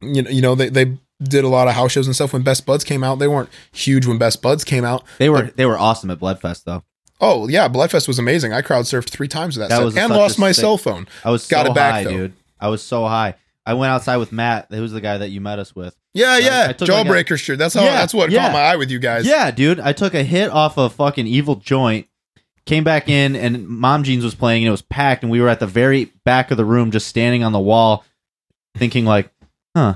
you 0.00 0.22
know, 0.22 0.30
you 0.30 0.42
know 0.42 0.54
they 0.54 0.68
they 0.68 0.96
did 1.22 1.44
a 1.44 1.48
lot 1.48 1.68
of 1.68 1.74
house 1.74 1.92
shows 1.92 2.06
and 2.06 2.14
stuff 2.14 2.32
when 2.32 2.42
Best 2.42 2.66
Buds 2.66 2.84
came 2.84 3.02
out. 3.02 3.18
They 3.18 3.28
weren't 3.28 3.48
huge 3.72 4.06
when 4.06 4.18
Best 4.18 4.42
Buds 4.42 4.64
came 4.64 4.84
out. 4.84 5.04
they 5.18 5.28
were 5.30 5.42
they 5.56 5.66
were 5.66 5.78
awesome 5.78 6.10
at 6.10 6.18
Bled 6.18 6.40
Fest 6.40 6.64
though. 6.64 6.82
Oh 7.20 7.48
yeah, 7.48 7.68
Bled 7.68 7.90
Fest 7.90 8.06
was 8.08 8.18
amazing. 8.18 8.52
I 8.52 8.60
crowd 8.60 8.84
surfed 8.84 9.08
three 9.08 9.28
times 9.28 9.56
that, 9.56 9.70
That 9.70 9.78
set 9.78 9.84
was 9.84 9.96
and 9.96 10.12
lost 10.12 10.38
my 10.38 10.52
sick- 10.52 10.60
cell 10.62 10.76
phone. 10.76 11.06
I 11.24 11.30
was 11.30 11.46
Got 11.46 11.66
so 11.66 11.72
it 11.72 11.74
back, 11.74 11.92
high, 11.94 12.04
though. 12.04 12.10
dude. 12.10 12.32
I 12.60 12.68
was 12.68 12.82
so 12.82 13.06
high. 13.06 13.34
I 13.64 13.74
went 13.74 13.90
outside 13.90 14.18
with 14.18 14.32
Matt. 14.32 14.66
Who's 14.70 14.92
the 14.92 15.00
guy 15.00 15.18
that 15.18 15.30
you 15.30 15.40
met 15.40 15.58
us 15.58 15.74
with? 15.74 15.96
Yeah, 16.14 16.28
I 16.32 16.38
yeah, 16.38 16.72
took 16.72 16.88
like 16.88 17.06
a- 17.06 17.08
Jawbreaker 17.08 17.38
shirt. 17.38 17.58
That's 17.58 17.74
how. 17.74 17.82
Yeah, 17.84 17.92
that's 17.92 18.12
what 18.14 18.30
yeah. 18.30 18.42
caught 18.42 18.52
my 18.52 18.60
eye 18.60 18.76
with 18.76 18.90
you 18.90 18.98
guys. 18.98 19.26
Yeah, 19.26 19.50
dude. 19.50 19.80
I 19.80 19.92
took 19.92 20.12
a 20.14 20.22
hit 20.22 20.50
off 20.50 20.76
a 20.76 20.90
fucking 20.90 21.26
evil 21.26 21.56
joint. 21.56 22.06
Came 22.66 22.82
back 22.84 23.08
in 23.08 23.36
and 23.36 23.68
Mom 23.68 24.02
Jeans 24.02 24.24
was 24.24 24.34
playing 24.34 24.64
and 24.64 24.68
it 24.68 24.72
was 24.72 24.82
packed 24.82 25.22
and 25.22 25.30
we 25.30 25.40
were 25.40 25.48
at 25.48 25.60
the 25.60 25.66
very 25.68 26.06
back 26.24 26.50
of 26.50 26.56
the 26.56 26.64
room 26.64 26.90
just 26.90 27.06
standing 27.06 27.44
on 27.44 27.52
the 27.52 27.60
wall 27.60 28.04
thinking 28.76 29.04
like, 29.04 29.30
huh, 29.76 29.94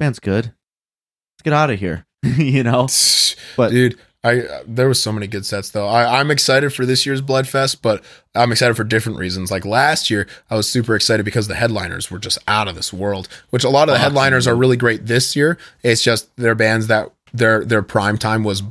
band's 0.00 0.18
good. 0.18 0.46
Let's 0.46 1.42
get 1.44 1.52
out 1.52 1.70
of 1.70 1.78
here. 1.78 2.06
you 2.22 2.62
know? 2.62 2.86
But- 3.56 3.70
dude, 3.70 3.98
I 4.24 4.40
uh, 4.40 4.62
there 4.66 4.88
was 4.88 5.00
so 5.00 5.12
many 5.12 5.26
good 5.28 5.46
sets 5.46 5.70
though. 5.70 5.86
I, 5.86 6.18
I'm 6.20 6.30
excited 6.30 6.74
for 6.74 6.84
this 6.84 7.06
year's 7.06 7.20
Bled 7.20 7.46
Fest, 7.46 7.82
but 7.82 8.02
I'm 8.34 8.50
excited 8.50 8.74
for 8.76 8.82
different 8.84 9.18
reasons. 9.18 9.50
Like 9.50 9.64
last 9.64 10.10
year, 10.10 10.26
I 10.50 10.56
was 10.56 10.68
super 10.70 10.96
excited 10.96 11.24
because 11.24 11.46
the 11.48 11.54
headliners 11.54 12.10
were 12.10 12.18
just 12.18 12.38
out 12.48 12.66
of 12.66 12.74
this 12.74 12.92
world. 12.92 13.28
Which 13.50 13.62
a 13.62 13.68
lot 13.68 13.88
of 13.88 13.94
the 13.94 14.00
Awesome, 14.00 14.02
headliners 14.14 14.46
are 14.48 14.56
really 14.56 14.76
great 14.76 15.06
this 15.06 15.36
year. 15.36 15.56
It's 15.84 16.02
just 16.02 16.34
their 16.36 16.56
bands 16.56 16.88
that 16.88 17.12
their 17.32 17.64
their 17.64 17.82
prime 17.82 18.18
time 18.18 18.42
was 18.42 18.62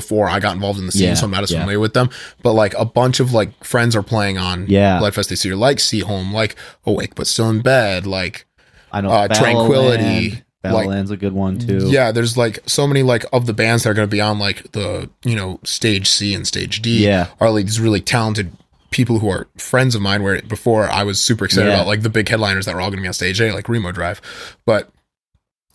before 0.00 0.28
I 0.28 0.38
got 0.40 0.54
involved 0.54 0.78
in 0.78 0.84
the 0.86 0.92
scene, 0.92 1.08
Yeah, 1.08 1.14
so 1.14 1.24
I'm 1.24 1.30
not 1.30 1.42
as 1.42 1.50
yeah. 1.50 1.60
familiar 1.60 1.80
with 1.80 1.94
them. 1.94 2.10
But 2.42 2.52
like 2.52 2.74
a 2.74 2.84
bunch 2.84 3.18
of 3.18 3.32
like 3.32 3.64
friends 3.64 3.96
are 3.96 4.02
playing 4.02 4.36
on 4.36 4.66
Yeah. 4.68 4.98
Bled 4.98 5.14
Fest 5.14 5.30
this 5.30 5.42
year, 5.44 5.56
like 5.56 5.80
See 5.80 6.00
Home, 6.00 6.32
like 6.34 6.54
Awake 6.84 7.14
but 7.14 7.26
Still 7.26 7.48
in 7.50 7.60
Bed, 7.62 8.06
like 8.06 8.44
I 8.92 9.00
know 9.00 9.10
Uh, 9.10 9.28
Tranquility, 9.28 10.42
Battleland. 10.64 11.08
like- 11.08 11.10
a 11.10 11.16
good 11.16 11.32
one 11.32 11.58
too. 11.58 11.88
Yeah, 11.90 12.12
there's 12.12 12.36
like 12.36 12.58
so 12.66 12.86
many 12.86 13.02
like 13.02 13.24
of 13.32 13.46
the 13.46 13.52
bands 13.52 13.82
that 13.84 13.90
are 13.90 13.94
going 13.94 14.08
to 14.08 14.14
be 14.14 14.20
on 14.20 14.38
like 14.38 14.72
the 14.72 15.08
you 15.24 15.34
know 15.36 15.60
stage 15.64 16.08
C 16.08 16.34
and 16.34 16.46
stage 16.46 16.82
D. 16.82 17.04
Yeah. 17.04 17.28
are 17.40 17.50
like 17.50 17.64
these 17.66 17.80
really 17.80 18.00
talented 18.00 18.52
people 18.90 19.18
who 19.18 19.28
are 19.28 19.46
friends 19.58 19.94
of 19.94 20.02
mine. 20.02 20.22
Where 20.22 20.40
before 20.42 20.88
I 20.90 21.02
was 21.04 21.20
super 21.20 21.44
excited 21.46 21.68
Yeah. 21.68 21.76
about 21.76 21.86
like 21.86 22.02
the 22.02 22.10
big 22.10 22.28
headliners 22.28 22.66
that 22.66 22.74
were 22.74 22.80
all 22.80 22.88
going 22.90 22.98
to 22.98 23.02
be 23.02 23.08
on 23.08 23.14
stage 23.14 23.40
A, 23.40 23.52
like 23.52 23.68
Remo 23.68 23.92
Drive. 23.92 24.20
But 24.64 24.90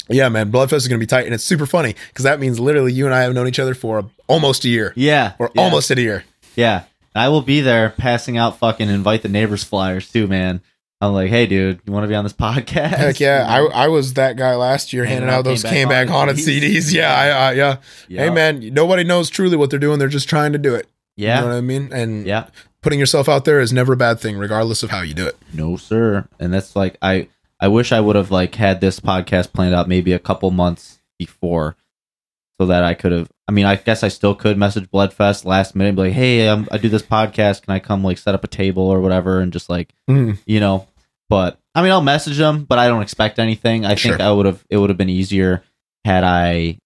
yeah, 0.09 0.29
man, 0.29 0.51
Bled 0.51 0.69
Fest 0.69 0.83
is 0.83 0.87
going 0.87 0.99
to 0.99 1.03
be 1.03 1.07
tight, 1.07 1.25
and 1.25 1.33
it's 1.33 1.43
super 1.43 1.65
funny 1.65 1.95
because 2.09 2.23
that 2.23 2.39
means 2.39 2.59
literally 2.59 2.93
you 2.93 3.05
and 3.05 3.13
I 3.15 3.21
have 3.21 3.33
known 3.33 3.47
each 3.47 3.59
other 3.59 3.73
for 3.73 4.09
almost 4.27 4.65
a 4.65 4.69
year, 4.69 4.93
Yeah. 4.95 5.33
or 5.39 5.51
yeah. 5.55 5.61
almost 5.61 5.91
a 5.91 5.99
year. 6.01 6.23
Yeah. 6.55 6.83
I 7.13 7.27
will 7.29 7.41
be 7.41 7.61
there 7.61 7.89
passing 7.89 8.37
out 8.37 8.57
fucking 8.57 8.87
invite 8.89 9.21
the 9.21 9.29
neighbors 9.29 9.63
flyers 9.63 10.09
too, 10.11 10.27
man. 10.27 10.61
I'm 11.01 11.13
like, 11.13 11.29
hey, 11.29 11.45
dude, 11.47 11.81
you 11.85 11.91
want 11.91 12.03
to 12.03 12.07
be 12.07 12.15
on 12.15 12.23
this 12.23 12.33
podcast? 12.47 12.95
Heck 12.95 13.19
yeah, 13.19 13.45
I 13.49 13.85
I 13.85 13.87
was 13.87 14.13
that 14.13 14.37
guy 14.37 14.55
last 14.55 14.93
year 14.93 15.03
handing 15.03 15.27
Handing 15.27 15.39
out 15.39 15.43
those 15.43 15.63
Came 15.63 15.89
Back 15.89 16.07
back 16.07 16.13
haunted 16.13 16.35
CDs. 16.37 16.61
CDs. 16.77 16.93
Yeah, 16.93 17.13
I, 17.13 17.27
I 17.27 17.51
yeah. 17.53 17.77
Yeah. 18.07 18.23
Hey 18.23 18.29
man, 18.29 18.73
nobody 18.73 19.03
knows 19.03 19.29
truly 19.29 19.57
what 19.57 19.69
they're 19.71 19.79
doing. 19.79 19.99
They're 19.99 20.07
just 20.07 20.29
trying 20.29 20.53
to 20.53 20.59
do 20.59 20.75
it. 20.75 20.87
Yeah. 21.17 21.39
You 21.39 21.41
know 21.41 21.51
what 21.51 21.57
I 21.57 21.61
mean? 21.61 21.89
And 21.91 22.25
yeah. 22.25 22.47
putting 22.81 22.99
yourself 22.99 23.27
out 23.27 23.43
there 23.45 23.59
is 23.59 23.73
never 23.73 23.93
a 23.93 23.97
bad 23.97 24.19
thing, 24.19 24.37
regardless 24.37 24.83
of 24.83 24.89
how 24.91 25.01
you 25.01 25.13
do 25.13 25.25
it. 25.27 25.37
No, 25.53 25.75
sir. 25.75 26.27
And 26.39 26.53
that's 26.53 26.75
like 26.75 26.97
I 27.01 27.27
I 27.61 27.67
wish 27.67 27.91
I 27.91 27.99
would 28.01 28.15
have 28.15 28.31
like 28.31 28.55
had 28.55 28.81
this 28.81 28.99
podcast 28.99 29.53
planned 29.53 29.75
out 29.75 29.87
maybe 29.87 30.11
a 30.13 30.19
couple 30.19 30.49
months 30.51 30.99
before 31.19 31.77
so 32.59 32.65
that 32.67 32.83
I 32.83 32.93
could 32.95 33.11
have 33.11 33.29
I 33.47 33.51
mean, 33.53 33.65
I 33.65 33.75
guess 33.75 34.01
I 34.03 34.07
still 34.07 34.33
could 34.33 34.57
message 34.57 34.89
Bled 34.89 35.13
Fest 35.13 35.45
last 35.45 35.75
minute 35.75 35.89
and 35.89 35.97
be 35.97 36.03
like, 36.03 36.13
"Hey, 36.13 36.47
um, 36.47 36.67
I 36.71 36.77
do 36.77 36.87
this 36.87 37.01
podcast. 37.03 37.63
Can 37.63 37.73
I 37.73 37.79
come 37.79 38.01
like 38.03 38.17
set 38.17 38.33
up 38.33 38.43
a 38.45 38.47
table 38.47 38.83
or 38.83 39.01
whatever 39.01 39.41
and 39.41 39.51
just 39.51 39.69
like, 39.69 39.93
Mm. 40.09 40.37
you 40.45 40.59
know, 40.61 40.87
but 41.29 41.59
I 41.75 41.81
mean, 41.81 41.91
I'll 41.91 42.01
message 42.01 42.37
them, 42.37 42.63
but 42.63 42.79
I 42.79 42.87
don't 42.87 43.01
expect 43.01 43.39
anything. 43.39 43.85
I 43.85 43.95
think 43.95 44.19
I 44.21 44.31
would 44.31 44.45
have 44.45 44.63
it 44.69 44.77
would 44.77 44.89
have 44.89 44.97
been 44.97 45.09
easier 45.09 45.63
had 46.05 46.23
I 46.23 46.77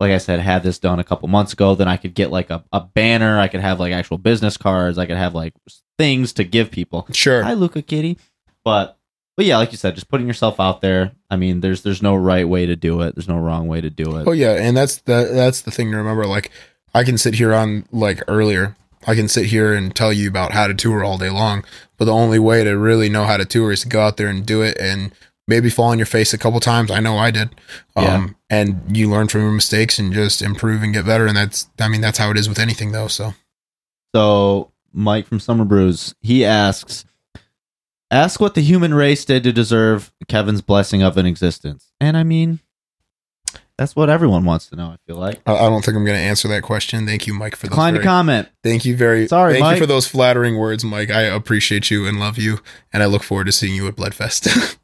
like 0.00 0.10
I 0.12 0.18
said, 0.18 0.40
had 0.40 0.62
this 0.64 0.78
done 0.80 0.98
a 0.98 1.04
couple 1.04 1.28
months 1.28 1.52
ago, 1.52 1.74
then 1.76 1.86
I 1.88 1.96
could 1.96 2.14
get 2.14 2.30
like 2.32 2.50
a, 2.50 2.64
a 2.72 2.80
banner, 2.80 3.38
I 3.38 3.46
could 3.48 3.60
have 3.60 3.78
like 3.78 3.92
actual 3.92 4.18
business 4.18 4.56
cards, 4.56 4.98
I 4.98 5.06
could 5.06 5.16
have 5.16 5.34
like 5.34 5.52
things 5.98 6.32
to 6.34 6.44
give 6.44 6.70
people. 6.72 7.06
Sure. 7.12 7.42
Hi, 7.44 7.52
Luca 7.54 7.82
Kitty. 7.82 8.18
But 8.64 8.98
but 9.42 9.46
yeah, 9.48 9.56
like 9.56 9.72
you 9.72 9.76
said, 9.76 9.96
just 9.96 10.08
putting 10.08 10.28
yourself 10.28 10.60
out 10.60 10.82
there. 10.82 11.10
I 11.28 11.34
mean, 11.34 11.62
there's 11.62 11.82
there's 11.82 12.00
no 12.00 12.14
right 12.14 12.48
way 12.48 12.64
to 12.66 12.76
do 12.76 13.00
it. 13.00 13.16
There's 13.16 13.26
no 13.26 13.38
wrong 13.38 13.66
way 13.66 13.80
to 13.80 13.90
do 13.90 14.16
it. 14.18 14.28
Oh 14.28 14.30
yeah, 14.32 14.52
and 14.52 14.76
that's 14.76 14.98
the 14.98 15.28
that's 15.32 15.62
the 15.62 15.72
thing 15.72 15.90
to 15.90 15.96
remember. 15.96 16.26
Like 16.26 16.52
I 16.94 17.02
can 17.02 17.18
sit 17.18 17.34
here 17.34 17.52
on 17.52 17.84
like 17.90 18.22
earlier. 18.28 18.76
I 19.04 19.16
can 19.16 19.26
sit 19.26 19.46
here 19.46 19.74
and 19.74 19.92
tell 19.92 20.12
you 20.12 20.28
about 20.28 20.52
how 20.52 20.68
to 20.68 20.74
tour 20.74 21.02
all 21.02 21.18
day 21.18 21.28
long, 21.30 21.64
but 21.96 22.04
the 22.04 22.12
only 22.12 22.38
way 22.38 22.62
to 22.62 22.78
really 22.78 23.08
know 23.08 23.24
how 23.24 23.36
to 23.36 23.44
tour 23.44 23.72
is 23.72 23.80
to 23.80 23.88
go 23.88 24.00
out 24.00 24.16
there 24.16 24.28
and 24.28 24.46
do 24.46 24.62
it 24.62 24.78
and 24.78 25.10
maybe 25.48 25.70
fall 25.70 25.86
on 25.86 25.98
your 25.98 26.06
face 26.06 26.32
a 26.32 26.38
couple 26.38 26.60
times. 26.60 26.88
I 26.92 27.00
know 27.00 27.18
I 27.18 27.32
did. 27.32 27.48
Um 27.96 28.04
Yeah. 28.04 28.26
and 28.48 28.96
you 28.96 29.10
learn 29.10 29.26
from 29.26 29.40
your 29.40 29.50
mistakes 29.50 29.98
and 29.98 30.12
just 30.12 30.40
improve 30.40 30.84
and 30.84 30.94
get 30.94 31.04
better 31.04 31.26
and 31.26 31.36
that's 31.36 31.68
I 31.80 31.88
mean 31.88 32.00
that's 32.00 32.18
how 32.18 32.30
it 32.30 32.36
is 32.38 32.48
with 32.48 32.60
anything 32.60 32.92
though. 32.92 33.08
So 33.08 33.34
So 34.14 34.70
Mike 34.92 35.26
from 35.26 35.40
Summer 35.40 35.64
Brews, 35.64 36.14
he 36.20 36.44
asks, 36.44 37.04
ask 38.12 38.38
what 38.40 38.54
the 38.54 38.60
human 38.60 38.94
race 38.94 39.24
did 39.24 39.42
to 39.44 39.52
deserve 39.52 40.12
Kevin's 40.28 40.60
blessing 40.60 41.02
of 41.02 41.16
an 41.16 41.26
existence. 41.26 41.90
And 42.00 42.16
I 42.16 42.22
mean, 42.22 42.60
that's 43.78 43.96
what 43.96 44.10
everyone 44.10 44.44
wants 44.44 44.68
to 44.68 44.76
know. 44.76 44.88
I 44.88 44.96
feel 45.06 45.16
like. 45.16 45.40
I, 45.46 45.54
I 45.54 45.68
don't 45.70 45.84
think 45.84 45.96
I'm 45.96 46.04
going 46.04 46.16
to 46.16 46.22
answer 46.22 46.46
that 46.48 46.62
question. 46.62 47.06
Thank 47.06 47.26
you, 47.26 47.34
Mike, 47.34 47.56
for 47.56 47.66
Decline 47.66 47.94
to 47.94 48.02
comment. 48.02 48.48
Thank 48.62 48.84
you 48.84 48.96
very 48.96 49.26
Sorry, 49.26 49.54
Thank 49.54 49.64
Mike. 49.64 49.74
you 49.76 49.80
for 49.80 49.86
those 49.86 50.06
flattering 50.06 50.56
words, 50.58 50.84
Mike. 50.84 51.10
I 51.10 51.22
appreciate 51.22 51.90
you 51.90 52.06
and 52.06 52.20
love 52.20 52.38
you, 52.38 52.60
and 52.92 53.02
I 53.02 53.06
look 53.06 53.22
forward 53.22 53.46
to 53.46 53.52
seeing 53.52 53.74
you 53.74 53.88
at 53.88 53.96
Bled 53.96 54.14
Fest. 54.14 54.48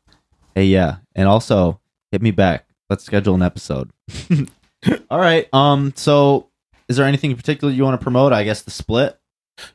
Hey, 0.54 0.64
yeah, 0.64 0.96
and 1.14 1.28
also 1.28 1.78
hit 2.10 2.20
me 2.20 2.32
back. 2.32 2.66
Let's 2.90 3.04
schedule 3.04 3.36
an 3.36 3.42
episode. 3.42 3.92
All 5.10 5.18
right. 5.20 5.46
Um. 5.52 5.92
So, 5.94 6.48
is 6.88 6.96
there 6.96 7.06
anything 7.06 7.30
in 7.30 7.36
particular 7.36 7.72
you 7.72 7.84
want 7.84 8.00
to 8.00 8.02
promote? 8.02 8.32
I 8.32 8.42
guess 8.42 8.62
the 8.62 8.72
split. 8.72 9.17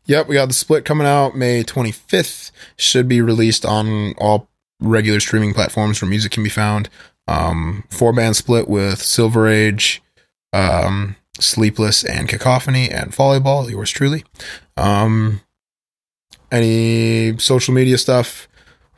Yep, 0.06 0.28
we 0.28 0.36
got 0.36 0.48
the 0.48 0.54
split 0.54 0.86
coming 0.86 1.08
out 1.08 1.36
May 1.36 1.64
25th. 1.64 2.52
Should 2.78 3.08
be 3.08 3.22
released 3.22 3.66
on 3.66 4.14
all 4.18 4.50
regular 4.80 5.20
streaming 5.20 5.54
platforms 5.54 6.02
where 6.02 6.10
music 6.10 6.32
can 6.32 6.44
be 6.44 6.50
found. 6.50 6.90
Um, 7.28 7.84
four 7.90 8.12
band 8.14 8.36
split 8.36 8.68
with 8.68 9.02
Silver 9.02 9.48
Age, 9.48 10.02
um, 10.52 11.16
Sleepless, 11.40 12.04
and 12.04 12.28
Cacophony, 12.28 12.90
and 12.90 13.12
Volleyball. 13.12 13.70
Yours 13.70 13.92
truly. 13.92 14.24
Um, 14.78 15.42
any 16.52 17.38
social 17.38 17.74
media 17.74 17.98
stuff? 17.98 18.48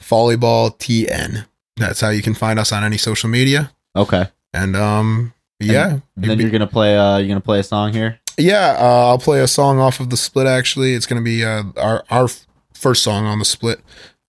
Volleyball 0.01 0.77
TN. 0.77 1.45
That's 1.77 2.01
how 2.01 2.09
you 2.09 2.21
can 2.21 2.33
find 2.33 2.59
us 2.59 2.71
on 2.71 2.83
any 2.83 2.97
social 2.97 3.29
media. 3.29 3.71
Okay. 3.95 4.27
And 4.53 4.75
um, 4.75 5.33
yeah, 5.59 5.99
And 6.15 6.25
then 6.25 6.39
you're 6.39 6.49
gonna 6.49 6.67
play. 6.67 6.97
Uh, 6.97 7.17
you're 7.17 7.27
gonna 7.27 7.41
play 7.41 7.59
a 7.59 7.63
song 7.63 7.93
here. 7.93 8.19
Yeah, 8.37 8.75
uh, 8.79 9.07
I'll 9.07 9.17
play 9.19 9.39
a 9.41 9.47
song 9.47 9.79
off 9.79 9.99
of 9.99 10.09
the 10.09 10.17
split. 10.17 10.47
Actually, 10.47 10.93
it's 10.93 11.05
gonna 11.05 11.21
be 11.21 11.43
uh, 11.43 11.63
our 11.77 12.03
our 12.09 12.27
first 12.73 13.03
song 13.03 13.25
on 13.25 13.39
the 13.39 13.45
split. 13.45 13.81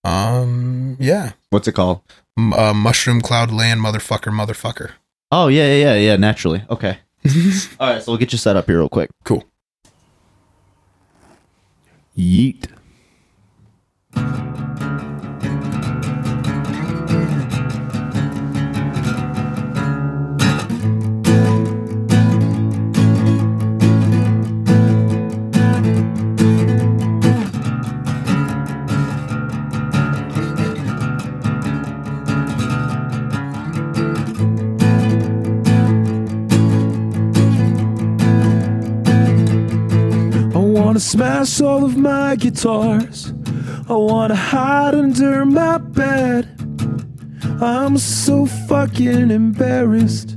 Um, 0.03 0.95
yeah, 0.99 1.33
What's 1.49 1.67
it 1.67 1.73
called? 1.73 2.01
M- 2.37 2.53
uh, 2.53 2.73
Mushroom 2.73 3.21
Cloud 3.21 3.51
Land, 3.51 3.81
motherfucker, 3.81 4.31
motherfucker. 4.31 4.91
Oh 5.31 5.47
yeah, 5.47 5.67
yeah, 5.67 5.93
yeah, 5.93 5.95
yeah. 5.95 6.15
Naturally. 6.15 6.63
Okay. 6.69 6.99
All 7.79 7.89
right. 7.93 8.01
So 8.01 8.11
we'll 8.11 8.19
get 8.19 8.31
you 8.31 8.37
set 8.37 8.55
up 8.55 8.65
here 8.67 8.77
real 8.77 8.89
quick. 8.89 9.09
cool. 9.25 9.43
Yeet. 12.17 12.67
Smash 41.07 41.61
all 41.61 41.85
of 41.85 41.95
my 41.95 42.35
guitars. 42.35 43.33
I 43.87 43.93
wanna 43.93 44.35
hide 44.35 44.93
under 44.93 45.45
my 45.45 45.77
bed. 45.77 46.49
I'm 47.61 47.97
so 47.97 48.45
fucking 48.45 49.31
embarrassed. 49.31 50.33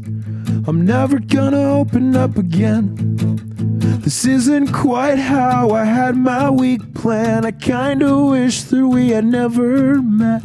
I'm 0.68 0.86
never 0.86 1.18
gonna 1.18 1.60
open 1.80 2.14
up 2.14 2.38
again. 2.38 2.94
This 4.04 4.24
isn't 4.24 4.72
quite 4.72 5.18
how 5.18 5.70
I 5.70 5.84
had 5.84 6.16
my 6.16 6.48
week 6.48 6.94
planned. 6.94 7.46
I 7.46 7.50
kinda 7.50 8.16
wish 8.16 8.62
that 8.62 8.86
we 8.86 9.10
had 9.10 9.24
never 9.24 10.00
met. 10.00 10.44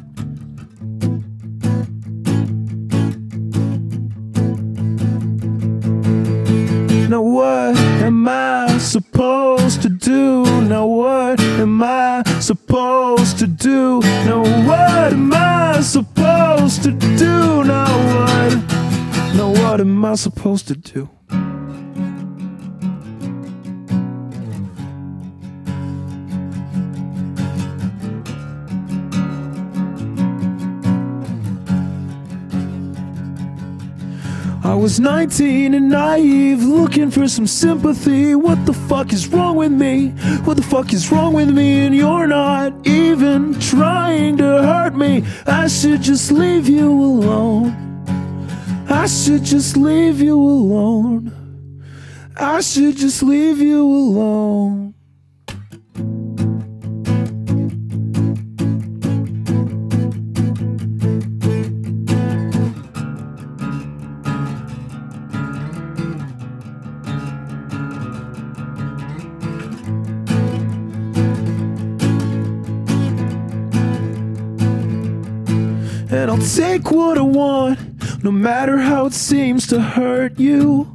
Now 7.12 7.22
what 7.22 7.78
am 8.02 8.28
I 8.28 8.80
supposed 8.80 9.25
do? 10.06 10.62
Now 10.62 10.86
what 10.86 11.40
am 11.40 11.82
I 11.82 12.22
supposed 12.40 13.40
to 13.40 13.48
do? 13.48 14.02
Now 14.30 14.42
what 14.68 15.14
am 15.14 15.34
I 15.34 15.82
supposed 15.82 16.84
to 16.84 16.92
do? 16.92 17.64
Now 17.64 17.92
what? 18.12 18.54
Now 19.36 19.50
what 19.50 19.82
am 19.82 20.06
I 20.06 20.14
supposed 20.14 20.68
to 20.68 20.76
do? 20.76 21.10
I 34.66 34.74
was 34.74 35.00
19 35.00 35.76
and 35.76 35.90
naive, 35.90 36.64
looking 36.64 37.12
for 37.12 37.28
some 37.28 37.46
sympathy. 37.46 38.34
What 38.34 38.66
the 38.66 38.74
fuck 38.74 39.14
is 39.14 39.28
wrong 39.28 39.58
with 39.58 39.72
me? 39.72 40.10
What 40.44 40.58
the 40.58 40.64
fuck 40.64 40.92
is 40.92 41.12
wrong 41.12 41.34
with 41.34 41.52
me? 41.52 41.86
And 41.86 41.96
you're 41.96 42.26
not 42.26 42.74
even 42.88 43.60
trying 43.60 44.38
to 44.38 44.44
hurt 44.44 44.96
me. 44.96 45.24
I 45.46 45.68
should 45.68 46.02
just 46.02 46.32
leave 46.32 46.68
you 46.68 46.90
alone. 46.90 47.76
I 48.90 49.06
should 49.06 49.44
just 49.44 49.78
leave 49.78 50.20
you 50.20 50.36
alone. 50.36 51.32
I 52.36 52.60
should 52.62 52.98
just 52.98 53.22
leave 53.22 53.60
you 53.60 53.84
alone. 53.84 54.96
Take 76.46 76.92
what 76.92 77.18
I 77.18 77.22
want, 77.22 78.24
no 78.24 78.32
matter 78.32 78.78
how 78.78 79.08
it 79.08 79.14
seems 79.14 79.66
to 79.68 79.82
hurt 79.82 80.40
you. 80.40 80.92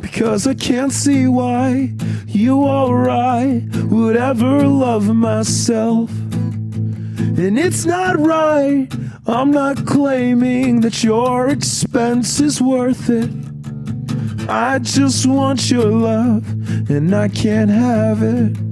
Because 0.00 0.46
I 0.46 0.54
can't 0.54 0.92
see 0.92 1.28
why 1.28 1.94
you 2.26 2.56
or 2.56 3.08
I 3.08 3.62
would 3.84 4.16
ever 4.16 4.66
love 4.66 5.14
myself. 5.14 6.10
And 6.10 7.58
it's 7.58 7.84
not 7.84 8.18
right, 8.18 8.88
I'm 9.26 9.50
not 9.52 9.86
claiming 9.86 10.80
that 10.80 11.04
your 11.04 11.48
expense 11.48 12.40
is 12.40 12.60
worth 12.60 13.08
it. 13.08 13.30
I 14.48 14.80
just 14.80 15.26
want 15.26 15.70
your 15.70 15.90
love, 15.90 16.44
and 16.90 17.14
I 17.14 17.28
can't 17.28 17.70
have 17.70 18.22
it. 18.22 18.63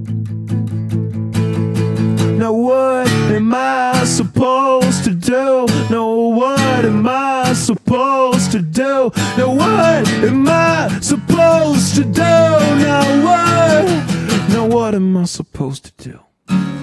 Am 3.52 4.00
I 4.00 4.04
supposed 4.04 5.04
to 5.04 5.10
do? 5.10 5.66
No, 5.90 6.28
what 6.28 6.84
am 6.84 7.06
I 7.06 7.52
supposed 7.52 8.52
to 8.52 8.60
do? 8.60 9.10
No, 9.36 9.50
what 9.50 10.08
am 10.24 10.48
I 10.48 10.98
supposed 11.00 11.94
to 11.96 12.04
do? 12.04 12.20
Now, 12.20 13.24
what? 13.24 14.48
Now, 14.48 14.66
what 14.66 14.94
am 14.94 15.16
I 15.16 15.24
supposed 15.24 15.84
to 15.84 16.10
do? 16.10 16.81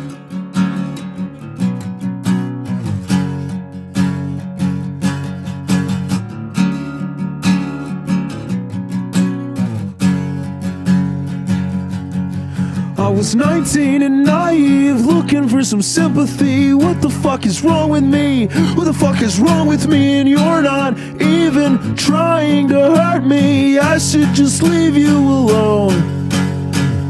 I 13.10 13.12
was 13.12 13.36
19 13.36 14.04
and 14.04 14.24
naive, 14.24 15.04
looking 15.04 15.50
for 15.50 15.64
some 15.64 15.82
sympathy. 15.82 16.76
What 16.76 17.02
the 17.02 17.10
fuck 17.10 17.44
is 17.44 17.64
wrong 17.64 17.90
with 17.90 18.04
me? 18.04 18.46
Who 18.46 18.86
the 18.86 18.94
fuck 18.94 19.24
is 19.24 19.40
wrong 19.40 19.66
with 19.66 19.88
me? 19.88 20.20
And 20.20 20.30
you're 20.30 20.62
not 20.62 20.96
even 21.20 21.96
trying 21.96 22.68
to 22.68 22.76
hurt 22.76 23.26
me. 23.26 23.80
I 23.80 23.98
should 23.98 24.36
just 24.36 24.62
leave 24.62 24.96
you 24.96 25.18
alone. 25.18 26.30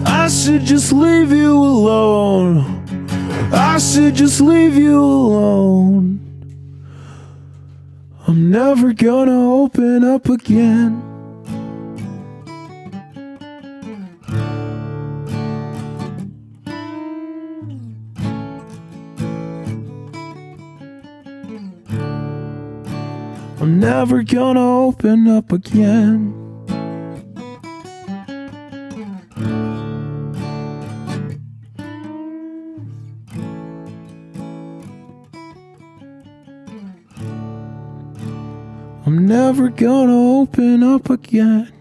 I 0.06 0.30
should 0.30 0.62
just 0.62 0.94
leave 0.94 1.34
you 1.34 1.54
alone. 1.54 2.64
I 3.52 3.78
should 3.78 4.16
just 4.16 4.40
leave 4.40 4.76
you 4.76 5.04
alone. 5.04 6.22
I'm 8.26 8.50
never 8.50 8.94
gonna 8.94 9.54
open 9.54 10.06
up 10.06 10.30
again. 10.30 11.09
Never 23.80 24.24
gonna 24.24 24.88
open 24.88 25.26
up 25.30 25.54
again. 25.54 26.36
I'm 39.06 39.26
never 39.26 39.70
gonna 39.70 40.42
open 40.42 40.84
up 40.84 41.10
again. 41.10 41.72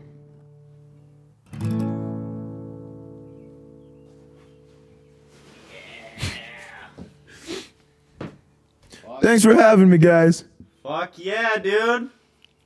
Thanks 9.20 9.42
for 9.42 9.54
having 9.54 9.90
me, 9.90 9.98
guys. 9.98 10.47
Fuck 10.88 11.18
yeah, 11.18 11.58
dude. 11.58 12.08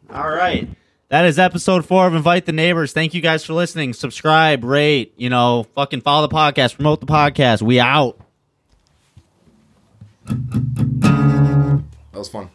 All 0.09 0.31
right. 0.31 0.69
That 1.09 1.25
is 1.25 1.41
episode 1.41 1.85
four 1.85 2.07
of 2.07 2.15
Invite 2.15 2.47
the 2.47 2.53
Neighbors. 2.53 2.93
Thank 2.93 3.15
you 3.15 3.21
guys 3.21 3.45
for 3.45 3.53
listening. 3.53 3.95
Subscribe, 3.95 4.63
rate, 4.63 5.13
you 5.17 5.29
know, 5.29 5.65
fucking 5.75 6.03
follow 6.03 6.29
the 6.29 6.33
podcast, 6.33 6.77
promote 6.77 7.01
the 7.01 7.07
podcast. 7.07 7.63
We 7.63 7.81
out. 7.81 8.21
That 10.27 11.83
was 12.15 12.29
fun. 12.29 12.49